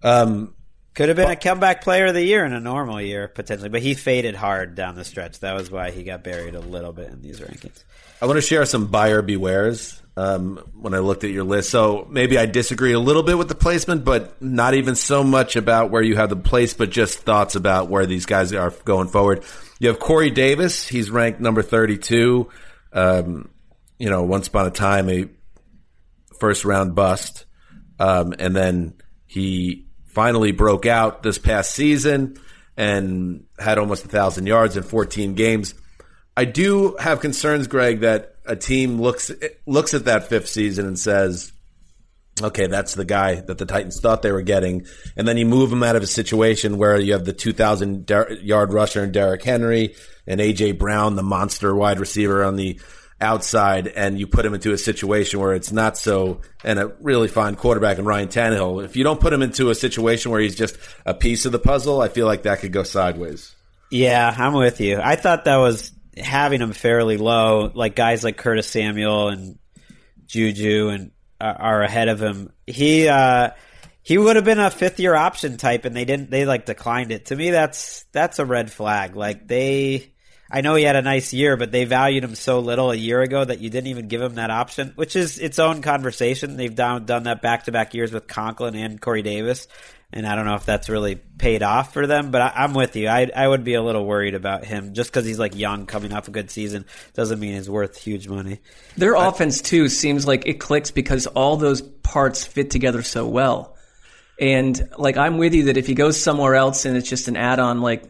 Um, 0.03 0.55
Could 0.95 1.09
have 1.09 1.17
been 1.17 1.31
a 1.31 1.37
comeback 1.37 1.83
player 1.83 2.07
of 2.07 2.15
the 2.15 2.25
year 2.25 2.45
in 2.45 2.53
a 2.53 2.61
normal 2.61 3.01
year, 3.01 3.29
potentially, 3.29 3.69
but 3.69 3.83
he 3.83 3.95
faded 3.95 4.35
hard 4.35 4.75
down 4.75 4.97
the 4.97 5.05
stretch. 5.05 5.41
That 5.41 5.55
was 5.55 5.71
why 5.71 5.91
he 5.91 6.03
got 6.03 6.25
buried 6.25 6.55
a 6.55 6.61
little 6.61 6.93
bit 6.93 7.11
in 7.11 7.23
these 7.23 7.41
rankings. 7.41 7.85
I 8.21 8.27
want 8.27 8.37
to 8.37 8.43
share 8.43 8.65
some 8.67 8.89
buyer 8.89 9.23
bewares 9.23 10.01
um, 10.17 10.57
when 10.75 10.95
I 10.95 10.99
looked 10.99 11.25
at 11.25 11.31
your 11.31 11.45
list. 11.45 11.71
So 11.71 12.07
maybe 12.11 12.37
I 12.37 12.47
disagree 12.47 12.93
a 12.93 13.01
little 13.01 13.23
bit 13.23 13.39
with 13.39 13.49
the 13.49 13.55
placement, 13.55 14.05
but 14.05 14.43
not 14.43 14.75
even 14.75 14.97
so 14.97 15.23
much 15.23 15.57
about 15.57 15.91
where 15.91 16.03
you 16.03 16.17
have 16.17 16.29
the 16.29 16.37
place, 16.37 16.75
but 16.75 16.91
just 16.91 17.21
thoughts 17.21 17.55
about 17.55 17.89
where 17.89 18.05
these 18.05 18.27
guys 18.27 18.53
are 18.53 18.71
going 18.85 19.09
forward. 19.09 19.45
You 19.79 19.89
have 19.89 19.99
Corey 19.99 20.31
Davis. 20.31 20.87
He's 20.87 21.11
ranked 21.11 21.41
number 21.41 21.63
32. 21.63 22.49
Um, 22.93 23.49
you 23.99 24.11
know, 24.11 24.25
once 24.25 24.49
upon 24.49 24.67
a 24.67 24.71
time, 24.71 25.09
a 25.09 25.29
first 26.41 26.65
round 26.65 26.95
bust. 26.95 27.45
Um, 27.99 28.35
and 28.39 28.57
then 28.57 28.95
he 29.27 29.87
finally 30.07 30.53
broke 30.53 30.87
out 30.87 31.23
this 31.23 31.39
past 31.39 31.73
season 31.73 32.37
and 32.77 33.45
had 33.59 33.79
almost 33.79 34.05
a 34.05 34.09
thousand 34.09 34.47
yards 34.47 34.77
in 34.77 34.83
14 34.83 35.35
games. 35.35 35.75
I 36.37 36.47
do 36.47 36.97
have 36.99 37.21
concerns, 37.21 37.67
Gregg, 37.67 38.01
that 38.01 38.37
a 38.47 38.57
team 38.57 39.01
looks 39.01 39.31
looks 39.67 39.95
at 39.95 40.07
that 40.07 40.29
fifth 40.29 40.49
season 40.49 40.87
and 40.87 40.99
says, 40.99 41.53
"Okay, 42.41 42.67
that's 42.67 42.95
the 42.95 43.05
guy 43.05 43.35
that 43.35 43.59
the 43.59 43.67
Titans 43.67 44.01
thought 44.01 44.23
they 44.23 44.33
were 44.33 44.41
getting," 44.41 44.87
and 45.17 45.29
then 45.29 45.37
you 45.37 45.45
move 45.45 45.73
him 45.73 45.83
out 45.83 45.97
of 45.97 46.03
a 46.03 46.07
situation 46.07 46.79
where 46.79 46.99
you 46.99 47.13
have 47.13 47.27
the 47.27 47.35
2,000 47.35 48.09
yard 48.43 48.73
rusher 48.73 49.03
and 49.03 49.13
Derrick 49.13 49.43
Henry 49.43 49.95
and 50.27 50.41
AJ 50.41 50.79
Brown, 50.79 51.17
the 51.17 51.23
monster 51.23 51.75
wide 51.75 52.01
receiver 52.01 52.43
on 52.43 52.57
the 52.57 52.81
outside, 53.21 53.87
and 53.89 54.19
you 54.19 54.27
put 54.27 54.45
him 54.45 54.55
into 54.55 54.73
a 54.73 54.79
situation 54.79 55.41
where 55.41 55.55
it's 55.55 55.73
not 55.73 55.99
so, 55.99 56.41
and 56.65 56.79
a 56.79 56.89
really 57.01 57.29
fine 57.29 57.57
quarterback 57.57 57.99
in 57.99 58.05
Ryan 58.05 58.29
Tannehill. 58.29 58.85
If 58.85 58.97
you 58.97 59.05
don't 59.05 59.21
put 59.21 59.33
him 59.33 59.43
into 59.43 59.71
a 59.71 59.75
situation 59.75 60.31
where 60.31 60.41
he's 60.41 60.57
just 60.57 60.77
a 61.05 61.15
piece 61.15 61.47
of 61.47 61.53
the 61.53 61.59
puzzle, 61.59 62.01
I 62.01 62.09
feel 62.09 62.27
like 62.27 62.43
that 62.45 62.61
could 62.61 62.73
go 62.73 62.83
sideways. 62.83 63.55
Yeah, 63.91 64.35
I'm 64.37 64.55
with 64.55 64.81
you. 64.81 65.01
I 65.03 65.17
thought 65.17 65.45
that 65.45 65.57
was 65.57 65.93
having 66.17 66.61
him 66.61 66.73
fairly 66.73 67.17
low, 67.17 67.71
like 67.75 67.95
guys 67.95 68.25
like 68.25 68.37
Curtis 68.37 68.69
Samuel 68.69 69.29
and 69.29 69.59
Juju 70.27 70.89
and 70.89 71.11
are, 71.41 71.61
are 71.61 71.83
ahead 71.83 72.09
of 72.09 72.21
him. 72.21 72.53
He 72.67 73.09
uh, 73.09 73.51
he 74.03 74.17
would 74.17 74.37
have 74.37 74.45
been 74.45 74.61
a 74.61 74.71
fifth 74.71 75.01
year 75.01 75.15
option 75.15 75.57
type, 75.57 75.85
and 75.85 75.95
they 75.95 76.05
didn't. 76.05 76.31
They 76.31 76.45
like 76.45 76.67
declined 76.67 77.13
it. 77.13 77.27
To 77.27 77.37
me, 77.37 77.51
that's 77.51 78.05
that's 78.13 78.39
a 78.39 78.47
red 78.47 78.71
flag. 78.71 79.17
Like 79.17 79.47
they, 79.47 80.13
I 80.51 80.63
know 80.63 80.75
he 80.75 80.85
had 80.85 80.97
a 80.97 81.03
nice 81.03 81.33
year, 81.33 81.57
but 81.57 81.71
they 81.71 81.85
valued 81.85 82.25
him 82.25 82.35
so 82.35 82.59
little 82.59 82.91
a 82.91 82.97
year 82.97 83.21
ago 83.23 83.45
that 83.45 83.61
you 83.61 83.71
didn't 83.71 83.87
even 83.87 84.09
give 84.09 84.21
him 84.21 84.35
that 84.35 84.51
option, 84.51 84.93
which 84.97 85.15
is 85.15 85.39
its 85.39 85.59
own 85.59 85.81
conversation. 85.81 86.57
They've 86.57 86.75
done, 86.75 87.07
done 87.07 87.25
that 87.25 87.41
back 87.41 87.65
to 87.65 87.73
back 87.73 87.95
years 87.95 88.13
with 88.13 88.27
Conklin 88.27 88.75
and 88.75 89.01
Corey 89.01 89.23
Davis. 89.23 89.69
And 90.13 90.27
I 90.27 90.35
don't 90.35 90.45
know 90.45 90.57
if 90.57 90.67
that's 90.67 90.89
really 90.89 91.15
paid 91.15 91.63
off 91.63 91.93
for 91.93 92.05
them, 92.05 92.33
but 92.33 92.41
I, 92.43 92.65
am 92.65 92.75
with 92.75 92.97
you. 92.97 93.07
I, 93.07 93.31
I 93.35 93.47
would 93.47 93.63
be 93.63 93.75
a 93.75 93.83
little 93.83 94.05
worried 94.05 94.35
about 94.35 94.65
him 94.65 94.93
just 94.93 95.11
because 95.11 95.25
he's 95.25 95.39
like 95.39 95.55
young, 95.55 95.87
coming 95.87 96.13
off 96.13 96.27
a 96.27 96.33
good 96.33 96.51
season, 96.51 96.85
doesn't 97.15 97.39
mean 97.39 97.55
he's 97.55 97.71
worth 97.71 97.97
huge 97.97 98.27
money. 98.27 98.59
Their 98.97 99.15
but, 99.15 99.29
offense 99.29 99.61
too 99.63 99.89
seems 99.89 100.27
like 100.27 100.49
it 100.49 100.55
clicks 100.55 100.91
because 100.91 101.29
all 101.29 101.57
those 101.57 101.81
parts 101.81 102.45
fit 102.45 102.73
together 102.73 103.05
so 103.05 103.29
well. 103.29 103.77
And 104.41 104.91
like 104.99 105.17
I'm 105.17 105.39
with 105.39 105.55
you 105.55 105.65
that 105.65 105.77
if 105.77 105.87
he 105.87 105.95
goes 105.95 106.21
somewhere 106.21 106.57
else 106.57 106.87
and 106.87 106.97
it's 106.97 107.09
just 107.09 107.29
an 107.29 107.37
add-on, 107.37 107.81
like 107.81 108.03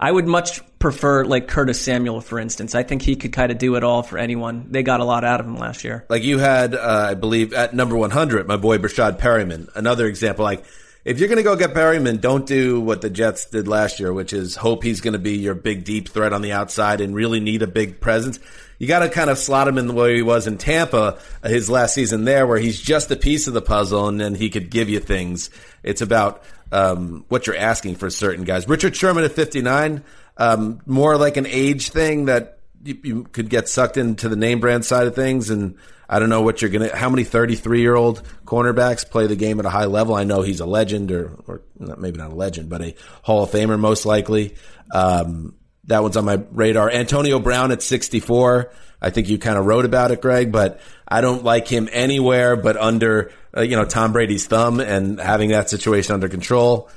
I 0.00 0.10
would 0.10 0.26
much 0.26 0.62
prefer 0.78 1.26
like 1.26 1.46
Curtis 1.46 1.78
Samuel, 1.78 2.22
for 2.22 2.38
instance. 2.38 2.74
I 2.74 2.82
think 2.82 3.02
he 3.02 3.16
could 3.16 3.32
kind 3.32 3.52
of 3.52 3.58
do 3.58 3.76
it 3.76 3.84
all 3.84 4.02
for 4.02 4.16
anyone. 4.16 4.68
They 4.70 4.82
got 4.82 5.00
a 5.00 5.04
lot 5.04 5.24
out 5.24 5.40
of 5.40 5.46
him 5.46 5.58
last 5.58 5.84
year. 5.84 6.06
Like 6.08 6.22
you 6.22 6.38
had, 6.38 6.74
uh, 6.74 7.08
I 7.10 7.14
believe, 7.14 7.52
at 7.52 7.74
number 7.74 7.96
100, 7.96 8.48
my 8.48 8.56
boy 8.56 8.78
Breshad 8.78 9.18
Perriman. 9.18 9.68
Another 9.76 10.06
example, 10.06 10.42
like 10.42 10.64
if 11.04 11.18
you're 11.18 11.28
going 11.28 11.36
to 11.36 11.42
go 11.42 11.54
get 11.54 11.74
Perriman, 11.74 12.20
don't 12.20 12.46
do 12.46 12.80
what 12.80 13.02
the 13.02 13.10
Jets 13.10 13.44
did 13.46 13.68
last 13.68 14.00
year, 14.00 14.12
which 14.12 14.32
is 14.32 14.56
hope 14.56 14.82
he's 14.82 15.02
going 15.02 15.12
to 15.12 15.18
be 15.18 15.36
your 15.36 15.54
big 15.54 15.84
deep 15.84 16.08
threat 16.08 16.32
on 16.32 16.40
the 16.40 16.52
outside 16.52 17.02
and 17.02 17.14
really 17.14 17.40
need 17.40 17.60
a 17.60 17.66
big 17.66 18.00
presence. 18.00 18.38
You 18.78 18.86
got 18.86 19.00
to 19.00 19.10
kind 19.10 19.28
of 19.28 19.36
slot 19.36 19.68
him 19.68 19.76
in 19.76 19.86
the 19.86 19.92
way 19.92 20.16
he 20.16 20.22
was 20.22 20.46
in 20.46 20.56
Tampa 20.56 21.18
uh, 21.42 21.48
his 21.48 21.68
last 21.68 21.94
season 21.94 22.24
there, 22.24 22.46
where 22.46 22.58
he's 22.58 22.80
just 22.80 23.10
a 23.10 23.16
piece 23.16 23.46
of 23.46 23.52
the 23.52 23.60
puzzle 23.62 24.08
and 24.08 24.18
then 24.18 24.34
he 24.34 24.48
could 24.48 24.70
give 24.70 24.88
you 24.88 25.00
things. 25.00 25.50
It's 25.82 26.00
about 26.00 26.42
um, 26.72 27.24
what 27.28 27.46
you're 27.46 27.56
asking 27.56 27.96
for 27.96 28.10
certain 28.10 28.44
guys. 28.44 28.68
Richard 28.68 28.96
Sherman 28.96 29.24
at 29.24 29.32
59, 29.32 30.04
um, 30.36 30.80
more 30.86 31.16
like 31.16 31.36
an 31.36 31.46
age 31.46 31.90
thing 31.90 32.26
that 32.26 32.58
you, 32.82 32.98
you, 33.02 33.24
could 33.24 33.50
get 33.50 33.68
sucked 33.68 33.96
into 33.96 34.28
the 34.28 34.36
name 34.36 34.60
brand 34.60 34.84
side 34.84 35.06
of 35.06 35.14
things. 35.14 35.50
And 35.50 35.76
I 36.08 36.18
don't 36.18 36.28
know 36.28 36.42
what 36.42 36.62
you're 36.62 36.70
going 36.70 36.88
to, 36.88 36.96
how 36.96 37.10
many 37.10 37.24
33 37.24 37.80
year 37.80 37.94
old 37.94 38.22
cornerbacks 38.44 39.08
play 39.08 39.26
the 39.26 39.36
game 39.36 39.58
at 39.58 39.66
a 39.66 39.70
high 39.70 39.84
level. 39.86 40.14
I 40.14 40.24
know 40.24 40.42
he's 40.42 40.60
a 40.60 40.66
legend 40.66 41.12
or, 41.12 41.36
or 41.46 41.62
maybe 41.78 42.18
not 42.18 42.32
a 42.32 42.34
legend, 42.34 42.68
but 42.68 42.82
a 42.82 42.94
Hall 43.22 43.42
of 43.42 43.50
Famer 43.50 43.78
most 43.78 44.06
likely. 44.06 44.54
Um, 44.94 45.54
that 45.84 46.02
one's 46.02 46.16
on 46.16 46.24
my 46.24 46.40
radar. 46.52 46.90
Antonio 46.90 47.38
Brown 47.38 47.72
at 47.72 47.82
64. 47.82 48.72
I 49.02 49.10
think 49.10 49.28
you 49.28 49.38
kind 49.38 49.58
of 49.58 49.66
wrote 49.66 49.84
about 49.84 50.10
it, 50.10 50.20
Gregg, 50.20 50.52
but 50.52 50.80
I 51.10 51.20
don't 51.20 51.42
like 51.42 51.66
him 51.66 51.88
anywhere 51.90 52.56
but 52.56 52.76
under, 52.76 53.32
uh, 53.56 53.62
you 53.62 53.76
know, 53.76 53.84
Tom 53.84 54.12
Brady's 54.12 54.46
thumb 54.46 54.80
and 54.80 55.20
having 55.20 55.50
that 55.50 55.68
situation 55.68 56.14
under 56.14 56.28
control. 56.28 56.88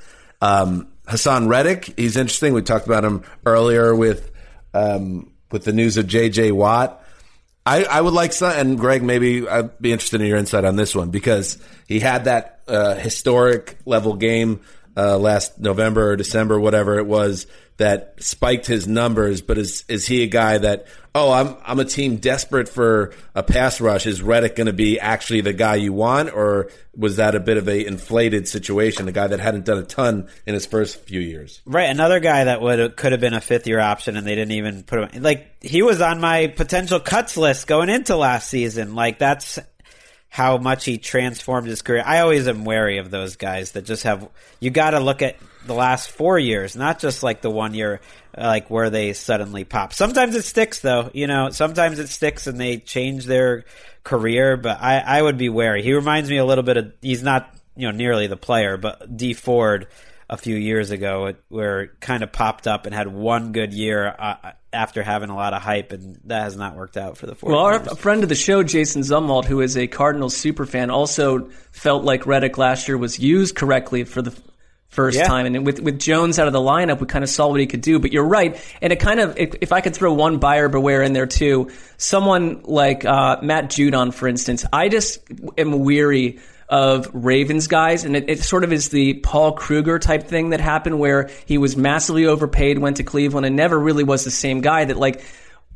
Um, 0.42 0.90
Haason 1.08 1.50
Reddick, 1.50 1.94
he's 1.98 2.16
interesting. 2.16 2.54
We 2.54 2.62
talked 2.62 2.86
about 2.86 3.04
him 3.04 3.24
earlier 3.46 3.96
with, 3.96 4.32
um, 4.74 5.32
with 5.52 5.64
the 5.64 5.74
news 5.74 5.98
of 5.98 6.06
JJ 6.06 6.52
Watt. 6.52 7.04
I, 7.66 7.86
I 7.86 8.02
would 8.02 8.14
like 8.14 8.34
some, 8.34 8.52
and 8.52 8.78
Gregg, 8.78 9.04
maybe 9.04 9.48
I'd 9.48 9.80
be 9.80 9.94
interested 9.94 10.22
in 10.22 10.28
your 10.28 10.38
insight 10.38 10.66
on 10.66 10.76
this 10.76 10.94
one 10.94 11.12
because 11.12 11.58
he 11.88 12.00
had 12.00 12.26
that 12.26 12.62
uh, 12.68 12.96
historic 12.96 13.78
level 13.86 14.16
game 14.16 14.62
uh, 14.96 15.18
last 15.18 15.60
November 15.60 16.12
or 16.12 16.16
December, 16.16 16.60
whatever 16.60 16.98
it 17.00 17.06
was, 17.06 17.48
that 17.78 18.16
spiked 18.20 18.68
his 18.68 18.88
numbers. 18.88 19.42
But 19.42 19.58
is 19.58 19.84
is 19.88 20.06
he 20.06 20.24
a 20.24 20.28
guy 20.28 20.58
that 20.60 20.88
oh 21.16 21.32
I'm 21.32 21.56
I'm 21.66 21.80
a 21.80 21.86
team 21.86 22.18
desperate 22.18 22.70
for 22.70 23.14
a 23.34 23.44
pass 23.44 23.82
rush? 23.82 24.06
Is 24.06 24.22
Reddick 24.22 24.56
going 24.56 24.68
to 24.68 24.74
be 24.74 25.00
actually 25.00 25.42
the 25.42 25.54
guy 25.54 25.76
you 25.76 25.94
want, 25.94 26.34
or 26.34 26.70
was 26.96 27.18
that 27.18 27.36
a 27.36 27.40
bit 27.40 27.58
of 27.58 27.68
a 27.68 27.86
inflated 27.86 28.48
situation? 28.48 29.08
A 29.08 29.12
guy 29.12 29.28
that 29.28 29.40
hadn't 29.40 29.66
done 29.66 29.80
a 29.80 29.84
ton 29.84 30.28
in 30.46 30.54
his 30.54 30.66
first 30.66 31.00
few 31.02 31.20
years, 31.20 31.62
right? 31.66 31.90
Another 31.90 32.20
guy 32.20 32.44
that 32.44 32.62
would 32.62 32.96
could 32.96 33.12
have 33.12 33.22
been 33.22 33.34
a 33.34 33.42
fifth 33.42 33.68
year 33.68 33.80
option, 33.80 34.18
and 34.18 34.28
they 34.28 34.36
didn't 34.36 34.54
even 34.54 34.84
put 34.84 35.12
him 35.12 35.24
like 35.24 35.64
he 35.64 35.82
was 35.82 36.02
on 36.02 36.22
my 36.22 36.48
potential 36.48 37.00
cuts 37.00 37.38
list 37.38 37.68
going 37.68 37.90
into 37.90 38.16
last 38.16 38.50
season. 38.50 38.96
Like 38.96 39.18
that's 39.20 39.60
how 40.34 40.58
much 40.58 40.84
he 40.84 40.98
transformed 40.98 41.68
his 41.68 41.84
career. 41.84 42.02
I 42.04 42.22
always 42.22 42.48
am 42.48 42.66
wary 42.66 42.98
of 42.98 43.12
those 43.12 43.36
guys 43.36 43.74
that 43.74 43.84
just 43.84 44.02
have. 44.02 44.28
You 44.60 44.72
got 44.72 44.90
to 44.90 45.00
look 45.00 45.22
at 45.22 45.36
the 45.68 45.76
last 45.76 46.10
four 46.10 46.40
years, 46.40 46.76
not 46.76 46.98
just 46.98 47.22
like 47.22 47.44
the 47.44 47.52
one 47.52 47.76
year, 47.76 48.02
like 48.36 48.68
where 48.68 48.90
they 48.90 49.14
suddenly 49.14 49.64
pop. 49.64 49.94
Sometimes 49.94 50.36
it 50.36 50.42
sticks, 50.42 50.80
though. 50.80 51.12
You 51.14 51.28
know, 51.28 51.52
sometimes 51.52 52.00
it 52.00 52.08
sticks 52.08 52.48
and 52.48 52.60
they 52.60 52.78
change 52.78 53.26
their 53.26 53.66
career. 54.04 54.58
But 54.58 54.82
I, 54.82 54.98
I 54.98 55.22
would 55.22 55.38
be 55.38 55.50
wary. 55.50 55.84
He 55.84 55.94
reminds 55.94 56.32
me 56.32 56.38
a 56.38 56.46
little 56.46 56.64
bit 56.64 56.78
of. 56.78 56.94
He's 57.00 57.22
not 57.22 57.56
you 57.76 57.88
know 57.88 57.96
nearly 57.96 58.26
the 58.26 58.36
player, 58.36 58.76
but 58.76 59.16
Dee 59.16 59.34
Ford 59.34 59.86
a 60.34 60.38
few 60.38 60.56
years 60.56 60.90
ago, 60.90 61.34
where 61.50 61.82
it 61.82 62.00
kind 62.00 62.24
of 62.24 62.32
popped 62.32 62.66
up 62.66 62.88
and 62.88 62.96
had 62.96 63.08
one 63.08 63.52
good 63.52 63.74
year. 63.74 64.14
Uh, 64.18 64.54
after 64.74 65.04
having 65.04 65.30
a 65.30 65.36
lot 65.36 65.54
of 65.54 65.62
hype, 65.62 65.92
and 65.92 66.20
that 66.24 66.42
has 66.42 66.58
not 66.58 66.76
worked 66.76 66.98
out 66.98 67.16
for 67.16 67.28
the 67.28 67.36
49ers. 67.36 67.44
Well, 67.44 67.60
our 67.60 67.80
friend 67.96 68.24
of 68.24 68.30
the 68.30 68.34
show, 68.34 68.64
Jason 68.64 69.04
Zumwalt, 69.04 69.46
who 69.46 69.62
is 69.62 69.78
a 69.78 69.86
Cardinals 69.86 70.36
super 70.36 70.66
fan, 70.66 70.90
also 70.90 71.52
felt 71.72 72.04
like 72.04 72.26
Reddick 72.26 72.58
last 72.58 72.88
year 72.88 72.98
was 72.98 73.20
used 73.20 73.56
correctly 73.56 74.04
for 74.04 74.24
the 74.24 74.36
first 74.88 75.18
yeah. 75.18 75.28
time. 75.28 75.46
And 75.46 75.64
with 75.64 75.80
with 75.80 76.00
Jones 76.00 76.40
out 76.40 76.48
of 76.48 76.54
the 76.54 76.60
lineup, 76.60 77.00
we 77.00 77.06
kind 77.06 77.24
of 77.24 77.30
saw 77.30 77.50
what 77.50 77.60
he 77.60 77.68
could 77.68 77.82
do. 77.82 78.00
But 78.00 78.12
you're 78.14 78.26
right, 78.26 78.60
and 78.82 78.92
it 78.92 79.00
kind 79.00 79.20
of 79.20 79.38
if, 79.38 79.54
if 79.62 79.72
I 79.72 79.82
could 79.82 79.96
throw 79.96 80.12
one 80.14 80.40
buyer 80.40 80.70
beware 80.70 81.04
in 81.04 81.14
there 81.14 81.28
too, 81.28 81.70
someone 81.98 82.64
like 82.64 83.06
uh, 83.06 83.38
Matt 83.44 83.66
Judon, 83.66 84.12
for 84.12 84.28
instance, 84.28 84.66
I 84.74 84.90
just 84.90 85.20
am 85.56 85.80
weary 85.82 86.40
of 86.74 87.08
Ravens 87.14 87.68
guys, 87.68 88.04
and 88.04 88.16
it, 88.16 88.28
it, 88.28 88.40
sort 88.40 88.64
of 88.64 88.74
is 88.74 88.90
the 88.90 89.14
Paul 89.14 89.52
Kruger 89.52 90.00
type 90.00 90.24
thing 90.24 90.50
that 90.50 90.60
happened 90.60 90.98
where 90.98 91.30
he 91.46 91.60
was 91.60 91.78
massively 91.78 92.26
overpaid, 92.26 92.80
went 92.80 92.98
to 92.98 93.04
Cleveland, 93.04 93.46
and 93.46 93.56
never 93.56 93.80
really 93.80 94.04
was 94.04 94.24
the 94.24 94.32
same 94.32 94.62
guy. 94.62 94.84
That 94.84 94.98
like, 94.98 95.24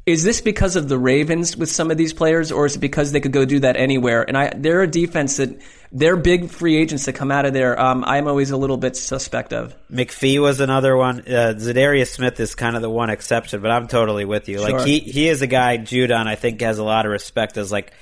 is 0.08 0.24
this 0.24 0.41
because 0.41 0.76
of 0.76 0.89
the 0.89 0.98
Ravens 0.98 1.56
with 1.56 1.70
some 1.70 1.91
of 1.91 1.98
these 1.98 2.14
players, 2.14 2.52
or 2.52 2.66
is 2.66 2.78
it 2.78 2.80
because 2.80 3.12
they 3.12 3.20
could 3.20 3.32
go 3.32 3.45
do 3.45 3.60
that 3.60 3.78
anywhere? 3.78 4.28
And 4.28 4.36
I, 4.36 4.52
they're 4.56 4.82
a 4.82 4.88
defense 4.88 5.38
that 5.38 5.62
they're 5.91 6.18
big 6.18 6.50
free 6.50 6.76
agents 6.76 7.06
that 7.06 7.14
come 7.14 7.30
out 7.30 7.45
of 7.45 7.54
there. 7.54 7.80
Um, 7.80 8.04
I'm 8.04 8.28
always 8.28 8.50
a 8.50 8.58
little 8.58 8.78
bit 8.78 8.98
suspect 8.98 9.54
of. 9.54 9.76
McPhee 9.91 10.41
was 10.41 10.60
another 10.62 10.98
one. 10.98 11.20
Uh, 11.20 11.54
Za'Darius 11.60 12.08
Smith 12.08 12.39
is 12.39 12.56
kind 12.56 12.76
of 12.76 12.82
the 12.82 12.89
one 12.89 13.12
exception, 13.12 13.62
but 13.62 13.70
I'm 13.70 13.88
totally 13.88 14.26
with 14.26 14.50
you. 14.50 14.62
Like 14.62 14.84
he 14.84 14.98
he 14.98 15.30
is 15.30 15.43
a 15.43 15.48
guy 15.48 15.78
Judon 15.78 16.26
I 16.26 16.34
think 16.34 16.60
has 16.62 16.80
a 16.80 16.84
lot 16.84 17.06
of 17.06 17.12
respect 17.12 17.56
as 17.58 17.72
like 17.72 17.93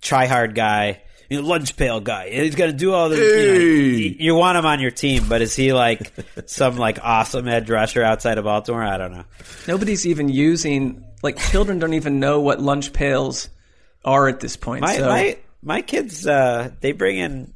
try 0.00 0.24
hard 0.24 0.54
guy 0.54 1.02
you 1.32 1.40
know, 1.40 1.48
lunch 1.48 1.76
pail 1.76 1.98
guy. 2.00 2.28
He's 2.28 2.54
going 2.54 2.70
to 2.70 2.76
do 2.76 2.92
all 2.92 3.08
this. 3.08 3.18
Hey. 3.18 3.54
You, 3.54 4.10
know, 4.10 4.16
you, 4.18 4.34
want 4.34 4.58
him 4.58 4.66
on 4.66 4.80
your 4.80 4.90
team, 4.90 5.24
but 5.28 5.40
is 5.40 5.56
he 5.56 5.72
like 5.72 6.12
some 6.46 6.76
like 6.76 6.98
awesome 7.02 7.48
edge 7.48 7.70
rusher 7.70 8.02
outside 8.02 8.36
of 8.36 8.44
Baltimore? 8.44 8.84
I 8.84 8.98
don't 8.98 9.12
know. 9.12 9.24
Nobody's 9.66 10.06
even 10.06 10.28
using 10.28 11.04
like 11.22 11.38
children 11.38 11.78
don't 11.78 11.94
even 11.94 12.20
know 12.20 12.40
what 12.40 12.60
lunch 12.60 12.92
pails 12.92 13.48
are 14.04 14.28
at 14.28 14.40
this 14.40 14.56
point. 14.56 14.82
My 14.82 14.96
so. 14.96 15.08
my, 15.08 15.38
my 15.62 15.80
kids 15.80 16.26
uh, 16.26 16.70
they 16.80 16.92
bring 16.92 17.16
in 17.16 17.54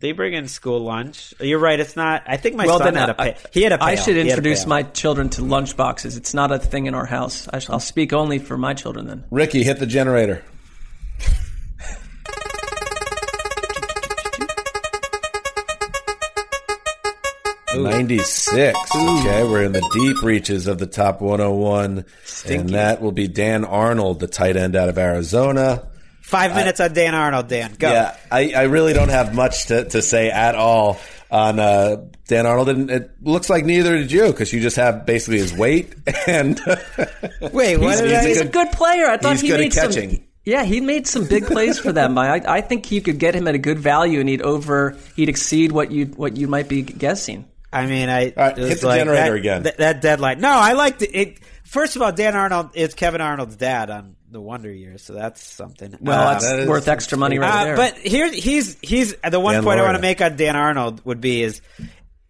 they 0.00 0.12
bring 0.12 0.32
in 0.32 0.48
school 0.48 0.80
lunch. 0.80 1.34
You're 1.38 1.58
right. 1.58 1.78
It's 1.78 1.94
not. 1.94 2.22
I 2.26 2.38
think 2.38 2.56
my 2.56 2.64
well, 2.64 2.78
son 2.78 2.94
had 2.94 3.10
a. 3.10 3.14
Pa- 3.14 3.34
he 3.52 3.64
had 3.64 3.72
a. 3.72 3.78
Pail. 3.78 3.86
I 3.86 3.94
should 3.96 4.16
introduce 4.16 4.64
my 4.66 4.82
children 4.82 5.28
to 5.30 5.44
lunch 5.44 5.76
boxes. 5.76 6.16
It's 6.16 6.32
not 6.32 6.52
a 6.52 6.58
thing 6.58 6.86
in 6.86 6.94
our 6.94 7.06
house. 7.06 7.48
I 7.52 7.60
will 7.68 7.80
speak 7.80 8.14
only 8.14 8.38
for 8.38 8.56
my 8.56 8.72
children 8.72 9.06
then. 9.06 9.24
Ricky, 9.30 9.62
hit 9.62 9.78
the 9.78 9.86
generator. 9.86 10.42
96. 17.82 18.78
Okay, 18.94 19.42
we're 19.44 19.64
in 19.64 19.72
the 19.72 19.88
deep 19.92 20.22
reaches 20.22 20.66
of 20.66 20.78
the 20.78 20.86
top 20.86 21.20
101. 21.20 22.04
Stinky. 22.24 22.60
And 22.60 22.68
that 22.70 23.00
will 23.00 23.12
be 23.12 23.28
Dan 23.28 23.64
Arnold, 23.64 24.20
the 24.20 24.26
tight 24.26 24.56
end 24.56 24.76
out 24.76 24.88
of 24.88 24.98
Arizona. 24.98 25.88
Five 26.22 26.54
minutes 26.54 26.80
I, 26.80 26.86
on 26.86 26.94
Dan 26.94 27.14
Arnold, 27.14 27.48
Dan. 27.48 27.74
Go. 27.78 27.90
Yeah, 27.90 28.16
I, 28.32 28.52
I 28.52 28.62
really 28.64 28.92
don't 28.92 29.10
have 29.10 29.34
much 29.34 29.66
to, 29.66 29.84
to 29.84 30.02
say 30.02 30.30
at 30.30 30.54
all 30.56 30.98
on 31.30 31.60
uh, 31.60 32.04
Dan 32.26 32.46
Arnold, 32.46 32.68
and 32.68 32.90
it 32.90 33.10
looks 33.22 33.48
like 33.48 33.64
neither 33.64 33.96
did 33.96 34.10
you 34.10 34.26
because 34.26 34.52
you 34.52 34.60
just 34.60 34.76
have 34.76 35.06
basically 35.06 35.38
his 35.38 35.54
weight 35.54 35.94
and. 36.26 36.60
Wait, 37.40 37.76
what? 37.76 38.00
He's, 38.00 38.10
he's, 38.10 38.24
he's 38.24 38.40
a 38.40 38.46
good 38.46 38.72
player. 38.72 39.06
I 39.06 39.16
thought 39.16 39.32
he's 39.32 39.42
he 39.42 39.48
good 39.48 39.60
made 39.60 39.76
at 39.76 39.88
catching. 39.88 40.10
Some, 40.10 40.24
yeah, 40.44 40.64
he 40.64 40.80
made 40.80 41.08
some 41.08 41.26
big 41.26 41.44
plays 41.46 41.78
for 41.78 41.90
them. 41.92 42.16
I, 42.16 42.40
I 42.46 42.60
think 42.60 42.92
you 42.92 43.00
could 43.00 43.18
get 43.18 43.34
him 43.34 43.48
at 43.48 43.56
a 43.56 43.58
good 43.58 43.80
value, 43.80 44.20
and 44.20 44.28
he'd 44.28 44.42
over 44.42 44.96
he'd 45.16 45.28
exceed 45.28 45.72
what 45.72 45.90
you 45.90 46.06
what 46.06 46.36
you 46.36 46.46
might 46.46 46.68
be 46.68 46.82
guessing. 46.82 47.48
I 47.76 47.86
mean, 47.86 48.08
I 48.08 48.32
right, 48.36 48.56
hit 48.56 48.80
the 48.80 48.86
like 48.86 49.00
generator 49.00 49.32
that, 49.32 49.34
again. 49.34 49.62
Th- 49.64 49.76
that 49.76 50.00
deadline. 50.00 50.40
No, 50.40 50.50
I 50.50 50.72
liked 50.72 51.02
it. 51.02 51.10
it. 51.14 51.38
First 51.64 51.96
of 51.96 52.02
all, 52.02 52.12
Dan 52.12 52.36
Arnold 52.36 52.70
is 52.74 52.94
Kevin 52.94 53.20
Arnold's 53.20 53.56
dad 53.56 53.90
on 53.90 54.16
the 54.30 54.40
Wonder 54.40 54.72
Years, 54.72 55.02
so 55.02 55.12
that's 55.12 55.42
something. 55.42 55.96
Well, 56.00 56.18
uh, 56.18 56.32
that's 56.32 56.44
that 56.44 56.68
worth 56.68 56.88
extra 56.88 57.18
money 57.18 57.38
right 57.38 57.62
uh, 57.62 57.64
there. 57.64 57.76
But 57.76 57.98
here, 57.98 58.30
he's 58.32 58.78
he's 58.80 59.14
the 59.16 59.40
one 59.40 59.54
Dan 59.54 59.64
point 59.64 59.80
I 59.80 59.82
want 59.82 59.96
to 59.96 60.02
make 60.02 60.20
on 60.20 60.36
Dan 60.36 60.56
Arnold 60.56 61.04
would 61.04 61.20
be 61.20 61.42
is. 61.42 61.60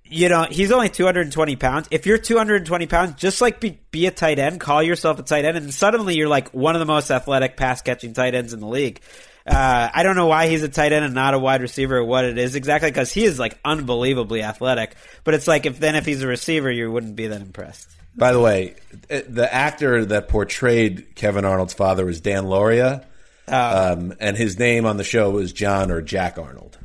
You 0.09 0.29
know, 0.29 0.47
he's 0.49 0.71
only 0.71 0.89
220 0.89 1.57
pounds. 1.57 1.89
If 1.91 2.07
you're 2.07 2.17
220 2.17 2.87
pounds, 2.87 3.15
just 3.17 3.41
like 3.41 3.59
be, 3.59 3.81
be 3.91 4.07
a 4.07 4.13
tight 4.13 4.39
end, 4.39 4.61
call 4.61 4.81
yourself 4.81 5.19
a 5.19 5.25
tight 5.25 5.45
end, 5.45 5.57
and 5.57 5.75
suddenly 5.75 6.15
you're 6.15 6.29
like 6.29 6.51
one 6.51 6.77
of 6.77 6.79
the 6.79 6.87
most 6.87 7.11
athletic 7.11 7.57
pass 7.57 7.83
catching 7.83 8.13
tight 8.13 8.37
ends 8.37 8.53
in 8.53 8.61
the 8.61 8.69
league. 8.69 9.01
Uh, 9.47 9.89
I 9.95 10.03
don't 10.03 10.17
know 10.17 10.27
why 10.27 10.49
he's 10.49 10.63
a 10.65 10.69
tight 10.69 10.93
end 10.93 11.05
and 11.05 11.15
not 11.15 11.33
a 11.35 11.39
wide 11.39 11.63
receiver 11.63 11.99
or 11.99 12.05
what 12.05 12.25
it 12.25 12.37
is 12.37 12.57
exactly 12.57 12.91
because 12.91 13.13
he 13.13 13.25
is 13.25 13.39
like 13.39 13.59
unbelievably 13.65 14.43
athletic. 14.43 14.97
But 15.23 15.35
it's 15.35 15.47
like 15.47 15.67
if 15.67 15.79
then 15.79 15.95
if 15.95 16.05
he's 16.05 16.23
a 16.23 16.27
receiver, 16.27 16.71
you 16.71 16.91
wouldn't 16.91 17.15
be 17.17 17.29
that 17.29 17.41
impressed. 17.41 17.89
By 18.17 18.33
the 18.33 18.41
way, 18.41 18.75
the 19.09 19.49
actor 19.53 20.05
that 20.07 20.29
portrayed 20.29 21.15
Kevin 21.15 21.45
Arnold's 21.45 21.75
father 21.75 22.05
was 22.05 22.21
Dan 22.21 22.45
Lauria, 22.45 23.05
Uh, 23.47 23.95
um, 23.97 24.15
and 24.19 24.37
his 24.37 24.59
name 24.59 24.87
on 24.87 24.97
the 24.97 25.05
show 25.05 25.31
was 25.31 25.53
John 25.53 25.91
or 25.93 26.01
Jack 26.03 26.39
Arnold. 26.39 26.79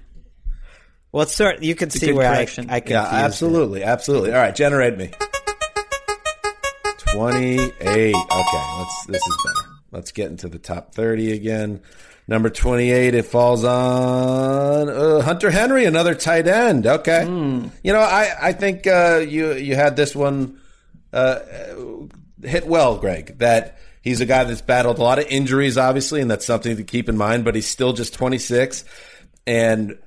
Well, 1.14 1.24
it's 1.24 1.34
sort. 1.36 1.64
You 1.64 1.74
can 1.74 1.88
a 1.88 1.91
see 1.91 2.12
where 2.12 2.30
I, 2.30 2.36
correction. 2.36 2.70
I 2.70 2.76
Yeah, 2.76 2.82
confused 2.82 3.14
it. 3.14 3.16
absolutely, 3.26 3.84
absolutely. 3.84 4.34
All 4.34 4.39
right, 4.41 4.53
generate 4.55 4.97
me. 4.97 5.09
Twenty-eight. 6.97 8.16
Okay, 8.16 8.64
let's. 8.78 9.05
This 9.07 9.22
is 9.26 9.38
better. 9.43 9.70
Let's 9.91 10.12
get 10.12 10.30
into 10.30 10.47
the 10.47 10.59
top 10.59 10.93
thirty 10.93 11.32
again. 11.34 11.82
Number 12.32 12.50
twenty-eight. 12.50 13.14
It 13.14 13.26
falls 13.26 13.66
on 13.66 14.88
uh, 14.88 15.22
Hunter 15.22 15.52
Henry, 15.52 15.84
another 15.84 16.16
tight 16.16 16.48
end. 16.48 16.88
Okay, 16.88 17.26
you 17.84 17.92
know, 17.92 18.00
I 18.00 18.34
I 18.42 18.54
think 18.54 18.88
uh, 18.88 19.22
you 19.28 19.52
you 19.52 19.76
had 19.76 19.98
this 19.98 20.16
one 20.16 20.58
uh, 21.12 21.40
hit 22.42 22.66
well, 22.66 22.98
Gregg. 23.00 23.40
That 23.40 23.78
he's 24.02 24.22
a 24.22 24.26
guy 24.26 24.46
that's 24.46 24.62
battled 24.62 24.98
a 24.98 25.04
lot 25.04 25.20
of 25.20 25.26
injuries, 25.28 25.78
obviously, 25.78 26.22
and 26.22 26.32
that's 26.32 26.46
something 26.46 26.78
to 26.78 26.86
keep 26.86 27.10
in 27.10 27.18
mind. 27.18 27.44
But 27.44 27.56
he's 27.56 27.68
still 27.68 27.92
just 27.92 28.14
twenty-six, 28.14 28.86
and 29.46 29.98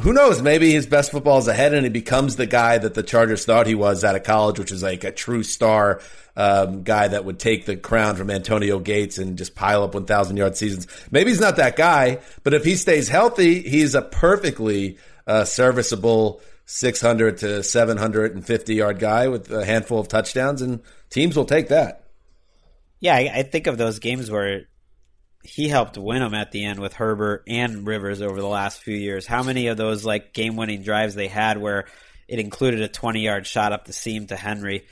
who 0.00 0.12
knows? 0.12 0.42
Maybe 0.42 0.72
his 0.72 0.86
best 0.86 1.10
football 1.10 1.38
is 1.38 1.48
ahead, 1.48 1.72
and 1.72 1.84
he 1.84 1.90
becomes 1.90 2.36
the 2.36 2.46
guy 2.46 2.78
that 2.78 2.94
the 2.94 3.02
Chargers 3.02 3.44
thought 3.44 3.66
he 3.66 3.74
was 3.74 4.04
out 4.04 4.16
of 4.16 4.24
college, 4.24 4.58
which 4.58 4.72
is 4.72 4.82
like 4.82 5.04
a 5.04 5.12
true 5.12 5.42
star 5.42 6.00
um, 6.36 6.82
guy 6.82 7.08
that 7.08 7.24
would 7.24 7.38
take 7.38 7.64
the 7.64 7.76
crown 7.76 8.16
from 8.16 8.30
Antonio 8.30 8.80
Gates 8.80 9.18
and 9.18 9.38
just 9.38 9.54
pile 9.54 9.84
up 9.84 9.94
one 9.94 10.04
thousand 10.04 10.36
yard 10.36 10.56
seasons. 10.56 10.86
Maybe 11.10 11.30
he's 11.30 11.40
not 11.40 11.56
that 11.56 11.76
guy, 11.76 12.20
but 12.42 12.54
if 12.54 12.64
he 12.64 12.74
stays 12.74 13.08
healthy, 13.08 13.60
he's 13.60 13.94
a 13.94 14.02
perfectly 14.02 14.98
uh, 15.26 15.44
serviceable 15.44 16.40
six 16.66 17.00
hundred 17.00 17.38
to 17.38 17.62
seven 17.62 17.96
hundred 17.96 18.34
and 18.34 18.44
fifty 18.44 18.74
yard 18.74 18.98
guy 18.98 19.28
with 19.28 19.50
a 19.52 19.64
handful 19.64 20.00
of 20.00 20.08
touchdowns, 20.08 20.60
and 20.60 20.80
teams 21.10 21.36
will 21.36 21.44
take 21.44 21.68
that. 21.68 22.04
Yeah, 23.00 23.14
I, 23.14 23.30
I 23.32 23.42
think 23.42 23.66
of 23.66 23.78
those 23.78 23.98
games 23.98 24.30
where 24.30 24.66
he 25.44 25.68
helped 25.68 25.98
win 25.98 26.20
them 26.20 26.34
at 26.34 26.52
the 26.52 26.64
end 26.64 26.80
with 26.80 26.94
Herbert 26.94 27.44
and 27.46 27.86
Rivers 27.86 28.22
over 28.22 28.40
the 28.40 28.48
last 28.48 28.82
few 28.82 28.96
years. 28.96 29.26
How 29.26 29.42
many 29.42 29.66
of 29.66 29.76
those 29.76 30.04
like 30.04 30.32
game-winning 30.32 30.82
drives 30.82 31.14
they 31.14 31.28
had 31.28 31.58
where 31.58 31.84
it 32.26 32.38
included 32.38 32.80
a 32.80 32.88
20-yard 32.88 33.46
shot 33.46 33.72
up 33.72 33.84
the 33.84 33.92
seam 33.92 34.26
to 34.28 34.36
Henry? 34.36 34.86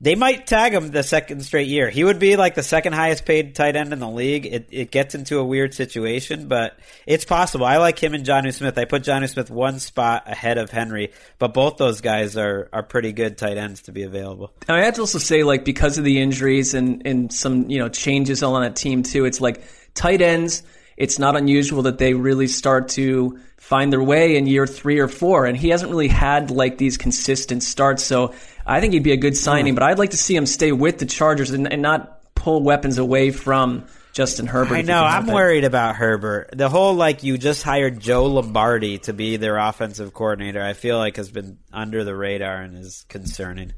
They 0.00 0.14
might 0.14 0.46
tag 0.46 0.74
him 0.74 0.92
the 0.92 1.02
second 1.02 1.44
straight 1.44 1.66
year. 1.66 1.90
He 1.90 2.04
would 2.04 2.20
be 2.20 2.36
like 2.36 2.54
the 2.54 2.62
second 2.62 2.92
highest 2.92 3.24
paid 3.24 3.56
tight 3.56 3.74
end 3.74 3.92
in 3.92 3.98
the 3.98 4.08
league. 4.08 4.46
It, 4.46 4.68
it 4.70 4.90
gets 4.92 5.16
into 5.16 5.38
a 5.38 5.44
weird 5.44 5.74
situation, 5.74 6.46
but 6.46 6.78
it's 7.04 7.24
possible. 7.24 7.66
I 7.66 7.78
like 7.78 8.00
him 8.00 8.14
and 8.14 8.24
Jonnu 8.24 8.54
Smith. 8.54 8.78
I 8.78 8.84
put 8.84 9.02
Jonnu 9.02 9.28
Smith 9.28 9.50
one 9.50 9.80
spot 9.80 10.22
ahead 10.26 10.56
of 10.56 10.70
Henry, 10.70 11.12
but 11.40 11.52
both 11.52 11.78
those 11.78 12.00
guys 12.00 12.36
are, 12.36 12.68
are 12.72 12.84
pretty 12.84 13.12
good 13.12 13.36
tight 13.36 13.56
ends 13.56 13.82
to 13.82 13.92
be 13.92 14.04
available. 14.04 14.52
Now 14.68 14.76
I 14.76 14.84
have 14.84 14.94
to 14.94 15.00
also 15.00 15.18
say, 15.18 15.42
like, 15.42 15.64
because 15.64 15.98
of 15.98 16.04
the 16.04 16.20
injuries 16.20 16.74
and, 16.74 17.04
and 17.04 17.32
some, 17.32 17.68
you 17.68 17.80
know, 17.80 17.88
changes 17.88 18.44
on 18.44 18.62
that 18.62 18.76
team 18.76 19.02
too, 19.02 19.24
it's 19.24 19.40
like 19.40 19.64
tight 19.94 20.22
ends, 20.22 20.62
it's 20.96 21.18
not 21.18 21.36
unusual 21.36 21.82
that 21.82 21.98
they 21.98 22.14
really 22.14 22.46
start 22.46 22.88
to 22.90 23.40
find 23.56 23.92
their 23.92 24.02
way 24.02 24.36
in 24.36 24.46
year 24.46 24.66
three 24.66 24.98
or 24.98 25.08
four. 25.08 25.44
And 25.44 25.56
he 25.56 25.68
hasn't 25.68 25.90
really 25.90 26.08
had 26.08 26.50
like 26.50 26.78
these 26.78 26.96
consistent 26.96 27.62
starts. 27.62 28.02
So 28.02 28.34
I 28.68 28.80
think 28.80 28.92
he'd 28.92 29.02
be 29.02 29.12
a 29.12 29.16
good 29.16 29.36
signing, 29.36 29.74
but 29.74 29.82
I'd 29.82 29.98
like 29.98 30.10
to 30.10 30.18
see 30.18 30.36
him 30.36 30.46
stay 30.46 30.72
with 30.72 30.98
the 30.98 31.06
Chargers 31.06 31.50
and, 31.50 31.72
and 31.72 31.80
not 31.80 32.34
pull 32.34 32.62
weapons 32.62 32.98
away 32.98 33.30
from 33.30 33.86
Justin 34.12 34.46
Herbert. 34.46 34.74
I 34.74 34.82
know. 34.82 35.02
I'm 35.02 35.28
it. 35.28 35.32
worried 35.32 35.64
about 35.64 35.96
Herbert. 35.96 36.50
The 36.52 36.68
whole 36.68 36.94
like 36.94 37.22
you 37.22 37.38
just 37.38 37.62
hired 37.62 37.98
Joe 37.98 38.26
Lombardi 38.26 38.98
to 38.98 39.12
be 39.12 39.36
their 39.38 39.56
offensive 39.56 40.12
coordinator. 40.12 40.62
I 40.62 40.74
feel 40.74 40.98
like 40.98 41.16
has 41.16 41.30
been 41.30 41.58
under 41.72 42.04
the 42.04 42.14
radar 42.14 42.60
and 42.60 42.76
is 42.76 43.04
concerning. 43.08 43.72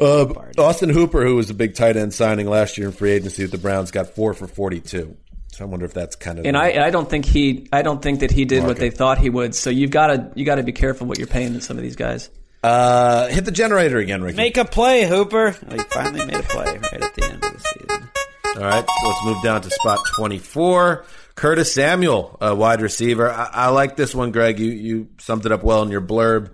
Uh, 0.00 0.26
Austin 0.58 0.90
Hooper, 0.90 1.24
who 1.24 1.36
was 1.36 1.50
a 1.50 1.54
big 1.54 1.74
tight 1.74 1.96
end 1.96 2.14
signing 2.14 2.46
last 2.46 2.78
year 2.78 2.88
in 2.88 2.92
free 2.92 3.10
agency 3.12 3.42
with 3.42 3.50
the 3.50 3.58
Browns, 3.58 3.90
got 3.90 4.14
four 4.14 4.34
for 4.34 4.46
forty-two. 4.46 5.16
So 5.52 5.64
I 5.64 5.66
wonder 5.66 5.84
if 5.84 5.92
that's 5.94 6.14
kind 6.14 6.38
of 6.38 6.46
And 6.46 6.56
I, 6.56 6.86
I 6.86 6.90
don't 6.90 7.10
think 7.10 7.24
he, 7.24 7.66
I 7.72 7.82
don't 7.82 8.00
think 8.00 8.20
that 8.20 8.30
he 8.30 8.44
did 8.44 8.64
what 8.64 8.76
they 8.76 8.90
thought 8.90 9.18
he 9.18 9.30
would. 9.30 9.54
So 9.54 9.68
you've 9.68 9.90
got 9.90 10.06
to, 10.06 10.30
you 10.36 10.44
got 10.44 10.56
to 10.56 10.62
be 10.62 10.72
careful 10.72 11.08
what 11.08 11.18
you're 11.18 11.26
paying 11.26 11.54
to 11.54 11.60
some 11.60 11.76
of 11.76 11.82
these 11.82 11.96
guys. 11.96 12.30
Uh, 12.62 13.28
hit 13.28 13.44
the 13.44 13.50
generator 13.50 13.98
again, 13.98 14.22
Ricky. 14.22 14.36
Make 14.36 14.56
a 14.56 14.64
play, 14.64 15.06
Hooper. 15.06 15.56
Oh, 15.68 15.74
he 15.74 15.78
finally 15.84 16.24
made 16.26 16.36
a 16.36 16.42
play 16.42 16.66
right 16.66 17.02
at 17.02 17.14
the 17.14 17.24
end 17.24 17.44
of 17.44 17.52
the 17.52 17.58
season. 17.58 18.08
All 18.56 18.62
right, 18.62 18.86
so 18.86 19.08
let's 19.08 19.24
move 19.24 19.42
down 19.42 19.62
to 19.62 19.70
spot 19.70 20.00
24. 20.16 21.04
Curtis 21.34 21.72
Samuel, 21.72 22.36
a 22.40 22.54
wide 22.54 22.82
receiver. 22.82 23.30
I, 23.30 23.48
I 23.50 23.68
like 23.68 23.96
this 23.96 24.14
one, 24.14 24.30
Gregg. 24.30 24.58
You 24.58 24.72
you 24.72 25.08
summed 25.18 25.46
it 25.46 25.52
up 25.52 25.62
well 25.62 25.82
in 25.82 25.90
your 25.90 26.02
blurb. 26.02 26.50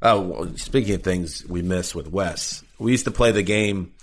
Oh, 0.00 0.20
well, 0.20 0.56
speaking 0.56 0.94
of 0.94 1.02
things 1.02 1.44
we 1.44 1.62
miss 1.62 1.92
with 1.92 2.06
Wes, 2.08 2.62
we 2.78 2.92
used 2.92 3.06
to 3.06 3.10
play 3.10 3.32
the 3.32 3.42
game 3.42 3.94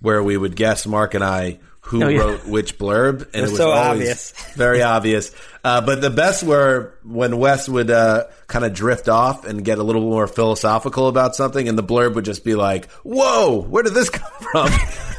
where 0.00 0.20
we 0.22 0.36
would 0.36 0.56
guess 0.56 0.86
Marc 0.86 1.14
and 1.14 1.22
I 1.22 1.60
who 1.86 2.02
Oh, 2.04 2.08
yeah. 2.08 2.18
wrote 2.20 2.46
which 2.46 2.78
blurb, 2.78 3.22
and 3.32 3.36
it 3.36 3.42
was 3.42 3.56
so 3.56 3.70
obvious. 3.70 4.32
very 4.54 4.82
obvious. 4.82 5.30
Uh, 5.62 5.80
but 5.80 6.00
the 6.00 6.10
best 6.10 6.42
were 6.44 6.94
when 7.04 7.38
Wes 7.38 7.68
would 7.68 7.90
uh, 7.90 8.24
kind 8.48 8.64
of 8.64 8.72
drift 8.74 9.08
off 9.08 9.44
and 9.46 9.64
get 9.64 9.78
a 9.78 9.82
little 9.84 10.02
more 10.02 10.26
philosophical 10.26 11.06
about 11.08 11.34
something, 11.36 11.68
and 11.68 11.78
the 11.78 11.82
blurb 11.84 12.14
would 12.14 12.24
just 12.24 12.44
be 12.44 12.54
like, 12.56 12.90
"Whoa, 13.02 13.62
where 13.62 13.82
did 13.84 13.94
this 13.94 14.10
come 14.20 14.30
from?" 14.52 14.70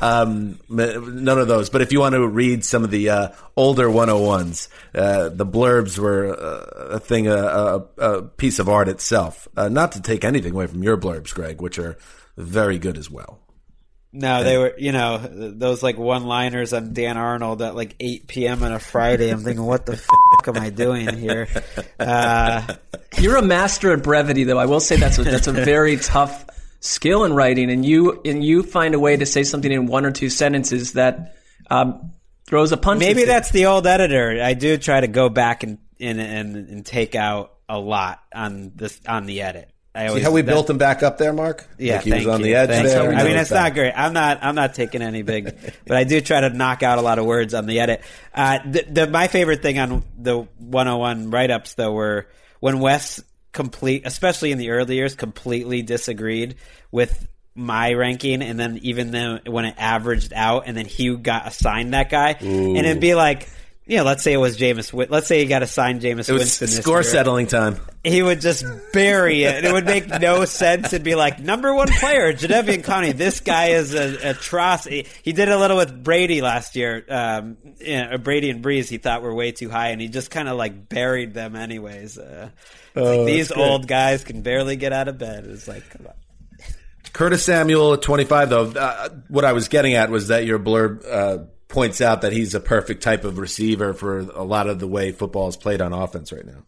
um, 0.02 0.60
none 0.70 1.40
of 1.40 1.48
those. 1.48 1.70
But 1.70 1.82
if 1.82 1.92
you 1.94 2.00
want 2.02 2.16
to 2.16 2.28
read 2.28 2.64
some 2.66 2.84
of 2.84 2.92
the 2.92 3.10
uh, 3.10 3.28
older 3.56 3.88
101s, 3.88 4.68
uh, 4.94 5.30
the 5.30 5.46
blurbs 5.46 5.98
were 5.98 6.34
uh, 6.34 6.96
a 6.96 7.00
thing, 7.00 7.28
a, 7.28 7.36
a, 7.36 7.76
a 7.98 8.22
piece 8.24 8.60
of 8.60 8.68
art 8.70 8.88
itself. 8.90 9.48
Uh, 9.56 9.70
not 9.70 9.94
to 9.94 10.02
take 10.02 10.24
anything 10.26 10.54
away 10.54 10.68
from 10.68 10.84
your 10.84 10.98
blurbs, 10.98 11.34
Gregg, 11.34 11.62
which 11.62 11.80
are 11.80 11.98
very 12.38 12.78
good 12.78 12.98
as 12.98 13.10
well. 13.10 13.40
No, 14.20 14.44
they 14.44 14.58
were, 14.58 14.74
you 14.78 14.92
know, 14.92 15.18
those 15.20 15.84
like 15.84 15.98
one-liners 15.98 16.74
on 16.74 16.94
Dan 16.94 17.18
Arnold 17.18 17.62
at 17.62 17.76
like 17.76 17.96
8 18.00 18.28
p.m. 18.28 18.64
on 18.64 18.72
a 18.74 18.80
Friday. 18.80 19.30
I'm 19.30 19.42
thinking, 19.42 19.64
what 19.64 19.86
the 19.86 19.94
f- 19.94 20.48
am 20.48 20.58
I 20.58 20.72
doing 20.72 21.16
here? 21.16 21.48
Uh, 22.00 22.76
You're 23.20 23.36
a 23.36 23.42
master 23.44 23.92
at 23.94 24.02
brevity, 24.02 24.44
though. 24.44 24.58
I 24.58 24.66
will 24.66 24.80
say 24.80 24.96
that's 24.98 25.20
a, 25.20 25.24
that's 25.24 25.46
a 25.48 25.52
very 25.52 25.98
tough 25.98 26.46
skill 26.80 27.26
in 27.26 27.34
writing, 27.34 27.70
and 27.70 27.86
you 27.86 28.22
and 28.26 28.44
you 28.44 28.64
find 28.64 28.96
a 28.96 29.00
way 29.00 29.18
to 29.18 29.26
say 29.26 29.44
something 29.44 29.72
in 29.72 29.86
one 29.86 30.06
or 30.06 30.12
two 30.12 30.30
sentences 30.30 30.94
that 30.94 31.36
um, 31.70 32.14
throws 32.48 32.72
a 32.72 32.78
punch. 32.78 33.00
Maybe 33.00 33.26
that's 33.26 33.52
the 33.52 33.68
old 33.68 33.86
editor. 33.86 34.42
I 34.42 34.54
do 34.56 34.78
try 34.78 35.02
to 35.02 35.08
go 35.08 35.30
back 35.30 35.64
and 35.64 35.78
and 36.00 36.20
and, 36.20 36.56
and 36.56 36.86
take 36.86 37.14
out 37.16 37.54
a 37.70 37.78
lot 37.78 38.24
on 38.34 38.72
this 38.76 39.00
on 39.08 39.26
the 39.26 39.42
edit. 39.42 39.70
I 39.98 40.14
See 40.14 40.22
how 40.22 40.32
we 40.32 40.42
that- 40.42 40.52
built 40.52 40.70
him 40.70 40.78
back 40.78 41.02
up 41.04 41.18
there, 41.18 41.34
Marc? 41.34 41.68
Yeah, 41.78 41.96
like 41.96 42.04
he 42.04 42.12
was 42.14 42.28
on 42.28 42.40
you. 42.40 42.46
the 42.46 42.56
edge 42.56 42.70
Thank 42.70 42.88
there. 42.88 43.12
I 43.14 43.24
mean, 43.24 43.36
it's 43.38 43.52
not 43.52 43.74
great. 43.74 43.94
I'm 43.96 44.14
not. 44.14 44.40
I'm 44.44 44.56
not 44.56 44.74
taking 44.76 45.02
any 45.02 45.24
big, 45.24 45.56
but 45.88 45.98
I 45.98 46.04
do 46.04 46.22
try 46.22 46.42
to 46.42 46.50
knock 46.50 46.84
out 46.84 46.98
a 46.98 47.02
lot 47.02 47.20
of 47.20 47.26
words 47.26 47.54
on 47.54 47.66
the 47.66 47.80
edit. 47.80 48.02
Uh, 48.34 48.60
the, 48.66 48.84
the 48.90 49.08
my 49.08 49.28
favorite 49.28 49.62
thing 49.62 49.80
on 49.80 50.04
the 50.18 50.38
101 50.60 51.32
write 51.32 51.52
ups 51.52 51.74
though 51.74 51.92
were 51.92 52.28
when 52.60 52.80
Wes 52.80 53.22
complete, 53.52 54.04
especially 54.06 54.52
in 54.52 54.58
the 54.60 54.70
early 54.70 54.96
years, 54.96 55.16
completely 55.16 55.82
disagreed 55.82 56.56
with 56.92 57.28
my 57.56 57.94
ranking, 57.94 58.44
and 58.44 58.60
then 58.60 58.78
even 58.84 59.10
then 59.12 59.42
when 59.48 59.66
it 59.66 59.76
averaged 59.78 60.32
out, 60.34 60.64
and 60.68 60.78
then 60.78 60.86
he 60.86 61.16
got 61.16 61.48
assigned 61.48 61.94
that 61.94 62.10
guy, 62.10 62.32
and 62.40 62.78
it'd 62.78 63.00
be 63.00 63.16
like. 63.16 63.50
You 63.88 63.98
know, 63.98 64.04
let's 64.04 64.22
say 64.22 64.34
it 64.34 64.38
was 64.38 64.58
Jameis. 64.58 64.92
Win- 64.92 65.08
Let's 65.10 65.28
say 65.28 65.40
he 65.40 65.46
got 65.46 65.64
assigned 65.64 66.02
Jameis 66.02 66.28
It 66.28 66.34
was 66.34 66.42
Winston. 66.60 66.68
score 66.68 66.98
year 66.98 67.04
settling 67.04 67.48
time. 67.48 67.78
he 68.04 68.22
would 68.22 68.42
just 68.42 68.66
bury 68.92 69.44
it. 69.44 69.64
It 69.64 69.72
would 69.72 69.86
make 69.86 70.08
no 70.08 70.44
sense. 70.44 70.88
It'd 70.88 71.04
be 71.04 71.16
like 71.16 71.40
number 71.40 71.74
one 71.74 71.88
player, 71.88 72.34
Jadeveon 72.34 72.84
Clowney. 72.84 73.16
This 73.16 73.40
guy 73.40 73.68
is 73.68 73.94
an 73.94 74.18
atrocity. 74.22 75.08
He 75.24 75.32
did 75.32 75.48
a 75.48 75.58
little 75.58 75.78
with 75.78 76.04
Brady 76.04 76.42
last 76.42 76.76
year. 76.76 77.06
Um, 77.08 77.56
you 77.80 77.96
know, 78.06 78.18
Brady 78.18 78.50
and 78.50 78.62
Brees, 78.64 78.90
he 78.90 78.98
thought 78.98 79.22
were 79.22 79.34
way 79.34 79.54
too 79.54 79.70
high, 79.70 79.90
and 79.92 80.02
he 80.02 80.10
just 80.10 80.32
kind 80.32 80.50
of 80.50 80.58
like 80.58 80.90
buried 80.90 81.34
them 81.34 81.56
anyways. 81.56 82.18
Uh, 82.18 82.50
it's 82.94 83.06
like 83.08 83.26
these 83.26 83.52
old 83.54 83.88
guys 83.88 84.24
can 84.26 84.42
barely 84.42 84.76
get 84.76 84.92
out 84.92 85.08
of 85.08 85.18
bed. 85.18 85.46
It's 85.46 85.68
like, 85.68 85.90
come 85.92 86.08
on. 86.08 86.14
Curtis 87.14 87.44
Samuel 87.44 87.94
at 87.94 88.02
25, 88.02 88.50
though. 88.50 88.66
Uh, 88.72 89.10
what 89.30 89.46
I 89.46 89.54
was 89.54 89.70
getting 89.70 89.94
at 89.96 90.10
was 90.10 90.28
that 90.28 90.46
your 90.46 90.60
blurb 90.60 91.04
uh, 91.10 91.46
points 91.68 92.02
out 92.02 92.22
that 92.22 92.34
he's 92.34 92.56
a 92.56 92.60
perfect 92.60 93.04
type 93.04 93.24
of 93.24 93.38
receiver 93.38 93.94
for 93.94 94.20
a 94.20 94.44
lot 94.44 94.68
of 94.68 94.80
the 94.80 94.88
way 94.88 95.12
football 95.12 95.48
is 95.48 95.58
played 95.58 95.82
on 95.82 95.94
offense 95.94 96.32
right 96.32 96.46
now. 96.46 96.64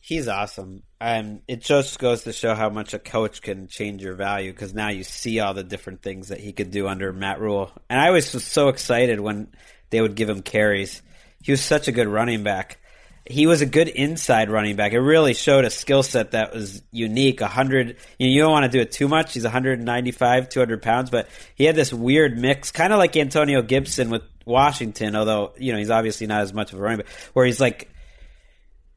He's 0.00 0.28
awesome. 0.28 0.82
And 1.00 1.42
it 1.46 1.60
just 1.60 1.98
goes 1.98 2.24
to 2.24 2.32
show 2.32 2.54
how 2.54 2.70
much 2.70 2.92
a 2.92 2.98
coach 2.98 3.40
can 3.40 3.68
change 3.68 4.02
your 4.02 4.14
value 4.14 4.52
because 4.52 4.74
now 4.74 4.88
you 4.88 5.04
see 5.04 5.40
all 5.40 5.54
the 5.54 5.62
different 5.62 6.02
things 6.02 6.28
that 6.28 6.40
he 6.40 6.52
could 6.52 6.70
do 6.70 6.88
under 6.88 7.12
Matt 7.12 7.40
Rhule. 7.40 7.70
And 7.88 8.00
I 8.00 8.10
was 8.10 8.32
just 8.32 8.48
so 8.48 8.68
excited 8.68 9.20
when 9.20 9.48
they 9.90 10.00
would 10.00 10.16
give 10.16 10.28
him 10.28 10.42
carries. 10.42 11.02
He 11.42 11.52
was 11.52 11.60
such 11.60 11.86
a 11.86 11.92
good 11.92 12.08
running 12.08 12.42
back. 12.42 12.78
He 13.24 13.46
was 13.46 13.62
a 13.62 13.66
good 13.66 13.88
inside 13.88 14.50
running 14.50 14.74
back. 14.74 14.92
It 14.92 15.00
really 15.00 15.34
showed 15.34 15.64
a 15.64 15.70
skill 15.70 16.02
set 16.02 16.32
that 16.32 16.52
was 16.52 16.82
unique. 16.90 17.40
A 17.40 17.46
hundred, 17.46 17.96
you, 18.18 18.26
know, 18.26 18.32
you 18.32 18.40
don't 18.42 18.50
want 18.50 18.64
to 18.64 18.70
do 18.70 18.80
it 18.80 18.90
too 18.90 19.06
much. 19.06 19.34
He's 19.34 19.44
195, 19.44 20.48
200 20.48 20.82
pounds, 20.82 21.10
but 21.10 21.28
he 21.54 21.64
had 21.64 21.76
this 21.76 21.92
weird 21.92 22.36
mix, 22.36 22.72
kind 22.72 22.92
of 22.92 22.98
like 22.98 23.16
Antonio 23.16 23.62
Gibson 23.62 24.10
with 24.10 24.22
Washington, 24.44 25.14
although, 25.14 25.52
you 25.56 25.72
know, 25.72 25.78
he's 25.78 25.90
obviously 25.90 26.26
not 26.26 26.40
as 26.40 26.52
much 26.52 26.72
of 26.72 26.80
a 26.80 26.82
running 26.82 26.98
back, 26.98 27.08
where 27.32 27.46
he's 27.46 27.60
like, 27.60 27.88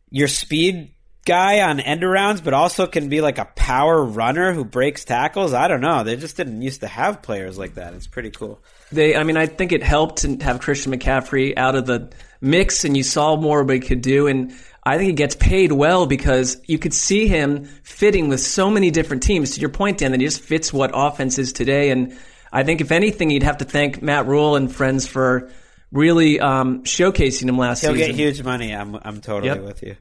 your 0.09 0.28
speed 0.28 0.91
guy 1.26 1.61
on 1.61 1.80
end 1.80 2.01
arounds, 2.01 2.43
but 2.43 2.53
also 2.53 2.88
can 2.88 3.09
be 3.09 3.19
like 3.19 3.38
a 3.38 3.45
power 3.45 4.03
runner 4.03 4.53
who 4.53 4.63
breaks 4.63 5.03
tackles. 5.03 5.53
I 5.53 5.67
don't 5.67 5.82
know. 5.82 6.03
They 6.03 6.15
just 6.15 6.38
didn't 6.38 6.61
used 6.61 6.82
to 6.82 6.88
have 6.88 7.21
players 7.21 7.57
like 7.57 7.76
that. 7.76 7.93
It's 7.93 8.07
pretty 8.07 8.32
cool. 8.32 8.61
They, 8.91 9.15
I 9.15 9.23
mean, 9.23 9.36
I 9.36 9.47
think 9.47 9.71
it 9.71 9.84
helped 9.84 10.19
to 10.19 10.38
have 10.38 10.61
Christian 10.61 10.93
McCaffrey 10.93 11.57
out 11.57 11.76
of 11.76 11.86
the 11.86 12.11
mix, 12.41 12.83
and 12.86 12.95
you 12.95 13.03
saw 13.03 13.36
more 13.36 13.63
what 13.63 13.73
he 13.75 13.79
could 13.79 14.01
do. 14.01 14.27
And 14.27 14.53
I 14.83 14.97
think 14.97 15.07
he 15.07 15.13
gets 15.13 15.36
paid 15.36 15.71
well 15.71 16.05
because 16.05 16.61
you 16.67 16.77
could 16.77 16.93
see 16.93 17.27
him 17.27 17.65
fitting 17.83 18.29
with 18.29 18.39
so 18.39 18.69
many 18.69 18.91
different 18.91 19.23
teams. 19.23 19.51
To 19.51 19.61
your 19.61 19.69
point, 19.69 19.97
Dan, 19.97 20.11
that 20.11 20.19
he 20.19 20.27
just 20.27 20.41
fits 20.41 20.71
what 20.71 20.91
offense 20.93 21.39
is 21.39 21.53
today. 21.53 21.89
And 21.89 22.17
I 22.51 22.63
think 22.63 22.81
if 22.81 22.91
anything, 22.91 23.31
you'd 23.31 23.43
have 23.43 23.57
to 23.57 23.65
thank 23.65 24.01
Matt 24.01 24.27
Rhule 24.27 24.55
and 24.55 24.73
friends 24.73 25.07
for 25.07 25.49
really 25.91 26.39
um, 26.39 26.83
showcasing 26.83 27.49
him 27.49 27.57
last 27.57 27.81
season. 27.81 27.95
He'll 27.95 28.07
get 28.07 28.15
huge 28.15 28.43
money. 28.43 28.73
I'm 28.73 28.95
I'm 28.95 29.21
totally 29.21 29.47
Yep. 29.53 29.61
with 29.63 29.83
you. 29.83 29.95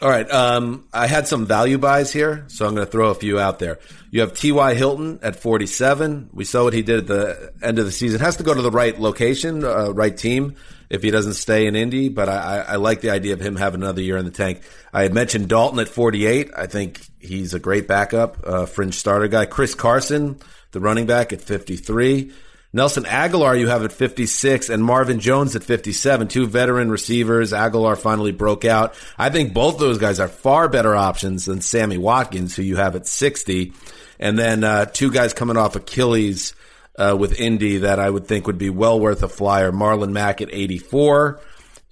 All 0.00 0.08
right. 0.08 0.30
Um, 0.30 0.86
I 0.92 1.08
had 1.08 1.26
some 1.26 1.44
value 1.44 1.76
buys 1.76 2.12
here, 2.12 2.44
so 2.46 2.64
I'm 2.64 2.74
going 2.76 2.86
to 2.86 2.90
throw 2.92 3.10
a 3.10 3.14
few 3.16 3.40
out 3.40 3.58
there. 3.58 3.80
You 4.12 4.20
have 4.20 4.32
T.Y. 4.32 4.74
Hilton 4.74 5.18
at 5.22 5.34
47. 5.34 6.30
We 6.32 6.44
saw 6.44 6.62
what 6.62 6.72
he 6.72 6.82
did 6.82 6.98
at 7.00 7.06
the 7.08 7.52
end 7.60 7.80
of 7.80 7.84
the 7.84 7.90
season. 7.90 8.20
Has 8.20 8.36
to 8.36 8.44
go 8.44 8.54
to 8.54 8.62
the 8.62 8.70
right 8.70 8.96
location, 9.00 9.64
uh, 9.64 9.90
right 9.90 10.16
team 10.16 10.54
if 10.90 11.02
he 11.02 11.10
doesn't 11.10 11.34
stay 11.34 11.66
in 11.66 11.76
Indy, 11.76 12.08
but 12.08 12.28
I, 12.28 12.64
I, 12.68 12.76
like 12.76 13.00
the 13.00 13.10
idea 13.10 13.34
of 13.34 13.40
him 13.40 13.56
having 13.56 13.82
another 13.82 14.00
year 14.00 14.16
in 14.16 14.24
the 14.24 14.30
tank. 14.30 14.62
I 14.92 15.02
had 15.02 15.12
mentioned 15.12 15.48
Dalton 15.48 15.78
at 15.80 15.88
48. 15.88 16.50
I 16.56 16.66
think 16.66 17.00
he's 17.18 17.54
a 17.54 17.58
great 17.58 17.86
backup, 17.86 18.38
uh, 18.44 18.66
fringe 18.66 18.94
starter 18.94 19.28
guy. 19.28 19.46
Chris 19.46 19.74
Carson, 19.74 20.38
the 20.72 20.80
running 20.80 21.06
back 21.06 21.32
at 21.32 21.42
53. 21.42 22.32
Nelson 22.72 23.04
Agholor, 23.04 23.58
you 23.58 23.68
have 23.68 23.82
at 23.82 23.92
56, 23.92 24.68
and 24.68 24.84
Marvin 24.84 25.20
Jones 25.20 25.56
at 25.56 25.64
57. 25.64 26.28
Two 26.28 26.46
veteran 26.46 26.90
receivers. 26.90 27.52
Agholor 27.52 27.96
finally 27.96 28.32
broke 28.32 28.66
out. 28.66 28.94
I 29.16 29.30
think 29.30 29.54
both 29.54 29.78
those 29.78 29.98
guys 29.98 30.20
are 30.20 30.28
far 30.28 30.68
better 30.68 30.94
options 30.94 31.46
than 31.46 31.62
Sammy 31.62 31.96
Watkins, 31.96 32.54
who 32.54 32.62
you 32.62 32.76
have 32.76 32.94
at 32.94 33.06
60. 33.06 33.72
And 34.20 34.38
then 34.38 34.64
uh, 34.64 34.84
two 34.84 35.10
guys 35.10 35.32
coming 35.32 35.56
off 35.56 35.76
Achilles 35.76 36.54
uh, 36.98 37.16
with 37.18 37.38
Indy 37.40 37.78
that 37.78 37.98
I 37.98 38.10
would 38.10 38.26
think 38.26 38.46
would 38.46 38.58
be 38.58 38.70
well 38.70 38.98
worth 38.98 39.22
a 39.22 39.28
flyer. 39.28 39.70
Marlon 39.72 40.12
Mack 40.12 40.40
at 40.42 40.52
84 40.52 41.40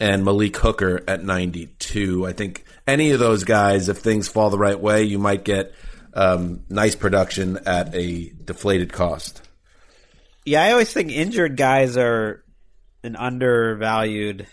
and 0.00 0.24
Malik 0.24 0.56
Hooker 0.56 1.02
at 1.08 1.24
92. 1.24 2.26
I 2.26 2.32
think 2.32 2.64
any 2.86 3.12
of 3.12 3.20
those 3.20 3.44
guys, 3.44 3.88
if 3.88 3.98
things 3.98 4.28
fall 4.28 4.50
the 4.50 4.58
right 4.58 4.78
way, 4.78 5.04
you 5.04 5.18
might 5.18 5.44
get 5.44 5.72
um, 6.12 6.64
nice 6.68 6.94
production 6.94 7.58
at 7.66 7.94
a 7.94 8.30
deflated 8.44 8.92
cost. 8.92 9.42
Yeah, 10.44 10.62
I 10.62 10.72
always 10.72 10.92
think 10.92 11.12
injured 11.12 11.56
guys 11.56 11.96
are 11.96 12.44
an 13.02 13.16
undervalued 13.16 14.46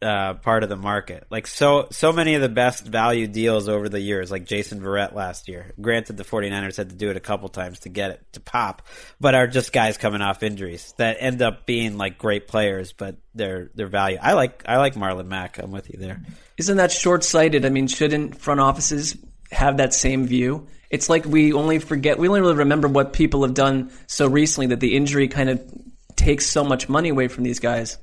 uh, 0.00 0.34
part 0.34 0.62
of 0.62 0.68
the 0.68 0.76
market. 0.76 1.26
Like 1.30 1.46
so, 1.46 1.88
so 1.90 2.12
many 2.12 2.34
of 2.34 2.42
the 2.42 2.48
best 2.48 2.84
value 2.86 3.26
deals 3.26 3.68
over 3.68 3.88
the 3.88 4.00
years, 4.00 4.30
like 4.30 4.44
Jason 4.44 4.80
Verrett 4.80 5.14
last 5.14 5.48
year. 5.48 5.72
Granted, 5.80 6.16
the 6.16 6.24
49ers 6.24 6.76
had 6.76 6.90
to 6.90 6.94
do 6.94 7.10
it 7.10 7.16
a 7.16 7.20
couple 7.20 7.48
times 7.48 7.80
to 7.80 7.88
get 7.88 8.10
it 8.10 8.20
to 8.32 8.40
pop, 8.40 8.82
but 9.20 9.34
are 9.34 9.46
just 9.46 9.72
guys 9.72 9.96
coming 9.96 10.20
off 10.20 10.42
injuries 10.42 10.92
that 10.98 11.16
end 11.20 11.40
up 11.42 11.66
being 11.66 11.96
like 11.96 12.18
great 12.18 12.48
players, 12.48 12.92
but 12.92 13.16
their 13.34 13.70
their 13.74 13.86
value. 13.86 14.18
I 14.20 14.34
like 14.34 14.62
I 14.66 14.76
like 14.76 14.94
Marlon 14.94 15.26
Mack. 15.26 15.58
I'm 15.58 15.70
with 15.70 15.90
you 15.90 15.98
there. 15.98 16.20
Isn't 16.58 16.76
that 16.76 16.92
short 16.92 17.24
sighted? 17.24 17.64
I 17.64 17.70
mean, 17.70 17.86
shouldn't 17.86 18.36
front 18.38 18.60
offices 18.60 19.16
have 19.50 19.78
that 19.78 19.94
same 19.94 20.26
view? 20.26 20.68
It's 20.90 21.08
like 21.08 21.24
we 21.24 21.54
only 21.54 21.78
forget, 21.78 22.18
we 22.18 22.28
only 22.28 22.42
really 22.42 22.56
remember 22.56 22.86
what 22.86 23.14
people 23.14 23.42
have 23.44 23.54
done 23.54 23.90
so 24.06 24.28
recently 24.28 24.66
that 24.68 24.80
the 24.80 24.94
injury 24.94 25.28
kind 25.28 25.48
of 25.48 25.62
takes 26.16 26.46
so 26.46 26.64
much 26.64 26.88
money 26.88 27.08
away 27.08 27.28
from 27.28 27.44
these 27.44 27.58
guys. 27.58 27.96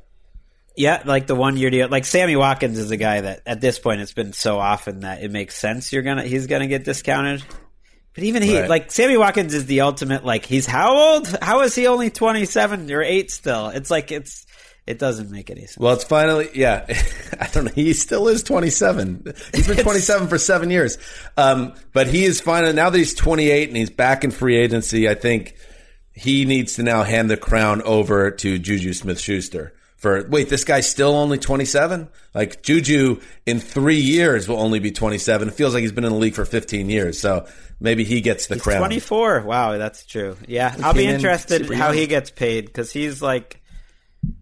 Yeah, 0.76 1.02
like 1.06 1.28
the 1.28 1.36
one 1.36 1.58
year 1.58 1.70
deal. 1.70 1.90
Like 1.90 2.06
Sammy 2.06 2.36
Watkins 2.36 2.78
is 2.78 2.92
a 2.92 2.98
guy 2.98 3.22
that 3.22 3.42
at 3.46 3.60
this 3.60 3.80
point 3.80 4.02
it's 4.02 4.14
been 4.14 4.32
so 4.34 4.60
often 4.60 5.02
that 5.02 5.22
it 5.24 5.32
makes 5.32 5.56
sense 5.56 5.92
you're 5.92 6.04
gonna 6.04 6.24
he's 6.24 6.48
gonna 6.48 6.68
get 6.68 6.84
discounted. 6.86 7.44
But 8.16 8.24
even 8.24 8.42
he, 8.44 8.60
Right. 8.60 8.70
like 8.70 8.92
Sammy 8.92 9.18
Watkins, 9.18 9.54
is 9.54 9.66
the 9.66 9.82
ultimate. 9.82 10.24
Like 10.26 10.46
he's 10.46 10.66
how 10.66 10.96
old? 10.96 11.28
How 11.42 11.62
is 11.62 11.76
he 11.76 11.88
only 11.88 12.10
twenty 12.10 12.46
seven 12.46 12.90
or 12.92 13.02
eight 13.04 13.30
still? 13.32 13.68
It's 13.70 13.92
like 13.92 14.12
it's 14.12 14.46
it 14.88 14.98
doesn't 14.98 15.30
make 15.30 15.52
any 15.52 15.62
sense. 15.62 15.78
Well, 15.78 15.94
it's 15.94 16.04
finally, 16.06 16.50
yeah. 16.56 16.86
I 17.40 17.48
don't 17.52 17.66
know. 17.66 17.72
He 17.76 17.94
still 17.94 18.28
is 18.28 18.42
27. 18.42 19.36
He's 19.54 19.68
been 19.68 19.78
27 19.84 20.28
for 20.30 20.40
seven 20.40 20.72
years. 20.72 20.98
Um, 21.38 21.74
but 21.94 22.08
he 22.08 22.26
is 22.26 22.42
finally, 22.42 22.74
now 22.74 22.90
that 22.90 22.98
he's 22.98 23.14
28 23.14 23.68
and 23.68 23.78
he's 23.78 23.92
back 23.92 24.24
in 24.24 24.32
free 24.32 24.58
agency, 24.58 25.08
I 25.08 25.14
think 25.14 25.56
he 26.12 26.46
needs 26.46 26.74
to 26.78 26.84
now 26.84 27.04
hand 27.04 27.30
the 27.30 27.38
crown 27.38 27.84
over 27.84 28.32
to 28.32 28.58
Juju 28.58 28.94
Smith 28.94 29.20
Schuster. 29.20 29.76
For, 30.00 30.26
wait, 30.30 30.50
this 30.50 30.64
guy's 30.64 30.90
still 30.90 31.14
only 31.16 31.38
27? 31.38 32.08
Like, 32.34 32.64
Juju 32.64 33.20
in 33.46 33.60
three 33.60 34.00
years 34.00 34.48
will 34.48 34.60
only 34.60 34.80
be 34.80 34.92
27. 34.92 35.50
It 35.50 35.54
feels 35.54 35.74
like 35.74 35.82
he's 35.82 35.92
been 35.92 36.06
in 36.06 36.14
the 36.14 36.18
league 36.18 36.36
for 36.36 36.46
15 36.46 36.90
years. 36.90 37.20
So 37.20 37.46
maybe 37.82 38.06
he 38.06 38.22
gets 38.22 38.48
the 38.48 38.56
He's 38.56 38.64
crown. 38.64 38.80
twenty 38.80 39.00
four. 39.00 39.42
Wow, 39.42 39.78
that's 39.78 40.06
true. 40.06 40.38
Yeah, 40.48 40.74
I'll 40.84 40.94
be 40.94 41.02
came 41.02 41.10
in 41.10 41.16
interested 41.16 41.70
how 41.74 41.92
he 41.92 42.08
gets 42.08 42.32
paid 42.32 42.66
because 42.66 42.92
he's 42.92 43.22
like 43.22 43.62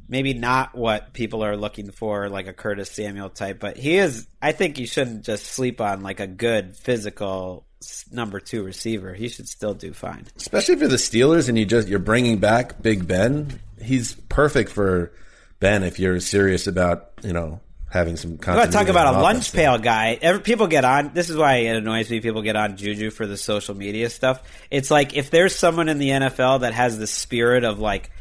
maybe 0.09 0.33
not 0.33 0.75
what 0.75 1.13
people 1.13 1.43
are 1.43 1.57
looking 1.57 1.91
for, 1.91 2.29
like 2.29 2.47
a 2.47 2.53
Curtis 2.53 2.89
Samuel 2.91 3.29
type, 3.29 3.59
but 3.59 3.77
he 3.77 3.97
is. 3.97 4.27
I 4.41 4.51
think 4.51 4.77
you 4.79 4.87
shouldn't 4.87 5.23
just 5.25 5.45
sleep 5.45 5.81
on 5.81 6.01
like 6.01 6.19
a 6.19 6.27
good 6.27 6.75
physical 6.77 7.65
number 8.11 8.39
two 8.39 8.63
receiver. 8.63 9.13
He 9.13 9.29
should 9.29 9.47
still 9.47 9.73
do 9.73 9.93
fine. 9.93 10.25
especially 10.35 10.73
if 10.75 10.79
you're 10.81 10.89
the 10.89 10.95
Steelers 10.95 11.47
and 11.49 11.57
you 11.57 11.65
just 11.65 11.87
you're 11.87 11.99
bringing 11.99 12.37
back 12.39 12.81
Big 12.81 13.07
Ben. 13.07 13.59
He's 13.81 14.15
perfect 14.29 14.71
for 14.71 15.11
Ben 15.59 15.83
if 15.83 15.99
you're 15.99 16.19
serious 16.19 16.67
about 16.67 17.11
you 17.23 17.33
know 17.33 17.59
having 17.89 18.17
some. 18.17 18.31
I'm 18.33 18.37
going 18.37 18.67
to 18.67 18.71
talk 18.71 18.89
about 18.89 19.15
a 19.15 19.21
lunch 19.21 19.53
pail 19.53 19.77
guy. 19.77 20.17
Every, 20.21 20.41
people 20.41 20.67
get 20.67 20.85
on. 20.85 21.11
This 21.13 21.29
is 21.29 21.37
why 21.37 21.55
it 21.55 21.75
annoys 21.75 22.09
me. 22.09 22.19
People 22.19 22.41
get 22.41 22.55
on 22.55 22.77
Juju 22.77 23.11
for 23.11 23.25
the 23.25 23.37
social 23.37 23.75
media 23.75 24.09
stuff. 24.09 24.41
It's 24.69 24.91
like 24.91 25.15
if 25.15 25.31
there's 25.31 25.55
someone 25.55 25.89
in 25.89 25.97
the 25.97 26.09
NFL 26.09 26.61
that 26.61 26.73
has 26.73 26.97
the 26.97 27.07
spirit 27.07 27.63
of 27.63 27.79
like 27.79 28.11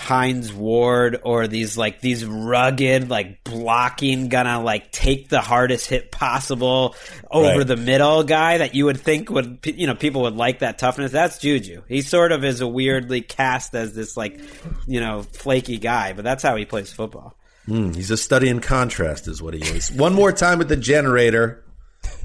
Hines 0.00 0.50
Ward 0.52 1.20
or 1.24 1.46
these 1.46 1.76
like 1.76 2.00
these 2.00 2.24
rugged 2.24 3.10
like 3.10 3.44
blocking 3.44 4.28
gonna 4.30 4.62
like 4.62 4.90
take 4.90 5.28
the 5.28 5.40
hardest 5.42 5.88
hit 5.90 6.10
possible 6.10 6.94
over 7.30 7.58
Right. 7.58 7.66
the 7.66 7.76
middle 7.76 8.24
guy 8.24 8.58
that 8.58 8.74
you 8.74 8.86
would 8.86 8.98
think 8.98 9.28
would 9.30 9.58
you 9.64 9.86
know 9.86 9.94
people 9.94 10.22
would 10.22 10.36
like 10.36 10.60
that 10.60 10.78
toughness 10.78 11.12
that's 11.12 11.38
Juju 11.38 11.82
he 11.86 12.00
sort 12.00 12.32
of 12.32 12.44
is 12.44 12.62
a 12.62 12.66
weirdly 12.66 13.20
cast 13.20 13.74
as 13.74 13.92
this 13.94 14.16
like 14.16 14.40
you 14.86 15.00
know 15.00 15.22
flaky 15.22 15.76
guy 15.76 16.14
but 16.14 16.24
that's 16.24 16.42
how 16.42 16.56
he 16.56 16.64
plays 16.64 16.92
football 16.92 17.36
Mm, 17.68 17.94
he's 17.94 18.10
a 18.10 18.16
study 18.16 18.48
in 18.48 18.60
contrast, 18.60 19.28
is 19.28 19.40
what 19.42 19.52
he 19.54 19.60
is. 19.60 19.92
One 19.92 20.14
more 20.14 20.32
time 20.32 20.58
with 20.58 20.68
the 20.68 20.78
generator, 20.78 21.62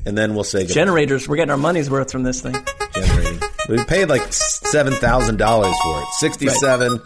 and 0.05 0.17
then 0.17 0.33
we'll 0.33 0.45
say 0.45 0.59
goodbye. 0.61 0.73
Generators, 0.73 1.27
we're 1.27 1.35
getting 1.35 1.51
our 1.51 1.57
money's 1.57 1.89
worth 1.89 2.09
from 2.09 2.23
this 2.23 2.41
thing. 2.41 2.55
generating. 2.93 3.41
We 3.69 3.83
paid 3.83 4.05
like 4.09 4.31
seven 4.31 4.93
thousand 4.93 5.37
dollars 5.37 5.75
for 5.83 5.99
it. 6.01 6.07
Sixty-seven. 6.19 6.99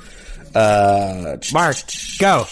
Uh, 0.56 1.38
Marc 1.54 1.78
go 2.20 2.45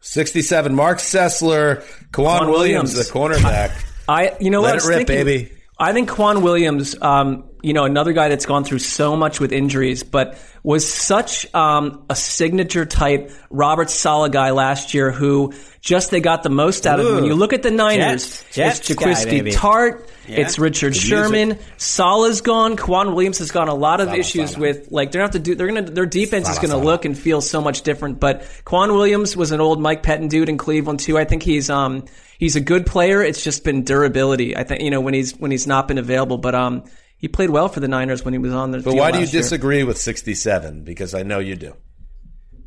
67. 0.00 0.74
Marc 0.74 0.98
Sessler, 0.98 1.82
K'Waun 2.10 2.40
K'Waun 2.40 2.50
Williams, 2.50 2.94
Williams. 2.94 3.08
the 3.08 3.12
cornerback. 3.12 3.72
I, 4.08 4.36
you 4.40 4.50
know 4.50 4.60
Let 4.60 4.66
what? 4.66 4.70
I 4.70 4.72
it 4.72 4.74
was 4.76 4.88
rip, 4.88 5.06
thinking- 5.06 5.24
baby. 5.24 5.52
I 5.78 5.92
think 5.92 6.10
K'Waun 6.10 6.42
Williams, 6.42 6.94
um, 7.02 7.44
you 7.62 7.72
know, 7.72 7.84
another 7.84 8.12
guy 8.12 8.28
that's 8.28 8.46
gone 8.46 8.64
through 8.64 8.80
so 8.80 9.16
much 9.16 9.40
with 9.40 9.52
injuries, 9.52 10.02
but 10.02 10.36
was 10.62 10.90
such 10.90 11.52
um, 11.54 12.04
a 12.10 12.14
signature 12.16 12.84
type 12.84 13.30
Robert 13.50 13.90
Saleh 13.90 14.30
guy 14.32 14.50
last 14.50 14.94
year 14.94 15.10
who 15.10 15.52
just 15.80 16.10
they 16.10 16.20
got 16.20 16.42
the 16.42 16.50
most 16.50 16.86
out 16.86 17.00
of 17.00 17.06
him. 17.06 17.14
When 17.16 17.24
you 17.24 17.34
look 17.34 17.52
at 17.52 17.62
the 17.62 17.70
Niners, 17.70 18.44
Jets. 18.52 18.78
It's. 18.78 19.00
Jaquiski 19.00 19.52
Tartt, 19.52 20.08
Yeah. 20.28 20.40
it's 20.40 20.58
Richard 20.58 20.94
Sherman, 20.94 21.58
Saleh's 21.78 22.40
gone, 22.40 22.76
K'Waun 22.76 23.14
Williams 23.14 23.38
has 23.38 23.50
gone 23.50 23.68
a 23.68 23.74
lot 23.74 24.00
of 24.00 24.14
issues 24.14 24.56
with 24.56 24.92
like 24.92 25.10
they're 25.10 25.20
gonna 25.20 25.26
have 25.32 25.32
to 25.32 25.38
do 25.40 25.54
they're 25.56 25.66
gonna 25.66 25.82
their 25.82 26.06
defense 26.06 26.48
is 26.48 26.58
gonna 26.60 26.76
look 26.78 27.04
and 27.04 27.18
feel 27.18 27.40
so 27.40 27.60
much 27.60 27.82
different. 27.82 28.20
But 28.20 28.42
K'Waun 28.64 28.94
Williams 28.94 29.36
was 29.36 29.50
an 29.50 29.60
old 29.60 29.80
Mike 29.80 30.02
Pettine 30.04 30.28
dude 30.28 30.48
in 30.48 30.58
Cleveland 30.58 31.00
too. 31.00 31.18
I 31.18 31.24
think 31.24 31.42
he's 31.42 31.68
um 31.70 32.04
he's 32.38 32.54
a 32.54 32.60
good 32.60 32.86
player. 32.86 33.20
It's 33.22 33.42
just 33.42 33.64
been 33.64 33.82
durability. 33.82 34.56
I 34.56 34.62
think 34.62 34.82
you 34.82 34.90
know 34.90 35.00
when 35.00 35.14
he's 35.14 35.36
when 35.36 35.50
he's 35.50 35.66
not 35.66 35.88
been 35.88 35.98
available, 35.98 36.38
but 36.38 36.54
um 36.54 36.84
he 37.22 37.28
played 37.28 37.50
well 37.50 37.68
for 37.68 37.78
the 37.78 37.86
Niners 37.86 38.24
when 38.24 38.34
he 38.34 38.38
was 38.38 38.52
on 38.52 38.72
the. 38.72 38.80
But 38.80 38.96
why 38.96 39.12
do 39.12 39.18
you 39.18 39.24
last 39.24 39.32
year. 39.32 39.42
disagree 39.42 39.84
with 39.84 39.96
67? 39.96 40.82
Because 40.82 41.14
I 41.14 41.22
know 41.22 41.38
you 41.38 41.54
do. 41.54 41.76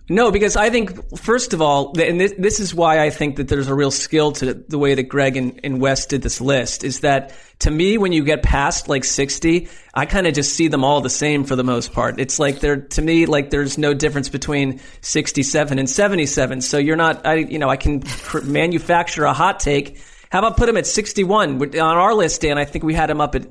No, 0.08 0.32
because 0.32 0.56
I 0.56 0.70
think 0.70 1.18
first 1.18 1.54
of 1.54 1.62
all, 1.62 2.00
and 2.00 2.22
this, 2.22 2.34
this 2.38 2.62
is 2.62 2.74
why 2.74 3.04
I 3.04 3.10
think 3.10 3.36
that 3.36 3.50
there's 3.50 3.68
a 3.68 3.76
real 3.76 3.92
skill 3.92 4.32
to 4.34 4.54
the 4.54 4.78
way 4.78 4.96
that 4.96 5.04
Gregg 5.04 5.36
and, 5.36 5.60
and 5.62 5.82
Wes 5.82 6.06
did 6.06 6.22
this 6.22 6.40
list. 6.40 6.86
Is 6.86 7.02
that 7.02 7.34
to 7.60 7.72
me, 7.72 7.98
when 7.98 8.14
you 8.14 8.24
get 8.24 8.44
past 8.44 8.88
like 8.88 9.04
60, 9.04 9.68
I 9.94 10.06
kind 10.06 10.26
of 10.26 10.34
just 10.34 10.54
see 10.54 10.70
them 10.70 10.86
all 10.86 11.02
the 11.02 11.10
same 11.10 11.44
for 11.44 11.58
the 11.58 11.64
most 11.66 11.92
part. 11.92 12.18
It's 12.18 12.40
like 12.40 12.62
they're 12.62 12.82
to 12.82 13.02
me 13.02 13.26
like 13.26 13.50
there's 13.50 13.78
no 13.78 13.94
difference 13.94 14.30
between 14.30 14.80
67 15.02 15.80
and 15.80 15.90
77. 15.90 16.62
So 16.62 16.78
you're 16.78 16.96
not, 16.96 17.26
I 17.26 17.36
you 17.36 17.60
know, 17.60 17.70
I 17.70 17.76
can 17.76 18.04
manufacture 18.46 19.26
a 19.26 19.34
hot 19.34 19.60
take. 19.60 20.00
How 20.30 20.40
about 20.40 20.56
put 20.56 20.70
him 20.70 20.78
at 20.78 20.88
61 20.88 21.62
on 21.62 21.98
our 21.98 22.14
list, 22.14 22.40
Dan? 22.40 22.58
I 22.58 22.64
think 22.64 22.86
we 22.86 22.94
had 22.94 23.10
him 23.10 23.20
up 23.20 23.36
at 23.36 23.48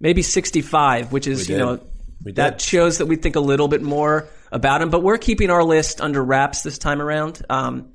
maybe 0.00 0.22
65, 0.22 1.12
which 1.12 1.26
is 1.26 1.48
you 1.48 1.58
know 1.58 1.80
that 2.22 2.60
shows 2.60 2.98
that 2.98 3.06
we 3.06 3.16
think 3.16 3.36
a 3.36 3.40
little 3.40 3.68
bit 3.68 3.82
more 3.82 4.28
about 4.50 4.82
him. 4.82 4.90
But 4.90 5.02
we're 5.02 5.18
keeping 5.18 5.50
our 5.50 5.62
list 5.62 6.00
under 6.00 6.22
wraps 6.22 6.62
this 6.62 6.78
time 6.78 7.00
around. 7.00 7.44
Um, 7.48 7.92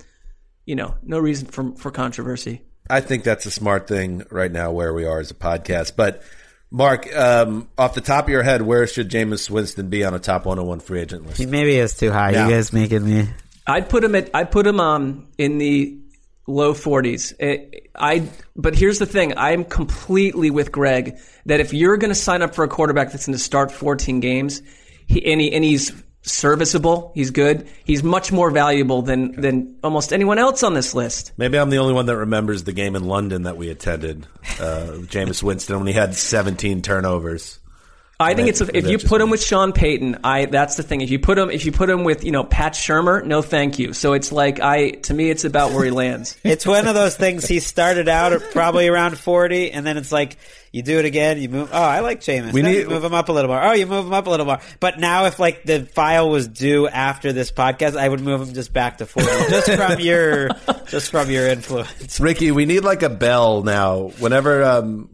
you 0.65 0.75
know, 0.75 0.95
no 1.03 1.19
reason 1.19 1.47
for 1.47 1.73
for 1.75 1.91
controversy. 1.91 2.61
I 2.89 3.01
think 3.01 3.23
that's 3.23 3.45
a 3.45 3.51
smart 3.51 3.87
thing 3.87 4.25
right 4.29 4.51
now 4.51 4.71
where 4.71 4.93
we 4.93 5.05
are 5.05 5.19
as 5.19 5.31
a 5.31 5.35
podcast. 5.35 5.95
But 5.95 6.21
Marc, 6.69 7.13
um, 7.15 7.67
off 7.77 7.95
the 7.95 8.01
top 8.01 8.25
of 8.25 8.29
your 8.29 8.43
head, 8.43 8.61
where 8.61 8.85
should 8.85 9.09
Jameis 9.09 9.49
Winston 9.49 9.89
be 9.89 10.03
on 10.03 10.13
a 10.13 10.19
top 10.19 10.45
101 10.45 10.81
free 10.81 11.01
agent 11.01 11.25
list? 11.25 11.37
He 11.37 11.45
maybe 11.45 11.77
is 11.77 11.97
too 11.97 12.11
high. 12.11 12.31
Yeah. 12.31 12.47
You 12.47 12.55
guys 12.55 12.73
making 12.73 13.05
me. 13.05 13.29
I'd 13.67 13.89
put 13.89 14.03
him 14.03 14.13
at 14.13 14.29
I'd 14.33 14.51
put 14.51 14.67
him 14.67 14.79
um 14.79 15.27
in 15.37 15.57
the 15.57 15.97
low 16.47 16.73
40s. 16.73 17.33
It, 17.39 17.89
I 17.95 18.27
but 18.55 18.75
here's 18.75 18.99
the 18.99 19.05
thing, 19.05 19.33
I'm 19.37 19.65
completely 19.65 20.49
with 20.49 20.71
Gregg 20.71 21.17
that 21.45 21.59
if 21.59 21.73
you're 21.73 21.97
going 21.97 22.11
to 22.11 22.15
sign 22.15 22.41
up 22.41 22.55
for 22.55 22.63
a 22.63 22.67
quarterback 22.67 23.11
that's 23.11 23.25
going 23.25 23.37
to 23.37 23.43
start 23.43 23.71
14 23.71 24.19
games, 24.19 24.61
he, 25.07 25.25
and, 25.31 25.41
he, 25.41 25.53
and 25.53 25.63
he's 25.63 25.91
serviceable, 26.21 27.11
he's 27.15 27.31
good, 27.31 27.67
he's 27.83 28.03
much 28.03 28.31
more 28.31 28.49
valuable 28.49 29.01
than 29.01 29.39
than 29.39 29.77
almost 29.83 30.11
anyone 30.11 30.39
else 30.39 30.63
on 30.63 30.73
this 30.73 30.93
list. 30.93 31.31
Maybe 31.37 31.57
I'm 31.57 31.69
the 31.69 31.77
only 31.77 31.93
one 31.93 32.07
that 32.07 32.17
remembers 32.17 32.63
the 32.63 32.73
game 32.73 32.95
in 32.95 33.05
London 33.05 33.43
that 33.43 33.57
we 33.57 33.69
attended, 33.69 34.25
uh, 34.59 34.97
Jameis 35.05 35.43
Winston, 35.43 35.77
when 35.77 35.87
he 35.87 35.93
had 35.93 36.15
17 36.15 36.81
turnovers. 36.81 37.59
I 38.19 38.33
think 38.33 38.47
it's 38.47 38.61
if 38.61 38.87
you 38.87 38.97
put 38.97 39.19
him 39.19 39.29
with 39.29 39.43
Sean 39.43 39.73
Payton, 39.73 40.19
I 40.23 40.45
that's 40.45 40.75
the 40.75 40.83
thing. 40.83 41.01
If 41.01 41.09
you 41.09 41.19
put 41.19 41.37
him 41.37 41.49
if 41.49 41.65
you 41.65 41.71
put 41.73 41.89
him 41.89 42.03
with 42.05 42.23
you 42.23 42.31
know 42.31 42.43
Pat 42.45 42.73
Shurmur, 42.73 43.25
no 43.25 43.41
thank 43.41 43.77
you. 43.77 43.91
So 43.91 44.13
it's 44.13 44.31
like 44.31 44.61
I 44.61 44.91
to 44.91 45.13
me 45.13 45.29
it's 45.29 45.43
about 45.43 45.71
where 45.71 45.83
he 45.83 45.91
lands. 45.91 46.37
It's 46.45 46.65
one 46.65 46.87
of 46.87 46.95
those 46.95 47.17
things. 47.17 47.45
He 47.45 47.59
started 47.59 48.07
out 48.07 48.31
at 48.31 48.51
probably 48.51 48.87
around 48.87 49.17
forty, 49.17 49.71
and 49.71 49.85
then 49.85 49.97
it's 49.97 50.11
like 50.11 50.37
you 50.71 50.81
do 50.83 50.99
it 50.99 51.05
again. 51.05 51.41
You 51.41 51.49
move. 51.49 51.69
Oh, 51.73 51.81
I 51.81 51.99
like 51.99 52.21
Jameis. 52.21 52.53
We 52.53 52.61
Then 52.61 52.71
need- 52.71 52.79
you 52.79 52.89
move 52.89 53.03
him 53.03 53.13
up 53.13 53.27
a 53.27 53.31
little 53.33 53.49
more. 53.49 53.61
Oh, 53.61 53.73
you 53.73 53.85
move 53.85 54.05
him 54.05 54.13
up 54.13 54.27
a 54.27 54.29
little 54.29 54.45
more. 54.45 54.59
But 54.79 54.99
now, 54.99 55.25
if 55.25 55.37
like 55.39 55.63
the 55.63 55.85
file 55.85 56.29
was 56.29 56.47
due 56.47 56.87
after 56.87 57.33
this 57.33 57.51
podcast, 57.51 57.97
I 57.97 58.07
would 58.07 58.21
move 58.21 58.41
him 58.47 58.53
just 58.53 58.71
back 58.71 58.99
to 58.99 59.05
forty, 59.05 59.27
just 59.49 59.69
from 59.71 59.99
your, 59.99 60.49
just 60.87 61.11
from 61.11 61.29
your 61.29 61.47
influence. 61.47 62.19
Ricky, 62.19 62.51
we 62.51 62.65
need 62.65 62.81
like 62.81 63.03
a 63.03 63.09
bell 63.09 63.63
now. 63.63 64.09
Whenever 64.19 64.63
um, 64.63 65.09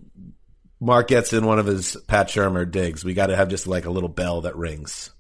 Marc 0.82 1.08
gets 1.10 1.32
in 1.32 1.46
one 1.46 1.60
of 1.60 1.68
his 1.68 1.96
Pat 2.08 2.28
Shurmur 2.28 2.70
digs, 2.70 3.06
we 3.06 3.14
got 3.14 3.28
to 3.28 3.36
have 3.36 3.50
just 3.50 3.68
like 3.68 3.86
a 3.86 3.92
little 3.92 4.10
bell 4.10 4.42
that 4.42 4.56
rings. 4.58 5.12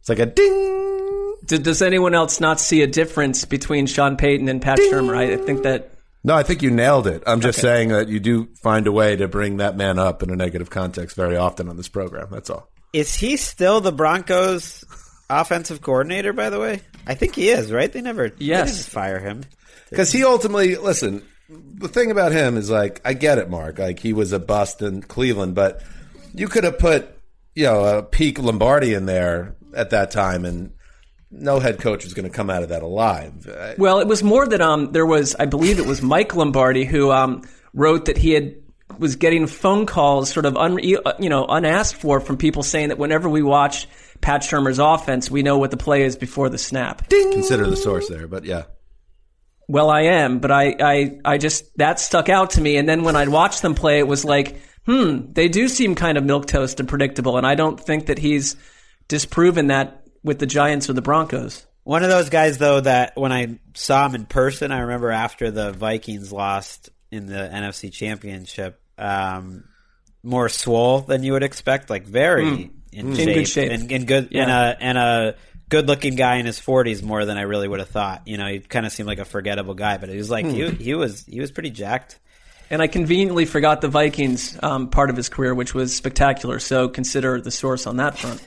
It's 0.00 0.08
like 0.08 0.20
a 0.20 0.26
ding. 0.26 1.34
D- 1.46 1.58
does 1.58 1.82
anyone 1.82 2.14
else 2.14 2.40
not 2.40 2.60
see 2.60 2.80
a 2.82 2.86
difference 2.86 3.44
between 3.44 3.86
Sean 3.86 4.16
Payton 4.16 4.48
and 4.48 4.62
Pat 4.62 4.78
Shurmur? 4.78 5.16
I, 5.16 5.32
I 5.32 5.36
think 5.36 5.64
that 5.64 5.90
No, 6.22 6.34
I 6.34 6.42
think 6.44 6.62
you 6.62 6.70
nailed 6.70 7.06
it. 7.06 7.22
I'm 7.26 7.40
just 7.40 7.60
saying 7.60 7.88
that 7.88 8.08
you 8.08 8.20
do 8.20 8.48
find 8.62 8.86
a 8.86 8.92
way 8.92 9.16
to 9.16 9.26
bring 9.28 9.56
that 9.58 9.76
man 9.76 9.98
up 9.98 10.22
in 10.22 10.30
a 10.30 10.36
negative 10.36 10.70
context 10.70 11.16
very 11.16 11.36
often 11.36 11.68
on 11.68 11.76
this 11.76 11.88
program. 11.88 12.28
That's 12.30 12.48
all. 12.48 12.70
Is 12.92 13.14
he 13.16 13.36
still 13.36 13.80
the 13.80 13.92
Broncos 13.92 14.84
offensive 15.28 15.80
coordinator? 15.82 16.32
By 16.32 16.50
the 16.50 16.60
way, 16.60 16.80
I 17.06 17.14
think 17.14 17.34
he 17.34 17.48
is. 17.48 17.72
Right? 17.72 17.92
They 17.92 18.00
never. 18.00 18.28
they 18.30 18.44
Yes. 18.44 18.70
didn't 18.76 18.92
fire 18.92 19.18
him. 19.18 19.42
Because 19.90 20.12
he 20.12 20.24
ultimately, 20.24 20.76
listen, 20.76 21.22
the 21.48 21.88
thing 21.88 22.10
about 22.10 22.32
him 22.32 22.56
is 22.56 22.70
like, 22.70 23.00
I 23.04 23.14
get 23.14 23.38
it, 23.38 23.50
Marc. 23.50 23.78
Like, 23.78 23.98
he 23.98 24.12
was 24.12 24.32
a 24.32 24.38
bust 24.38 24.82
in 24.82 25.02
Cleveland, 25.02 25.54
but 25.54 25.82
you 26.34 26.48
could 26.48 26.64
have 26.64 26.78
put, 26.78 27.08
you 27.54 27.64
know, 27.64 27.84
a 27.98 28.02
peak 28.02 28.38
Lombardi 28.38 28.94
in 28.94 29.06
there 29.06 29.56
at 29.74 29.90
that 29.90 30.10
time, 30.10 30.44
and 30.44 30.72
no 31.30 31.60
head 31.60 31.80
coach 31.80 32.04
was 32.04 32.14
going 32.14 32.28
to 32.28 32.34
come 32.34 32.50
out 32.50 32.62
of 32.62 32.70
that 32.70 32.82
alive. 32.82 33.46
Uh, 33.46 33.74
Well, 33.76 34.00
it 34.00 34.06
was 34.06 34.22
more 34.22 34.46
that 34.46 34.60
um, 34.60 34.92
there 34.92 35.06
was, 35.06 35.34
I 35.34 35.46
believe 35.46 35.78
it 35.78 35.86
was 35.86 36.00
Mike 36.02 36.34
Lombardi 36.34 36.84
who 36.84 37.10
um, 37.10 37.42
wrote 37.72 38.06
that 38.06 38.16
he 38.16 38.32
had 38.32 38.56
was 38.98 39.16
getting 39.16 39.46
phone 39.46 39.86
calls, 39.86 40.30
sort 40.30 40.46
of 40.46 40.56
un, 40.56 40.78
you 40.78 41.00
know 41.18 41.46
unasked 41.46 42.00
for, 42.00 42.20
from 42.20 42.36
people 42.36 42.62
saying 42.62 42.90
that 42.90 42.98
whenever 42.98 43.28
we 43.28 43.42
watch 43.42 43.88
Pat 44.20 44.42
Shurmur's 44.42 44.78
offense, 44.78 45.30
we 45.30 45.42
know 45.42 45.58
what 45.58 45.70
the 45.70 45.76
play 45.76 46.02
is 46.02 46.16
before 46.16 46.48
the 46.48 46.58
snap. 46.58 47.08
Consider 47.08 47.68
the 47.68 47.76
source 47.76 48.08
there, 48.08 48.28
but 48.28 48.44
yeah. 48.44 48.64
Well, 49.68 49.88
I 49.90 50.02
am, 50.02 50.38
but 50.40 50.50
I, 50.50 50.74
I, 50.80 51.18
I 51.24 51.38
just 51.38 51.76
that 51.78 51.98
stuck 52.00 52.28
out 52.28 52.50
to 52.50 52.60
me. 52.60 52.76
And 52.76 52.88
then 52.88 53.02
when 53.04 53.16
I'd 53.16 53.28
watch 53.30 53.60
them 53.60 53.74
play, 53.74 53.98
it 53.98 54.06
was 54.06 54.24
like, 54.24 54.60
hmm, 54.86 55.32
they 55.32 55.48
do 55.48 55.68
seem 55.68 55.94
kind 55.94 56.18
of 56.18 56.24
milk 56.24 56.46
toast 56.46 56.80
and 56.80 56.88
predictable. 56.88 57.36
And 57.38 57.46
I 57.46 57.54
don't 57.54 57.80
think 57.80 58.06
that 58.06 58.18
he's 58.18 58.56
disproven 59.08 59.68
that 59.68 60.02
with 60.22 60.38
the 60.38 60.46
Giants 60.46 60.88
or 60.90 60.92
the 60.92 61.02
Broncos. 61.02 61.66
One 61.84 62.02
of 62.02 62.08
those 62.08 62.30
guys, 62.30 62.56
though, 62.58 62.80
that 62.80 63.12
when 63.16 63.30
I 63.32 63.58
saw 63.74 64.06
him 64.06 64.14
in 64.14 64.24
person, 64.26 64.72
I 64.72 64.80
remember 64.80 65.10
after 65.10 65.50
the 65.50 65.72
Vikings 65.72 66.32
lost 66.32 66.88
in 67.10 67.26
the 67.26 67.34
NFC 67.52 67.92
Championship, 67.92 68.80
um, 68.98 69.64
more 70.22 70.48
swole 70.48 71.00
than 71.00 71.22
you 71.22 71.32
would 71.32 71.42
expect, 71.42 71.90
like 71.90 72.06
very 72.06 72.70
in, 72.92 73.08
In 73.10 73.14
shape, 73.14 73.34
good 73.34 73.48
shape. 73.48 73.70
and, 73.72 73.92
and 73.92 74.06
good, 74.06 74.24
and 74.24 74.32
Yeah. 74.32 74.70
a 74.70 74.76
and 74.80 74.96
a 74.98 75.34
good-looking 75.68 76.14
guy 76.16 76.36
in 76.36 76.46
his 76.46 76.58
forties 76.58 77.02
more 77.02 77.24
than 77.24 77.36
I 77.38 77.42
really 77.42 77.68
would 77.68 77.80
have 77.80 77.88
thought. 77.88 78.22
You 78.26 78.36
know, 78.38 78.46
he 78.46 78.60
kind 78.60 78.86
of 78.86 78.92
seemed 78.92 79.06
like 79.06 79.18
a 79.18 79.24
forgettable 79.24 79.74
guy, 79.74 79.96
but 79.98 80.08
he 80.08 80.16
was 80.16 80.30
like 80.30 80.46
he, 80.46 80.70
he 80.70 80.94
was 80.94 81.24
he 81.24 81.40
was 81.40 81.50
pretty 81.50 81.70
jacked. 81.70 82.18
And 82.70 82.80
I 82.80 82.86
conveniently 82.86 83.44
forgot 83.44 83.80
the 83.82 83.88
Vikings 83.88 84.58
um, 84.62 84.88
part 84.88 85.10
of 85.10 85.16
his 85.16 85.28
career, 85.28 85.54
which 85.54 85.74
was 85.74 85.94
spectacular. 85.94 86.58
So 86.58 86.88
consider 86.88 87.40
the 87.40 87.50
source 87.50 87.86
on 87.86 87.98
that 87.98 88.18
front. 88.18 88.42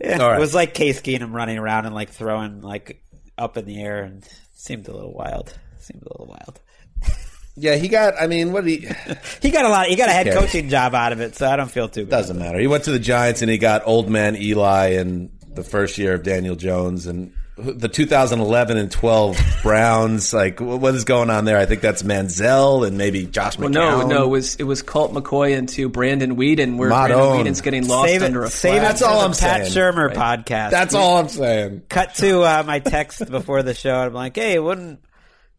Yeah, 0.00 0.18
All 0.18 0.30
right. 0.30 0.36
it 0.36 0.40
was 0.40 0.54
like 0.54 0.74
Case 0.74 1.00
Keenum 1.00 1.32
running 1.32 1.58
around 1.58 1.86
and 1.86 1.94
like 1.94 2.10
throwing 2.10 2.60
like 2.60 3.02
up 3.38 3.56
in 3.56 3.64
the 3.66 3.80
air, 3.82 4.02
and 4.04 4.26
seemed 4.54 4.88
a 4.88 4.92
little 4.92 5.12
wild. 5.12 5.56
Seemed 5.80 6.02
a 6.02 6.08
little 6.12 6.26
wild. 6.26 6.60
Yeah, 7.54 7.76
he 7.76 7.88
got, 7.88 8.14
I 8.18 8.28
mean, 8.28 8.50
what 8.54 8.64
did 8.64 8.80
he. 8.80 8.88
He 9.42 9.50
got 9.50 9.66
a 9.66 9.68
lot. 9.68 9.86
He 9.88 9.94
got 9.94 10.08
a 10.08 10.12
head 10.12 10.24
cares? 10.24 10.38
coaching 10.38 10.70
job 10.70 10.94
out 10.94 11.12
of 11.12 11.20
it, 11.20 11.36
so 11.36 11.46
I 11.46 11.56
don't 11.56 11.70
feel 11.70 11.86
too 11.86 12.04
bad. 12.06 12.10
Doesn't 12.10 12.38
matter. 12.38 12.58
He 12.58 12.66
went 12.66 12.84
to 12.84 12.92
the 12.92 12.98
Giants 12.98 13.42
and 13.42 13.50
he 13.50 13.58
got 13.58 13.82
old 13.84 14.08
man 14.08 14.36
Eli 14.36 14.92
in 14.92 15.30
the 15.54 15.64
first 15.64 15.98
year 15.98 16.14
of 16.14 16.22
Daniel 16.22 16.56
Jones 16.56 17.06
and 17.06 17.32
the 17.56 17.86
2011 17.88 18.78
and 18.78 18.90
12 18.90 19.38
Browns. 19.62 20.32
Like, 20.32 20.58
what 20.60 20.94
is 20.94 21.04
going 21.04 21.28
on 21.28 21.44
there? 21.44 21.58
I 21.58 21.66
think 21.66 21.82
that's 21.82 22.02
Manziel 22.02 22.86
and 22.86 22.96
maybe 22.96 23.26
Josh 23.26 23.58
Well, 23.58 23.68
no, 23.68 24.06
no, 24.06 24.24
it 24.24 24.28
was 24.28 24.56
it 24.56 24.62
was 24.64 24.80
Colt 24.82 25.12
McCoy 25.12 25.52
into 25.56 25.88
Brandon 25.90 26.36
Weeden, 26.36 26.78
where 26.78 26.88
Madone. 26.90 27.08
Brandon 27.08 27.46
Weeden's 27.46 27.60
getting 27.60 27.86
lost 27.86 28.08
Save 28.08 28.22
under 28.22 28.42
it. 28.42 28.46
a 28.46 28.50
Save 28.50 28.72
flag. 28.72 28.82
That's 28.82 29.02
all 29.02 29.18
for 29.20 29.24
I'm 29.26 29.30
the 29.32 29.38
Pat 29.38 29.66
saying. 29.66 29.94
Shurmur 29.94 30.14
podcast. 30.14 30.70
That's 30.70 30.94
We 30.94 31.00
all 31.00 31.18
I'm 31.18 31.28
saying. 31.28 31.82
Cut 31.90 32.14
to 32.16 32.40
uh, 32.42 32.62
my 32.66 32.78
text 32.78 33.30
before 33.30 33.62
the 33.62 33.74
show. 33.74 33.94
I'm 33.94 34.14
like, 34.14 34.34
hey, 34.36 34.58
wouldn't. 34.58 35.00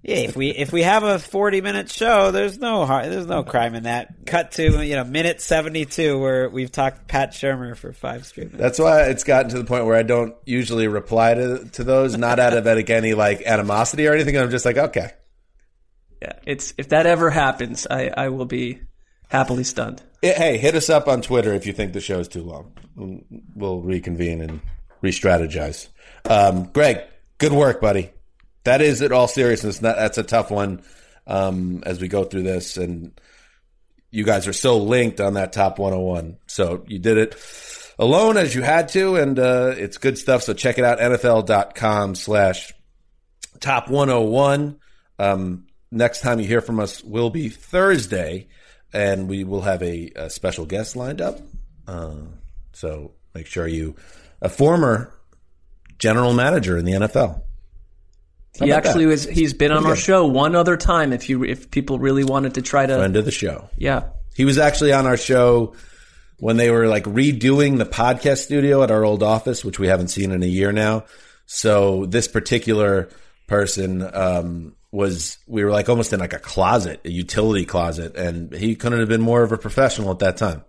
Yeah, 0.04 0.18
if 0.18 0.36
we 0.36 0.50
if 0.50 0.74
we 0.74 0.84
have 0.84 1.04
a 1.04 1.18
40 1.18 1.62
minute 1.62 1.90
show, 1.90 2.32
there's 2.32 2.60
no 2.60 2.86
har 2.86 3.08
there's 3.08 3.26
no 3.26 3.44
crime 3.44 3.74
in 3.74 3.84
that. 3.84 4.26
Cut 4.26 4.52
to 4.54 4.84
you 4.86 4.96
know 4.96 5.06
minute 5.06 5.40
72 5.40 6.20
where 6.20 6.50
we've 6.50 6.72
talked 6.72 7.08
Pat 7.08 7.32
Shurmur 7.32 7.78
for 7.78 7.94
five 7.94 8.26
straight 8.26 8.48
minutes. 8.48 8.62
That's 8.62 8.80
why 8.80 9.04
it's 9.04 9.24
gotten 9.24 9.52
to 9.52 9.58
the 9.58 9.64
point 9.64 9.86
where 9.86 9.96
I 9.96 10.04
don't 10.04 10.36
usually 10.44 10.90
reply 10.90 11.36
to, 11.36 11.70
to 11.72 11.86
those, 11.86 12.18
not 12.18 12.38
out 12.38 12.52
of 12.52 12.66
like, 12.66 12.90
any 12.90 13.14
like 13.14 13.44
animosity 13.44 14.06
or 14.06 14.14
anything. 14.14 14.38
I'm 14.38 14.52
just 14.52 14.66
like, 14.66 14.78
okay. 14.78 15.12
Yeah, 16.22 16.34
it's 16.46 16.74
if 16.78 16.90
that 16.90 17.06
ever 17.06 17.30
happens, 17.30 17.88
I, 17.90 18.10
I 18.10 18.28
will 18.28 18.46
be 18.46 18.82
happily 19.30 19.64
stunned. 19.64 20.04
Hey, 20.22 20.58
hit 20.58 20.76
us 20.76 20.90
up 20.90 21.08
on 21.08 21.22
Twitter 21.22 21.54
if 21.54 21.66
you 21.66 21.72
think 21.72 21.94
the 21.94 22.02
show 22.02 22.20
is 22.20 22.28
too 22.28 22.44
long. 22.44 22.74
We'll 23.56 23.80
reconvene 23.80 24.42
and 24.42 24.60
re-strategize. 25.02 25.88
Um, 26.30 26.66
Gregg, 26.66 27.04
good 27.38 27.54
work, 27.54 27.80
buddy. 27.80 28.12
That 28.64 28.82
is, 28.82 29.02
in 29.02 29.12
all 29.12 29.28
seriousness, 29.28 29.80
that, 29.80 29.98
that's 29.98 30.18
a 30.18 30.24
tough 30.24 30.52
one 30.52 30.84
um, 31.28 31.84
as 31.86 32.00
we 32.00 32.08
go 32.08 32.24
through 32.24 32.44
this. 32.44 32.78
And 32.78 33.20
you 34.12 34.24
guys 34.24 34.48
are 34.48 34.54
so 34.54 34.78
linked 34.78 35.20
on 35.20 35.34
that 35.34 35.54
top 35.54 35.80
101. 35.80 36.38
So 36.48 36.84
you 36.88 37.00
did 37.00 37.18
it 37.18 37.36
alone 37.98 38.38
as 38.38 38.54
you 38.54 38.62
had 38.62 38.90
to, 38.90 39.16
and 39.16 39.38
uh, 39.40 39.74
it's 39.78 39.98
good 39.98 40.18
stuff. 40.18 40.44
So 40.44 40.54
check 40.54 40.78
it 40.78 40.86
out, 40.86 41.00
NFL.com 41.00 42.16
slash 42.16 42.74
top 43.60 43.90
101. 43.90 44.80
Um, 45.20 45.66
next 45.92 46.22
time 46.22 46.40
you 46.40 46.46
hear 46.46 46.62
from 46.62 46.80
us 46.80 47.04
will 47.04 47.30
be 47.30 47.50
Thursday, 47.50 48.48
and 48.92 49.28
we 49.28 49.44
will 49.44 49.62
have 49.62 49.82
a, 49.82 50.12
a 50.16 50.30
special 50.30 50.66
guest 50.66 50.96
lined 50.96 51.22
up. 51.22 51.40
Uh, 51.88 52.16
so 52.74 53.12
make 53.34 53.48
sure 53.48 53.68
you, 53.68 53.96
a 54.42 54.50
former 54.50 55.14
general 55.98 56.34
manager 56.34 56.78
in 56.78 56.86
the 56.86 56.94
NFL. 56.94 57.42
He 58.60 58.72
actually 58.72 59.06
that? 59.06 59.12
was. 59.12 59.24
He's 59.26 59.54
been 59.54 59.72
on 59.72 59.86
our 59.86 59.96
show 59.96 60.28
one 60.28 60.56
other 60.56 60.78
time. 60.78 61.12
If 61.12 61.30
you 61.30 61.44
if 61.44 61.72
people 61.72 61.98
really 61.98 62.24
wanted 62.24 62.56
to 62.56 62.62
try 62.62 62.86
to, 62.86 62.96
Friend 62.98 63.16
of 63.16 63.26
the 63.26 63.32
show. 63.32 63.70
yeah, 63.78 64.10
He 64.36 64.46
was 64.46 64.58
actually 64.58 64.94
on 64.94 65.08
our 65.08 65.18
show 65.18 65.74
when 66.38 66.58
they 66.58 66.70
were 66.70 66.88
like 66.88 67.06
redoing 67.06 67.78
the 67.78 67.86
podcast 67.86 68.44
studio 68.44 68.84
at 68.84 68.92
our 68.92 69.04
old 69.04 69.24
office, 69.24 69.66
which 69.66 69.80
we 69.80 69.88
haven't 69.88 70.10
seen 70.10 70.32
in 70.32 70.44
a 70.44 70.48
year 70.48 70.72
now. 70.72 71.06
So 71.46 72.06
this 72.06 72.28
particular 72.28 73.10
person 73.48 74.08
um, 74.14 74.76
was 74.92 75.38
we 75.48 75.64
were 75.64 75.72
like 75.72 75.90
almost 75.90 76.14
in 76.14 76.20
like 76.20 76.34
a 76.34 76.40
closet, 76.40 77.02
a 77.06 77.10
utility 77.10 77.66
closet, 77.66 78.16
and 78.16 78.54
he 78.54 78.76
couldn't 78.76 79.00
have 79.00 79.10
been 79.10 79.22
more 79.22 79.42
of 79.42 79.52
a 79.52 79.58
professional 79.58 80.12
at 80.12 80.20
that 80.20 80.38
time. 80.38 80.64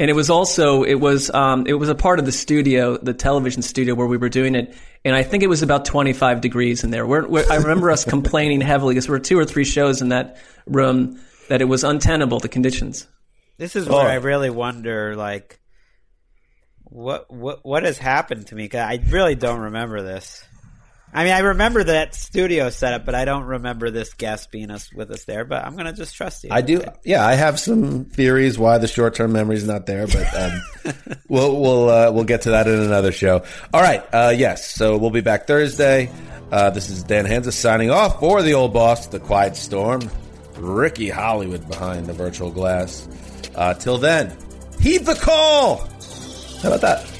And 0.00 0.08
it 0.08 0.14
was 0.14 0.30
also 0.30 0.82
it 0.82 0.94
was 0.94 1.30
um 1.30 1.66
it 1.66 1.74
was 1.74 1.88
a 1.90 1.94
part 1.94 2.18
of 2.18 2.24
the 2.24 2.32
studio, 2.32 2.96
the 2.96 3.14
television 3.14 3.62
studio 3.62 3.94
where 3.94 4.06
we 4.06 4.16
were 4.16 4.30
doing 4.30 4.54
it, 4.56 4.74
and 5.04 5.14
I 5.14 5.22
think 5.22 5.42
it 5.42 5.48
was 5.48 5.62
about 5.62 5.84
twenty 5.84 6.14
five 6.14 6.40
degrees 6.40 6.82
in 6.82 6.90
there. 6.90 7.06
We're, 7.06 7.28
we're, 7.28 7.44
I 7.48 7.56
remember 7.56 7.90
us 7.90 8.04
complaining 8.04 8.62
heavily 8.62 8.94
because 8.94 9.06
there 9.06 9.12
were 9.12 9.20
two 9.20 9.38
or 9.38 9.44
three 9.44 9.64
shows 9.64 10.00
in 10.00 10.08
that 10.08 10.38
room 10.66 11.20
that 11.48 11.60
it 11.60 11.66
was 11.66 11.84
untenable 11.84 12.40
the 12.40 12.48
conditions. 12.48 13.06
This 13.58 13.76
is 13.76 13.86
Oh. 13.88 13.92
where 13.98 14.08
I 14.08 14.14
really 14.14 14.48
wonder, 14.48 15.14
like, 15.16 15.60
what 16.84 17.30
what 17.30 17.64
what 17.64 17.82
has 17.82 17.98
happened 17.98 18.46
to 18.48 18.54
me? 18.54 18.68
Cause 18.68 18.80
I 18.80 19.00
really 19.10 19.34
don't 19.34 19.60
remember 19.60 20.02
this. 20.02 20.42
I 21.12 21.24
mean, 21.24 21.32
I 21.32 21.40
remember 21.40 21.82
that 21.84 22.14
studio 22.14 22.70
setup, 22.70 23.04
but 23.04 23.14
I 23.14 23.24
don't 23.24 23.44
remember 23.44 23.90
this 23.90 24.14
guest 24.14 24.50
being 24.52 24.70
us 24.70 24.92
with 24.92 25.10
us 25.10 25.24
there. 25.24 25.44
But 25.44 25.64
I'm 25.64 25.76
gonna 25.76 25.92
just 25.92 26.14
trust 26.14 26.44
you. 26.44 26.50
I 26.52 26.60
do. 26.60 26.82
Yeah, 27.04 27.26
I 27.26 27.34
have 27.34 27.58
some 27.58 28.04
theories 28.04 28.58
why 28.58 28.78
the 28.78 28.86
short 28.86 29.14
term 29.14 29.32
memory 29.32 29.56
is 29.56 29.66
not 29.66 29.86
there, 29.86 30.06
but 30.06 30.34
um, 30.34 30.62
we'll 31.28 31.60
we'll 31.60 31.88
uh, 31.88 32.12
we'll 32.12 32.24
get 32.24 32.42
to 32.42 32.50
that 32.50 32.68
in 32.68 32.78
another 32.78 33.10
show. 33.12 33.44
All 33.74 33.82
right. 33.82 34.02
Uh, 34.12 34.32
yes. 34.36 34.70
So 34.70 34.96
we'll 34.98 35.10
be 35.10 35.20
back 35.20 35.46
Thursday. 35.46 36.10
Uh, 36.52 36.70
this 36.70 36.90
is 36.90 37.02
Dan 37.02 37.26
Hanzus 37.26 37.52
signing 37.52 37.90
off 37.90 38.20
for 38.20 38.42
the 38.42 38.54
old 38.54 38.72
boss, 38.72 39.06
the 39.06 39.20
Quiet 39.20 39.56
Storm, 39.56 40.00
Ricky 40.56 41.08
Hollywood 41.08 41.68
behind 41.68 42.06
the 42.06 42.12
virtual 42.12 42.50
glass. 42.50 43.08
Uh, 43.54 43.74
till 43.74 43.98
then, 43.98 44.36
heed 44.80 45.06
the 45.06 45.14
call. 45.14 45.78
How 46.62 46.68
about 46.68 46.80
that? 46.80 47.19